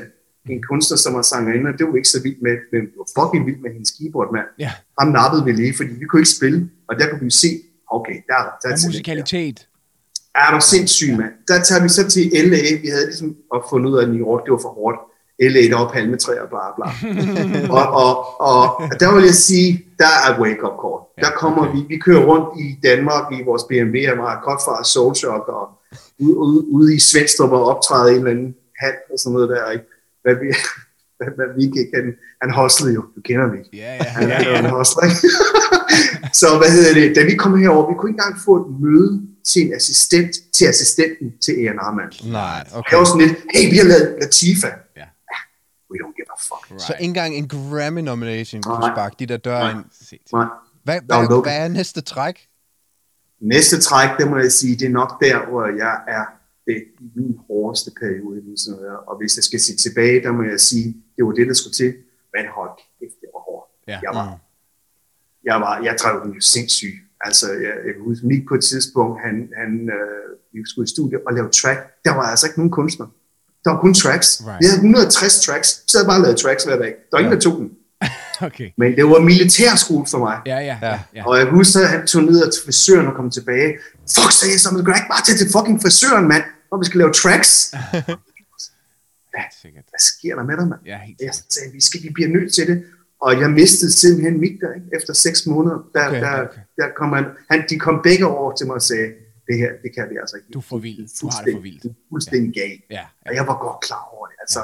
en 0.50 0.64
kunstner, 0.70 0.98
som 0.98 1.14
var 1.14 1.22
sangerinde, 1.22 1.68
og 1.72 1.74
det 1.78 1.84
var 1.86 1.92
vi 1.92 1.98
ikke 1.98 2.10
så 2.16 2.22
vildt 2.26 2.42
med, 2.48 2.56
men 2.72 2.82
det 2.82 2.98
var 3.02 3.10
fucking 3.20 3.46
vildt 3.48 3.62
med 3.62 3.72
hendes 3.76 3.92
keyboard, 3.98 4.30
mand. 4.36 4.48
Ja. 4.60 4.72
Ham 5.00 5.08
nappede 5.18 5.44
vi 5.48 5.52
lige, 5.52 5.74
fordi 5.80 5.92
vi 6.02 6.06
kunne 6.06 6.20
ikke 6.24 6.36
spille, 6.40 6.60
og 6.90 6.94
der 7.00 7.06
kunne 7.10 7.24
vi 7.30 7.36
se, 7.46 7.50
okay, 7.98 8.18
der, 8.30 8.38
der 8.38 8.44
er 8.44 8.52
Og 8.56 8.62
talent 8.64 8.82
der. 8.82 8.88
musikalitet. 8.88 9.58
Er 10.44 10.50
du 10.56 10.60
sindssyg, 10.74 11.12
mand? 11.20 11.34
Der 11.48 11.58
tager 11.68 11.82
vi 11.86 11.90
så 11.98 12.04
til 12.10 12.24
LA. 12.50 12.64
Vi 12.84 12.88
havde 12.96 13.06
ligesom 13.12 13.30
op 13.56 13.64
fundet 13.72 13.88
ud 13.92 13.98
af, 13.98 14.04
at 14.04 14.10
New 14.14 14.22
York, 14.28 14.42
det 14.46 14.52
var 14.52 14.62
for 14.68 14.74
hårdt. 14.80 15.00
LA, 15.40 15.78
var 15.78 15.92
palmetræer, 15.94 16.46
bla 16.54 16.66
bla. 16.76 16.88
og, 17.78 17.86
og, 18.04 18.42
og, 18.42 18.82
der 19.00 19.16
vil 19.16 19.24
jeg 19.24 19.34
sige, 19.34 19.86
der 19.98 20.14
er 20.28 20.40
wake-up 20.42 20.76
call. 20.84 21.00
Der 21.24 21.32
kommer 21.38 21.62
okay. 21.68 21.76
vi, 21.76 21.86
vi 21.90 21.98
kører 21.98 22.26
rundt 22.26 22.60
i 22.60 22.80
Danmark 22.88 23.34
i 23.34 23.44
vores 23.46 23.64
BMW, 23.64 23.98
og 24.12 24.18
meget 24.18 24.40
godt 24.44 24.62
fra 24.66 24.84
Soul 24.84 25.16
Shock, 25.16 25.48
og 25.48 25.66
ude, 26.20 26.38
ude, 26.38 26.66
ude 26.68 26.96
i 26.96 27.00
Svendstrup 27.00 27.52
og 27.52 27.66
optræde 27.66 28.12
i 28.12 28.16
en 28.16 28.20
eller 28.20 28.32
anden 28.32 28.56
hal 28.82 28.96
og 29.14 29.20
sådan 29.20 29.34
noget 29.34 29.50
der. 29.50 29.72
Ikke? 29.72 29.86
Hvad 30.24 30.36
vi, 30.42 30.48
hvad, 31.18 31.30
hvad 31.38 31.48
vi 31.56 31.62
ikke 31.64 31.92
kan. 31.94 32.14
Han 32.42 32.54
hustlede 32.60 32.94
jo, 32.94 33.02
du 33.16 33.22
kender 33.26 33.48
mig. 33.48 33.62
Ja, 33.74 33.96
ja, 33.96 34.04
Han 34.04 34.30
ja, 34.30 34.42
ja. 34.42 34.70
hustler, 34.76 35.04
ikke? 35.04 35.28
så 36.42 36.48
hvad 36.60 36.70
hedder 36.76 36.94
det, 36.94 37.16
da 37.16 37.24
vi 37.24 37.36
kom 37.36 37.60
herover, 37.62 37.90
vi 37.90 37.96
kunne 37.98 38.10
ikke 38.12 38.22
engang 38.22 38.36
få 38.46 38.54
et 38.62 38.68
møde 38.82 39.22
til 39.50 39.62
en 39.62 39.74
assistent, 39.76 40.32
til 40.54 40.66
assistenten 40.66 41.28
til 41.44 41.52
A&R, 41.52 41.92
mand. 41.96 42.32
Nej, 42.32 42.60
Okay. 42.68 42.78
okay. 42.78 42.92
Jeg 42.92 43.00
var 43.00 43.06
sådan 43.06 43.28
lidt, 43.28 43.38
hey, 43.54 43.66
vi 43.72 43.78
har 43.78 43.88
lavet 43.94 44.16
Latifa. 44.22 44.70
We 45.96 46.00
don't 46.04 46.16
give 46.20 46.30
a 46.38 46.40
fuck. 46.50 46.82
Så 46.82 46.94
ikke 46.94 47.04
engang 47.04 47.36
en 47.36 47.48
Grammy-nomination 47.48 48.62
kunne 48.62 48.80
Nej. 48.80 48.94
sparke 48.96 49.16
de 49.20 49.26
der 49.26 49.38
døre 49.38 49.72
ind. 49.72 49.84
Nej. 50.34 50.46
Hvad, 50.84 50.96
er 50.96 51.02
hvad, 51.02 51.30
lukket. 51.30 51.52
hvad 51.52 51.64
er 51.64 51.68
næste 51.68 52.02
træk? 52.02 52.48
Næste 53.40 53.82
træk, 53.82 54.10
det 54.20 54.30
må 54.32 54.38
jeg 54.38 54.52
sige, 54.52 54.76
det 54.76 54.86
er 54.86 54.96
nok 55.02 55.12
der, 55.22 55.46
hvor 55.50 55.66
jeg 55.84 55.96
er 56.08 56.26
det, 56.68 56.84
i 57.00 57.08
min 57.16 57.40
hårdeste 57.48 57.92
periode. 58.02 58.42
Sådan 58.58 58.80
noget. 58.82 58.98
Og 59.08 59.18
hvis 59.18 59.38
jeg 59.38 59.44
skal 59.44 59.60
se 59.60 59.76
tilbage, 59.76 60.24
der 60.24 60.32
må 60.32 60.44
jeg 60.44 60.60
sige, 60.60 60.88
det 61.16 61.26
var 61.26 61.32
det, 61.32 61.48
der 61.48 61.54
skulle 61.54 61.74
til. 61.74 61.94
Men 62.34 62.46
hold 62.56 62.70
kæft, 63.00 63.18
det 63.22 63.30
var 63.34 63.40
hårdt. 63.50 63.68
Ja. 63.88 64.00
Jeg 64.04 64.12
var, 64.14 64.40
jeg 65.44 65.62
var, 65.62 65.84
jeg 65.84 65.96
drev 66.02 66.24
den 66.24 66.32
jo 66.34 66.42
sindssyg. 66.42 66.94
Altså, 67.22 67.48
jeg, 67.52 67.74
jeg 67.86 67.94
kan 67.94 68.04
huske, 68.04 68.28
Mik 68.28 68.48
på 68.48 68.56
et 68.56 68.64
tidspunkt, 68.64 69.22
han, 69.26 69.36
han, 69.62 69.90
øh, 69.98 70.26
vi 70.54 70.60
skulle 70.66 70.86
i 70.86 70.94
studiet 70.96 71.22
og 71.28 71.34
lave 71.34 71.50
track. 71.50 71.80
Der 72.06 72.14
var 72.16 72.24
altså 72.24 72.48
ikke 72.48 72.60
nogen 72.60 72.72
kunstner. 72.72 73.08
Der 73.66 73.72
var 73.72 73.80
kun 73.82 73.94
tracks. 73.94 74.42
Right. 74.42 74.58
Vi 74.62 74.66
havde 74.66 74.76
160 74.76 75.46
tracks. 75.46 75.82
Vi 75.86 75.90
sad 75.92 76.06
bare 76.06 76.18
og 76.18 76.22
lavede 76.22 76.42
tracks 76.44 76.64
hver 76.64 76.78
dag. 76.78 76.94
Der 77.10 77.12
var 77.12 77.20
ingen, 77.20 77.34
der 77.34 77.40
tog 77.40 77.58
den. 77.58 77.70
Okay. 78.42 78.70
Men 78.78 78.96
det 78.96 79.06
var 79.06 79.20
militærskole 79.20 80.06
for 80.12 80.18
mig. 80.18 80.38
Ja, 80.46 80.60
ja, 80.60 80.78
ja. 80.82 81.00
ja. 81.16 81.28
Og 81.28 81.38
jeg 81.38 81.46
husker, 81.46 81.80
at 81.80 81.90
han 81.90 82.08
tog 82.08 82.24
ned 82.24 82.52
til 82.52 82.62
frisøren 82.66 83.08
og 83.08 83.14
kom 83.16 83.32
tilbage. 83.32 83.78
Fuck, 84.16 84.32
sagde 84.32 84.52
jeg 84.54 84.60
så, 84.60 84.70
man 84.72 84.80
ikke 84.80 84.92
bare 85.14 85.24
tage 85.26 85.38
til 85.38 85.48
fucking 85.56 85.82
frisøren, 85.82 86.28
mand. 86.28 86.44
Og 86.72 86.80
vi 86.80 86.86
skal 86.86 86.98
lave 86.98 87.14
tracks. 87.14 87.52
Sikkert. 89.62 89.86
Hvad 89.94 90.00
sker 90.12 90.36
der 90.36 90.44
med 90.44 90.58
dig, 90.58 90.68
mand? 90.68 90.82
Ja, 90.86 90.98
helt 91.08 91.22
Jeg 91.22 91.34
sagde, 91.34 91.72
vi, 91.74 91.82
skal, 91.82 92.04
vi 92.04 92.10
bliver 92.10 92.30
nødt 92.30 92.54
til 92.54 92.68
det. 92.68 92.84
Og 93.22 93.40
jeg 93.42 93.50
mistede 93.50 93.92
simpelthen 93.92 94.40
Mik 94.40 94.52
der, 94.62 94.74
ikke? 94.74 94.88
efter 94.98 95.14
seks 95.14 95.46
måneder. 95.46 95.78
Der, 95.94 96.08
Okay, 96.08 96.22
der, 96.22 96.42
okay. 96.42 96.62
der 96.78 96.88
kom 96.98 97.14
han, 97.14 97.26
han, 97.52 97.64
de 97.70 97.80
kom 97.80 98.00
begge 98.04 98.26
over 98.28 98.56
til 98.56 98.68
mig 98.68 98.76
og 98.76 98.82
sagde, 98.82 99.08
det 99.48 99.58
her, 99.58 99.72
det 99.84 99.90
kan 99.96 100.06
vi 100.12 100.16
altså 100.22 100.36
ikke. 100.38 100.50
Du 100.54 100.60
er 100.60 100.68
for 100.74 100.78
vild. 100.78 101.20
Du 101.22 101.28
har 101.34 101.42
det 101.46 101.54
for 101.54 101.62
vildt. 101.62 101.84
Du 101.84 101.90
er 101.90 101.94
fuldstændig 102.10 102.54
gal. 102.54 102.80
Ja, 102.90 103.06
Og 103.26 103.36
jeg 103.36 103.48
var 103.48 103.58
godt 103.66 103.80
klar 103.88 104.04
over 104.14 104.26
det. 104.28 104.36
Altså. 104.40 104.60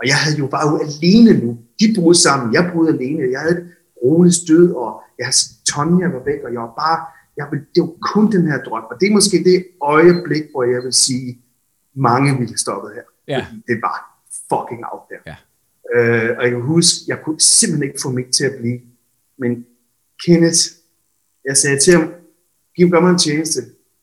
Og 0.00 0.04
jeg 0.10 0.16
havde 0.16 0.38
jo 0.38 0.46
bare 0.46 0.66
jo 0.70 0.76
alene 0.86 1.32
nu. 1.44 1.58
De 1.80 1.86
boede 1.96 2.18
sammen, 2.26 2.54
jeg 2.54 2.70
boede 2.74 2.88
alene. 2.94 3.32
Jeg 3.32 3.40
havde 3.40 3.56
et 3.58 3.66
roligt 4.04 4.34
stød, 4.34 4.72
og 4.72 5.02
jeg 5.18 5.26
havde 5.26 5.36
Tonja 5.70 6.06
var 6.08 6.22
væk, 6.24 6.40
og 6.46 6.52
jeg 6.52 6.60
var 6.60 6.74
bare, 6.84 6.98
jeg 7.36 7.46
ville, 7.50 7.66
det 7.74 7.80
var 7.82 7.94
kun 8.12 8.32
den 8.32 8.46
her 8.50 8.58
drøm. 8.62 8.84
Og 8.90 8.96
det 9.00 9.06
er 9.08 9.12
måske 9.12 9.36
det 9.44 9.66
øjeblik, 9.82 10.44
hvor 10.52 10.64
jeg 10.64 10.82
vil 10.84 10.92
sige, 10.92 11.42
mange 11.94 12.38
ville 12.38 12.58
stoppet 12.58 12.90
her. 12.94 13.06
Ja. 13.28 13.38
Fordi 13.44 13.62
det 13.68 13.76
var 13.82 13.96
fucking 14.50 14.82
out 14.92 15.02
der. 15.10 15.20
Ja. 15.30 15.36
Øh, 15.94 16.36
og 16.38 16.42
jeg 16.44 16.50
kan 16.50 16.60
huske, 16.60 16.96
jeg 17.08 17.18
kunne 17.24 17.40
simpelthen 17.40 17.88
ikke 17.88 18.00
få 18.02 18.10
mig 18.10 18.26
til 18.26 18.44
at 18.44 18.54
blive. 18.60 18.80
Men 19.38 19.66
Kenneth, 20.24 20.62
jeg 21.44 21.56
sagde 21.56 21.78
til 21.78 21.92
ham, 21.96 22.12
giv 22.76 22.88
mig 22.88 23.10
en 23.10 23.18
tjeneste. 23.18 23.60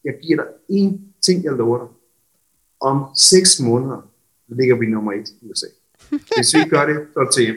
Jeg 0.08 0.16
giver 0.24 0.38
dig 0.44 0.48
én 0.80 0.92
ting, 1.26 1.44
jeg 1.44 1.54
lover 1.54 1.78
dig. 1.84 1.88
Om 2.90 2.98
seks 3.16 3.60
måneder 3.60 4.00
ligger 4.48 4.76
vi 4.76 4.86
nummer 4.86 5.12
et 5.14 5.30
i 5.42 5.52
USA. 5.52 5.68
Hvis 6.10 6.54
vi 6.54 6.60
ikke 6.60 6.70
gør 6.70 6.86
det, 6.86 6.98
så 7.14 7.20
det 7.20 7.34
til 7.34 7.44
hjem. 7.46 7.56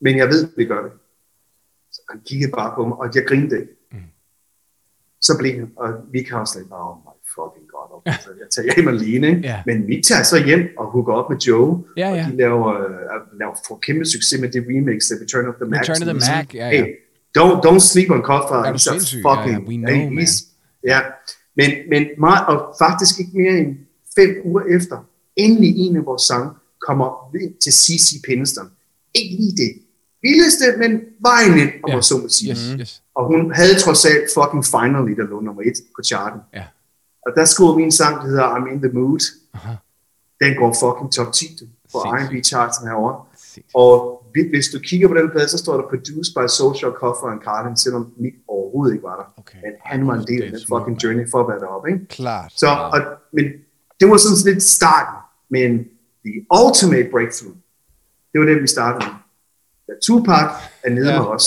Men 0.00 0.16
jeg 0.16 0.28
ved, 0.28 0.42
at 0.44 0.50
vi 0.56 0.64
gør 0.64 0.82
det. 0.82 0.92
Så 1.92 2.00
han 2.10 2.20
kiggede 2.26 2.50
bare 2.52 2.72
på 2.76 2.86
mig, 2.88 2.96
og 2.98 3.10
jeg 3.14 3.24
grinede 3.28 3.60
ikke. 3.60 3.72
Så 5.20 5.38
blev 5.38 5.52
han, 5.58 5.70
og 5.76 5.88
vi 6.12 6.22
kan 6.22 6.36
også 6.38 6.58
lidt, 6.58 6.68
oh 6.72 6.96
my 6.96 7.14
fucking 7.34 7.66
god, 7.74 7.86
okay. 7.96 8.12
så 8.24 8.30
jeg 8.40 8.48
tager 8.50 8.74
hjem 8.76 8.88
alene. 8.88 9.40
Ja. 9.42 9.62
Men 9.66 9.86
vi 9.86 10.02
tager 10.08 10.22
så 10.22 10.44
hjem 10.44 10.68
og 10.78 10.86
hooker 10.90 11.12
op 11.12 11.30
med 11.30 11.38
Joe, 11.38 11.84
Ja, 11.96 12.08
ja. 12.14 12.24
og 12.26 12.30
de 12.32 12.36
laver, 12.36 12.68
øh, 12.68 13.38
laver 13.40 13.54
for 13.68 13.78
kæmpe 13.82 14.04
succes 14.04 14.40
med 14.40 14.48
det 14.48 14.64
remix, 14.68 15.06
The 15.10 15.16
Return 15.22 15.46
of 15.48 15.54
the 15.54 15.64
Mac. 15.70 15.80
Return 15.80 16.02
of 16.08 16.14
the 16.14 16.34
Mac, 16.36 16.54
ja, 16.54 16.68
ja. 16.68 16.84
Hey, 16.84 16.94
don't, 17.38 17.56
don't 17.66 17.78
sleep 17.92 18.10
on 18.10 18.22
du 18.72 18.78
He's 18.78 18.88
a? 18.88 19.22
Fucking, 19.28 19.56
Ja, 19.56 19.60
ja, 19.60 19.68
we 19.70 19.76
know, 19.76 19.94
hey, 19.94 20.08
man. 20.08 20.18
he's- 20.24 20.46
Ja, 20.84 21.00
men, 21.56 21.70
men 21.90 22.06
meget, 22.18 22.46
og 22.46 22.74
faktisk 22.78 23.20
ikke 23.20 23.32
mere 23.34 23.52
end 23.58 23.76
fem 24.14 24.30
uger 24.44 24.62
efter, 24.76 24.98
endelig 25.36 25.76
en 25.76 25.96
af 25.96 26.06
vores 26.06 26.22
sange 26.22 26.50
kommer 26.86 27.36
til 27.62 27.72
C.C. 27.72 28.22
Penniston. 28.26 28.70
Ikke 29.14 29.36
lige 29.36 29.56
det 29.56 29.82
vildeste, 30.22 30.64
men 30.78 31.00
vejen 31.20 31.58
ind, 31.58 31.70
om 31.82 31.88
Ja. 31.90 31.94
man 31.96 32.02
så 32.02 32.18
må 32.18 32.28
sige. 32.28 32.50
Yes, 32.50 32.74
yes. 32.80 33.02
Og 33.14 33.26
hun 33.26 33.52
havde 33.54 33.74
trods 33.78 34.04
alt 34.04 34.24
fucking 34.34 34.64
Finally, 34.64 35.12
der 35.16 35.22
lå 35.26 35.40
nummer 35.40 35.62
et 35.62 35.74
på 35.96 36.02
charten. 36.02 36.40
Ja. 36.54 36.64
Og 37.26 37.32
der 37.36 37.44
skriver 37.44 37.76
vi 37.76 37.82
en 37.82 37.92
sang, 37.92 38.16
der 38.22 38.26
hedder 38.28 38.54
I'm 38.54 38.72
in 38.72 38.82
the 38.82 38.92
mood. 38.92 39.20
Aha. 39.54 39.74
Den 40.40 40.56
går 40.56 40.72
fucking 40.80 41.12
top 41.12 41.32
10 41.32 41.56
du, 41.60 41.64
på. 41.92 41.98
R&B 41.98 42.44
chartsen 42.44 42.86
herovre. 42.88 43.24
Sindssygt. 43.36 43.74
Og 43.74 44.19
hvis 44.50 44.68
du 44.74 44.78
kigger 44.78 45.08
på 45.08 45.14
den 45.14 45.30
plade, 45.30 45.48
så 45.48 45.58
står 45.58 45.76
der 45.76 45.82
produced 45.88 46.32
by 46.36 46.46
Social 46.48 46.92
Cover 47.00 47.30
and 47.32 47.40
Carlin, 47.40 47.76
selvom 47.76 48.12
Mick 48.16 48.36
overhovedet 48.48 48.92
ikke 48.94 49.02
var 49.02 49.16
der. 49.16 49.26
Okay. 49.42 49.58
Men 49.64 49.72
han 49.84 50.06
var 50.06 50.14
en 50.14 50.26
del 50.26 50.42
af 50.42 50.50
den 50.50 50.60
fucking 50.72 51.02
journey 51.02 51.30
for 51.30 51.40
at 51.40 51.48
være 51.48 51.58
deroppe, 51.60 51.90
ikke? 51.92 52.06
Klart. 52.06 52.52
Så, 52.56 52.66
og, 52.94 53.00
men 53.32 53.44
det 54.00 54.08
var 54.10 54.16
sådan 54.16 54.52
lidt 54.54 54.62
starten. 54.62 55.16
Men 55.50 55.70
the 56.26 56.34
ultimate 56.62 57.08
breakthrough, 57.14 57.56
det 58.32 58.40
var 58.40 58.46
det, 58.46 58.62
vi 58.62 58.66
startede 58.66 59.04
med. 59.06 59.14
Da 59.88 59.92
Tupac 60.02 60.50
er 60.82 60.90
nede 60.90 61.12
Ja. 61.12 61.18
med 61.22 61.26
os, 61.28 61.46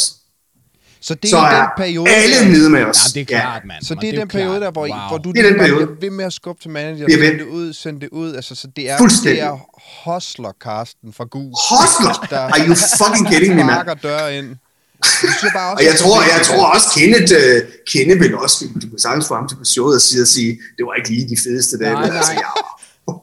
Så 1.07 1.13
det 1.15 1.29
så 1.29 1.37
er 1.37 1.49
den 1.49 1.59
er 1.59 1.67
periode, 1.77 2.09
alle 2.09 2.35
der- 2.35 2.45
nede 2.49 2.69
med 2.69 2.83
os. 2.83 2.97
Ja, 3.15 3.19
det 3.19 3.31
er 3.33 3.39
klart, 3.41 3.61
mand. 3.65 3.83
Så 3.83 3.95
det 3.95 4.09
er 4.09 4.13
jo 4.13 4.19
den 4.19 4.27
periode, 4.27 4.59
der, 4.59 4.71
hvor, 4.71 4.87
wow. 4.87 4.97
hvor 5.09 5.17
du 5.17 5.31
Det 5.31 5.39
er 5.45 5.49
den 5.49 5.59
periode. 5.59 5.85
bliver 5.87 5.99
ved 6.09 6.09
med 6.19 6.25
at 6.25 6.33
skubbe 6.33 6.61
til 6.61 6.71
manager, 6.71 7.05
ved. 7.05 7.13
sende 7.23 7.39
det 7.39 7.45
ud, 7.59 7.73
sende 7.73 8.01
det 8.01 8.09
ud. 8.11 8.35
Altså, 8.35 8.55
så 8.55 8.67
det 8.75 8.89
er, 8.91 8.97
Fuldstændig. 8.97 9.41
det 9.41 9.47
er 9.47 9.57
hustler 10.05 10.51
Carsten 10.63 11.13
fra 11.17 11.23
Gus. 11.23 11.55
Hustler! 11.71 12.27
Der 12.29 12.39
Are 12.39 12.61
you 12.67 12.75
fucking 13.01 13.25
kidding 13.31 13.55
me, 13.55 13.63
man? 13.69 13.73
sparker 13.75 13.93
døre 13.93 14.37
ind. 14.37 14.49
Det 14.49 15.51
bare 15.59 15.71
også, 15.71 15.79
Og 15.79 15.83
jeg 15.87 15.93
er 15.93 15.97
tror, 16.03 16.17
jeg 16.35 16.41
tror 16.49 16.65
også, 16.75 16.87
Kenneth, 16.97 17.31
uh, 17.39 17.57
Kenneth 17.91 18.19
vil 18.23 18.35
også, 18.45 18.57
du 18.83 18.87
kan 18.91 18.99
sagtens 18.99 19.27
få 19.27 19.33
ham 19.39 19.47
til 19.49 19.55
på 19.55 19.65
showet 19.75 19.95
og 19.95 20.01
sige, 20.01 20.21
og 20.21 20.27
sige, 20.35 20.51
det 20.77 20.83
var 20.87 20.93
ikke 20.99 21.09
lige 21.09 21.25
de 21.33 21.37
fedeste 21.45 21.75
dage. 21.81 21.93
Nej, 21.93 22.01
Men 22.05 22.11
altså, 22.19 22.33
nej. 22.33 22.43
ja. 22.45 23.13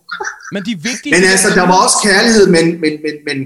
Men 0.54 0.60
de 0.66 0.70
er 0.78 0.80
vigtige. 0.90 1.12
Men 1.16 1.22
altså, 1.34 1.48
der 1.58 1.64
var 1.72 1.78
også 1.84 1.96
kærlighed, 2.08 2.44
men, 2.56 2.64
men, 2.82 2.92
men, 3.04 3.14
men 3.28 3.36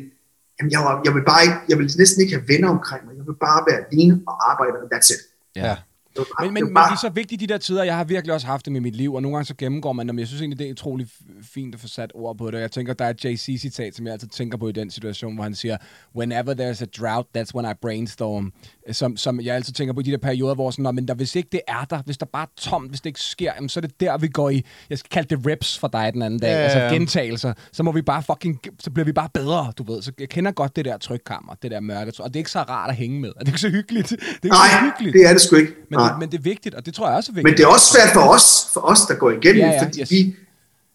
jamen, 0.56 0.70
jeg, 0.74 0.80
var, 0.86 0.92
jeg 1.06 1.12
vil 1.16 1.24
bare 1.32 1.42
ikke, 1.46 1.56
jeg 1.70 1.76
vil 1.78 1.86
næsten 2.02 2.18
ikke 2.22 2.34
have 2.36 2.46
venner 2.52 2.68
omkring 2.76 3.02
mig. 3.06 3.13
Vil 3.26 3.34
bare 3.34 3.60
være 3.70 3.80
alene 3.92 4.22
og 4.26 4.50
arbejde, 4.50 4.72
og 4.82 4.88
that's 4.94 5.10
it. 5.14 5.20
Ja. 5.56 5.76
Det 6.16 6.26
bare, 6.38 6.46
Men, 6.46 6.54
men, 6.54 6.62
det 6.62 6.68
men 6.68 6.74
var 6.74 6.80
de 6.80 6.88
bare, 6.88 6.92
er 6.92 6.96
så 6.96 7.08
vigtige, 7.08 7.38
de 7.38 7.46
der 7.46 7.58
tider. 7.58 7.84
Jeg 7.84 7.96
har 7.96 8.04
virkelig 8.04 8.34
også 8.34 8.46
haft 8.46 8.66
dem 8.66 8.76
i 8.76 8.78
mit 8.78 8.96
liv, 8.96 9.14
og 9.14 9.22
nogle 9.22 9.36
gange 9.36 9.46
så 9.46 9.54
gennemgår 9.58 9.92
man 9.92 10.08
dem. 10.08 10.18
Jeg 10.18 10.26
synes 10.26 10.42
egentlig, 10.42 10.58
det 10.58 10.66
er 10.66 10.72
utrolig 10.72 11.08
fint 11.42 11.74
at 11.74 11.80
få 11.80 11.88
sat 11.88 12.12
ord 12.14 12.38
på 12.38 12.50
det. 12.50 12.60
Jeg 12.60 12.70
tænker, 12.70 12.92
der 12.92 13.04
er 13.04 13.10
et 13.10 13.24
JC-citat, 13.24 13.96
som 13.96 14.06
jeg 14.06 14.12
altid 14.12 14.28
tænker 14.28 14.58
på 14.58 14.68
i 14.68 14.72
den 14.72 14.90
situation, 14.90 15.34
hvor 15.34 15.42
han 15.42 15.54
siger, 15.54 15.76
Whenever 16.16 16.54
there's 16.54 16.82
a 16.82 16.86
drought, 17.00 17.28
that's 17.36 17.54
when 17.54 17.70
I 17.70 17.74
brainstorm. 17.82 18.52
Som, 18.92 19.16
som 19.16 19.40
jeg 19.40 19.54
altid 19.54 19.72
tænker 19.72 19.94
på 19.94 20.00
i 20.00 20.02
de 20.02 20.10
der 20.10 20.18
perioder, 20.18 20.54
hvor 20.54 20.70
sådan, 20.70 20.82
"Nå, 20.82 20.92
men 20.92 21.08
der, 21.08 21.14
hvis 21.14 21.34
ikke 21.36 21.48
det 21.52 21.60
er 21.68 21.84
der, 21.90 22.02
hvis 22.04 22.18
der 22.18 22.26
bare 22.32 22.42
er 22.42 22.60
tomt, 22.60 22.88
hvis 22.88 23.00
det 23.00 23.06
ikke 23.06 23.20
sker, 23.20 23.52
jamen, 23.56 23.68
så 23.68 23.80
er 23.80 23.82
det 23.82 24.00
der, 24.00 24.18
vi 24.18 24.28
går 24.28 24.50
i, 24.50 24.64
jeg 24.90 24.98
skal 24.98 25.08
kalde 25.10 25.36
det 25.36 25.46
reps 25.46 25.78
for 25.78 25.88
dig 25.88 26.10
den 26.12 26.22
anden 26.22 26.40
dag, 26.40 26.48
Ja, 26.50 26.56
altså 26.56 26.96
gentagelser. 26.96 27.52
Så 27.72 27.82
må 27.82 27.92
vi 27.92 28.02
bare 28.02 28.22
fucking, 28.22 28.60
så 28.80 28.90
bliver 28.90 29.04
vi 29.04 29.12
bare 29.12 29.28
bedre, 29.34 29.72
du 29.78 29.92
ved. 29.92 30.02
Så 30.02 30.12
jeg 30.20 30.28
kender 30.28 30.52
godt 30.52 30.76
det 30.76 30.84
der 30.84 30.98
trykkammer, 30.98 31.54
det 31.62 31.70
der 31.70 31.80
mørke, 31.80 32.12
og 32.20 32.28
det 32.28 32.36
er 32.36 32.40
ikke 32.40 32.50
så 32.50 32.58
rart 32.62 32.90
at 32.90 32.96
hænge 32.96 33.20
med. 33.20 33.28
Og 33.28 33.40
det 33.40 33.46
er 33.48 33.50
ikke 33.52 33.60
så 33.60 33.68
hyggeligt. 33.68 34.08
Det 34.10 34.18
er 34.20 34.44
ikke 34.44 34.56
så 34.56 34.62
nej, 34.72 34.90
hyggeligt. 34.90 35.14
det 35.14 35.26
er 35.28 35.32
det 35.32 35.40
sgu 35.40 35.56
ikke. 35.56 35.72
Men, 35.90 36.00
det, 36.00 36.10
men 36.20 36.30
det 36.30 36.38
er 36.38 36.42
vigtigt, 36.42 36.74
og 36.74 36.86
det 36.86 36.94
tror 36.94 37.08
jeg 37.08 37.16
også 37.16 37.32
er 37.32 37.34
vigtigt. 37.34 37.50
Men 37.52 37.56
det 37.56 37.62
er 37.64 37.68
også 37.68 37.92
svært 37.94 38.12
for 38.14 38.20
os, 38.34 38.66
for 38.74 38.80
os 38.80 39.00
der 39.08 39.14
går 39.14 39.30
igennem, 39.30 39.62
ja, 39.62 39.70
ja, 39.70 39.82
fordi 39.84 40.00
yes. 40.00 40.10
vi, 40.10 40.34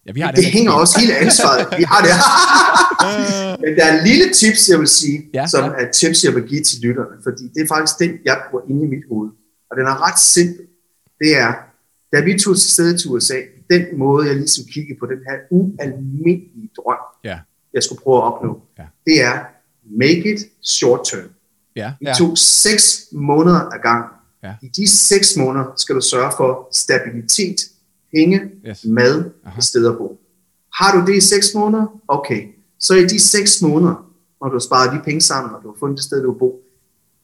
ja, 0.06 0.12
vi 0.12 0.20
har 0.20 0.30
det, 0.30 0.36
det, 0.44 0.52
hænger 0.52 0.72
også 0.72 1.00
hele 1.00 1.16
ansvaret. 1.16 1.66
Vi 1.78 1.82
har 1.82 2.00
det. 2.06 2.14
Men 3.62 3.76
der 3.76 3.84
er 3.84 3.98
en 4.00 4.06
lille 4.08 4.32
tips, 4.34 4.68
jeg 4.68 4.78
vil 4.78 4.88
sige, 4.88 5.22
Ja, 5.34 5.46
som 5.46 5.64
ja. 5.64 5.70
er 5.70 5.90
tips, 5.92 6.24
jeg 6.24 6.34
vil 6.34 6.42
give 6.42 6.62
til 6.62 6.80
lytterne, 6.82 7.16
fordi 7.22 7.42
det 7.54 7.60
er 7.62 7.66
faktisk 7.68 7.98
den, 7.98 8.10
jeg 8.24 8.42
bruger 8.50 8.64
inde 8.70 8.84
i 8.86 8.88
mit 8.88 9.04
hoved. 9.10 9.30
Og 9.70 9.76
den 9.76 9.86
er 9.86 10.06
ret 10.06 10.20
simpel. 10.20 10.64
Det 11.20 11.36
er, 11.38 11.52
da 12.12 12.20
vi 12.20 12.38
tog 12.38 12.56
til 12.56 12.70
stedet 12.70 13.00
til 13.00 13.10
USA, 13.10 13.34
den 13.70 13.82
måde, 13.98 14.26
jeg 14.26 14.36
ligesom 14.36 14.64
kiggede 14.72 14.98
på 15.00 15.06
den 15.06 15.18
her 15.28 15.36
ualmindelige 15.50 16.70
drøm, 16.76 16.98
Ja, 17.24 17.38
jeg 17.74 17.82
skulle 17.82 18.00
prøve 18.02 18.16
at 18.16 18.22
opnå, 18.22 18.60
Ja. 18.78 18.84
det 19.06 19.22
er 19.22 19.34
make 19.98 20.34
it 20.34 20.40
short 20.62 21.00
term. 21.10 21.28
ja, 21.76 21.92
Vi 22.00 22.06
Ja. 22.06 22.14
tog 22.14 22.38
seks 22.38 23.04
måneder 23.12 23.60
ad 23.60 23.78
gang. 23.82 24.04
Ja. 24.42 24.54
I 24.62 24.68
de 24.68 24.88
seks 24.88 25.36
måneder 25.36 25.64
skal 25.76 25.94
du 25.94 26.00
sørge 26.00 26.32
for 26.36 26.68
stabilitet, 26.72 27.56
penge, 28.16 28.40
Yes. 28.68 28.84
mad 28.84 29.24
og 29.56 29.62
sted 29.62 29.86
at 29.86 29.96
bo. 29.98 30.18
Har 30.74 31.00
du 31.00 31.06
det 31.06 31.16
i 31.16 31.20
seks 31.20 31.54
måneder? 31.54 31.86
Okay. 32.08 32.42
Så 32.80 32.94
i 32.94 33.04
de 33.06 33.20
seks 33.20 33.62
måneder, 33.62 33.94
når 34.40 34.48
du 34.48 34.54
har 34.54 34.58
sparet 34.60 34.92
de 34.92 35.00
penge 35.04 35.20
sammen, 35.20 35.54
og 35.54 35.60
du 35.62 35.68
har 35.68 35.76
fundet 35.80 35.96
det 35.96 36.04
sted, 36.04 36.22
du 36.22 36.32
vil 36.32 36.38
bo, 36.38 36.60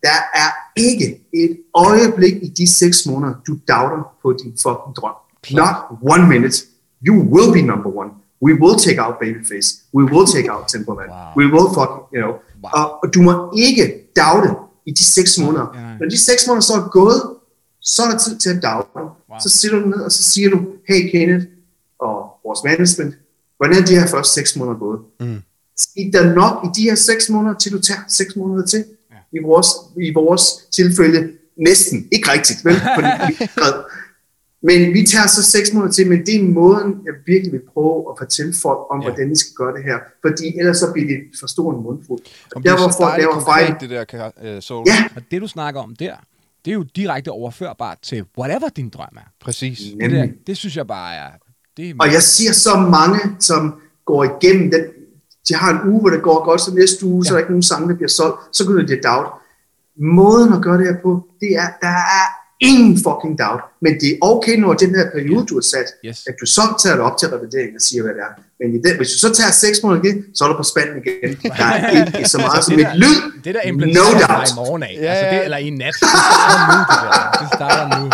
der 0.02 0.18
er 0.34 0.50
ikke 0.76 1.20
et 1.32 1.58
øjeblik 1.74 2.34
i 2.42 2.48
de 2.48 2.66
seks 2.74 3.06
måneder, 3.06 3.34
du 3.46 3.52
doubter 3.68 4.16
på 4.22 4.32
din 4.42 4.52
fucking 4.62 4.96
drøm. 4.96 5.14
Not 5.50 5.74
one 6.12 6.28
minute. 6.28 6.56
You 7.08 7.14
will 7.34 7.52
be 7.52 7.62
number 7.62 7.90
one. 8.02 8.10
We 8.42 8.52
will 8.62 8.76
take 8.86 8.98
out 9.04 9.14
Babyface. 9.22 9.68
We 9.94 10.04
will 10.04 10.26
take 10.34 10.48
out 10.52 10.62
Timberland. 10.68 11.10
Wow. 11.10 11.36
We 11.40 11.44
will 11.54 11.68
fucking, 11.78 12.02
you 12.14 12.20
know. 12.24 12.32
Wow. 12.62 12.70
Og, 12.82 12.84
og 13.02 13.14
du 13.14 13.22
må 13.22 13.32
ikke 13.56 13.84
doubte 14.16 14.50
i 14.86 14.90
de 14.90 15.04
seks 15.04 15.38
måneder. 15.38 15.66
Ja, 15.74 15.80
ja. 15.80 15.96
Når 16.00 16.06
de 16.08 16.18
seks 16.18 16.46
måneder 16.46 16.62
så 16.62 16.74
er 16.74 16.88
gået, 16.88 17.20
så 17.86 18.02
er 18.02 18.10
der 18.10 18.18
tid 18.18 18.38
til 18.38 18.50
at 18.50 18.62
doubte. 18.62 18.98
Wow. 18.98 19.38
Så 19.42 19.48
sætter 19.48 19.78
du 19.78 19.86
ned, 19.86 20.00
og 20.00 20.12
så 20.12 20.22
siger 20.22 20.50
du, 20.50 20.58
hey 20.88 21.10
Kenneth, 21.10 21.46
og 22.00 22.16
vores 22.44 22.60
management, 22.64 23.14
hvordan 23.56 23.82
er 23.82 23.86
de 23.86 23.94
her 24.00 24.06
første 24.06 24.32
seks 24.32 24.56
måneder 24.56 24.78
gået? 24.78 25.00
Mm. 25.20 25.42
Skete 25.76 26.12
der 26.18 26.34
nok 26.34 26.64
i 26.64 26.68
de 26.80 26.82
her 26.82 26.94
seks 26.94 27.30
måneder, 27.30 27.54
til 27.54 27.72
du 27.72 27.80
tager 27.80 28.00
seks 28.08 28.36
måneder 28.36 28.66
til? 28.66 28.84
Ja. 29.10 29.16
I, 29.32 29.42
vores, 29.42 29.66
I 30.00 30.12
vores 30.14 30.42
tilfælde 30.72 31.32
næsten. 31.58 32.08
Ikke 32.12 32.32
rigtigt, 32.32 32.64
vel? 32.64 32.74
Fordi 32.96 33.08
vi. 33.28 33.48
Men 34.62 34.92
vi 34.94 35.06
tager 35.06 35.26
så 35.26 35.42
seks 35.42 35.72
måneder 35.72 35.92
til, 35.92 36.08
men 36.08 36.26
det 36.26 36.34
er 36.36 36.42
måden, 36.42 36.94
jeg 37.06 37.14
virkelig 37.26 37.52
vil 37.52 37.60
prøve 37.74 38.04
at 38.10 38.14
fortælle 38.18 38.54
folk 38.62 38.78
om, 38.90 39.00
Ja. 39.00 39.08
hvordan 39.08 39.30
de 39.30 39.36
skal 39.36 39.52
gøre 39.56 39.76
det 39.76 39.84
her. 39.84 39.98
Fordi 40.26 40.58
ellers 40.58 40.78
så 40.78 40.92
bliver 40.92 41.08
det 41.08 41.18
for 41.40 41.46
stor 41.46 41.74
en 41.76 41.82
mundfuld. 41.82 42.20
Om 42.54 42.62
Der 42.62 42.70
det 42.70 42.78
er 42.80 42.82
hvor 42.82 42.92
folk 43.04 43.18
laver 43.18 43.40
fejl. 43.44 43.74
det 43.80 43.90
der, 43.90 44.30
øh, 44.42 44.62
Soul. 44.62 44.84
Ja, 44.88 45.04
Og 45.16 45.22
det, 45.30 45.42
du 45.42 45.46
snakker 45.48 45.80
om 45.80 45.96
der, 45.96 46.14
det 46.66 46.72
er 46.72 46.74
jo 46.74 46.82
direkte 46.96 47.30
overførbart 47.30 47.98
til 48.02 48.24
whatever 48.38 48.68
din 48.68 48.88
drøm 48.88 49.16
er. 49.16 49.28
Præcis. 49.40 49.78
Det, 50.00 50.10
der, 50.10 50.28
det 50.46 50.56
synes 50.56 50.76
jeg 50.76 50.86
bare 50.86 51.14
er... 51.14 51.30
Det 51.76 51.90
er 51.90 51.94
Og 52.00 52.12
jeg 52.12 52.22
ser 52.22 52.52
så 52.52 52.76
mange, 52.76 53.20
som 53.40 53.80
går 54.04 54.24
igennem 54.24 54.70
den. 54.70 54.82
De 55.48 55.54
har 55.54 55.70
en 55.70 55.90
uge, 55.90 56.00
hvor 56.00 56.10
det 56.10 56.22
går 56.22 56.44
godt, 56.44 56.60
så 56.60 56.74
næste 56.74 57.06
uge, 57.06 57.22
ja. 57.24 57.28
så 57.28 57.34
er 57.34 57.36
der 57.36 57.38
ikke 57.38 57.50
nogen 57.50 57.62
sange, 57.62 57.88
der 57.88 57.94
bliver 57.94 58.08
solgt. 58.08 58.36
Så 58.52 58.66
begynder 58.66 58.86
det 58.86 59.00
doubt. 59.04 59.28
Måden 59.96 60.52
at 60.52 60.62
gøre 60.62 60.78
det 60.78 60.86
her 60.86 61.02
på, 61.02 61.28
det 61.40 61.50
er, 61.62 61.68
der 61.80 61.96
er 62.20 62.26
ingen 62.60 62.92
fucking 63.06 63.34
doubt. 63.42 63.62
Men 63.84 63.92
det 64.00 64.08
er 64.12 64.16
okay, 64.20 64.56
når 64.58 64.72
den 64.74 64.90
her 64.98 65.06
periode, 65.16 65.46
du 65.50 65.54
har 65.60 65.66
sat, 65.74 65.88
Yes. 66.06 66.18
at 66.28 66.34
du 66.40 66.46
så 66.46 66.62
tager 66.82 66.96
det 66.96 67.04
op 67.08 67.16
til 67.20 67.28
revidering 67.28 67.70
og 67.78 67.82
siger, 67.88 68.02
hvad 68.02 68.12
det 68.16 68.22
er. 68.28 68.32
Men 68.60 68.68
i 68.76 68.78
den, 68.86 68.96
hvis 68.96 69.08
du 69.14 69.18
så 69.18 69.30
tager 69.38 69.52
seks 69.64 69.76
måneder 69.82 70.04
igen, 70.04 70.24
så 70.34 70.44
er 70.44 70.48
du 70.48 70.56
på 70.56 70.62
spanden 70.72 70.96
igen. 71.02 71.30
Der 71.58 71.64
er 71.64 72.16
ikke 72.16 72.28
så 72.34 72.38
meget 72.38 72.64
som 72.64 72.74
et 72.78 72.88
lyd. 72.94 73.16
Det 73.44 73.54
der 73.54 73.60
implementerer 73.72 74.28
no 74.28 74.34
doubt. 74.34 74.50
i 74.50 74.54
morgen 74.62 74.82
af, 74.82 74.92
Ja, 75.00 75.06
altså 75.12 75.24
det, 75.30 75.36
ja. 75.36 75.44
eller 75.44 75.56
i 75.56 75.70
nat, 75.70 75.94
det 76.00 76.08
starter 76.10 76.66
nu, 76.72 76.78
det 76.90 76.98
der. 77.04 77.38
Det 77.40 77.48
starter 77.58 77.86
nu. 78.00 78.04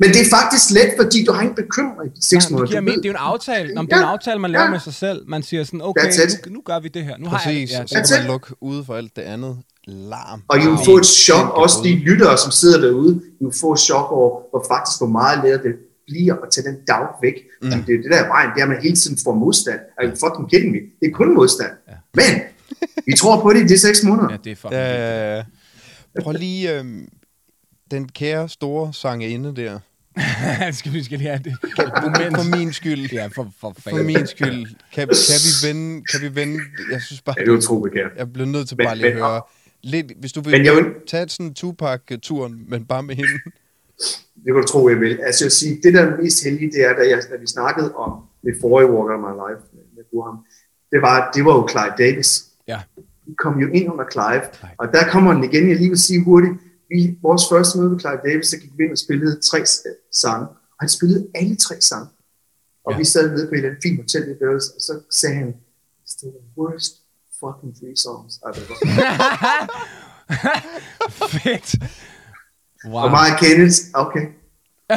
Men 0.00 0.08
det 0.14 0.20
er 0.26 0.30
faktisk 0.38 0.70
let, 0.70 0.90
fordi 1.00 1.24
du 1.24 1.32
har 1.32 1.42
ikke 1.42 1.54
bekymret 1.54 2.06
i 2.16 2.20
seks 2.20 2.44
Ja, 2.44 2.50
måneder. 2.52 2.68
giver 2.68 2.80
Du 2.80 2.84
men, 2.84 2.94
det 2.98 3.04
er 3.04 3.08
jo 3.08 3.10
en 3.10 3.16
aftale. 3.32 3.74
Nå, 3.74 3.82
det 3.82 3.92
er 3.92 3.96
en 3.96 4.02
Ja, 4.02 4.08
aftale, 4.12 4.38
man 4.40 4.50
laver 4.50 4.64
ja. 4.64 4.70
med 4.70 4.80
sig 4.80 4.94
selv. 4.94 5.18
Man 5.28 5.42
siger 5.42 5.64
sådan, 5.64 5.82
okay, 5.82 6.04
nu, 6.46 6.52
nu 6.52 6.60
gør 6.64 6.78
vi 6.80 6.88
det 6.88 7.04
her. 7.04 7.14
Nu 7.18 7.28
Præcis. 7.28 7.72
har 7.72 7.78
jeg, 7.80 7.88
så 7.88 7.94
ja, 7.96 8.00
That's 8.02 8.14
kan 8.14 8.22
man 8.22 8.30
lukke 8.32 8.46
ude 8.60 8.84
for 8.84 8.94
alt 8.96 9.16
det 9.16 9.22
andet 9.22 9.56
larm. 9.88 10.42
Og 10.48 10.58
I 10.58 10.66
vil 10.66 10.78
få 10.84 10.96
et 10.96 11.06
chok, 11.06 11.54
også 11.54 11.76
de 11.84 11.94
lyttere, 11.94 12.38
som 12.38 12.50
sidder 12.50 12.80
derude, 12.80 13.20
I 13.40 13.44
vil 13.44 13.52
få 13.60 13.72
et 13.72 13.78
chok 13.80 14.12
over, 14.12 14.40
hvor 14.50 14.64
faktisk 14.72 14.98
hvor 15.00 15.06
meget 15.08 15.44
let 15.44 15.60
det 15.62 15.74
bliver 16.06 16.34
at 16.34 16.48
tage 16.52 16.66
den 16.68 16.76
doubt 16.88 17.10
væk. 17.22 17.34
Mm. 17.62 17.70
Det 17.70 17.78
er 17.78 18.02
det 18.02 18.10
der 18.10 18.16
er 18.24 18.26
vejen, 18.28 18.50
det 18.54 18.58
er, 18.60 18.62
at 18.64 18.68
man 18.68 18.82
hele 18.82 18.96
tiden 18.96 19.18
får 19.24 19.34
modstand. 19.34 19.80
Are 19.98 20.06
you 20.08 20.14
fucking 20.24 20.50
kidding 20.50 20.72
me? 20.72 20.78
Det 21.00 21.06
er 21.08 21.12
kun 21.12 21.34
modstand. 21.34 21.70
Ja. 21.88 21.92
Men, 22.14 22.24
vi 23.06 23.12
tror 23.16 23.40
på 23.42 23.52
det 23.52 23.60
i 23.60 23.66
de 23.66 23.78
seks 23.78 24.02
måneder. 24.04 24.28
ja, 24.30 24.36
det 24.44 24.52
er 24.52 24.56
fucking 24.56 24.72
Ja, 24.80 24.88
vigtigt. 24.88 25.04
ja, 25.08 25.36
ja. 26.16 26.22
Prøv 26.22 26.32
lige 26.32 26.78
øhm, 26.78 27.08
den 27.90 28.08
kære 28.08 28.48
store 28.48 28.92
sangerinde 28.92 29.56
der. 29.56 29.78
skal 30.72 30.92
vi 30.92 31.02
skal 31.04 31.18
lige 31.18 31.28
have 31.30 31.40
det 31.44 31.52
et 31.78 31.92
moment. 32.02 32.36
For 32.36 32.56
min 32.56 32.72
skyld. 32.72 33.12
Ja, 33.12 33.26
for, 33.26 33.48
for 33.60 33.74
For 33.78 34.02
min 34.02 34.26
skyld. 34.26 34.66
Kan, 34.92 35.08
kan, 35.08 35.08
vi 35.08 35.68
vende, 35.68 36.02
kan 36.12 36.20
vi 36.20 36.34
vende... 36.34 36.58
Jeg 36.92 37.02
synes 37.02 37.20
bare, 37.20 37.34
Ja, 37.38 37.44
det 37.44 37.52
er 37.52 37.56
utroligt, 37.56 37.94
kære. 37.94 38.08
jeg 38.16 38.32
bliver 38.32 38.46
nødt 38.46 38.68
til 38.68 38.76
Men- 38.76 38.86
bare 38.86 38.96
lige 38.96 39.06
at 39.06 39.12
høre... 39.16 39.40
Lidt, 39.82 40.12
hvis 40.20 40.32
du 40.32 40.40
vil, 40.40 40.50
Men 40.52 40.64
jeg 40.64 40.74
vil- 40.76 40.94
tage 41.06 41.28
sådan 41.28 41.46
en 41.46 41.54
Tupac-turen, 41.54 42.64
men 42.68 42.84
bare 42.86 43.02
med 43.02 43.14
hende. 43.14 43.30
Det 44.44 44.44
kan 44.46 44.54
du 44.54 44.62
tro, 44.66 44.88
jeg 44.88 45.00
vil. 45.00 45.20
Altså 45.26 45.44
jeg 45.44 45.46
vil 45.46 45.52
sige, 45.52 45.80
det 45.82 45.94
der 45.94 46.00
er 46.02 46.16
mest 46.22 46.44
heldige, 46.44 46.70
det 46.70 46.84
er, 46.84 46.92
da, 46.92 47.02
jeg, 47.08 47.22
da 47.30 47.36
vi 47.36 47.46
snakkede 47.46 47.94
om 47.94 48.22
det 48.44 48.54
forrige 48.60 48.90
Walker 48.90 49.14
of 49.14 49.20
My 49.26 49.32
Life 49.44 49.62
med, 49.74 49.84
med 49.96 50.04
Burham, 50.10 50.38
det 50.92 51.02
var, 51.02 51.30
det 51.34 51.44
var 51.44 51.52
jo 51.58 51.68
Clive 51.72 51.94
Davis. 51.98 52.30
Ja. 52.68 52.80
Vi 53.26 53.34
kom 53.38 53.58
jo 53.60 53.68
ind 53.68 53.92
under 53.92 54.04
Clive, 54.12 54.42
og 54.78 54.86
der 54.92 55.08
kommer 55.10 55.32
den 55.34 55.44
igen, 55.44 55.68
jeg 55.68 55.76
lige 55.76 55.88
vil 55.88 55.98
sige 56.02 56.24
hurtigt. 56.24 56.52
Vi, 56.90 57.18
vores 57.22 57.42
første 57.52 57.78
møde 57.78 57.90
med 57.90 58.00
Clive 58.00 58.20
Davis, 58.28 58.46
så 58.46 58.58
gik 58.58 58.70
vi 58.78 58.84
ind 58.84 58.92
og 58.92 58.98
spillede 58.98 59.40
tre 59.40 59.66
s- 59.66 59.82
sange, 60.12 60.46
og 60.48 60.78
han 60.80 60.88
spillede 60.88 61.26
alle 61.34 61.56
tre 61.56 61.80
sange. 61.80 62.08
Og 62.84 62.92
Ja. 62.92 62.98
vi 62.98 63.04
sad 63.04 63.30
nede 63.30 63.46
på 63.46 63.52
et 63.52 63.56
eller 63.56 63.68
andet 63.68 63.82
fint 63.82 64.00
hotel 64.00 64.22
i 64.30 64.34
Beatles, 64.40 64.68
og 64.76 64.80
så 64.80 64.92
sagde 65.10 65.36
han, 65.36 65.54
it's 66.06 66.16
the 66.22 66.30
worst 66.58 66.92
fucking 67.40 67.72
three 67.80 67.96
songs 67.96 68.40
I've 68.46 68.58
ever 68.62 68.74
heard. 68.84 69.70
Fedt. 71.10 71.74
Wow. 72.86 73.02
Og 73.04 73.10
mig 73.10 73.32
og 73.32 73.38
Kenneth, 73.40 73.76
okay. 73.94 74.24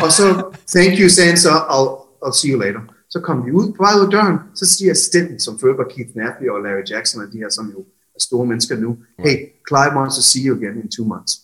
Og 0.03 0.11
så, 0.11 0.25
thank 0.67 0.99
you, 0.99 1.09
så, 1.09 1.51
I'll, 1.73 1.91
I'll 2.25 2.35
see 2.41 2.51
you 2.51 2.59
later. 2.59 2.81
Så 3.09 3.19
kom 3.19 3.45
vi 3.45 3.51
ud, 3.51 3.73
på 3.73 3.83
vej 3.83 3.93
ud 3.99 4.05
af 4.05 4.11
døren, 4.11 4.37
så 4.55 4.65
siger 4.65 4.91
assistenten, 4.91 5.39
som 5.39 5.59
før 5.59 5.75
var 5.77 5.87
Keith 5.93 6.15
Natley 6.15 6.49
og 6.49 6.61
Larry 6.63 6.83
Jackson, 6.89 7.21
og 7.21 7.27
de 7.33 7.37
her, 7.37 7.49
som 7.49 7.69
jo 7.75 7.79
er 8.15 8.19
store 8.19 8.45
mennesker 8.45 8.75
nu, 8.77 8.97
hey, 9.19 9.35
Clive 9.67 9.93
wants 9.97 10.15
to 10.15 10.21
see 10.21 10.43
you 10.47 10.57
again 10.57 10.75
in 10.83 10.89
two 10.91 11.05
months. 11.05 11.41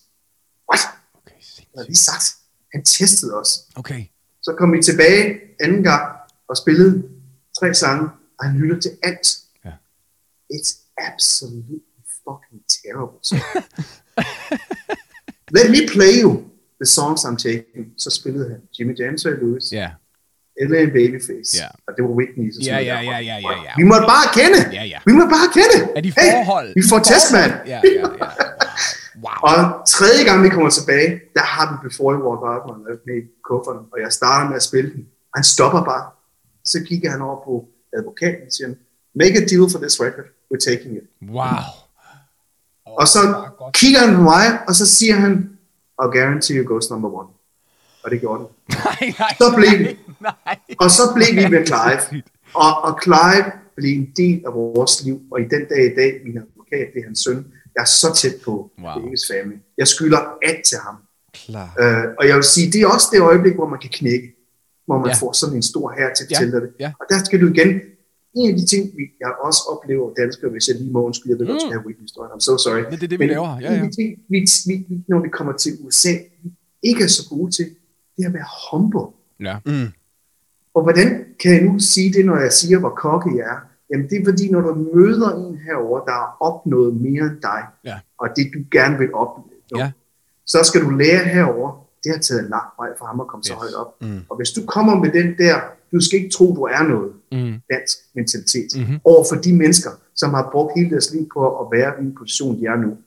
What? 0.72 0.82
Okay, 1.14 1.36
Det 1.58 1.76
har 1.78 1.84
lige 1.84 1.96
sagt. 1.96 2.26
Han 2.74 2.84
testede 2.86 3.34
os. 3.42 3.50
okay. 3.76 4.06
Så 4.42 4.56
kom 4.58 4.74
vi 4.74 4.82
tilbage 4.84 5.40
anden 5.60 5.84
gang 5.84 6.04
og 6.50 6.58
spillede 6.58 7.04
tre 7.60 7.74
sange, 7.74 8.10
og 8.40 8.46
han 8.46 8.58
lytter 8.60 8.80
til 8.80 8.92
alt. 9.04 9.28
Ja. 9.66 9.72
It's 10.54 10.72
absolutely 10.98 11.80
fucking 12.26 12.62
terrible. 12.68 13.20
Let 15.58 15.72
me 15.72 15.88
play 15.88 16.14
you 16.22 16.32
the 16.80 16.86
songs 16.86 17.20
I'm 17.26 17.38
taking. 17.38 17.86
Så 17.98 18.10
spillede 18.10 18.50
han 18.50 18.60
Jimmy 18.80 18.94
James 19.00 19.26
og 19.26 19.32
Lewis, 19.42 19.64
Ja. 19.72 19.90
LA 20.72 20.86
Babyface, 20.86 21.52
Ja. 21.62 21.68
og 21.88 21.92
det 21.98 22.02
var 22.08 22.10
Whitney. 22.20 22.52
Så 22.52 22.60
Ja, 22.66 22.78
ja, 22.80 23.00
ja, 23.00 23.18
ja, 23.30 23.38
ja, 23.48 23.56
ja. 23.68 23.74
Vi 23.78 23.84
måtte 23.92 24.06
bare 24.14 24.28
kende. 24.40 24.60
Ja, 24.78 24.84
ja. 24.94 25.00
Vi 25.06 25.12
måtte 25.18 25.32
bare 25.38 25.50
kende. 25.60 25.78
Er 25.98 26.02
de 26.02 26.12
Hey, 26.20 26.30
forhold? 26.46 26.70
vi 26.80 26.84
får 26.92 27.00
test, 27.12 27.28
mand. 27.36 27.52
Ja, 27.74 27.80
ja, 27.84 28.08
ja. 28.22 28.28
Wow. 29.26 29.38
Og 29.50 29.58
tredje 29.96 30.22
gang 30.28 30.38
vi 30.46 30.50
kommer 30.56 30.70
tilbage, 30.80 31.12
der 31.38 31.46
har 31.54 31.66
vi 31.72 31.76
Before 31.88 32.12
You 32.16 32.24
Walk 32.28 32.42
Out 32.52 32.64
med, 32.86 33.16
i 33.18 33.22
kufferten, 33.50 33.84
og 33.94 33.98
jeg 34.04 34.12
starter 34.20 34.46
med 34.50 34.56
at 34.62 34.64
spille 34.70 34.90
den. 34.96 35.04
Han 35.36 35.44
stopper 35.54 35.82
bare. 35.92 36.06
Så 36.72 36.78
kigger 36.90 37.10
han 37.12 37.22
over 37.28 37.38
på 37.48 37.54
advokaten 37.98 38.42
og 38.48 38.52
siger, 38.58 38.70
make 39.22 39.36
a 39.42 39.44
deal 39.52 39.66
for 39.74 39.80
this 39.86 39.96
record, 40.06 40.28
we're 40.54 40.72
taking 40.72 40.96
it. 40.98 41.04
Wow. 41.30 41.46
Og 42.86 43.08
så 43.08 43.44
kigger 43.74 44.00
han 44.00 44.16
på 44.16 44.22
mig, 44.22 44.60
og 44.68 44.76
så 44.76 44.86
siger 44.96 45.16
han, 45.16 45.50
I'll 46.02 46.12
guarantee 46.18 46.58
you 46.58 46.66
goes 46.74 46.90
number 46.90 47.10
one. 47.20 47.28
Og 48.04 48.12
det 48.12 48.20
gjorde 48.20 48.40
den. 48.44 48.48
Nej, 48.86 49.14
nej, 49.20 49.36
Så 49.38 49.54
blev 49.56 49.70
nej, 49.70 49.78
vi. 49.78 49.98
nej. 50.22 50.58
Og 50.80 50.92
så 50.92 51.02
blev 51.16 51.28
vi 51.36 51.48
med 51.56 51.66
Clive. 51.66 52.24
Og, 52.66 52.82
og 52.84 53.00
Clive 53.04 53.46
blev 53.76 53.92
en 53.98 54.10
del 54.18 54.44
af 54.48 54.54
vores 54.54 55.04
liv, 55.04 55.22
og 55.32 55.42
i 55.42 55.44
den 55.44 55.64
dag 55.70 55.86
i 55.92 55.96
dag, 55.96 56.22
min 56.26 56.38
advokat, 56.38 56.88
det 56.94 57.00
er 57.00 57.06
hans 57.06 57.20
søn, 57.20 57.48
jeg 57.76 57.82
er 57.82 57.86
så 57.86 58.14
tæt 58.16 58.34
på 58.46 58.72
Wow. 58.84 58.94
Davis 59.06 59.22
family. 59.32 59.58
Jeg 59.78 59.88
skylder 59.88 60.20
alt 60.44 60.66
til 60.66 60.78
ham. 60.86 60.96
Klar. 61.34 61.70
Øh, 61.80 62.04
og 62.20 62.28
jeg 62.28 62.36
vil 62.36 62.44
sige, 62.44 62.72
det 62.72 62.82
er 62.82 62.88
også 62.88 63.08
det 63.12 63.22
øjeblik, 63.22 63.54
hvor 63.54 63.68
man 63.70 63.80
kan 63.80 63.90
knække, 63.94 64.36
hvor 64.86 64.98
man 64.98 65.08
Ja. 65.08 65.14
får 65.14 65.32
sådan 65.32 65.56
en 65.56 65.64
stor 65.64 65.94
her 65.98 66.14
til 66.14 66.24
at 66.24 66.32
Ja, 66.32 66.36
fortælle 66.38 66.62
det. 66.62 66.70
ja. 66.80 66.92
Og 67.00 67.06
der 67.10 67.24
skal 67.26 67.42
du 67.42 67.48
igen, 67.48 67.82
en 68.38 68.50
af 68.52 68.58
de 68.60 68.66
ting, 68.66 68.84
vi, 68.98 69.04
jeg 69.20 69.32
også 69.48 69.62
oplever 69.74 70.14
danskere, 70.14 70.52
hvis 70.52 70.68
jeg 70.68 70.76
lige 70.76 70.92
må 70.92 71.04
undskylde, 71.06 71.32
jeg 71.34 71.40
ved 71.40 71.48
godt, 71.48 71.64
Mm. 71.64 71.70
jeg 71.70 71.78
have 71.78 71.86
Whitney-historien, 71.86 72.32
I'm 72.36 72.40
so 72.40 72.58
sorry. 72.58 72.82
Men 72.84 72.92
det 73.00 73.04
er 73.04 73.08
det, 73.08 73.20
vi 73.20 73.28
laver 73.28 73.56
her. 73.56 73.62
Ja, 73.62 73.68
en 73.68 73.80
ja. 73.80 73.84
af 73.86 73.90
de 73.90 73.96
ting, 74.02 74.10
vi, 74.30 74.40
vi, 74.68 75.04
når 75.08 75.20
vi 75.20 75.30
kommer 75.30 75.54
til 75.54 75.72
USA, 75.84 76.14
vi 76.44 76.50
ikke 76.84 77.04
er 77.04 77.08
så 77.08 77.24
gode 77.30 77.52
til, 77.52 77.66
det 78.18 78.24
er 78.24 78.28
at 78.28 78.34
være 78.34 78.50
humble. 78.72 79.06
Ja. 79.48 79.56
Mm. 79.66 79.88
Og 80.74 80.84
hvordan 80.84 81.26
kan 81.42 81.52
jeg 81.54 81.62
nu 81.64 81.80
sige 81.80 82.14
det, 82.14 82.26
når 82.26 82.38
jeg 82.38 82.52
siger, 82.54 82.80
hvor 82.80 82.90
kokke 82.90 83.30
jeg 83.38 83.46
er? 83.54 83.60
Jamen 83.92 84.10
det 84.10 84.22
er 84.22 84.26
fordi, 84.26 84.52
når 84.52 84.62
du 84.62 84.74
møder 84.96 85.30
en 85.50 85.58
herover, 85.66 86.00
der 86.06 86.12
har 86.12 86.38
opnået 86.40 86.96
mere 87.02 87.24
end 87.24 87.42
dig, 87.42 87.62
Ja. 87.86 88.00
og 88.18 88.28
det 88.36 88.52
du 88.54 88.60
gerne 88.72 88.98
vil 88.98 89.14
opnå, 89.14 89.44
Ja. 89.78 89.92
så 90.46 90.58
skal 90.64 90.82
du 90.82 90.90
lære 90.90 91.24
herover. 91.26 91.84
det 92.04 92.12
har 92.16 92.20
taget 92.22 92.44
en 92.44 92.50
lang 92.50 92.68
vej 92.80 92.90
for 92.98 93.06
ham 93.06 93.20
at 93.20 93.28
komme 93.28 93.42
yes. 93.42 93.48
så 93.48 93.54
højt 93.54 93.74
op. 93.74 94.02
Mm. 94.02 94.20
Og 94.30 94.36
hvis 94.38 94.52
du 94.52 94.62
kommer 94.66 94.96
med 95.04 95.12
den 95.12 95.38
der, 95.38 95.56
du 95.92 96.00
skal 96.00 96.20
ikke 96.20 96.30
tro, 96.32 96.56
du 96.56 96.62
er 96.64 96.84
noget, 96.84 97.12
Mm. 97.32 97.54
dansk 97.74 97.98
mentalitet, 98.16 98.68
Mhm. 98.76 98.82
mm-hmm. 98.84 99.00
over 99.04 99.26
for 99.30 99.36
de 99.36 99.54
mennesker, 99.56 99.90
som 100.16 100.34
har 100.34 100.50
brugt 100.52 100.72
hele 100.78 100.90
deres 100.90 101.12
liv 101.14 101.30
på 101.34 101.60
at 101.62 101.68
være 101.72 101.94
i 102.02 102.04
en 102.06 102.16
position, 102.20 102.60
de 102.60 102.66
er 102.66 102.76
nu, 102.76 102.98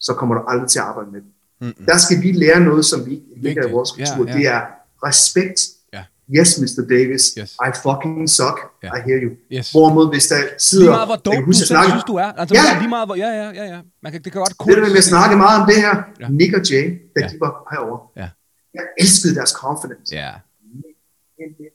så 0.00 0.14
kommer 0.14 0.34
du 0.34 0.40
aldrig 0.48 0.68
til 0.70 0.78
at 0.78 0.84
arbejde 0.84 1.10
med 1.10 1.20
dem. 1.20 1.30
Mm-mm. 1.60 1.84
Der 1.86 1.98
skal 1.98 2.22
vi 2.22 2.32
lære 2.32 2.60
noget, 2.60 2.84
som 2.84 3.06
vi 3.06 3.12
ikke 3.12 3.26
ligger 3.36 3.68
i 3.68 3.70
vores 3.70 3.90
kultur. 3.90 4.26
ja. 4.28 4.32
Det 4.36 4.46
er 4.46 4.60
respekt. 5.06 5.60
Ja. 5.92 6.02
Yes, 6.38 6.50
Mr. 6.60 6.82
Davis, 6.94 7.24
Yes. 7.40 7.50
I 7.68 7.70
fucking 7.86 8.30
suck. 8.38 8.58
Ja. 8.82 8.88
I 8.96 9.00
hear 9.08 9.18
you. 9.24 9.30
Yes. 9.56 9.70
Hvorimod, 9.72 10.06
hvis 10.14 10.26
der 10.32 10.36
sidder... 10.58 10.84
Lige 10.84 10.90
meget, 10.98 11.08
hvor 11.08 11.14
jeg 11.14 11.24
dope 11.24 11.46
du 11.46 11.52
selv 11.52 11.62
jeg 11.62 11.66
snakkede- 11.74 11.92
synes, 11.96 12.04
du 12.12 12.16
er. 12.24 12.30
Altså, 12.40 12.52
Ja. 12.58 12.78
lige 12.82 12.88
meget, 12.96 13.06
hvor... 13.08 13.16
Ja, 13.24 13.28
ja, 13.40 13.46
ja, 13.60 13.64
ja. 13.74 13.80
Man 14.04 14.12
kan, 14.12 14.18
det 14.24 14.30
kan 14.32 14.38
godt 14.44 14.54
Det 14.68 14.76
der 14.76 14.88
med, 14.94 14.96
at 15.04 15.08
snakke 15.14 15.34
meget 15.44 15.56
om 15.60 15.64
det 15.70 15.76
her, 15.84 15.94
Ja. 16.20 16.28
Nick 16.40 16.52
og 16.58 16.62
Jay, 16.70 16.84
da 17.14 17.18
Ja. 17.20 17.26
ja. 17.26 17.28
de 17.32 17.36
var 17.44 17.52
herovre. 17.72 18.00
Ja. 18.22 18.28
Jeg 18.76 18.84
elskede 19.02 19.34
deres 19.38 19.50
confidence. 19.62 20.08
Ja. 20.20 20.30
Men, 20.72 20.82
men, 21.38 21.48
men, 21.58 21.70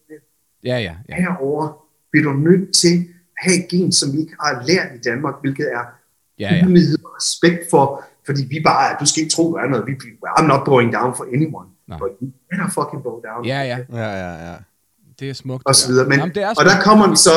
Ja, 0.65 0.77
ja, 0.77 0.93
ja. 1.09 1.15
Herovre 1.15 1.73
bliver 2.11 2.31
du 2.31 2.37
nødt 2.37 2.75
til 2.75 2.95
at 2.97 3.43
have 3.43 3.63
et 3.63 3.67
gen, 3.69 3.91
som 3.91 4.13
vi 4.13 4.19
ikke 4.19 4.33
har 4.39 4.63
lært 4.67 4.87
i 4.95 4.99
Danmark, 5.09 5.33
hvilket 5.41 5.67
er 5.73 5.83
Ja, 6.39 6.55
ja. 6.55 6.65
ydmyghed 6.65 6.97
og 7.05 7.11
respekt 7.21 7.69
for, 7.69 8.03
fordi 8.25 8.45
vi 8.49 8.61
bare 8.65 8.91
er, 8.91 8.97
du 8.97 9.05
skal 9.05 9.23
ikke 9.23 9.33
tro, 9.35 9.43
du 9.51 9.55
er 9.55 9.67
noget. 9.67 9.87
Vi, 9.87 9.91
I'm 10.39 10.43
not 10.53 10.65
going 10.65 10.93
down 10.93 11.15
for 11.17 11.23
anyone. 11.35 11.67
Nej. 11.87 11.97
But 11.97 12.09
you 12.21 12.27
better 12.49 12.67
fucking 12.77 13.03
go 13.03 13.13
down. 13.29 13.45
Ja, 13.45 13.61
ja. 13.71 13.77
Ja, 14.01 14.09
ja, 14.23 14.31
ja. 14.51 14.55
Det 15.19 15.29
er 15.29 15.33
smukt. 15.33 15.63
og 15.65 15.75
så 15.75 15.87
der. 15.87 15.91
videre. 15.93 16.07
Men, 16.09 16.19
Jamen, 16.19 16.35
det 16.35 16.43
er 16.43 16.49
og 16.49 16.65
der 16.65 16.71
smukt. 16.71 16.83
kommer 16.83 17.09
vi 17.09 17.15
så, 17.15 17.35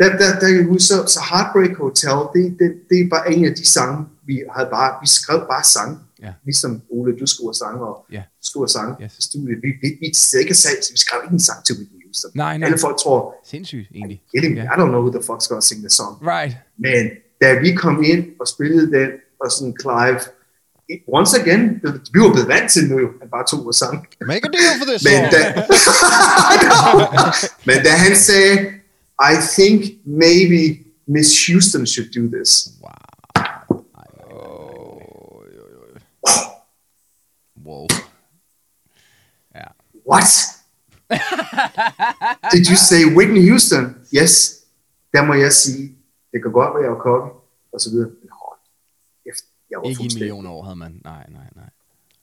der, 0.00 0.08
der, 0.20 0.28
der 0.40 0.48
kan 0.56 0.64
huske, 0.68 0.84
så, 0.92 0.96
så 1.14 1.20
Heartbreak 1.30 1.76
Hotel, 1.76 2.18
det, 2.34 2.44
det, 2.58 2.68
det 2.90 2.96
er 3.04 3.08
bare 3.10 3.32
en 3.34 3.44
af 3.44 3.54
de 3.54 3.66
sange, 3.66 4.06
vi 4.26 4.34
havde 4.56 4.68
bare, 4.76 4.90
vi 5.02 5.06
skrev 5.18 5.38
bare 5.52 5.64
sange. 5.64 5.94
Ja. 6.22 6.32
Ligesom 6.44 6.82
Ole, 6.90 7.16
du 7.20 7.26
skriver 7.26 7.52
sange, 7.52 7.80
og 7.86 8.06
Ja. 8.12 8.22
du 8.40 8.44
skriver 8.50 8.66
sange 8.66 8.94
Yes. 9.02 9.18
i 9.18 9.22
studiet. 9.22 9.48
Vi, 9.48 9.54
vi, 9.62 9.68
vi, 9.82 9.88
vi 10.00 10.06
ikke 10.42 10.54
selv, 10.54 10.82
så 10.82 10.88
vi 10.92 10.98
skrev 10.98 11.20
ikke 11.24 11.32
en 11.32 11.40
sang 11.40 11.64
til 11.66 11.74
Whitney 11.78 12.02
Houston. 12.06 12.30
Nej, 12.34 12.58
nej. 12.58 12.66
Alle 12.66 12.78
folk 12.78 12.96
tror, 13.04 13.34
Sindssygt, 13.52 13.88
egentlig. 13.94 14.22
kidding 14.34 14.54
Ja. 14.56 14.62
I 14.62 14.74
don't 14.80 14.90
know 14.94 15.00
who 15.04 15.10
the 15.18 15.22
fuck's 15.28 15.46
gonna 15.48 15.60
sing 15.70 15.80
the 15.86 15.90
song. 15.90 16.12
Right. 16.34 16.56
Men 16.78 17.02
da 17.42 17.48
vi 17.64 17.74
kom 17.74 18.02
ind 18.04 18.24
og 18.40 18.48
spillede 18.48 18.86
den, 18.98 19.08
og 19.40 19.50
sådan 19.52 19.74
Clive, 19.82 20.20
once 21.18 21.40
again, 21.40 21.62
vi 22.14 22.18
var 22.20 22.32
blevet 22.32 22.48
vant 22.48 22.70
til 22.72 22.82
nu, 22.90 22.98
jo, 23.04 23.08
han 23.20 23.28
bare 23.30 23.44
tog 23.50 23.64
vores 23.64 23.76
sang. 23.76 23.96
Make 24.32 24.44
a 24.48 24.50
deal 24.56 24.72
for 24.80 24.86
this 24.92 25.02
Men 25.08 25.12
song. 25.12 25.32
da, 25.34 25.40
men 27.68 27.76
da 27.84 27.90
han 28.04 28.16
sagde, 28.16 28.54
I 29.32 29.34
think 29.56 29.78
maybe 30.06 30.60
Miss 31.06 31.46
Houston 31.46 31.86
should 31.86 32.10
do 32.18 32.22
this. 32.36 32.50
Wow. 32.82 33.11
Ja. 39.54 39.66
What? 40.10 40.24
Did 42.52 42.64
you 42.70 42.76
say 42.90 43.02
Whitney 43.16 43.48
Houston? 43.50 43.84
Yes. 44.18 44.32
Der 45.14 45.24
må 45.24 45.34
jeg 45.34 45.52
sige, 45.52 45.84
det 46.32 46.42
kan 46.42 46.52
godt 46.52 46.70
være, 46.74 46.82
jeg 46.82 46.92
var 46.96 46.98
kokke, 47.10 47.28
og 47.72 47.80
så 47.80 47.90
videre. 47.90 48.08
Men 48.20 48.28
hold 48.42 48.58
kæft, 49.24 49.44
jeg 49.70 49.76
var 49.78 49.84
Ikke 49.84 49.90
i 49.90 49.92
en 49.92 49.96
fuldstændig. 49.96 50.26
million 50.26 50.46
år 50.46 50.62
havde 50.64 50.76
man. 50.76 50.92
Nej, 51.04 51.24
nej, 51.38 51.48
nej. 51.60 51.70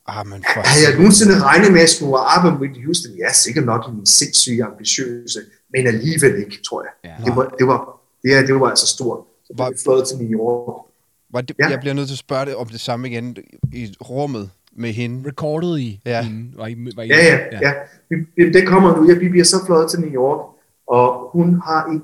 Ah, 0.07 0.27
men 0.27 0.43
for 0.53 0.61
Havde 0.71 0.83
jeg 0.87 0.93
nogensinde 0.97 1.33
regnet 1.49 1.67
med, 1.71 1.79
at 1.79 1.85
jeg 1.87 1.89
skulle 1.89 2.17
arbejde 2.17 2.51
med 2.55 2.61
Whitney 2.61 2.85
Houston? 2.85 3.11
Ja, 3.23 3.33
sikkert 3.33 3.65
nok 3.65 3.81
i 3.89 3.91
min 3.91 4.05
sindssyge 4.05 4.63
ambitiøse, 4.63 5.39
men 5.73 5.87
alligevel 5.87 6.33
ikke, 6.43 6.57
tror 6.69 6.79
jeg. 6.85 6.93
Ja. 7.09 7.15
Det 7.25 7.35
var, 7.35 7.45
det 7.59 7.67
var, 7.67 7.79
det, 8.23 8.29
er, 8.37 8.41
det 8.45 8.55
var 8.59 8.69
altså 8.69 8.87
stort. 8.87 9.19
Så 9.47 9.53
Var- 9.57 9.73
fløjet 9.83 10.07
til 10.07 10.17
New 10.17 10.39
York. 10.39 10.85
Var 11.33 11.41
det, 11.41 11.55
Ja. 11.59 11.67
Jeg 11.69 11.79
bliver 11.79 11.93
nødt 11.93 12.07
til 12.07 12.15
at 12.15 12.19
spørge 12.27 12.45
det 12.45 12.55
om 12.55 12.67
det 12.67 12.81
samme 12.81 13.07
igen 13.09 13.37
i 13.73 13.95
rummet 14.01 14.49
med 14.77 14.91
hende. 14.93 15.29
Recorded 15.29 15.77
i. 15.77 16.01
Ja. 16.05 16.21
hende. 16.21 16.57
Var 16.57 16.67
I, 16.67 16.75
var 16.95 17.03
I, 17.03 17.07
Ja, 17.07 17.25
ja, 17.25 17.59
ja. 17.61 17.73
Vi- 18.09 18.25
vi- 18.43 18.51
Det 18.51 18.67
kommer 18.67 18.97
nu. 18.97 19.09
Ja, 19.09 19.17
vi 19.17 19.29
bliver 19.29 19.45
så 19.45 19.55
fløjet 19.65 19.89
til 19.91 19.99
New 19.99 20.09
York, 20.11 20.39
og 20.87 21.29
hun 21.33 21.61
har 21.65 21.85
en 21.85 22.01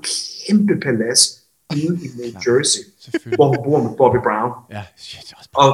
kæmpe 0.48 0.80
palads 0.82 1.42
ude 1.72 1.98
i 2.04 2.08
New 2.16 2.26
Jersey, 2.46 2.80
Selvfølgelig. 3.00 3.36
hvor 3.36 3.48
hun 3.48 3.64
bor 3.64 3.82
med 3.82 3.96
Bobby 3.96 4.16
Brown. 4.26 4.52
Ja, 4.70 4.82
shit. 4.96 5.32
er 5.32 5.36
også 5.38 5.50
Og 5.54 5.70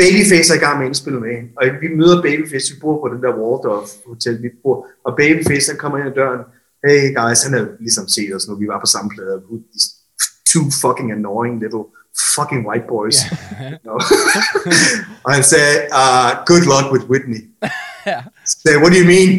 Babyface 0.00 0.48
er 0.52 0.56
i 0.56 0.64
gang 0.64 0.74
med 0.78 0.84
at 0.86 0.88
indspille 0.90 1.20
med 1.20 1.30
hende. 1.36 1.48
Og 1.56 1.64
vi 1.82 1.88
møder 2.00 2.22
Babyface, 2.22 2.66
vi 2.74 2.80
bor 2.80 2.94
på 3.02 3.14
den 3.14 3.22
der 3.22 3.32
Waldorf 3.40 3.88
Hotel, 4.06 4.42
vi 4.42 4.48
bor. 4.62 4.76
Og 5.06 5.12
Babyface, 5.16 5.66
han 5.70 5.78
kommer 5.82 5.98
ind 5.98 6.08
ad 6.08 6.14
døren. 6.20 6.40
Hey 6.86 7.02
guys, 7.20 7.38
han 7.44 7.52
havde 7.56 7.70
ligesom 7.80 8.08
set 8.08 8.30
os 8.36 8.48
nu, 8.48 8.52
vi 8.62 8.66
var 8.72 8.80
på 8.84 8.86
samme 8.94 9.10
plade. 9.14 9.42
Two 10.52 10.64
fucking 10.82 11.08
annoying 11.12 11.54
little 11.64 11.84
fucking 12.34 12.66
white 12.68 12.86
boys. 12.88 13.16
You 13.60 13.78
know? 13.84 13.98
og 15.24 15.32
han 15.34 15.44
sagde, 15.44 15.76
uh, 16.00 16.44
good 16.46 16.64
luck 16.72 16.92
with 16.92 17.04
Whitney. 17.10 17.42
Ja. 18.06 18.22
Say, 18.44 18.76
what 18.76 18.92
do 18.92 18.98
you 18.98 19.06
mean? 19.06 19.30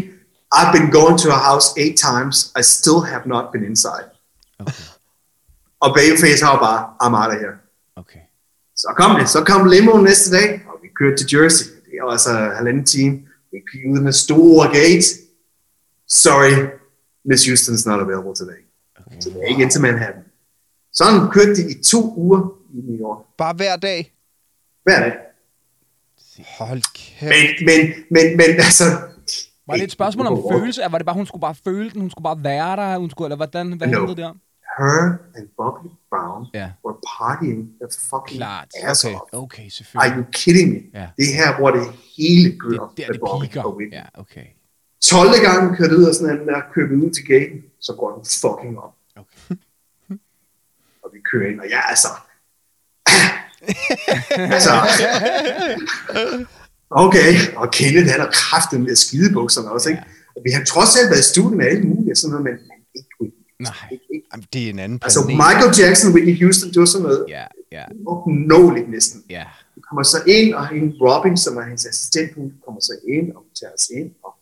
I've 0.56 0.72
been 0.78 0.90
going 0.92 1.18
to 1.20 1.28
her 1.30 1.42
house 1.52 1.68
eight 1.78 1.98
times. 1.98 2.52
I 2.60 2.62
still 2.64 3.00
have 3.02 3.24
not 3.26 3.52
been 3.52 3.64
inside. 3.64 4.08
Okay. 4.60 4.74
Og 5.80 5.90
Babyface 5.98 6.44
har 6.46 6.60
bare, 6.60 6.82
I'm 7.04 7.16
out 7.22 7.32
of 7.34 7.40
here. 7.40 7.56
Okay. 7.96 8.20
Så 8.76 8.94
kom 8.98 9.20
det. 9.20 9.30
Så 9.30 9.44
kom 9.44 9.68
limoen 9.68 10.04
næste 10.04 10.32
dag, 10.32 10.62
og 10.68 10.80
vi 10.82 10.88
kørte 11.00 11.18
til 11.18 11.38
Jersey. 11.38 11.66
Det 11.66 12.04
var 12.04 12.12
altså 12.12 12.52
halvanden 12.56 12.86
time. 12.86 13.22
Vi 13.52 13.58
kiggede 13.72 13.94
ud 13.94 14.00
den 14.00 14.14
store 14.14 14.68
gate. 14.68 15.06
Sorry, 16.10 16.70
Miss 17.26 17.44
Houston's 17.48 17.90
not 17.90 18.00
available 18.00 18.36
today. 18.36 18.62
okay. 19.08 19.20
Så 19.22 19.30
det 19.30 19.38
er 19.44 19.48
ikke 19.48 19.62
ind 19.62 19.72
til 19.72 19.82
Manhattan. 19.82 20.24
Sådan 20.94 21.32
kørte 21.32 21.56
de 21.56 21.72
i 21.72 21.84
to 21.84 22.14
uger 22.18 22.42
i 22.78 22.82
New 22.92 23.00
York. 23.00 23.20
Bare 23.38 23.54
hver 23.54 23.76
dag. 23.76 24.14
Hver 24.84 25.00
dag. 25.00 25.14
Hold 26.58 26.82
kæft. 26.96 27.32
Men, 27.32 27.66
men, 27.68 27.80
men, 28.12 28.38
men 28.38 28.50
altså... 28.68 28.84
Var 29.68 29.76
det 29.76 29.84
et 29.84 29.92
spørgsmål 29.92 30.26
om 30.28 30.38
følelse? 30.52 30.82
Var 30.92 30.98
det 30.98 31.06
bare, 31.06 31.16
hun 31.16 31.26
skulle 31.26 31.42
bare 31.42 31.56
føle 31.56 31.90
den? 31.90 32.02
Hun 32.02 32.10
skulle 32.10 32.24
bare 32.24 32.44
være 32.44 32.76
der? 32.76 32.98
Hun 32.98 33.10
skulle, 33.10 33.26
eller 33.26 33.36
hvordan? 33.36 33.72
Hvad 33.72 33.88
No. 33.88 33.98
handlede 33.98 34.16
det 34.22 34.26
om? 34.26 34.40
Her 34.78 35.18
and 35.38 35.48
Bobby 35.58 35.88
Brown 36.10 36.46
Ja. 36.54 36.68
were 36.86 36.98
partying 37.18 37.60
their 37.80 37.92
fucking 38.10 38.38
Klart. 38.40 38.68
ass 38.84 39.06
Okay. 39.06 39.16
off. 39.16 39.30
Okay, 39.44 39.64
Are 39.64 39.70
selvfølgelig. 39.70 40.18
you 40.18 40.26
kidding 40.32 40.68
me? 40.74 40.80
Ja. 41.00 41.08
Det 41.18 41.24
er 41.32 41.36
her, 41.42 41.58
hvor 41.60 41.72
det 41.72 41.82
hele 42.18 42.52
Det 42.52 42.62
kører 42.62 42.82
er 42.84 42.94
der, 42.98 43.08
det 43.12 43.20
Bobby 43.28 43.46
piker. 43.46 43.64
og 43.64 43.76
Whitney. 43.78 43.98
Ja, 43.98 44.06
okay. 44.14 44.46
12. 45.02 45.30
gang 45.48 45.78
kørte 45.78 45.98
ud 45.98 46.04
og 46.04 46.16
sådan 46.16 46.40
en 46.40 46.48
der, 46.48 46.88
vi 46.90 46.96
ud 47.06 47.12
til 47.18 47.26
gaten, 47.26 47.58
så 47.80 47.92
går 48.00 48.10
den 48.16 48.24
fucking 48.42 48.80
op. 48.86 48.94
Okay. 49.16 49.56
Og 51.04 51.10
vi 51.14 51.20
kører 51.32 51.52
ind, 51.52 51.60
og 51.60 51.68
jeg 51.70 51.82
er 51.92 51.96
så... 51.96 52.08
altså, 54.56 54.72
okay, 56.90 57.34
og 57.56 57.72
Kenneth, 57.72 58.10
han 58.12 58.20
har 58.20 58.30
kraften 58.34 58.84
med 58.84 58.96
skidebukserne 58.96 59.72
også, 59.72 59.90
ikke? 59.90 60.02
Og 60.36 60.42
vi 60.46 60.52
har 60.52 60.64
trods 60.64 60.96
alt 61.00 61.10
været 61.10 61.20
i 61.20 61.30
studiet 61.34 61.58
med 61.58 61.66
alle 61.66 61.84
mulige, 61.84 62.16
sådan 62.16 62.32
noget, 62.32 62.44
men, 62.44 62.54
men 62.54 62.80
ikke 62.96 63.10
Whitney 63.22 63.40
Nej. 63.60 63.74
Ikke, 63.92 64.04
ikke. 64.14 64.28
Jamen, 64.34 64.46
det 64.54 64.66
er 64.66 64.70
en 64.70 64.80
anden 64.80 65.00
Altså 65.04 65.20
planet. 65.26 65.38
Michael 65.46 65.72
Jackson, 65.80 66.14
Whitney 66.14 66.36
Houston, 66.44 66.70
det 66.74 66.80
var 66.80 66.86
sådan 66.86 67.04
noget 67.08 67.26
Ja, 67.30 67.46
ja, 67.72 67.84
uopnåeligt 68.08 68.90
næsten. 68.90 69.24
ja. 69.30 69.44
Vi 69.76 69.82
kommer 69.90 70.04
så 70.04 70.18
ind, 70.28 70.54
og 70.54 70.68
hende 70.68 70.96
Robin, 71.02 71.38
som 71.38 71.58
er 71.58 71.64
hendes 71.64 71.86
assistent, 71.86 72.30
hun 72.36 72.54
kommer 72.66 72.82
så 72.82 72.94
ind 73.16 73.32
og 73.38 73.44
tager 73.60 73.74
os 73.78 73.88
ind, 74.00 74.10
og 74.24 74.35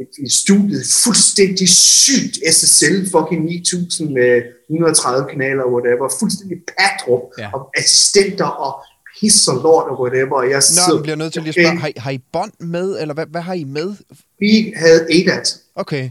et- 0.00 0.18
i 0.26 0.30
studiet 0.30 0.82
fuldstændig 1.04 1.68
sygt 1.68 2.34
SSL 2.52 2.96
fucking 3.14 3.44
9000 3.44 4.10
med 4.12 4.42
130 4.70 5.28
kanaler 5.30 5.62
og 5.62 5.72
whatever, 5.72 6.08
fuldstændig 6.20 6.58
patrup 6.78 7.22
Ja. 7.38 7.48
og 7.54 7.70
assistenter 7.76 8.44
og 8.44 8.72
pis 9.20 9.48
og 9.48 9.54
lort 9.62 9.86
og 9.90 10.00
whatever, 10.02 10.36
og 10.36 10.46
jeg 10.50 10.56
Nå, 10.56 10.60
sidder, 10.60 11.02
bliver 11.02 11.16
nødt 11.16 11.32
til 11.32 11.42
lige 11.42 11.48
at 11.48 11.54
spørge, 11.66 11.78
har 11.80 11.88
I, 11.88 11.92
har 11.96 12.10
I 12.10 12.20
bånd 12.32 12.52
med, 12.58 13.00
eller 13.00 13.14
hvad, 13.14 13.26
hvad 13.26 13.40
har 13.40 13.54
I 13.54 13.64
med? 13.64 13.94
vi 14.38 14.72
havde 14.76 15.00
ADAT, 15.16 15.56
Okay. 15.74 16.10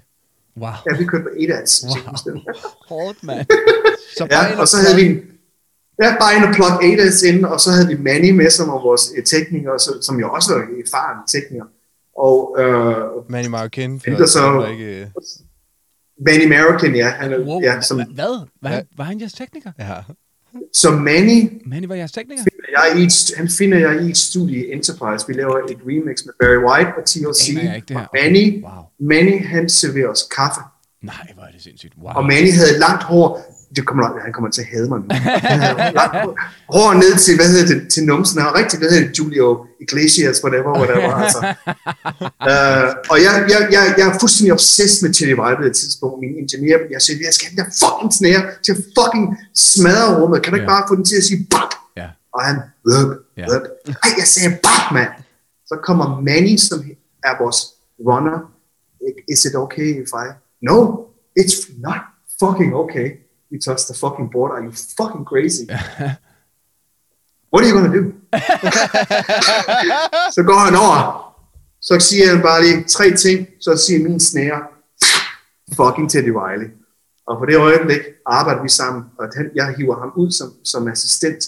Wow. 0.58 0.70
ja, 0.92 0.98
vi 0.98 1.06
kørte 1.06 1.24
på 1.24 1.30
ADAT, 1.44 1.60
hvis 1.84 1.96
jeg 1.96 2.34
Wow. 2.34 2.54
Hårdt, 2.90 3.24
mand. 3.24 3.46
Så 4.18 4.28
Ja, 4.32 4.60
og 4.62 4.68
så 4.68 4.78
havde 4.78 4.96
vi 4.96 5.06
en, 5.06 5.16
ja, 6.04 6.16
bare 6.20 6.36
ind 6.36 6.44
og 6.46 6.54
plug 6.56 6.84
ADAS 6.84 7.22
ind, 7.22 7.46
og 7.46 7.60
så 7.60 7.70
havde 7.72 7.88
vi 7.88 7.98
Manny 7.98 8.32
med 8.32 8.50
som 8.50 8.68
var 8.68 8.82
vores 8.82 9.12
øh, 9.18 9.24
tekniker, 9.24 9.98
som 10.02 10.20
jo 10.20 10.32
også 10.32 10.54
var 10.54 10.60
erfaren 10.62 11.20
tekniker. 11.28 11.66
Og 12.18 12.56
øh, 12.60 12.96
Manny 13.30 13.48
Marroquin, 13.48 14.00
for 14.00 14.10
Henter 14.10 14.26
så- 14.26 14.68
ikke... 14.72 15.12
Manny 16.26 16.46
American, 16.46 16.96
ja, 16.96 17.10
han 17.10 17.34
er, 17.34 17.40
Wow. 17.40 17.62
ja 17.62 17.82
som, 17.82 18.00
Hva- 18.02 18.14
Hvad? 18.14 18.48
Var, 18.62 18.70
han, 18.70 18.86
var 18.98 19.04
han 19.04 19.20
jeres 19.20 19.34
tekniker? 19.34 19.72
Ja. 19.80 19.94
så 20.74 20.92
Manny 20.92 21.62
Manny 21.66 21.88
var 21.88 21.96
jeres 21.96 22.12
tekniker? 22.12 22.44
jeg 22.72 23.00
i 23.00 23.04
et, 23.04 23.14
han 23.38 23.50
finder 23.58 23.78
jeg 23.78 24.06
i 24.06 24.10
et 24.10 24.18
studie 24.18 24.68
i 24.68 24.72
Enterprise. 24.72 25.28
Vi 25.28 25.34
laver 25.34 25.58
et 25.58 25.78
remix 25.88 26.18
med 26.26 26.34
Barry 26.40 26.60
White 26.68 26.92
og 26.98 27.06
TLC. 27.06 27.48
Ikke 27.50 27.84
det 27.88 27.98
her. 27.98 28.06
Og 28.06 28.10
Manny, 28.22 28.64
Wow. 28.64 28.84
Manny, 29.00 29.46
han 29.48 29.70
serverer 29.70 30.08
os 30.08 30.24
kaffe. 30.36 30.62
Nej, 31.02 31.28
hvor 31.34 31.44
er 31.44 31.52
det 31.52 31.62
sindssygt. 31.64 31.94
Wow. 32.04 32.14
Og 32.14 32.24
Manny 32.26 32.52
havde 32.54 32.80
langt 32.80 33.04
hår. 33.04 33.42
Det 33.76 33.86
kommer, 33.88 34.04
nok- 34.08 34.22
han 34.24 34.34
kommer 34.34 34.50
til 34.50 34.62
at 34.62 34.68
hade 34.74 34.90
mig 34.90 35.00
nu. 35.00 35.06
Ned 37.04 37.14
til, 37.26 37.36
hvad 37.36 37.48
hedder 37.54 37.68
det, 37.74 37.80
til 37.94 38.04
numsen. 38.06 38.42
Han 38.42 38.56
rigtig, 38.56 38.80
hvad 38.80 38.90
hedder 38.90 39.08
det, 39.08 39.20
Julio 39.20 39.66
Iglesias, 39.86 40.44
whatever, 40.44 40.72
whatever. 40.80 41.12
altså. 41.24 41.40
uh, 42.52 42.88
og 43.12 43.18
jeg, 43.26 43.34
jeg, 43.54 43.62
jeg, 43.76 43.84
jeg 43.98 44.06
er 44.10 44.16
fuldstændig 44.20 44.54
obsessed 44.54 45.00
med 45.08 45.14
Teddy 45.14 45.36
White 45.40 45.58
på 45.60 45.64
det 45.68 45.76
tidspunkt. 45.82 46.16
Min 46.24 46.34
ingeniør, 46.44 46.78
jeg 46.92 47.02
siger, 47.02 47.18
jeg 47.28 47.34
skal 47.34 47.46
have 47.48 47.56
den 47.56 47.60
der 47.66 47.70
fucking 47.84 48.12
snære 48.20 48.42
til 48.66 48.72
at 48.76 48.80
fucking 48.98 49.26
smadre 49.56 50.10
rummet. 50.22 50.38
Kan 50.44 50.50
du 50.52 50.56
ikke 50.60 50.72
Ja. 50.72 50.76
bare 50.76 50.86
få 50.90 50.96
den 50.96 51.06
til 51.06 51.18
at 51.22 51.24
sige, 51.30 51.40
bap? 51.54 51.72
Ja. 51.98 52.08
Og 52.36 52.42
han, 52.48 52.56
løb, 52.92 53.10
Ja. 53.38 53.46
løb. 53.52 53.64
Ej, 54.04 54.10
jeg 54.22 54.28
sagde, 54.34 54.50
bap, 54.66 54.86
mand. 54.98 55.12
Så 55.70 55.76
kommer 55.88 56.06
Manny, 56.28 56.56
som 56.68 56.78
er 57.30 57.34
vores 57.44 57.60
runner. 58.10 58.38
Is 59.34 59.46
it 59.46 59.56
okay 59.56 59.90
if 60.04 60.10
I? 60.24 60.26
No, 60.68 60.76
it's 61.40 61.58
not 61.86 62.00
fucking 62.42 62.72
okay. 62.84 63.08
You 63.54 63.60
touch 63.60 63.86
the 63.86 63.94
fucking 63.94 64.32
board. 64.32 64.52
Are 64.52 64.64
you 64.66 64.72
fucking 64.72 65.26
crazy? 65.26 65.66
What 67.52 67.64
are 67.64 67.70
you 67.70 67.76
gonna 67.78 67.94
do? 68.00 68.04
så 70.36 70.44
går 70.44 70.60
han 70.68 70.76
over. 70.76 71.00
Så 71.82 72.00
siger 72.00 72.30
han 72.30 72.42
bare 72.42 72.64
lige 72.64 72.84
tre 72.84 73.16
ting. 73.16 73.48
Så 73.60 73.78
siger 73.78 74.04
min 74.04 74.20
snære, 74.20 74.62
fucking 75.76 76.12
Teddy 76.12 76.30
Riley. 76.30 76.70
Og 77.28 77.40
på 77.40 77.46
det 77.46 77.58
øjeblik 77.58 78.00
arbejder 78.26 78.62
vi 78.62 78.70
sammen, 78.70 79.04
og 79.20 79.28
han, 79.36 79.52
jeg 79.56 79.76
hiver 79.78 80.00
ham 80.00 80.12
ud 80.16 80.32
som, 80.32 80.54
som 80.64 80.88
assistent, 80.88 81.44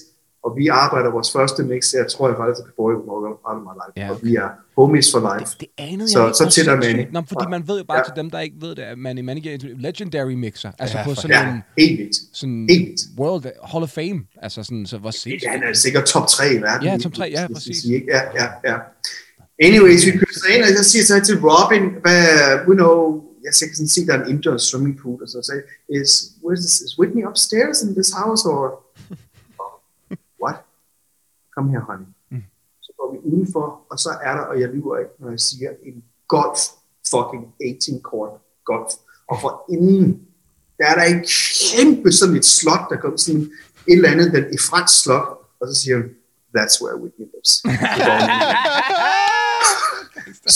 og 0.46 0.50
vi 0.58 0.68
arbejder 0.68 1.10
vores 1.12 1.32
første 1.32 1.64
mix, 1.64 1.94
jeg 1.94 2.06
tror 2.12 2.28
jeg 2.30 2.38
faktisk 2.38 2.66
på 2.68 2.72
Boy 2.78 2.94
Walker 2.94 3.34
Out 3.48 3.58
of 3.60 3.64
My 3.68 3.74
Life, 3.80 3.94
Ja, 4.02 4.10
og 4.12 4.20
vi 4.24 4.36
er 4.36 4.50
homies 4.78 5.08
for 5.14 5.20
life. 5.30 5.52
Det, 5.52 5.60
det 5.60 5.68
anede 5.78 6.10
Så- 6.10 6.20
jeg 6.20 6.28
ikke. 6.28 6.38
så 6.38 6.44
Hvor 6.44 6.50
tæt 6.52 6.68
er 6.68 6.72
sindssygt. 6.82 6.96
Manny. 6.98 7.12
Nå, 7.14 7.22
fordi 7.32 7.44
Ja. 7.46 7.50
man 7.56 7.68
ved 7.70 7.78
jo 7.82 7.86
bare 7.92 7.98
Ja. 7.98 8.04
til 8.10 8.14
dem, 8.22 8.28
der 8.34 8.40
ikke 8.40 8.56
ved 8.66 8.70
det, 8.76 8.82
at 8.92 8.98
Manny 8.98 9.22
Manny 9.28 9.48
er 9.48 9.52
en 9.54 9.62
legendary 9.88 10.34
mixer. 10.46 10.72
Altså 10.80 10.98
Ja, 10.98 11.04
på 11.04 11.16
sådan 11.16 11.32
Ja, 11.38 11.42
en 11.54 11.62
helt 11.78 12.00
vildt. 12.00 12.16
sådan 12.40 12.66
Helt 12.70 12.86
vildt. 12.88 13.02
World 13.20 13.44
Hall 13.72 13.84
of 13.84 13.90
Fame. 13.90 14.20
Altså 14.46 14.64
sådan, 14.64 14.86
så 14.86 14.98
hvor 14.98 15.12
sindssygt. 15.12 15.52
Han 15.52 15.64
er 15.64 15.74
sikkert 15.74 16.06
top 16.06 16.28
3 16.28 16.54
i 16.54 16.62
verden. 16.62 16.88
Ja, 16.88 16.98
top 16.98 17.14
tre, 17.14 17.26
ja, 17.36 17.48
hvis 17.48 17.50
vi 17.50 17.54
præcis. 17.54 17.86
Ja, 18.14 18.22
ja, 18.42 18.48
ja. 18.70 18.78
Anyways, 19.68 20.06
vi 20.06 20.12
kører 20.12 20.34
så 20.44 20.48
ind, 20.56 20.64
og 20.64 20.70
jeg 20.80 20.86
siger 20.92 21.04
så 21.12 21.16
til 21.26 21.36
Robin, 21.48 21.84
hvad, 22.04 22.22
you 22.68 22.74
know, 22.82 22.98
jeg 23.46 23.52
kan 23.70 23.76
sådan 23.76 23.88
se, 23.88 24.06
der 24.08 24.14
er 24.18 24.24
en 24.24 24.30
indoor 24.34 24.58
swimming 24.58 24.96
pool, 25.02 25.20
og 25.24 25.28
så 25.30 25.40
sagde 25.50 25.62
is, 26.02 26.12
where's 26.44 26.62
this, 26.66 26.76
is 26.86 26.92
Whitney 27.00 27.24
upstairs 27.30 27.82
in 27.82 27.90
this 27.98 28.10
house, 28.20 28.44
or? 28.50 28.66
Kom 31.56 31.70
her, 31.70 31.80
honey. 31.80 32.06
Mm. 32.32 32.44
Så 32.82 32.92
går 32.98 33.12
vi 33.14 33.18
udenfor, 33.32 33.82
og 33.92 34.00
så 34.00 34.10
er 34.24 34.34
der, 34.38 34.42
og 34.42 34.60
jeg 34.62 34.70
lyver 34.70 34.98
ikke, 34.98 35.12
når 35.20 35.30
jeg 35.30 35.40
siger, 35.40 35.70
en 35.86 36.04
golf, 36.28 36.60
fucking 37.12 37.44
18 37.62 38.02
court 38.02 38.32
golf. 38.66 38.92
Og 39.30 39.38
for 39.42 39.66
inden, 39.74 40.22
der 40.78 40.86
er 40.86 40.96
der 40.96 41.04
en 41.04 41.26
kæmpe 41.66 42.12
sådan 42.12 42.36
et 42.36 42.46
slot, 42.46 42.80
der 42.90 42.98
kommer 42.98 43.18
sådan 43.18 43.42
et 43.42 43.50
eller 43.88 44.10
andet, 44.10 44.34
den 44.34 44.44
i 44.54 44.58
fransk 44.70 45.04
slot, 45.04 45.28
og 45.60 45.68
så 45.68 45.76
siger 45.82 45.96
hun, 45.96 46.06
that's 46.58 46.84
where 46.84 46.98
Whitney 47.02 47.26
lives. 47.34 47.52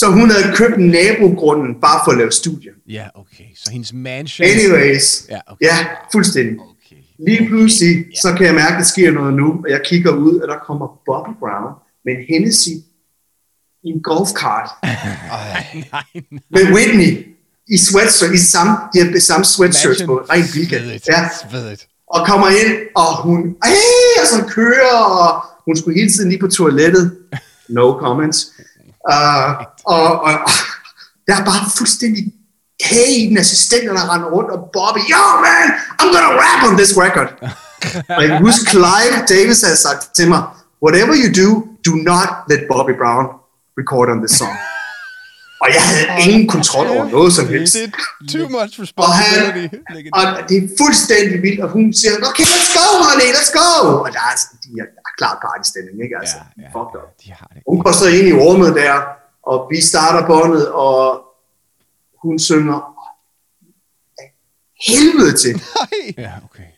så 0.00 0.06
hun 0.06 0.30
havde 0.30 0.56
købt 0.56 0.78
nabogrunden 0.78 1.80
bare 1.80 2.00
for 2.04 2.12
at 2.12 2.18
lave 2.18 2.32
studie. 2.32 2.70
Ja, 2.88 3.08
okay. 3.14 3.44
Så 3.56 3.70
hendes 3.70 3.92
mansion... 3.92 4.48
Anyways, 4.48 5.26
Ja, 5.28 5.40
okay. 5.46 5.64
ja, 5.66 5.76
fuldstændig. 6.12 6.58
Lige 7.26 7.48
pludselig, 7.48 8.06
så 8.22 8.34
kan 8.36 8.46
jeg 8.46 8.54
mærke, 8.54 8.72
at 8.74 8.78
der 8.78 8.84
sker 8.84 9.10
noget 9.10 9.34
nu, 9.34 9.48
og 9.64 9.70
jeg 9.70 9.80
kigger 9.84 10.12
ud, 10.12 10.34
og 10.40 10.48
der 10.48 10.58
kommer 10.66 10.86
Bobby 11.06 11.30
Brown 11.40 11.74
med 12.04 12.12
en 12.12 12.24
Hennessy 12.28 12.74
i 13.82 13.88
en 13.88 14.02
golfkart 14.02 14.70
med 16.54 16.72
Whitney 16.74 17.36
i 17.68 17.76
sweatshirt, 17.76 18.34
i 18.34 18.38
samme, 18.38 18.72
de 18.92 18.98
har 18.98 19.20
samme 19.20 19.44
sweatshirts 19.44 20.02
på, 20.02 20.16
rent 20.30 20.56
weekend. 20.56 21.00
Ja, 21.08 21.28
og 22.06 22.26
kommer 22.26 22.48
ind, 22.48 22.72
og 22.96 23.22
hun, 23.22 23.56
og 24.20 24.26
så 24.26 24.44
kører, 24.48 24.96
og 24.96 25.44
hun 25.66 25.76
skulle 25.76 25.98
hele 26.00 26.10
tiden 26.10 26.28
lige 26.28 26.40
på 26.40 26.48
toilettet. 26.48 27.18
No 27.68 27.98
comments. 27.98 28.52
Uh, 29.10 29.50
og, 29.84 30.22
og, 30.22 30.32
der 31.26 31.34
er 31.40 31.44
bare 31.44 31.70
fuldstændig 31.78 32.32
hey, 32.94 33.28
den 33.28 33.38
assistent, 33.38 33.84
der 33.98 34.14
render 34.14 34.28
rundt, 34.36 34.50
og 34.54 34.58
Bobby, 34.76 35.02
yo 35.14 35.24
man, 35.46 35.66
I'm 36.00 36.08
gonna 36.14 36.32
rap 36.44 36.60
on 36.68 36.74
this 36.80 36.92
record. 37.04 37.28
og 38.16 38.20
jeg 38.22 38.28
kan 38.32 38.38
huske, 38.46 38.62
Clive 38.70 39.16
Davis 39.34 39.62
havde 39.62 39.76
sagt 39.86 40.02
til 40.16 40.28
mig, 40.28 40.42
whatever 40.84 41.14
you 41.22 41.28
do, 41.42 41.48
do 41.88 41.92
not 42.10 42.28
let 42.50 42.60
Bobby 42.70 42.94
Brown 43.02 43.24
record 43.80 44.06
on 44.14 44.18
this 44.24 44.34
song. 44.42 44.56
og 45.64 45.68
jeg 45.76 45.82
havde 45.90 46.06
ingen 46.24 46.44
kontrol 46.54 46.86
over 46.94 47.04
noget 47.16 47.32
som 47.38 47.46
helst. 47.54 47.74
Det 47.74 47.92
too 48.32 48.48
much 48.56 48.74
Og, 49.04 49.06
han, 49.20 49.38
responsibility. 49.42 50.08
og 50.18 50.24
det 50.48 50.56
er 50.62 50.66
fuldstændig 50.82 51.36
vildt, 51.46 51.60
og 51.64 51.68
hun 51.76 51.84
siger, 52.00 52.12
okay, 52.30 52.44
let's 52.54 52.70
go, 52.80 52.86
honey, 53.08 53.28
let's 53.38 53.52
go. 53.62 53.70
Og 54.04 54.08
der 54.16 54.22
er, 54.30 54.34
de 54.62 54.68
er, 54.82 54.86
der 54.96 55.02
er 55.10 55.14
klar 55.20 55.34
partystemning, 55.46 55.96
ikke? 56.04 56.14
Altså, 56.22 56.38
Ja, 56.40 56.62
ja, 56.62 56.68
fucked 56.76 56.96
up. 57.00 57.08
de 57.22 57.28
har 57.38 57.48
det. 57.54 57.60
Hun 57.70 57.78
går 57.84 57.92
så 58.02 58.06
ind 58.18 58.26
i 58.32 58.34
rummet 58.42 58.70
der, 58.82 58.94
og 59.50 59.56
vi 59.72 59.78
starter 59.92 60.22
båndet, 60.32 60.64
og 60.86 61.00
hun 62.22 62.38
synger 62.38 62.78
af 64.18 64.34
helvede 64.88 65.36
til. 65.36 65.54
Nej. 65.78 66.14
Ja, 66.18 66.32
okay. 66.44 66.68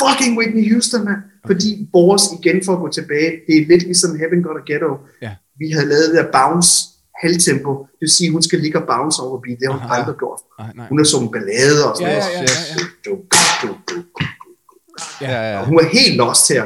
Fucking 0.00 0.38
Whitney 0.38 0.72
Houston, 0.72 1.04
man. 1.04 1.16
Fordi 1.46 1.88
vores, 1.92 2.22
igen 2.40 2.64
for 2.64 2.72
at 2.72 2.78
gå 2.78 2.88
tilbage, 2.88 3.30
det 3.46 3.56
er 3.62 3.66
lidt 3.66 3.82
ligesom 3.82 4.18
Heaven 4.18 4.42
Got 4.42 4.56
a 4.56 4.72
Ghetto. 4.72 4.96
Ja. 5.22 5.36
Vi 5.58 5.70
havde 5.70 5.86
lavet 5.88 6.08
det 6.08 6.14
der 6.24 6.32
bounce 6.32 6.88
halvtempo. 7.22 7.72
Det 7.92 8.00
vil 8.00 8.08
sige, 8.10 8.30
hun 8.30 8.42
skal 8.42 8.58
ligge 8.60 8.78
og 8.82 8.86
bounce 8.86 9.22
over 9.22 9.40
beat. 9.40 9.58
Det 9.60 9.66
har 9.68 9.78
hun 9.78 9.82
Aha. 9.90 9.94
aldrig 10.00 10.16
gjort. 10.18 10.40
Nej, 10.58 10.72
nej. 10.74 10.88
Hun 10.88 10.98
har 10.98 11.04
sunget 11.04 11.30
ballader 11.32 11.86
og 11.88 11.96
sådan 11.96 12.12
Ja, 12.12 12.18
noget. 12.18 12.32
ja, 12.32 12.40
ja, 12.40 12.42
ja, 12.42 12.74
ja. 12.78 12.84
Du, 13.04 13.12
du, 13.62 13.68
du, 13.68 13.68
du. 13.88 13.96
Ja, 15.20 15.52
ja. 15.52 15.60
Og 15.60 15.66
hun 15.66 15.76
var 15.76 15.86
helt 15.98 16.16
lost 16.16 16.48
her. 16.48 16.64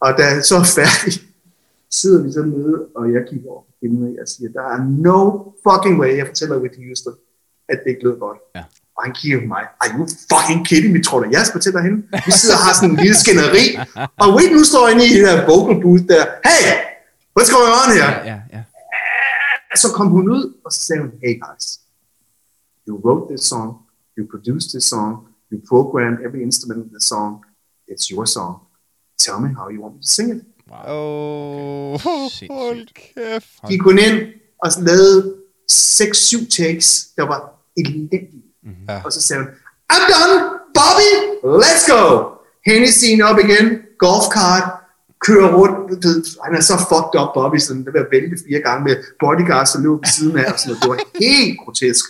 Og 0.00 0.10
da 0.18 0.22
jeg 0.34 0.44
så 0.44 0.56
er 0.56 0.68
færdig, 0.80 1.12
sidder 1.90 2.22
vi 2.22 2.32
så 2.32 2.42
nede, 2.42 2.86
og 2.96 3.12
jeg 3.12 3.22
kigger 3.30 3.50
over 3.50 3.62
og 3.92 4.14
jeg 4.20 4.28
siger, 4.32 4.50
der 4.58 4.66
er 4.74 4.78
no 5.06 5.18
fucking 5.66 5.96
way, 6.00 6.16
jeg 6.16 6.26
fortæller 6.26 6.62
Whitney 6.62 6.86
Houston, 6.88 7.14
at 7.68 7.78
det 7.82 7.90
ikke 7.90 8.04
lød 8.06 8.16
godt. 8.18 8.38
Ja. 8.56 8.64
Og 8.96 9.00
han 9.04 9.12
kigger 9.20 9.38
på 9.40 9.46
mig, 9.46 9.62
are 9.82 9.90
you 9.96 10.04
fucking 10.32 10.60
kidding 10.68 10.92
me, 10.94 11.02
tror 11.02 11.20
du, 11.20 11.26
jeg 11.36 11.42
skal 11.46 11.58
fortælle 11.60 11.82
hende? 11.82 11.98
Vi 12.26 12.32
sidder 12.40 12.56
og 12.58 12.62
har 12.66 12.74
sådan 12.74 12.90
en 12.90 12.96
lille 13.04 13.16
skænderi, 13.22 13.64
og 14.22 14.26
Whitney 14.34 14.56
nu 14.58 14.64
står 14.72 14.84
inde 14.92 15.02
i 15.08 15.10
det 15.16 15.22
der 15.28 15.36
vocal 15.52 15.76
booth 15.82 16.04
der, 16.12 16.24
hey, 16.48 16.62
what's 17.36 17.50
going 17.56 17.72
on 17.80 17.88
here? 17.96 18.12
Ja, 18.30 18.32
ja, 18.32 18.38
ja. 18.56 18.62
Så 19.82 19.88
kom 19.96 20.08
hun 20.16 20.24
ud, 20.36 20.44
og 20.64 20.72
så 20.72 20.80
sagde 20.86 21.00
hun, 21.02 21.12
hey 21.24 21.34
guys, 21.44 21.64
you 22.86 22.92
wrote 23.04 23.24
this 23.32 23.42
song, 23.52 23.68
you 24.16 24.22
produced 24.34 24.68
this 24.74 24.84
song, 24.94 25.12
you 25.52 25.58
programmed 25.72 26.18
every 26.26 26.42
instrument 26.48 26.78
in 26.86 26.90
the 26.98 27.04
song, 27.12 27.30
it's 27.90 28.06
your 28.12 28.24
song. 28.36 28.54
Tell 29.24 29.38
me 29.44 29.48
how 29.58 29.66
you 29.74 29.80
want 29.84 29.94
me 29.96 30.00
to 30.06 30.12
sing 30.16 30.28
it. 30.34 30.40
Åh, 30.88 32.00
Sindssygt. 32.00 32.52
hold 32.52 32.86
kæft. 32.94 33.46
Gik 33.68 33.80
hun 33.82 33.98
ind 33.98 34.18
og 34.62 34.70
lavede 34.78 35.34
6-7 35.72 36.62
takes, 36.62 37.06
der 37.16 37.22
var 37.22 37.40
elendige. 37.76 38.42
Mm-hmm. 38.62 38.84
Ja. 38.88 39.00
Og 39.04 39.12
så 39.12 39.20
sagde 39.22 39.42
hun, 39.42 39.50
I'm 39.92 40.04
done, 40.12 40.50
Bobby, 40.74 41.10
let's 41.62 41.92
go. 41.92 42.24
Hennessyen 42.66 43.22
op 43.22 43.38
igen, 43.38 43.78
golfkart, 43.98 44.68
kører 45.26 45.54
rundt, 45.56 46.02
du 46.02 46.08
han 46.44 46.54
er 46.56 46.60
så 46.60 46.76
fucked 46.78 47.14
up, 47.20 47.28
Bobby, 47.34 47.58
sådan, 47.58 47.84
der 47.84 47.92
vil 47.92 48.06
vælte 48.12 48.36
fire 48.48 48.60
gange 48.60 48.84
med 48.84 48.96
bodyguards, 49.20 49.70
der 49.72 49.80
lå 49.80 49.92
ved 49.96 50.08
siden 50.16 50.36
af, 50.38 50.52
og 50.52 50.58
sådan 50.58 50.68
noget. 50.68 50.82
Det 50.82 50.90
var 50.90 50.98
helt 51.20 51.58
grotesk. 51.64 52.04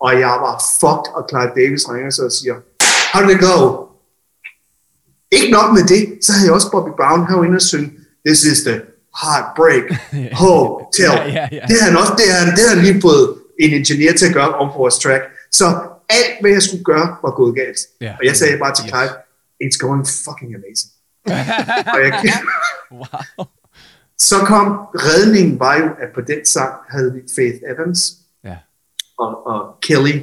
og 0.00 0.12
jeg 0.20 0.34
var 0.46 0.62
fucked, 0.80 1.08
og 1.16 1.22
Clive 1.30 1.52
Davis 1.58 1.88
ringer 1.90 2.10
så 2.10 2.24
og 2.24 2.32
siger, 2.32 2.54
how 3.12 3.20
did 3.28 3.34
it 3.36 3.40
go? 3.40 3.86
Ikke 5.36 5.50
nok 5.50 5.68
med 5.76 5.84
det, 5.94 6.24
så 6.24 6.32
havde 6.32 6.46
jeg 6.46 6.54
også 6.54 6.70
Bobby 6.70 6.90
Brown 7.00 7.20
herinde 7.28 7.56
og 7.56 7.62
synge, 7.62 7.90
this 8.26 8.42
is 8.44 8.60
the 8.68 8.76
heartbreak 9.22 9.84
hotel. 10.44 11.04
Ja, 11.04 11.26
ja, 11.38 11.48
ja. 11.52 11.62
Det 11.68 11.74
havde 11.80 11.88
han 11.90 11.96
også, 12.02 12.12
det 12.18 12.24
havde, 12.34 12.50
det 12.56 12.58
havde 12.64 12.74
han 12.76 12.84
lige 12.88 13.00
fået 13.08 13.24
en 13.64 13.70
ingeniør 13.78 14.12
til 14.12 14.26
at 14.26 14.34
gøre 14.34 14.48
om 14.62 14.66
på 14.72 14.78
vores 14.78 14.98
track. 14.98 15.22
Så 15.52 15.64
alt, 16.08 16.34
hvad 16.40 16.50
jeg 16.50 16.62
skulle 16.62 16.84
gøre, 16.84 17.06
var 17.24 17.30
gået 17.40 17.54
galt. 17.54 17.80
Ja. 18.00 18.12
Og 18.20 18.24
jeg 18.28 18.36
sagde 18.36 18.58
bare 18.58 18.74
til 18.74 18.84
Yes. 18.84 18.90
Clive, 18.92 19.12
it's 19.64 19.78
going 19.84 20.04
fucking 20.26 20.50
amazing. 20.58 20.90
og 21.94 21.98
jeg, 22.04 22.12
Wow. 22.92 23.46
så 24.18 24.36
kom 24.52 24.66
redningen 25.08 25.60
var 25.60 25.74
jo, 25.82 25.86
at 26.02 26.08
på 26.14 26.20
den 26.20 26.44
sang 26.44 26.72
havde 26.88 27.12
vi 27.14 27.20
Faith 27.36 27.58
Evans 27.72 28.00
Ja. 28.44 28.56
og, 29.18 29.46
og 29.46 29.58
Kelly. 29.82 30.14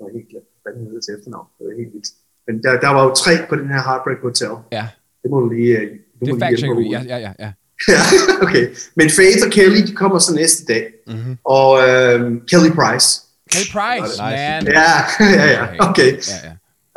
Jeg 0.00 0.06
helt 0.16 0.28
glemt, 0.30 0.50
hvad 0.62 0.72
den 0.76 0.82
hedder 0.86 1.00
til 1.00 1.12
efternavn. 1.18 1.46
Det 1.58 1.62
var 1.66 1.74
helt 1.82 1.92
vildt. 1.94 2.08
Men 2.46 2.62
der, 2.62 2.80
der 2.80 2.88
var 2.88 3.04
jo 3.04 3.14
tre 3.14 3.32
på 3.48 3.56
den 3.56 3.68
her 3.68 3.82
Heartbreak 3.82 4.20
Hotel. 4.22 4.50
Ja, 4.72 4.88
Det 5.22 5.30
må 5.30 5.40
du 5.40 5.48
lige... 5.48 5.78
øh, 5.78 5.90
Du 6.20 6.26
det 6.26 6.28
må 6.38 6.44
er 6.46 6.50
lige 6.50 7.00
fact. 7.00 7.08
Ja, 7.10 7.16
ja, 7.16 7.18
ja, 7.18 7.32
ja. 7.38 7.52
Ja, 7.88 8.00
okay. 8.44 8.74
Men 8.96 9.10
Faith 9.10 9.38
og 9.46 9.52
Kelly, 9.52 9.86
de 9.86 9.94
kommer 9.94 10.18
så 10.18 10.34
næste 10.34 10.64
dag. 10.64 10.92
Mm-hmm. 11.06 11.38
Og 11.44 11.88
øhm, 11.88 12.46
Kelly 12.46 12.70
Price. 12.70 13.20
Hey 13.54 13.64
Price, 13.72 14.10
Nice. 14.10 14.20
man. 14.22 14.66
Ja, 14.66 14.90
ja, 15.40 15.46
ja. 15.56 15.88
Okay. 15.90 16.12
Ja, 16.12 16.38
ja. 16.48 16.52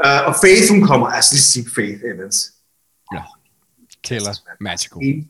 Uh, 0.06 0.28
og 0.28 0.36
Faith, 0.41 0.72
hun 0.72 0.82
kommer. 0.88 1.07
Altså, 1.07 1.34
lige 1.34 1.41
sige 1.41 1.65
Faith 1.76 2.02
Evans. 2.15 2.53
Killer. 4.03 4.34
Magical. 4.60 4.99
En, 5.03 5.30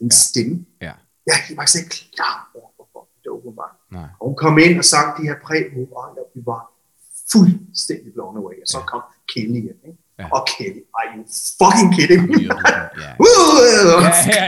en 0.00 0.10
stemme. 0.10 0.64
Ja. 0.80 0.92
Jeg 1.26 1.34
er 1.50 1.54
faktisk 1.56 1.84
ikke 1.84 1.96
klar 2.16 2.50
over, 2.54 2.70
hvor 2.92 3.08
det 3.24 3.56
var. 3.56 3.70
Nej. 3.92 4.08
Og 4.20 4.26
hun 4.28 4.36
kom 4.36 4.58
ind 4.58 4.78
og 4.78 4.84
sang 4.84 5.18
de 5.18 5.22
her 5.22 5.34
præmove, 5.44 5.96
og 5.96 6.18
vi 6.34 6.40
var 6.46 6.62
fuldstændig 7.32 8.10
blown 8.16 8.36
away. 8.42 8.56
Og 8.64 8.68
så 8.74 8.78
Ja. 8.78 8.84
kom 8.92 9.02
Kelly 9.32 9.60
ind, 9.70 9.80
ikke? 9.88 9.98
Ja. 10.18 10.24
Og 10.36 10.40
Kelly, 10.52 10.82
are 10.98 11.06
you 11.14 11.22
fucking 11.60 11.88
kidding 11.96 12.22
me? 12.30 12.38
Ja. 13.02 13.10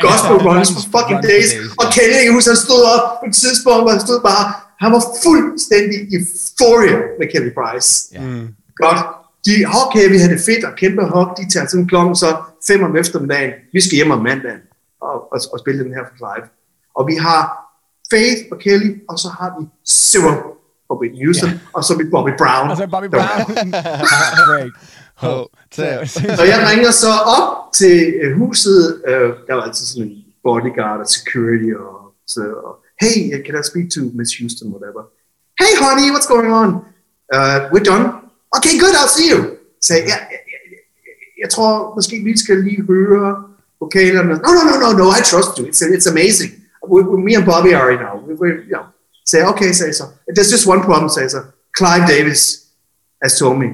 Gospel 0.08 0.36
runs 0.48 0.68
for 0.74 0.82
fucking 0.96 1.20
days. 1.30 1.48
Og. 1.80 1.86
Kelly, 1.96 2.16
jeg 2.26 2.32
husker, 2.36 2.50
han 2.54 2.62
stod 2.68 2.82
op 2.94 3.04
på 3.20 3.24
et 3.30 3.34
tidspunkt, 3.44 3.80
hvor 3.84 3.92
han 3.96 4.00
stod 4.08 4.18
bare, 4.30 4.44
han 4.84 4.90
var 4.96 5.02
fuldstændig 5.26 5.98
euphoria 6.14 6.96
med 7.18 7.26
Kelly 7.32 7.50
Price. 7.58 7.90
Ja. 8.14 8.20
Mm. 8.20 8.46
Godt. 8.84 9.00
De, 9.46 9.52
okay, 9.82 10.04
vi 10.12 10.16
havde 10.22 10.32
det 10.36 10.42
fedt, 10.50 10.64
og 10.64 10.72
kæmpe 10.82 11.02
hop, 11.14 11.28
de 11.38 11.44
tager 11.52 11.66
sådan 11.66 11.86
klokken 11.92 12.14
så 12.16 12.28
5 12.66 12.82
om 12.82 12.96
eftermiddagen. 12.96 13.52
Vi 13.72 13.80
skal 13.80 13.94
hjem 13.96 14.10
om 14.10 14.22
mandagen 14.22 14.62
og, 15.00 15.14
og, 15.32 15.38
og 15.52 15.58
spille 15.62 15.84
den 15.84 15.92
her 15.96 16.04
for 16.10 16.16
live. 16.28 16.46
Og 16.98 17.02
vi 17.10 17.14
har 17.26 17.42
Faith 18.10 18.40
og 18.52 18.58
Kelly, 18.58 18.90
og 19.08 19.18
så 19.18 19.28
har 19.38 19.48
vi 19.60 19.66
Zero 19.88 20.32
og 20.92 20.96
Whitney 21.00 21.20
Houston, 21.24 21.50
Ja. 21.50 21.58
og 21.76 21.80
så 21.86 21.92
vi 22.00 22.04
Bobby 22.14 22.32
Brown. 22.42 22.66
Og 22.70 22.76
så 22.80 22.84
Bobby 22.94 23.10
Brown. 23.16 23.40
Heartbreak. 24.12 24.70
Hotel. 25.24 25.98
Så 26.38 26.42
jeg 26.52 26.58
ringer 26.70 26.90
så 27.04 27.12
op 27.38 27.72
til 27.80 27.96
øh, 28.22 28.30
huset. 28.40 29.02
Øh, 29.08 29.28
der 29.46 29.54
var 29.54 29.62
altid 29.68 29.86
sådan 29.86 30.02
en 30.08 30.16
bodyguard 30.46 30.98
og 31.04 31.08
security. 31.16 31.70
Og, 31.84 31.94
så, 32.32 32.42
og, 32.66 32.72
hey, 33.02 33.16
can 33.46 33.54
I 33.60 33.62
speak 33.70 33.86
to 33.94 34.00
Miss 34.18 34.30
Houston, 34.38 34.66
whatever. 34.74 35.02
Hey, 35.62 35.72
honey, 35.84 36.06
what's 36.14 36.28
going 36.34 36.50
on? 36.62 36.68
Uh, 37.36 37.58
we're 37.72 37.86
done. 37.92 38.04
Okay, 38.56 38.74
good, 38.82 38.94
I'll 39.00 39.12
see 39.18 39.28
you. 39.34 39.40
Så 39.86 39.90
jeg, 39.94 40.02
jeg, 40.12 40.20
jeg, 40.32 40.40
jeg, 40.72 40.80
jeg 41.42 41.48
tror 41.54 41.94
måske 41.98 42.14
vi 42.28 42.38
skal 42.44 42.56
lige 42.68 42.82
høre 42.92 43.26
vokalerne. 43.80 44.34
No, 44.44 44.50
no, 44.58 44.62
no, 44.70 44.74
no, 44.84 44.88
no, 45.02 45.06
I 45.18 45.20
trust 45.30 45.50
you. 45.58 45.64
It's, 45.70 45.82
it's 45.96 46.08
amazing. 46.14 46.50
We, 46.92 46.98
we, 47.10 47.16
me 47.26 47.32
and 47.38 47.44
Bobby 47.50 47.70
are 47.78 47.84
right 47.90 48.02
now. 48.06 48.14
We, 48.26 48.32
we, 48.42 48.48
you 48.70 48.76
know. 48.76 48.84
Jeg, 49.32 49.48
okay, 49.48 49.72
sagde 49.72 49.92
så. 49.94 50.04
There's 50.38 50.52
just 50.52 50.66
one 50.66 50.82
problem, 50.82 51.08
sagde 51.08 51.28
så. 51.30 51.40
Clive 51.78 52.06
Davis 52.18 52.58
has 53.22 53.38
told 53.38 53.58
me 53.58 53.66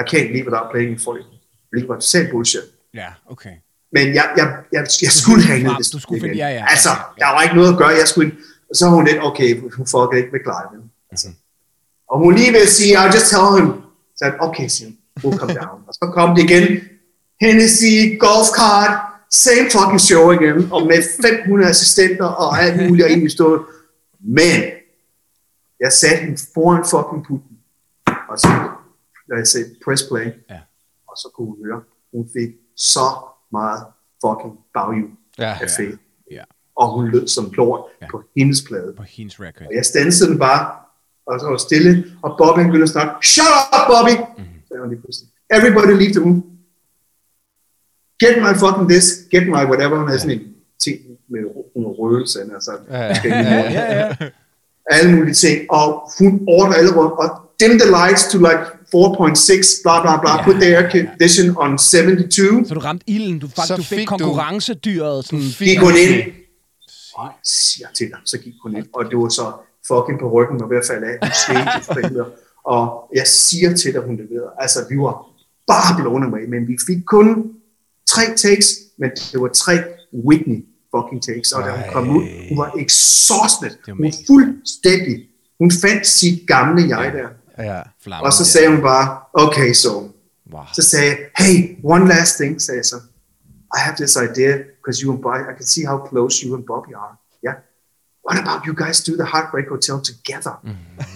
I 0.00 0.02
can't 0.10 0.30
leave 0.34 0.44
without 0.48 0.66
playing 0.72 1.00
for 1.04 1.12
you. 1.16 1.24
Hvilket 1.70 1.88
var 1.88 1.94
totalt 2.00 2.30
bullshit. 2.30 2.60
Ja, 2.94 3.06
okay. 3.30 3.54
Men 3.92 4.14
jeg, 4.14 4.26
jeg, 4.36 4.46
jeg, 4.72 4.86
jeg 5.02 5.12
skulle 5.12 5.42
have 5.44 5.58
det. 5.78 5.92
Du 5.92 5.98
skulle 6.00 6.20
finde- 6.20 6.36
ja, 6.36 6.48
ja, 6.48 6.64
Altså, 6.68 6.88
der 7.18 7.26
var 7.34 7.42
ikke 7.42 7.54
noget 7.56 7.72
at 7.72 7.78
gøre. 7.78 7.88
Jeg 7.88 8.08
skulle, 8.08 8.32
og 8.70 8.76
så 8.76 8.84
var 8.86 8.94
hun 8.94 9.04
lidt, 9.04 9.18
okay, 9.22 9.60
hun 9.60 9.86
fucker 9.86 10.16
ikke 10.16 10.28
med 10.32 10.40
Clive. 10.46 10.82
Altså. 11.10 11.28
Og 12.10 12.18
hun 12.18 12.34
lige 12.34 12.52
ved 12.52 12.62
at 12.62 12.68
sige, 12.68 12.98
I'll 12.98 13.14
just 13.14 13.28
tell 13.30 13.48
him. 13.58 13.68
Så 14.16 14.24
jeg, 14.24 14.34
okay, 14.40 14.68
siger 14.68 14.90
we'll 15.20 15.36
come 15.38 15.54
down. 15.54 15.78
og 15.88 15.92
så 15.94 16.10
kom 16.14 16.34
det 16.36 16.42
igen. 16.50 16.64
Hennessy, 17.40 18.18
golf 18.18 18.48
cart, 18.58 18.92
same 19.30 19.66
fucking 19.72 20.00
show 20.00 20.30
igen, 20.30 20.68
og 20.72 20.86
med 20.86 21.02
500 21.46 21.70
assistenter 21.70 22.24
og 22.24 22.62
alt 22.62 22.76
muligt, 22.88 23.04
og 23.04 23.10
egentlig 23.10 23.30
stod. 23.32 23.58
Men, 24.20 24.62
jeg 25.80 25.92
satte 25.92 26.16
hende 26.24 26.38
foran 26.54 26.84
fucking 26.92 27.24
putten, 27.26 27.58
og 28.28 28.38
så, 28.38 28.48
da 29.30 29.34
jeg 29.36 29.46
sagde 29.46 29.66
press 29.84 30.02
play, 30.10 30.26
Ja. 30.50 30.60
og 31.08 31.16
så 31.16 31.28
kunne 31.34 31.46
hun 31.46 31.58
høre, 31.64 31.82
hun 32.14 32.28
fik 32.36 32.50
så 32.76 33.06
meget 33.52 33.82
fucking 34.24 34.54
baghjul 34.74 35.10
Ja. 35.38 35.58
af 35.62 35.68
Faith. 35.76 35.98
Ja. 36.30 36.44
Og 36.76 36.86
hun 36.94 37.08
lød 37.10 37.28
som 37.28 37.50
lort 37.56 37.84
Ja. 38.02 38.06
på 38.10 38.22
hendes 38.36 38.62
plade. 38.68 38.94
På 38.96 39.02
hendes 39.02 39.40
record. 39.40 39.66
Og 39.66 39.74
jeg 39.74 39.84
stansede 39.84 40.30
den 40.30 40.38
bare, 40.38 40.76
og 41.26 41.40
så 41.40 41.46
var 41.46 41.56
stille, 41.56 42.04
og 42.22 42.30
Bobby 42.38 42.60
begyndte 42.60 42.82
at 42.82 42.88
snakke, 42.88 43.26
shut 43.26 43.46
up, 43.76 43.84
Bobby! 43.92 44.14
Mm-hmm. 44.38 44.60
Så 44.68 44.78
var 44.78 44.86
lige 44.86 45.00
pludselig, 45.00 45.28
everybody 45.56 45.92
leave 46.02 46.12
the 46.16 46.22
room. 46.26 46.38
Get 48.22 48.34
my 48.46 48.52
fucking 48.62 48.88
this, 48.92 49.06
get 49.34 49.44
my 49.56 49.62
whatever, 49.70 49.96
hun 49.98 50.08
havde 50.08 50.20
sådan 50.20 50.40
en 50.40 50.54
ting 50.84 50.98
med 51.28 51.40
nogle 51.76 51.88
røgelse, 51.98 52.38
altså, 52.54 52.72
Ja, 52.90 53.04
ja, 53.06 53.70
ja, 53.70 53.98
ja, 53.98 54.16
alle 54.90 55.16
mulige 55.16 55.34
ting, 55.34 55.70
og 55.70 56.10
hun 56.18 56.44
ordner 56.48 56.76
alle 56.76 56.96
rundt, 56.96 57.12
og 57.12 57.30
dim 57.60 57.78
the 57.78 57.90
lights 57.90 58.22
to 58.32 58.38
like 58.38 58.62
4.6, 58.94 59.82
bla 59.84 60.00
bla 60.02 60.20
bla, 60.20 60.30
Ja. 60.36 60.44
put 60.44 60.54
the 60.54 60.76
air 60.76 60.90
condition 60.90 61.56
on 61.56 61.78
72, 61.78 62.68
Så 62.68 62.74
du 62.74 62.80
ramte 62.80 63.04
ilden. 63.06 63.38
Du, 63.38 63.48
Så 63.48 63.54
faktisk, 63.56 63.76
du 63.76 63.82
fik, 63.82 63.98
fik 63.98 64.06
konkurrencedyret. 64.08 65.24
Sådan, 65.24 65.44
gik 65.58 65.78
hun 65.78 65.92
ind, 65.96 66.32
og 67.14 67.24
jeg 67.24 67.32
siger 67.44 67.88
til 67.94 68.06
dig, 68.08 68.18
så 68.24 68.38
gik 68.38 68.54
hun 68.62 68.76
ind, 68.76 68.86
og 68.94 69.04
det 69.10 69.18
var 69.18 69.28
så 69.28 69.46
fucking 69.88 70.20
på 70.20 70.30
ryggen, 70.32 70.60
var 70.60 70.66
ved 70.66 70.76
at 70.76 70.86
falde 70.86 71.06
af, 71.06 71.16
hun 71.48 72.02
helvede. 72.02 72.26
og 72.64 73.10
jeg 73.14 73.26
siger 73.26 73.74
til 73.76 73.92
dig, 73.92 74.00
hun 74.02 74.16
leverede, 74.16 74.50
altså 74.58 74.78
vi 74.90 74.96
var 74.96 75.14
bare 75.66 75.96
blown 76.02 76.22
away, 76.24 76.44
men 76.48 76.68
vi 76.68 76.76
fik 76.86 76.98
kun 77.06 77.28
tre 78.06 78.22
takes, 78.36 78.68
men 78.98 79.10
det 79.32 79.40
var 79.40 79.48
tre 79.48 79.72
Whitney 80.26 80.64
fucking 80.96 81.22
takes, 81.22 81.52
og 81.52 81.62
da 81.64 81.70
hun 81.70 81.82
kom 81.92 82.10
ud, 82.16 82.22
hun 82.48 82.58
var 82.58 82.72
exhausted, 82.78 83.70
var 83.86 83.94
hun 83.94 84.12
fuldstændig, 84.26 85.28
hun 85.60 85.70
fandt 85.82 86.06
sit 86.06 86.46
gamle 86.48 86.98
jeg 86.98 87.12
der, 87.12 87.28
Ja. 87.64 87.82
Flammen, 88.02 88.26
og 88.26 88.32
så 88.32 88.42
ja. 88.42 88.44
sagde 88.52 88.68
hun 88.70 88.80
bare, 88.80 89.18
okay, 89.32 89.72
so, 89.72 89.90
Wow. 90.52 90.62
så 90.74 90.82
sagde 90.82 91.06
jeg, 91.06 91.18
hey, 91.38 91.76
one 91.84 92.08
last 92.08 92.36
thing, 92.40 92.60
sagde 92.62 92.78
jeg 92.78 92.84
så. 92.84 92.96
I 93.76 93.78
have 93.86 93.96
this 93.96 94.16
idea, 94.16 94.52
because 94.78 95.02
you 95.04 95.12
and 95.12 95.22
Bobby, 95.22 95.42
I 95.52 95.54
can 95.58 95.66
see 95.66 95.84
how 95.86 95.98
close 96.08 96.46
you 96.46 96.54
and 96.56 96.64
Bobby 96.64 96.92
are. 97.04 97.14
Yeah. 97.46 97.56
What 98.26 98.36
about 98.44 98.60
you 98.66 98.74
guys 98.84 98.96
do 99.08 99.12
the 99.22 99.28
Heartbreak 99.34 99.66
Hotel 99.74 99.98
together? 100.10 100.54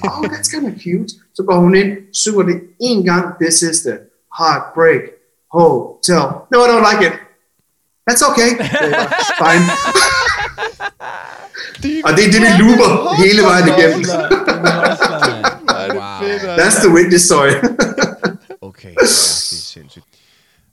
oh, 0.09 0.23
that's 0.33 0.49
kind 0.55 0.67
of 0.71 0.75
cute. 0.87 1.11
Så 1.35 1.43
går 1.49 1.57
hun 1.65 1.75
ind, 1.75 1.91
synger 2.13 2.43
det 2.43 2.61
en 2.81 3.05
gang, 3.05 3.25
this 3.43 3.63
is 3.63 3.77
the 3.89 3.97
Heartbreak 4.39 5.03
Hotel. 5.59 6.25
No, 6.53 6.57
I 6.65 6.69
don't 6.73 6.85
like 6.91 7.03
it. 7.09 7.15
That's 8.11 8.23
okay. 8.31 8.51
bare, 8.59 9.09
Fine. 9.43 9.65
Og 12.05 12.11
det 12.17 12.23
er 12.27 12.31
det, 12.35 12.41
vi 12.43 12.51
looper 12.63 13.15
hele 13.23 13.43
vejen 13.43 13.67
igennem. 13.69 14.05
wow. 15.99 16.57
That's 16.61 16.79
the 16.85 16.91
witness 16.95 17.23
story. 17.31 17.53
Okay, 18.61 18.89
ja, 18.89 18.95
det 18.95 19.03
er 19.03 19.07
sindssygt. 19.75 20.05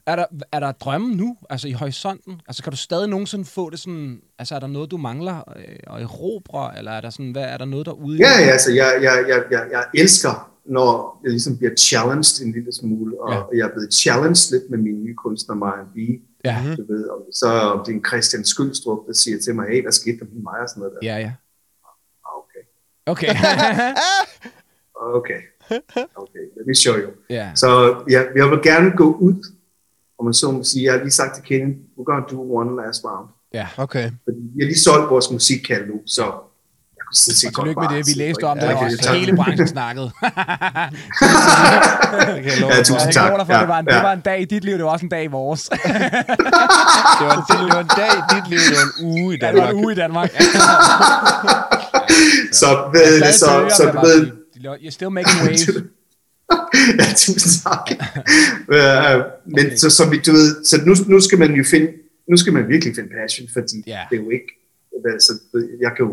Er 0.06 0.16
der, 0.16 0.26
er 0.52 0.60
der 0.60 0.72
drømme 0.72 1.16
nu, 1.16 1.38
altså 1.50 1.68
i 1.68 1.72
horisonten? 1.72 2.42
Altså 2.48 2.64
kan 2.64 2.72
du 2.72 2.78
stadig 2.78 3.10
nogensinde 3.10 3.46
få 3.46 3.70
det 3.70 3.80
sådan, 3.80 4.20
altså 4.40 4.56
er 4.56 4.60
der 4.60 4.68
noget, 4.68 4.92
du 4.92 4.98
mangler 4.98 5.36
øh, 5.56 5.96
at 5.96 6.02
erobre, 6.02 6.78
eller 6.78 6.92
er 6.92 7.02
der 7.02 7.10
sådan, 7.10 7.32
hvad, 7.32 7.44
er 7.44 7.58
der 7.58 7.66
noget 7.66 7.86
derude? 7.86 8.18
i- 8.18 8.20
Ja, 8.22 8.30
ja, 8.40 8.46
altså 8.52 8.72
jeg, 8.72 8.94
jeg, 9.02 9.24
jeg, 9.28 9.44
jeg, 9.52 9.64
jeg 9.72 9.84
elsker, 9.96 10.50
når 10.66 11.20
jeg 11.24 11.32
ligesom 11.32 11.58
bliver 11.58 11.72
challenged 11.80 12.46
en 12.46 12.52
lille 12.52 12.74
smule, 12.80 13.22
og 13.22 13.32
Ja. 13.34 13.38
ja. 13.38 13.44
jeg 13.58 13.64
er 13.70 13.72
blevet 13.74 13.94
challenged 13.94 14.52
lidt 14.52 14.70
med 14.70 14.78
min 14.78 15.04
nye 15.04 15.16
kunstner, 15.16 15.56
Marian 15.56 15.86
B. 15.96 15.98
Ja, 16.46 16.76
Du 16.78 16.86
ved, 16.94 17.08
og 17.10 17.28
så 17.34 17.48
er 17.48 17.84
det 17.84 17.94
en 17.94 18.06
Christian 18.06 18.46
Skyldstrup, 18.46 19.08
der 19.08 19.14
siger 19.14 19.40
til 19.40 19.56
mig, 19.56 19.68
hey, 19.68 19.82
hvad 19.82 19.92
skete 19.92 20.20
der 20.20 20.26
med 20.26 20.42
mig 20.42 20.60
og 20.60 20.70
sådan 20.70 20.82
noget 20.82 20.94
der. 21.02 21.08
ja, 21.08 21.18
ja. 21.18 21.32
Ah, 22.26 22.38
Okay, 22.42 22.60
Okay. 23.06 23.28
okay, 25.20 25.42
okay, 26.16 26.44
let 26.58 26.68
me 26.68 26.76
show 26.76 26.96
you. 26.96 27.10
ja. 27.30 27.52
Så 27.56 27.70
jeg, 28.10 28.28
jeg 28.36 28.50
vil 28.52 28.60
gerne 28.64 28.92
gå 28.98 29.14
ud, 29.14 29.54
og 30.18 30.26
man 30.26 30.34
så 30.34 30.52
må 30.52 30.64
sige, 30.64 30.86
jeg 30.86 30.94
har 30.94 31.00
lige 31.00 31.12
sagt 31.12 31.36
til 31.36 31.44
Kenny, 31.44 31.74
we're 31.98 32.04
gonna 32.04 32.26
do 32.32 32.54
one 32.54 32.82
last 32.86 33.06
round. 33.06 33.30
ja. 33.54 33.68
Okay. 33.78 34.12
Fordi 34.24 34.38
vi 34.56 34.62
har 34.64 34.68
lige 34.68 34.80
solgt 34.80 35.10
vores 35.10 35.32
musikkald 35.32 35.88
nu, 35.88 36.02
så 36.06 36.32
sådan 37.14 37.48
Og 37.48 37.56
tillykke 37.56 37.82
med 37.82 37.90
det. 37.98 38.08
Vi 38.08 38.14
læste 38.24 38.44
om 38.44 38.58
det 38.60 38.66
ja, 38.68 38.76
okay, 38.76 38.86
også. 38.86 39.14
Hele 39.14 39.36
branchen 39.36 39.68
snakkede. 39.68 40.12
Det 42.36 42.44
kan 42.44 42.52
jeg 42.52 42.60
love 42.62 42.74
Ja, 42.74 42.84
tusind 42.84 43.06
Jeg 43.06 43.14
tak. 43.14 43.32
dig 43.40 43.46
for, 43.48 43.54
Ja, 43.54 43.60
det, 43.60 43.68
var 43.68 43.80
en, 43.80 43.86
ja. 43.90 43.96
det 43.96 44.04
var 44.04 44.14
en 44.14 44.20
dag 44.20 44.42
i 44.42 44.46
dit 44.46 44.64
liv, 44.64 44.74
det 44.78 44.84
var 44.84 44.92
også 44.92 45.06
en 45.06 45.10
dag 45.10 45.24
i 45.24 45.28
vores. 45.28 45.64
Det 47.20 47.26
var, 47.28 47.36
en, 47.40 47.44
det 47.50 47.74
var 47.76 47.82
en 47.88 47.92
dag 48.02 48.12
i 48.22 48.24
dit 48.36 48.46
liv, 48.50 48.60
det 48.70 48.76
var 48.80 48.86
en 48.90 48.94
uge 49.12 49.34
i 49.34 49.38
det 49.38 49.46
var 49.46 49.52
Danmark. 49.52 49.70
en 49.76 49.84
uge 49.84 49.92
i 49.92 49.96
Danmark. 49.96 50.30
Så, 52.60 52.90
ved, 52.94 53.18
Stadig 53.18 53.34
så, 53.36 53.76
så 53.78 53.92
bare 53.94 54.06
ved, 54.08 54.32
You're 54.84 54.90
still 54.98 55.10
making 55.12 55.40
waves. 55.46 55.70
ja, 57.00 57.08
tusind 57.16 57.54
tak. 57.64 57.88
uh, 57.92 57.98
men 59.56 59.66
Okay. 59.66 59.76
så, 59.78 59.90
som 59.90 60.12
vi, 60.12 60.18
du 60.26 60.32
ved, 60.32 60.66
så 60.66 60.76
nu, 60.86 60.94
nu 61.08 61.20
skal 61.22 61.38
man 61.40 61.52
jo 61.54 61.64
finde, 61.72 61.88
nu 62.30 62.38
skal 62.38 62.54
man 62.54 62.68
virkelig 62.68 62.96
finde 62.96 63.10
passion, 63.22 63.48
fordi 63.54 63.78
Ja. 63.88 64.00
det 64.10 64.20
er 64.20 64.24
jo 64.24 64.30
ikke, 64.30 64.50
altså, 65.14 65.32
jeg 65.82 65.92
kan 65.96 66.06
jo 66.06 66.12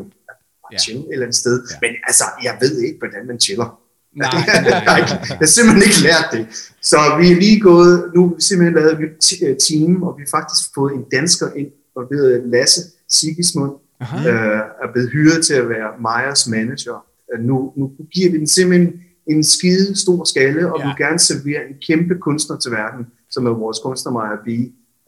Ja. 0.72 0.78
chill 0.78 0.98
et 0.98 1.06
eller 1.12 1.26
andet 1.26 1.36
sted, 1.36 1.62
Ja. 1.70 1.76
men 1.82 1.90
altså, 2.08 2.24
jeg 2.42 2.56
ved 2.60 2.78
ikke, 2.86 2.98
hvordan 2.98 3.26
man 3.26 3.40
chiller. 3.40 3.80
Nej, 4.16 4.30
nej, 4.70 4.70
har 4.88 4.96
ikke, 4.96 5.10
jeg 5.28 5.38
har 5.38 5.46
simpelthen 5.46 5.82
ikke 5.88 6.02
lært 6.08 6.28
det. 6.32 6.46
Så 6.82 6.96
vi 7.20 7.32
er 7.32 7.36
lige 7.36 7.60
gået, 7.60 8.10
nu 8.14 8.28
har 8.28 8.34
vi 8.34 8.40
simpelthen 8.42 8.74
lavet 8.74 8.92
et 8.92 9.00
nyt 9.00 9.24
øh, 9.46 9.56
team, 9.68 10.02
og 10.02 10.14
vi 10.18 10.22
har 10.26 10.38
faktisk 10.38 10.74
fået 10.74 10.92
en 10.94 11.04
dansker 11.16 11.46
ind, 11.56 11.68
og 11.96 12.02
ved 12.10 12.42
Lasse 12.52 12.80
Sigismund, 13.10 13.72
Aha. 14.00 14.28
øh, 14.30 14.60
er 14.82 14.88
blevet 14.92 15.10
hyret 15.10 15.44
til 15.46 15.54
at 15.54 15.68
være 15.68 15.88
Meyers 16.06 16.46
manager. 16.48 17.04
Øh, 17.34 17.40
nu, 17.44 17.72
nu 17.76 17.90
giver 18.14 18.30
vi 18.32 18.38
den 18.38 18.46
simpelthen 18.46 18.92
en 19.26 19.44
skide 19.44 19.96
stor 20.00 20.24
skalle, 20.24 20.72
og 20.72 20.78
Ja. 20.78 20.84
vi 20.84 20.88
vil 20.88 21.06
gerne 21.06 21.18
servere 21.18 21.60
en 21.70 21.74
kæmpe 21.86 22.14
kunstner 22.20 22.56
til 22.56 22.70
verden, 22.70 23.06
som 23.30 23.46
er 23.46 23.50
vores 23.50 23.78
kunstner 23.78 24.12
Meyer 24.12 24.38
B. 24.46 24.48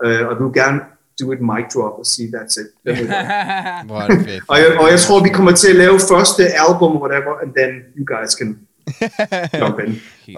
Øh, 0.05 0.27
og 0.29 0.39
vi 0.39 0.45
vil 0.45 0.53
gerne 0.63 0.81
do 1.21 1.33
et 1.33 1.41
mic 1.41 1.65
drop 1.75 1.99
og 1.99 2.07
sige, 2.07 2.29
that's 2.37 2.55
it. 2.63 2.69
Hvor 3.89 4.01
er 4.03 4.09
det 4.09 4.25
fedt. 4.27 4.45
og, 4.49 4.57
jeg, 4.59 4.79
og 4.81 4.91
jeg 4.91 5.01
tror, 5.01 5.23
vi 5.23 5.29
kommer 5.29 5.53
til 5.53 5.69
at 5.69 5.77
lave 5.77 6.01
første 6.13 6.43
album, 6.67 6.93
whatever, 7.03 7.33
and 7.43 7.51
then 7.59 7.71
you 7.99 8.05
guys 8.15 8.31
can 8.41 8.49
jump 9.63 9.79
in. 9.85 9.91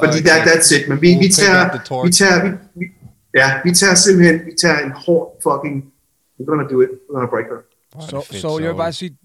Fordi 0.03 0.19
Okay. 0.19 0.29
that, 0.29 0.41
that's 0.49 0.69
it. 0.77 0.89
Men 0.89 1.03
vi, 1.03 1.15
We'll 1.15 1.19
vi 1.23 1.29
tager, 1.29 2.05
vi 2.07 2.13
tager, 2.13 2.43
vi, 2.45 2.51
vi, 2.75 2.85
ja, 3.35 3.49
vi 3.65 3.75
tager 3.75 3.95
simpelthen, 3.95 4.41
vi 4.47 4.53
tager 4.63 4.79
en 4.79 4.93
hård 5.07 5.27
fucking, 5.43 5.77
we're 6.41 6.45
gonna 6.51 6.69
do 6.73 6.81
it, 6.83 6.89
we're 6.89 7.13
gonna 7.17 7.31
break 7.35 7.47
her. 7.53 7.61
Er 7.97 8.01
så, 8.11 8.39
så 8.41 8.59
jeg 8.59 8.69
vil 8.69 8.77
bare 8.77 8.93
sige, 8.93 9.17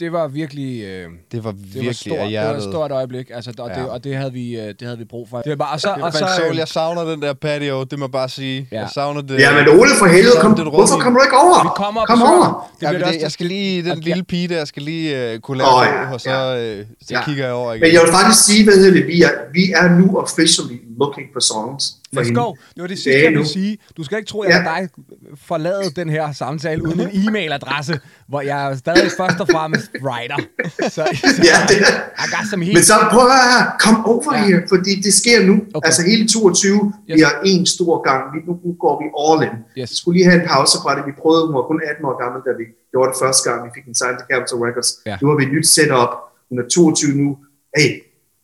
det 0.00 0.12
var 0.12 0.28
virkelig... 0.28 0.82
Øh, 0.82 0.88
Det 0.88 1.00
var 1.04 1.08
det 1.32 1.44
var, 1.44 1.52
virkelig 1.74 1.94
stort, 1.96 2.12
af 2.12 2.16
det 2.16 2.18
var 2.18 2.24
et 2.24 2.30
hjertet. 2.30 2.62
stort 2.62 2.90
øjeblik, 2.90 3.30
altså, 3.34 3.52
og, 3.58 3.70
Ja. 3.74 3.80
det, 3.82 3.88
og 3.90 4.04
det, 4.04 4.16
havde 4.16 4.32
vi, 4.32 4.56
øh, 4.60 4.66
det 4.66 4.76
havde 4.82 4.98
vi 4.98 5.04
brug 5.04 5.28
for. 5.30 5.40
Det 5.42 5.50
var 5.50 5.56
bare, 5.56 5.72
og 5.72 5.80
så, 5.80 5.88
og 5.88 5.98
Men 6.02 6.12
så, 6.12 6.26
Soul, 6.36 6.50
øh, 6.52 6.58
jeg 6.58 6.68
savner 6.68 7.04
den 7.04 7.22
der 7.22 7.32
patio, 7.32 7.84
det 7.84 7.98
må 7.98 8.04
jeg 8.04 8.10
bare 8.12 8.28
sige. 8.28 8.68
Ja. 8.72 8.80
Jeg 8.80 8.88
savner 8.94 9.20
det. 9.20 9.38
Ja, 9.40 9.54
men 9.54 9.68
Ole 9.80 9.90
for 9.98 10.06
helvede, 10.06 10.34
kom, 10.40 10.54
det 10.54 10.62
et 10.66 10.68
hvorfor 10.72 10.98
kommer 10.98 11.18
du 11.20 11.24
ikke 11.24 11.36
over? 11.36 11.62
vi 11.64 11.68
kommer 11.76 12.04
Kom 12.04 12.22
over. 12.22 12.70
Det 12.80 12.86
Ja, 12.86 12.92
det 12.92 13.00
det, 13.00 13.06
jeg 13.06 13.14
også, 13.24 13.34
skal 13.34 13.46
lige, 13.46 13.82
den 13.82 13.90
og- 13.90 13.98
lille 13.98 14.24
pige 14.24 14.48
der, 14.48 14.64
skal 14.64 14.82
lige 14.82 15.34
uh, 15.34 15.40
kunne 15.40 15.58
lave 15.58 15.68
oh, 15.74 15.86
ja, 15.86 16.12
og 16.12 16.20
så, 16.20 16.28
uh, 16.80 16.86
så 17.06 17.14
Ja. 17.14 17.24
kigger 17.24 17.44
jeg 17.44 17.52
over 17.54 17.72
igen. 17.72 17.80
Men 17.80 17.92
jeg 17.92 18.00
vil 18.04 18.12
faktisk 18.12 18.44
sige, 18.46 18.64
hvad 18.64 18.74
hedder 18.74 18.92
det, 18.92 19.06
vi 19.06 19.22
er, 19.22 19.30
vi 19.54 19.72
er 19.76 19.88
nu 19.98 20.18
officially 20.18 20.76
looking 21.02 21.26
for 21.34 21.40
songs 21.40 21.82
for 22.14 22.20
Let's 22.20 22.32
go. 22.42 22.46
Det 22.74 22.80
var 22.84 22.86
det 22.94 22.98
sidste, 22.98 23.22
jeg 23.24 23.32
ville 23.32 23.46
sige. 23.58 23.78
Du 23.96 24.02
skal 24.04 24.18
ikke 24.18 24.28
tro, 24.32 24.40
at 24.40 24.50
jeg 24.54 24.62
Ja. 24.66 24.70
dig 24.80 24.88
forlade 25.50 25.86
den 26.00 26.08
her 26.16 26.32
samtale 26.32 26.82
uden 26.86 27.00
en 27.00 27.10
e-mailadresse, 27.22 27.94
hvor 28.30 28.40
jeg 28.50 28.58
er 28.70 28.76
stadig 28.76 29.10
først 29.20 29.38
og 29.44 29.48
fremmest 29.56 29.90
writer. 30.06 30.38
Så, 30.96 31.02
Ja, 31.50 31.56
det 31.70 31.78
er. 31.88 31.92
Got 32.34 32.44
some 32.50 32.64
Men 32.76 32.82
så 32.90 32.94
prøv 33.12 33.24
at 33.26 33.32
høre, 33.50 33.62
kom 33.84 33.96
over 34.12 34.34
Ja. 34.36 34.44
her, 34.46 34.58
fordi 34.72 34.92
det 35.06 35.12
sker 35.20 35.38
nu. 35.50 35.54
Okay. 35.74 35.86
Altså 35.88 36.02
hele 36.10 36.24
22, 36.28 36.92
yes. 37.10 37.22
Har 37.22 37.34
en 37.52 37.66
stor 37.76 37.94
gang. 38.08 38.20
Vi, 38.34 38.38
nu, 38.48 38.52
nu 38.64 38.70
går 38.84 38.94
vi 39.02 39.06
all 39.24 39.38
in. 39.48 39.54
Yes. 39.82 39.90
Vi 39.90 39.96
skulle 40.00 40.14
lige 40.18 40.26
have 40.30 40.40
en 40.42 40.46
pause 40.54 40.74
fra 40.82 40.90
det. 40.96 41.02
Vi 41.10 41.12
prøvede, 41.22 41.42
hun 41.48 41.54
var 41.58 41.64
kun 41.70 41.78
18 41.90 42.04
år 42.08 42.14
gammel, 42.22 42.40
da 42.48 42.52
vi 42.60 42.64
gjorde 42.92 43.08
det 43.12 43.18
første 43.22 43.42
gang. 43.48 43.58
Vi 43.66 43.70
fik 43.76 43.84
en 43.92 43.96
sign 44.00 44.14
til 44.20 44.26
Capital 44.32 44.56
Records. 44.66 44.90
Ja. 45.10 45.14
Nu 45.22 45.24
har 45.30 45.36
vi 45.40 45.44
et 45.48 45.52
nyt 45.56 45.66
setup. 45.76 46.10
Hun 46.48 46.56
er 46.62 46.66
22 46.74 47.12
nu. 47.22 47.28
Hey, 47.78 47.90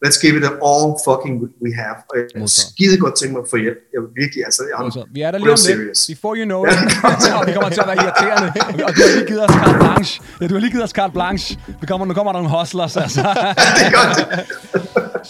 let's 0.05 0.19
give 0.25 0.35
it 0.41 0.45
all 0.71 0.87
fucking 1.09 1.35
we 1.65 1.71
have. 1.83 1.97
Og 2.11 2.15
jeg 2.19 2.25
Modtaget. 2.43 2.71
skide 2.73 2.95
godt 3.05 3.15
tænke 3.21 3.33
mig 3.37 3.43
at 3.47 3.51
få 3.55 3.59
hjælp. 3.65 3.81
Jeg 3.95 3.99
vil 4.05 4.11
virkelig, 4.23 4.41
altså, 4.49 4.63
jeg 4.71 4.77
har 4.79 4.85
vi 5.17 5.21
er 5.21 5.31
der 5.31 5.39
real 5.39 5.41
lige 5.47 5.53
om 5.59 5.61
lidt. 5.69 5.71
serious. 5.71 6.01
Before 6.13 6.35
you 6.41 6.47
know 6.53 6.61
it. 6.65 6.71
det 6.71 6.97
kommer 7.03 7.39
og 7.41 7.45
vi 7.49 7.53
kommer 7.57 7.71
til 7.77 7.83
at 7.85 7.89
være 7.93 7.99
irriterende. 8.05 8.49
Og 8.69 8.91
du 8.97 9.03
har 9.07 9.15
lige 9.17 9.27
givet 9.31 9.43
os 9.47 9.53
carte 9.61 9.77
blanche. 9.85 10.15
Ja, 10.41 10.45
du 10.51 10.55
har 10.57 10.61
lige 10.65 10.73
givet 10.75 10.85
os 10.89 10.95
carte 10.99 11.13
blanche. 11.19 11.49
Vi 11.83 11.87
kommer, 11.91 12.05
nu 12.11 12.15
kommer 12.19 12.31
der 12.33 12.39
nogle 12.43 12.53
hustlers, 12.59 12.95
altså. 13.05 13.21
det 13.79 13.85
er 13.89 13.93
godt. 14.01 14.17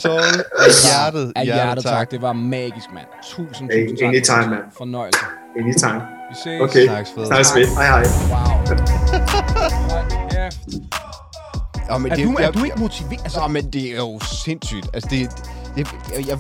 Soul, 0.02 0.34
af 0.66 0.72
hjertet, 0.86 1.26
Af 1.36 1.44
hjertet, 1.44 1.84
tak. 1.84 2.06
Det 2.10 2.22
var 2.22 2.32
magisk, 2.32 2.88
mand. 2.96 3.08
Tusind, 3.34 3.66
Hey, 3.72 3.82
tusind 3.88 3.98
tak. 3.98 4.08
anytime, 4.08 4.42
for 4.44 4.50
mand. 4.50 4.62
Fornøjelse. 4.82 5.20
Anytime. 5.60 6.00
Vi 6.30 6.34
ses. 6.44 6.60
Okay. 6.60 6.86
Tak. 6.86 7.06
Tak, 7.30 7.44
Svend. 7.44 7.68
Hej, 7.78 7.86
hej. 7.86 8.04
Wow. 8.32 8.38
Hold. 9.90 11.10
Ja, 11.90 11.98
men 11.98 12.12
Er 12.12 12.16
det, 12.16 12.24
du, 12.26 12.32
er 12.34 12.40
jeg, 12.42 12.54
du 12.54 12.64
ikke 12.64 12.78
motiveret? 12.80 13.20
Altså, 13.24 13.40
Nå, 13.40 13.46
men 13.48 13.70
det 13.72 13.90
er 13.92 13.96
jo 13.96 14.20
sindssygt. 14.44 14.86
Altså, 14.94 15.08
det, 15.10 15.30
det, 15.76 15.86
jeg, 16.16 16.28
jeg, 16.28 16.38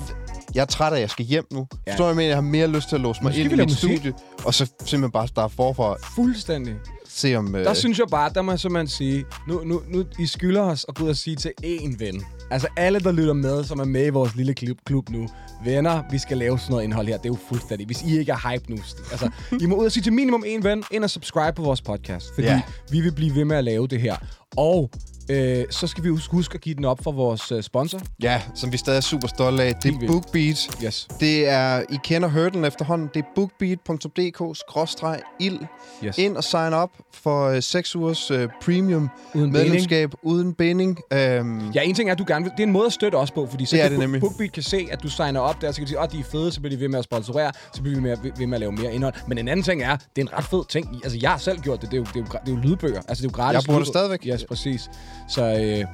jeg 0.54 0.60
er 0.60 0.64
træt 0.66 0.92
af, 0.92 0.96
at 0.96 1.00
jeg 1.00 1.10
skal 1.10 1.24
hjem 1.24 1.46
nu. 1.52 1.58
Ja. 1.58 1.76
Ja. 1.86 1.92
Forstår 1.92 2.06
jeg, 2.06 2.16
men 2.16 2.26
jeg 2.26 2.36
har 2.36 2.40
mere 2.42 2.66
lyst 2.66 2.88
til 2.88 2.96
at 2.96 3.00
låse 3.02 3.22
mig 3.22 3.28
Måske 3.30 3.40
ind 3.42 3.52
i 3.52 3.56
mit 3.56 3.64
musik. 3.64 3.78
studie, 3.98 4.12
og 4.44 4.54
så 4.54 4.64
simpelthen 4.66 5.10
bare 5.10 5.28
starte 5.28 5.54
forfra 5.54 5.96
fuldstændig. 6.14 6.74
se 7.08 7.34
om... 7.34 7.54
Øh, 7.54 7.64
Der 7.64 7.74
synes 7.74 7.98
jeg 7.98 8.06
bare, 8.10 8.30
der 8.34 8.42
må 8.42 8.52
jeg 8.52 8.60
simpelthen 8.60 8.88
sige, 8.88 9.24
nu, 9.48 9.60
nu, 9.64 9.82
nu 9.88 10.04
I 10.18 10.26
skylder 10.26 10.62
os 10.62 10.86
at 10.88 10.94
gå 10.94 11.04
ud 11.04 11.08
og 11.08 11.16
sige 11.16 11.36
til 11.36 11.52
én 11.64 11.96
ven. 11.98 12.22
Altså 12.50 12.68
alle, 12.76 13.00
der 13.00 13.12
lytter 13.12 13.32
med, 13.32 13.64
som 13.64 13.78
er 13.80 13.84
med 13.84 14.06
i 14.06 14.10
vores 14.10 14.34
lille 14.36 14.54
klub, 14.54 14.76
klub 14.86 15.08
nu. 15.10 15.28
Venner, 15.64 16.02
vi 16.10 16.18
skal 16.18 16.36
lave 16.38 16.58
sådan 16.58 16.70
noget 16.70 16.84
indhold 16.84 17.06
her. 17.06 17.16
Det 17.16 17.24
er 17.24 17.28
jo 17.28 17.38
fuldstændig. 17.48 17.86
Hvis 17.86 18.02
I 18.02 18.18
ikke 18.18 18.32
er 18.32 18.50
hype 18.52 18.64
nu. 18.70 18.76
Altså, 19.10 19.30
I 19.60 19.66
må 19.66 19.76
ud 19.76 19.84
og 19.84 19.92
sige 19.92 20.02
til 20.02 20.12
minimum 20.12 20.44
en 20.46 20.64
ven, 20.64 20.84
ind 20.90 21.04
og 21.04 21.10
subscribe 21.10 21.52
på 21.56 21.62
vores 21.62 21.82
podcast. 21.82 22.26
Fordi 22.34 22.46
Ja. 22.46 22.62
vi 22.90 23.00
vil 23.00 23.12
blive 23.14 23.34
ved 23.34 23.44
med 23.44 23.56
at 23.56 23.64
lave 23.64 23.86
det 23.86 24.00
her. 24.00 24.16
Og 24.56 24.90
øh, 25.30 25.64
så 25.70 25.86
skal 25.86 26.04
vi 26.04 26.08
huske, 26.08 26.32
huske 26.32 26.54
at 26.54 26.60
give 26.60 26.74
den 26.74 26.84
op 26.84 27.02
for 27.02 27.12
vores 27.12 27.52
øh, 27.52 27.62
sponsor. 27.62 28.00
Ja, 28.22 28.42
som 28.54 28.72
vi 28.72 28.76
stadig 28.76 28.96
er 28.96 29.00
super 29.00 29.28
stolte 29.28 29.62
af. 29.62 29.74
Det 29.74 29.94
er. 30.02 30.06
BookBeat. 30.06 30.68
Yes. 30.84 31.08
Det 31.20 31.48
er, 31.48 31.80
I 31.80 31.98
kender 32.04 32.28
hurdlen 32.28 32.64
efterhånden. 32.64 33.10
Det 33.14 33.20
er 33.20 33.24
bookbeat.dk-ild. 33.34 35.58
yes. 36.04 36.18
Ind 36.18 36.36
og 36.36 36.44
sign 36.44 36.74
up 36.74 36.90
for 37.12 37.48
øh, 37.48 37.62
6 37.62 37.96
ugers 37.96 38.30
øh, 38.30 38.48
premium 38.62 39.10
Uden 39.34 39.52
medlemskab 39.52 40.12
uden 40.22 40.54
binding. 40.54 40.98
Øhm, 41.12 41.70
Ja, 41.70 41.80
en 41.82 41.94
ting 41.94 42.08
er, 42.08 42.12
at 42.12 42.18
du 42.18 42.24
gerne 42.28 42.44
vil... 42.44 42.52
Det 42.56 42.62
er 42.62 42.66
en 42.66 42.72
måde 42.72 42.86
at 42.86 42.92
støtte 42.92 43.16
os 43.16 43.30
på, 43.30 43.46
fordi 43.46 43.64
så 43.64 43.76
Det 43.76 43.82
kan 43.82 43.90
det 43.90 43.98
nemlig. 44.00 44.20
BookBeat 44.20 44.52
kan 44.52 44.62
se, 44.62 44.88
at 44.90 45.02
du 45.02 45.08
signer 45.08 45.40
op 45.40 45.60
der, 45.60 45.72
så 45.72 45.76
kan 45.76 45.84
de 45.84 45.88
sige, 45.88 46.00
at 46.00 46.12
de 46.12 46.18
er 46.20 46.24
fede, 46.24 46.52
så 46.52 46.60
bliver 46.60 46.76
de 46.76 46.80
ved 46.80 46.88
med 46.88 46.98
at 46.98 47.04
sponsorere, 47.04 47.52
så 47.74 47.82
bliver 47.82 47.96
vi 47.96 48.02
med, 48.02 48.16
ved, 48.38 48.46
med 48.46 48.54
at 48.56 48.60
lave 48.60 48.72
mere 48.72 48.94
indhold. 48.94 49.14
Men 49.28 49.38
en 49.38 49.48
anden 49.48 49.64
ting 49.64 49.82
er, 49.82 49.96
det 49.96 50.06
er 50.16 50.20
en 50.20 50.32
ret 50.32 50.44
fed 50.44 50.62
ting. 50.68 51.00
Altså, 51.04 51.18
jeg 51.22 51.30
har 51.30 51.38
selv 51.38 51.60
gjort 51.60 51.80
det. 51.82 51.90
Det 51.90 51.96
er 51.96 52.00
jo, 52.00 52.04
det 52.04 52.16
er 52.16 52.20
jo, 52.20 52.26
det 52.46 52.52
er 52.52 52.56
jo 52.56 52.62
lydbøger. 52.68 53.00
Altså, 53.08 53.22
det 53.22 53.28
er 53.28 53.32
jo 53.32 53.36
gratis. 53.42 53.54
Jeg 53.54 53.62
bruger 53.66 53.78
det 53.80 53.88
stadigvæk. 53.88 54.26
Yes, 54.26 54.44
præcis. 54.48 54.90
Så, 55.28 55.42
øh, 55.42 55.84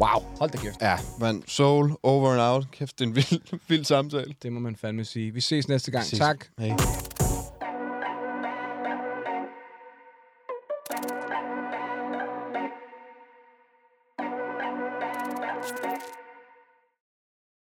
wow, 0.00 0.22
hold 0.38 0.50
da 0.50 0.58
kæft. 0.58 0.82
Ja, 0.82 0.98
men 1.18 1.42
Soul, 1.46 1.92
over 2.02 2.32
and 2.32 2.40
out. 2.40 2.70
Kæft, 2.72 2.98
det 2.98 3.04
er 3.04 3.08
en 3.08 3.16
vild, 3.16 3.58
vild 3.68 3.84
samtale. 3.84 4.34
Det 4.42 4.52
må 4.52 4.60
man 4.60 4.76
fandme 4.76 5.04
sige. 5.04 5.30
Vi 5.34 5.40
ses 5.40 5.68
næste 5.68 5.90
gang. 5.90 6.04
Ses. 6.04 6.18
Tak. 6.18 6.46
Hej. 6.58 6.76